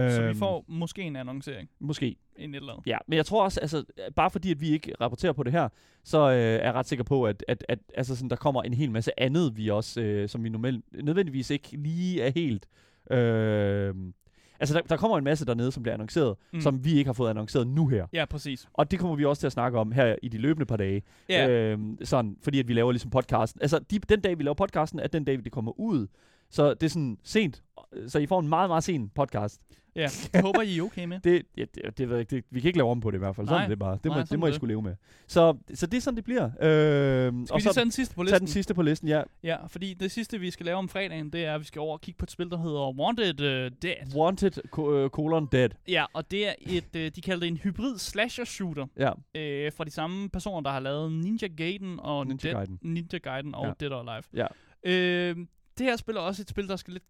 Øhm, 0.05 0.11
Så 0.11 0.28
vi 0.33 0.35
får 0.39 0.64
måske 0.68 1.03
en 1.03 1.16
annoncering. 1.16 1.68
Måske. 1.81 2.16
En 2.37 2.55
eller 2.55 2.72
andet. 2.72 2.87
Ja, 2.87 2.99
men 3.09 3.16
jeg 3.16 3.26
tror 3.26 3.45
også, 3.45 3.61
altså, 3.61 3.85
bare 4.16 4.31
fordi, 4.31 4.51
at 4.51 4.61
vi 4.61 4.68
ikke 4.70 4.93
rapporterer 5.01 5.33
på 5.33 5.43
det 5.43 5.53
her, 5.53 5.68
så 6.05 6.18
øh, 6.31 6.37
er 6.37 6.41
jeg 6.64 6.72
ret 6.74 6.87
sikker 6.87 7.05
på, 7.05 7.24
at, 7.24 7.45
at, 7.49 7.64
at 7.68 7.78
altså, 7.95 8.16
sådan, 8.16 8.31
der 8.31 8.37
kommer 8.37 8.62
en 8.62 8.74
hel 8.74 8.91
masse 8.91 9.20
andet, 9.20 9.57
vi 9.57 9.68
også, 9.68 10.01
øh, 10.01 10.28
som 10.28 10.45
vi 10.45 10.49
normalt, 10.49 10.85
nødvendigvis 11.05 11.51
ikke 11.51 11.68
lige 11.76 12.22
er 12.22 12.31
helt... 12.31 12.66
Øh, 12.72 12.89
altså, 14.61 14.74
der, 14.74 14.80
der 14.80 14.96
kommer 14.96 15.18
en 15.18 15.24
masse 15.24 15.46
dernede, 15.46 15.72
som 15.72 15.82
bliver 15.82 15.94
annonceret, 15.94 16.36
Mm. 16.52 16.61
som 16.61 16.84
vi 16.84 16.92
ikke 16.94 17.08
har 17.08 17.12
fået 17.12 17.30
annonceret 17.30 17.66
nu 17.66 17.86
her. 17.88 18.06
Ja, 18.12 18.24
præcis. 18.24 18.68
Og 18.74 18.90
det 18.90 18.98
kommer 18.98 19.16
vi 19.16 19.24
også 19.24 19.40
til 19.40 19.46
at 19.46 19.52
snakke 19.52 19.78
om 19.78 19.92
her 19.92 20.16
i 20.22 20.28
de 20.28 20.38
løbende 20.38 20.66
par 20.66 20.76
dage. 20.76 21.02
Ja. 21.28 21.48
Øhm, 21.48 21.98
sådan, 22.04 22.36
fordi 22.42 22.58
at 22.58 22.68
vi 22.68 22.72
laver 22.72 22.92
ligesom 22.92 23.11
podcasten. 23.11 23.62
Altså, 23.62 23.78
de, 23.90 23.98
den 23.98 24.20
dag, 24.20 24.38
vi 24.38 24.42
laver 24.44 24.54
podcasten, 24.54 25.00
er 25.00 25.08
den 25.08 25.24
dag, 25.24 25.38
det 25.44 25.52
kommer 25.52 25.80
ud. 25.80 26.06
Så 26.51 26.74
det 26.74 26.82
er 26.82 26.88
sådan 26.90 27.18
sent. 27.24 27.62
Så 28.07 28.18
I 28.18 28.26
får 28.26 28.40
en 28.40 28.48
meget, 28.48 28.70
meget 28.70 28.84
sen 28.84 29.09
podcast. 29.09 29.61
Ja, 29.96 30.09
jeg 30.32 30.42
håber, 30.42 30.62
I 30.62 30.78
er 30.78 30.82
okay 30.82 31.05
med. 31.05 31.20
Det, 31.24 31.42
ja, 31.57 31.64
det, 31.74 31.98
det, 31.98 32.09
ved 32.09 32.16
jeg 32.16 32.30
det, 32.30 32.44
vi 32.51 32.61
kan 32.61 32.68
ikke 32.68 32.78
lave 32.78 32.90
om 32.90 33.01
på 33.01 33.11
det 33.11 33.16
i 33.16 33.18
hvert 33.18 33.36
fald. 33.36 33.46
Sådan 33.46 33.59
Nej. 33.59 33.64
er 33.64 33.68
det 33.68 33.78
bare. 33.78 33.92
Det 33.94 34.05
må, 34.07 34.11
Nej, 34.12 34.18
det 34.20 34.28
sådan 34.28 34.40
må 34.40 34.46
er 34.46 34.48
I 34.48 34.51
det. 34.51 34.57
skulle 34.57 34.72
leve 34.72 34.82
med. 34.82 34.94
Så, 35.26 35.57
så 35.74 35.86
det 35.86 35.96
er 35.96 36.01
sådan, 36.01 36.16
det 36.16 36.24
bliver. 36.24 36.44
Øhm, 36.44 36.53
Skal 36.57 36.62
vi 36.62 37.51
og 37.55 37.59
lige 37.59 37.62
så 37.62 37.72
tage 37.74 37.84
den 37.84 37.90
sidste 37.92 38.14
på 38.14 38.20
tage 38.22 38.24
listen? 38.30 38.40
den 38.40 38.48
sidste 38.48 38.74
på 38.74 38.82
listen, 38.82 39.09
ja. 39.09 39.22
Ja, 39.42 39.66
fordi 39.66 39.94
det 39.94 40.11
sidste, 40.11 40.38
vi 40.38 40.51
skal 40.51 40.66
lave 40.66 40.78
om 40.78 40.88
fredagen, 40.88 41.30
det 41.32 41.44
er, 41.44 41.55
at 41.55 41.61
vi 41.61 41.64
skal 41.64 41.80
over 41.80 41.92
og 41.92 42.01
kigge 42.01 42.18
på 42.18 42.24
et 42.24 42.30
spil, 42.30 42.51
der 42.51 42.59
hedder 42.59 42.92
Wanted 42.98 43.40
uh, 43.40 43.76
Dead. 43.82 44.16
Wanted 44.16 44.53
øh, 44.94 45.11
colon 45.11 45.46
dead. 45.53 45.68
Ja, 45.88 46.05
og 46.12 46.30
det 46.30 46.48
er 46.48 46.53
et, 46.61 46.96
øh, 46.96 47.11
de 47.16 47.20
kalder 47.20 47.40
det 47.40 47.48
en 47.48 47.57
hybrid 47.57 47.98
slasher 47.98 48.44
shooter, 48.44 48.86
Ja, 48.98 49.11
øh, 49.40 49.72
fra 49.76 49.84
de 49.84 49.90
samme 49.90 50.28
personer, 50.28 50.61
der 50.61 50.70
har 50.70 50.80
lavet 50.80 51.12
Ninja 51.12 51.46
Gaiden 51.46 52.01
og 52.01 52.26
Ninja 52.26 52.42
Dead, 52.42 52.55
Gaiden. 52.55 52.78
Ninja 52.82 53.18
Gaiden 53.18 53.55
og 53.55 53.66
Ja. 53.66 53.72
Dead 53.80 53.92
or 53.92 54.09
Alive. 54.11 54.22
Ja. 54.34 54.46
Øh, 54.84 55.36
det 55.78 55.86
her 55.86 55.96
spil 55.96 56.16
er 56.16 56.20
også 56.20 56.42
et 56.42 56.48
spil, 56.48 56.68
der 56.68 56.76
skal 56.76 56.92
lidt 56.92 57.04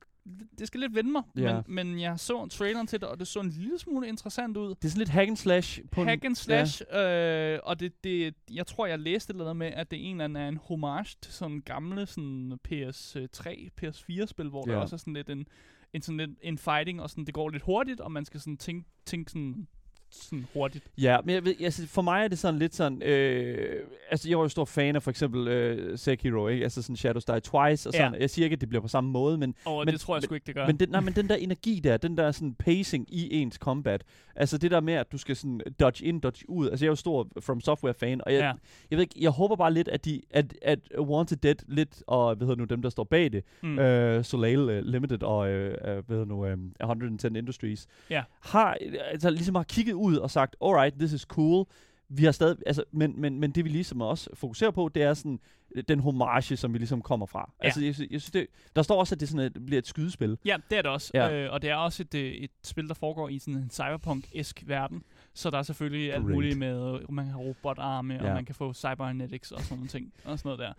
det 0.59 0.67
skal 0.67 0.81
lidt 0.81 0.95
vende 0.95 1.11
mig, 1.13 1.23
Ja. 1.37 1.63
men, 1.67 1.87
men 1.89 2.01
jeg 2.01 2.19
så 2.21 2.47
traileren 2.47 2.87
til 2.87 3.01
det, 3.01 3.09
og 3.09 3.19
det 3.21 3.27
så 3.29 3.41
en 3.41 3.51
lille 3.51 3.79
smule 3.79 4.09
interessant 4.09 4.57
ud. 4.57 4.69
det 4.69 4.85
er 4.85 4.89
sådan 4.89 4.99
lidt 4.99 5.09
hack 5.09 5.29
and 5.29 5.37
slash. 5.37 5.81
På 5.91 6.05
Hack 6.05 6.23
en, 6.23 6.27
and 6.27 6.37
slash, 6.37 6.83
øh, 6.95 7.59
og 7.63 7.81
det, 7.81 8.05
det, 8.05 8.35
jeg 8.53 8.67
tror, 8.67 8.87
jeg 8.87 8.99
læste 8.99 9.31
et 9.31 9.35
eller 9.35 9.45
andet 9.45 9.57
med, 9.57 9.67
at 9.67 9.91
det 9.91 10.09
en 10.11 10.15
eller 10.17 10.25
anden 10.25 10.43
er 10.43 10.49
en 10.49 10.57
homage 10.57 11.17
til 11.23 11.33
sådan 11.33 11.61
gamle 11.61 12.07
sådan 12.07 12.59
PS3, 12.69 13.69
PS4-spil, 13.83 14.49
hvor 14.49 14.63
der 14.63 14.73
Ja. 14.73 14.79
også 14.81 14.97
er 14.97 14.99
sådan 14.99 15.15
lidt 15.15 15.31
en, 15.31 15.47
en, 15.93 16.03
sådan 16.03 16.17
lidt, 16.17 16.31
en 16.43 16.59
fighting, 16.59 17.03
og 17.03 17.11
sådan, 17.11 17.25
det 17.27 17.35
går 17.35 17.49
lidt 17.49 17.63
hurtigt, 17.63 18.01
og 18.01 18.13
man 18.13 18.25
skal 18.25 18.41
sådan 18.41 18.57
tænke, 18.57 18.89
tænke 19.07 19.31
sådan, 19.31 19.69
sådan 20.11 20.47
hurtigt. 20.53 20.85
Ja, 20.99 21.17
men 21.25 21.35
jeg 21.35 21.45
ved, 21.45 21.55
altså, 21.61 21.87
for 21.87 22.03
mig 22.03 22.25
er 22.25 22.29
det 22.29 22.39
sådan 22.39 22.59
lidt 22.59 22.75
sådan, 22.75 23.03
øh, 23.03 23.77
altså 24.11 24.29
jeg 24.29 24.39
var 24.39 24.45
jo 24.45 24.49
stor 24.49 24.65
fan 24.65 24.97
af 24.97 25.03
for 25.03 25.11
eksempel 25.11 25.49
øh, 25.49 25.99
Sekiro, 25.99 26.49
ikke? 26.49 26.63
altså 26.65 26.83
sådan 26.83 26.97
Shadows 26.97 27.25
Die 27.25 27.41
Twice, 27.41 27.89
og 27.89 27.95
Ja. 27.95 27.99
sådan. 27.99 28.21
Jeg 28.21 28.31
siger 28.31 28.47
ikke, 28.47 28.55
at 28.55 28.61
det 28.61 28.69
bliver 28.69 28.83
på 28.83 28.89
samme 28.89 29.11
måde, 29.11 29.39
men, 29.39 29.55
Og 29.65 29.85
Men- 29.85 29.93
det 29.93 30.01
tror 30.01 30.15
jeg 30.15 30.19
men- 30.21 30.25
sgu 30.27 30.35
ikke, 30.35 30.47
det 30.47 30.55
gør. 30.55 30.67
men, 30.67 30.77
den, 30.77 30.89
nej, 30.89 31.01
men 31.01 31.15
den 31.15 31.29
der 31.29 31.35
energi 31.35 31.81
der, 31.85 31.97
den 31.97 32.17
der 32.19 32.33
sådan 32.33 32.55
pacing 32.55 33.07
i 33.15 33.35
ens 33.35 33.55
combat, 33.55 34.05
altså 34.37 34.59
det 34.59 34.71
der 34.71 34.81
med, 34.81 34.95
at 34.95 35.13
du 35.13 35.19
skal 35.19 35.37
sådan 35.37 35.61
dodge 35.81 36.05
in, 36.07 36.21
dodge 36.21 36.51
ud, 36.51 36.69
altså 36.71 36.85
jeg 36.85 36.89
er 36.89 36.93
jo 36.93 36.97
stor 36.97 37.29
From 37.41 37.61
Software 37.61 37.95
fan, 37.95 38.21
og 38.27 38.33
jeg, 38.33 38.41
ja. 38.41 38.53
jeg 38.91 38.97
ved 38.99 39.01
ikke, 39.01 39.15
jeg 39.21 39.31
håber 39.31 39.57
bare 39.57 39.73
lidt, 39.75 39.89
at, 39.89 40.05
de, 40.05 40.21
at, 40.31 40.55
at 40.63 40.79
Wanted 40.99 41.37
Dead 41.37 41.55
lidt, 41.69 42.03
og 42.07 42.35
hvad 42.35 42.47
hedder 42.47 42.59
nu, 42.59 42.65
dem 42.65 42.83
der 42.83 42.91
står 42.91 43.05
bag 43.05 43.33
det, 43.33 43.45
Mm. 43.63 43.79
øh, 43.79 44.25
Soleil 44.25 44.61
uh, 44.61 44.69
Limited 44.85 45.23
og 45.23 45.49
øh, 45.51 45.71
øh, 45.71 45.77
hvad 45.85 46.03
hedder 46.09 46.25
nu, 46.25 46.47
øh, 46.47 46.57
110 46.81 47.27
Industries, 47.39 47.87
Ja. 48.11 48.23
har 48.41 48.77
øh, 48.81 48.93
altså 49.11 49.31
ligesom 49.31 49.55
har 49.55 49.63
kigget 49.63 49.93
ud 50.01 50.17
og 50.17 50.31
sagt, 50.31 50.57
alright, 50.65 50.95
this 50.99 51.13
is 51.13 51.21
cool. 51.23 51.67
Vi 52.09 52.25
har 52.25 52.33
stadig, 52.33 52.57
altså, 52.67 52.85
men, 52.93 53.21
men, 53.21 53.41
men 53.41 53.51
det 53.51 53.65
vi 53.65 53.69
ligesom 53.71 54.01
også 54.01 54.31
fokuserer 54.35 54.71
på, 54.71 54.91
det 54.95 55.03
er 55.03 55.15
sådan 55.15 55.41
øh, 55.75 55.85
den 55.89 56.01
homage, 56.01 56.57
som 56.57 56.73
vi 56.73 56.79
ligesom 56.79 57.03
kommer 57.03 57.27
fra. 57.27 57.53
Ja. 57.61 57.65
Altså, 57.65 57.81
jeg, 57.81 57.87
jeg 57.87 58.21
synes, 58.21 58.31
det, 58.31 58.47
der 58.77 58.83
står 58.83 59.01
også, 59.01 59.15
at 59.15 59.21
det 59.21 59.29
sådan 59.29 59.47
et, 59.47 59.67
bliver 59.67 59.79
et 59.79 59.87
skydespil. 59.87 60.39
Ja, 60.45 60.57
det 60.71 60.79
er 60.79 60.83
det 60.83 60.91
også. 60.91 61.11
Ja. 61.15 61.33
Øh, 61.45 61.53
og 61.53 61.63
det 61.63 61.71
er 61.71 61.75
også 61.75 62.03
et, 62.03 62.15
øh, 62.15 62.33
et 62.33 62.51
spil, 62.65 62.89
der 62.89 62.95
foregår 62.95 63.29
i 63.29 63.39
sådan 63.39 63.55
en 63.55 63.71
cyberpunk-esk 63.71 64.63
verden. 64.67 65.03
Så 65.35 65.51
der 65.51 65.59
er 65.59 65.63
selvfølgelig 65.63 66.13
alt 66.13 66.23
Great. 66.23 66.35
muligt 66.35 66.59
med, 66.59 67.01
øh, 67.01 67.13
man 67.13 67.25
kan 67.25 67.35
have 67.35 67.45
robotarme, 67.49 68.15
Ja. 68.15 68.29
og 68.29 68.35
man 68.35 68.45
kan 68.45 68.55
få 68.55 68.73
cybernetics 68.73 69.53
og 69.53 69.61
sådan 69.61 69.77
nogle 69.77 69.89
ting, 69.89 70.13
og 70.25 70.39
sådan 70.39 70.49
noget 70.49 70.59
der. 70.59 70.73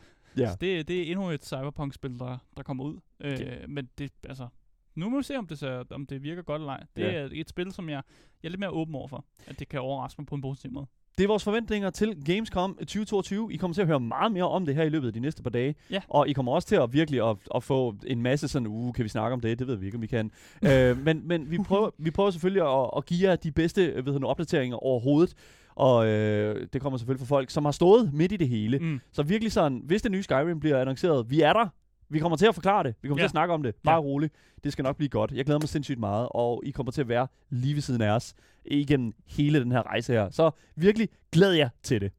Ja. 0.44 0.52
Så 0.52 0.58
det, 0.62 0.88
det 0.88 1.00
er 1.02 1.12
endnu 1.12 1.30
et 1.30 1.46
cyberpunk-spil, 1.46 2.20
der, 2.20 2.38
der 2.58 2.64
kommer 2.64 2.84
ud. 2.84 2.98
Øh, 3.20 3.34
Okay. 3.34 3.66
Men 3.68 3.90
det, 3.98 4.12
altså, 4.30 4.48
nu 4.96 5.10
må 5.10 5.18
vi 5.18 5.24
se, 5.24 5.38
om 5.38 5.48
det, 5.48 5.60
så, 5.60 5.84
om 5.92 6.06
det 6.06 6.24
virker 6.24 6.42
godt 6.42 6.62
eller 6.62 6.74
ej. 6.74 6.84
Det 6.96 7.02
Ja. 7.04 7.12
er 7.12 7.30
et 7.32 7.50
spil, 7.50 7.72
som 7.72 7.90
jeg, 7.90 8.02
jeg 8.44 8.48
er 8.48 8.50
lidt 8.50 8.60
mere 8.60 8.70
åben 8.70 8.96
over 8.96 9.08
for, 9.08 9.26
at 9.48 9.60
det 9.60 9.70
kan 9.70 9.80
overraske 9.80 10.22
mig 10.22 10.28
på 10.28 10.36
en 10.36 10.42
positiv 10.42 10.72
måde. 10.72 10.86
Det 11.18 11.24
er 11.24 11.28
vores 11.28 11.44
forventninger 11.44 11.90
til 11.90 12.24
Gamescom 12.26 12.76
2022. 12.76 13.54
I 13.54 13.58
kommer 13.58 13.74
til 13.76 13.82
at 13.82 13.88
høre 13.88 14.00
meget 14.00 14.32
mere 14.32 14.50
om 14.50 14.66
det 14.66 14.76
her 14.76 14.84
i 14.84 14.90
løbet 14.90 15.08
af 15.08 15.14
de 15.14 15.20
næste 15.20 15.44
par 15.44 15.50
dage. 15.50 15.76
Ja. 15.90 16.02
Og 16.08 16.30
I 16.30 16.34
kommer 16.34 16.52
også 16.52 16.68
til 16.68 16.76
at 16.76 16.94
virkelig 16.94 17.30
at, 17.30 17.38
at 17.56 17.64
få 17.64 17.96
en 18.08 18.22
masse 18.22 18.48
sådan, 18.48 18.68
uh, 18.68 18.94
kan 18.94 19.04
vi 19.04 19.10
snakke 19.10 19.34
om 19.34 19.40
det? 19.42 19.60
Det 19.60 19.68
ved 19.68 19.76
vi 19.76 19.86
ikke, 19.86 19.96
om 19.96 20.02
vi 20.02 20.08
kan. 20.08 20.32
øh, 20.72 20.98
men 21.06 21.28
men 21.28 21.52
vi, 21.52 21.58
prøver, 21.58 21.90
vi 21.98 22.12
prøver 22.12 22.32
selvfølgelig 22.32 22.64
at, 22.82 22.90
at 22.98 23.06
give 23.06 23.30
jer 23.30 23.36
de 23.36 23.52
bedste 23.52 24.06
ved 24.06 24.20
du, 24.20 24.28
opdateringer 24.28 24.78
overhovedet. 24.78 25.34
Og 25.76 26.08
øh, 26.08 26.68
det 26.74 26.82
kommer 26.82 26.98
selvfølgelig 26.98 27.28
fra 27.28 27.36
folk, 27.36 27.50
som 27.50 27.66
har 27.66 27.72
stået 27.72 28.14
midt 28.14 28.32
i 28.32 28.38
det 28.38 28.50
hele. 28.50 28.80
Mm. 28.80 29.00
Så 29.12 29.24
virkelig 29.24 29.52
sådan, 29.52 29.82
hvis 29.86 30.02
det 30.02 30.12
nye 30.12 30.24
Skyrim 30.24 30.60
bliver 30.60 30.82
annonceret, 30.82 31.30
vi 31.30 31.42
er 31.42 31.54
der. 31.54 31.68
Vi 32.12 32.20
kommer 32.20 32.38
til 32.38 32.46
at 32.46 32.56
forklare 32.56 32.84
det. 32.84 32.96
Vi 33.02 33.08
kommer 33.08 33.20
ja. 33.20 33.24
til 33.24 33.28
at 33.28 33.32
snakke 33.32 33.54
om 33.54 33.64
det. 33.64 33.76
Bare 33.84 33.96
Ja. 33.96 34.02
roligt. 34.02 34.34
Det 34.64 34.72
skal 34.74 34.84
nok 34.84 34.98
blive 34.98 35.10
godt. 35.10 35.32
Jeg 35.32 35.46
glæder 35.46 35.60
mig 35.60 35.70
sindssygt 35.70 36.00
meget, 36.00 36.28
og 36.32 36.62
I 36.66 36.72
kommer 36.72 36.92
til 36.92 37.02
at 37.02 37.08
være 37.08 37.28
lige 37.50 37.76
ved 37.76 37.82
siden 37.82 38.02
af 38.02 38.10
os 38.12 38.34
igennem 38.66 39.14
hele 39.28 39.60
den 39.60 39.72
her 39.72 39.84
rejse 39.88 40.14
her. 40.14 40.30
Så 40.30 40.52
virkelig 40.76 41.10
glæder 41.32 41.54
jeg 41.54 41.70
til 41.84 42.02
det. 42.02 42.12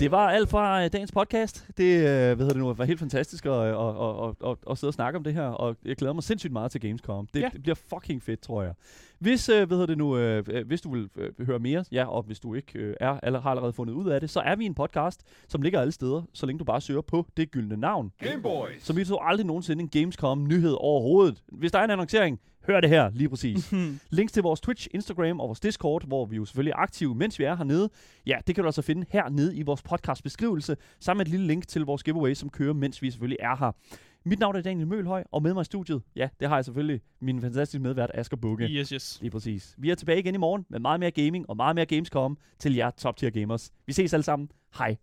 Det 0.00 0.10
var 0.10 0.28
alt 0.30 0.48
fra 0.48 0.84
øh, 0.84 0.90
dagens 0.92 1.12
podcast. 1.12 1.68
Det 1.76 1.94
øh, 1.96 2.02
hvad 2.04 2.36
hedder 2.36 2.48
det 2.52 2.56
nu, 2.56 2.72
var 2.72 2.84
helt 2.84 2.98
fantastisk 2.98 3.46
at, 3.46 3.52
at, 3.52 3.66
at, 3.66 4.28
at, 4.28 4.50
at, 4.50 4.56
at 4.70 4.78
sidde 4.78 4.90
og 4.90 4.94
snakke 4.94 5.16
om 5.16 5.24
det 5.24 5.34
her, 5.34 5.46
og 5.46 5.76
jeg 5.84 5.96
glæder 5.96 6.14
mig 6.14 6.22
sindssygt 6.22 6.52
meget 6.52 6.70
til 6.70 6.80
Gamescom. 6.80 7.26
Det, 7.34 7.40
Ja. 7.40 7.48
det 7.52 7.62
bliver 7.62 7.74
fucking 7.74 8.22
fedt, 8.22 8.40
tror 8.40 8.62
jeg. 8.62 8.74
Hvis, 9.24 9.48
øh, 9.48 9.66
hvad 9.66 9.76
hedder 9.76 9.86
det 9.86 9.98
nu, 9.98 10.16
øh, 10.16 10.44
øh, 10.50 10.66
hvis 10.66 10.80
du 10.80 10.94
vil 10.94 11.08
øh, 11.16 11.46
høre 11.46 11.58
mere, 11.58 11.84
ja, 11.92 12.04
og 12.04 12.22
hvis 12.22 12.40
du 12.40 12.54
ikke 12.54 12.78
øh, 12.78 12.94
er, 13.00 13.20
eller 13.22 13.40
har 13.40 13.50
allerede 13.50 13.72
fundet 13.72 13.94
ud 13.94 14.10
af 14.10 14.20
det, 14.20 14.30
så 14.30 14.40
er 14.40 14.56
vi 14.56 14.66
en 14.66 14.74
podcast, 14.74 15.20
som 15.48 15.62
ligger 15.62 15.80
alle 15.80 15.92
steder, 15.92 16.22
så 16.32 16.46
længe 16.46 16.58
du 16.58 16.64
bare 16.64 16.80
søger 16.80 17.00
på 17.00 17.26
det 17.36 17.50
gyldne 17.50 17.76
navn. 17.76 18.12
Game 18.18 18.42
Boys. 18.42 18.82
Så 18.82 18.92
vi 18.92 19.04
så 19.04 19.18
aldrig 19.20 19.46
nogensinde 19.46 19.82
en 19.82 19.88
Gamescom-nyhed 19.88 20.76
overhovedet. 20.80 21.42
Hvis 21.52 21.72
der 21.72 21.78
er 21.78 21.84
en 21.84 21.90
annoncering, 21.90 22.40
hør 22.66 22.80
det 22.80 22.90
her 22.90 23.10
lige 23.10 23.28
præcis. 23.28 23.74
Links 24.10 24.32
til 24.32 24.42
vores 24.42 24.60
Twitch, 24.60 24.88
Instagram 24.94 25.40
og 25.40 25.48
vores 25.48 25.60
Discord, 25.60 26.06
hvor 26.06 26.26
vi 26.26 26.36
jo 26.36 26.44
selvfølgelig 26.44 26.72
er 26.72 26.76
aktive, 26.76 27.14
mens 27.14 27.38
vi 27.38 27.44
er 27.44 27.56
hernede. 27.56 27.90
Ja, 28.26 28.38
det 28.46 28.54
kan 28.54 28.64
du 28.64 28.68
altså 28.68 28.82
finde 28.82 29.06
hernede 29.10 29.56
i 29.56 29.62
vores 29.62 29.82
podcast 29.82 30.22
beskrivelse, 30.22 30.76
sammen 31.00 31.18
med 31.18 31.26
et 31.26 31.30
lille 31.30 31.46
link 31.46 31.68
til 31.68 31.82
vores 31.82 32.02
giveaway, 32.02 32.34
som 32.34 32.50
kører, 32.50 32.72
mens 32.72 33.02
vi 33.02 33.10
selvfølgelig 33.10 33.38
er 33.40 33.56
her. 33.56 33.72
Mit 34.26 34.38
navn 34.38 34.56
er 34.56 34.60
Daniel 34.60 34.86
Mølhøj, 34.86 35.24
og 35.32 35.42
med 35.42 35.54
mig 35.54 35.60
i 35.60 35.64
studiet, 35.64 36.02
ja, 36.16 36.28
det 36.40 36.48
har 36.48 36.56
jeg 36.56 36.64
selvfølgelig 36.64 37.00
min 37.20 37.40
fantastiske 37.40 37.82
medvært 37.82 38.10
Asger 38.14 38.36
Bukke. 38.36 38.64
Yes, 38.64 38.88
yes. 38.88 39.18
Lige 39.20 39.30
præcis. 39.30 39.74
Vi 39.78 39.90
er 39.90 39.94
tilbage 39.94 40.18
igen 40.18 40.34
i 40.34 40.38
morgen 40.38 40.66
med 40.68 40.78
meget 40.78 41.00
mere 41.00 41.10
gaming 41.10 41.50
og 41.50 41.56
meget 41.56 41.74
mere 41.74 41.86
Gamescom 41.86 42.38
til 42.58 42.74
jer 42.74 42.90
top 42.90 43.16
tier 43.16 43.30
gamers. 43.30 43.72
Vi 43.86 43.92
ses 43.92 44.14
alle 44.14 44.24
sammen. 44.24 44.50
Hej. 44.78 44.96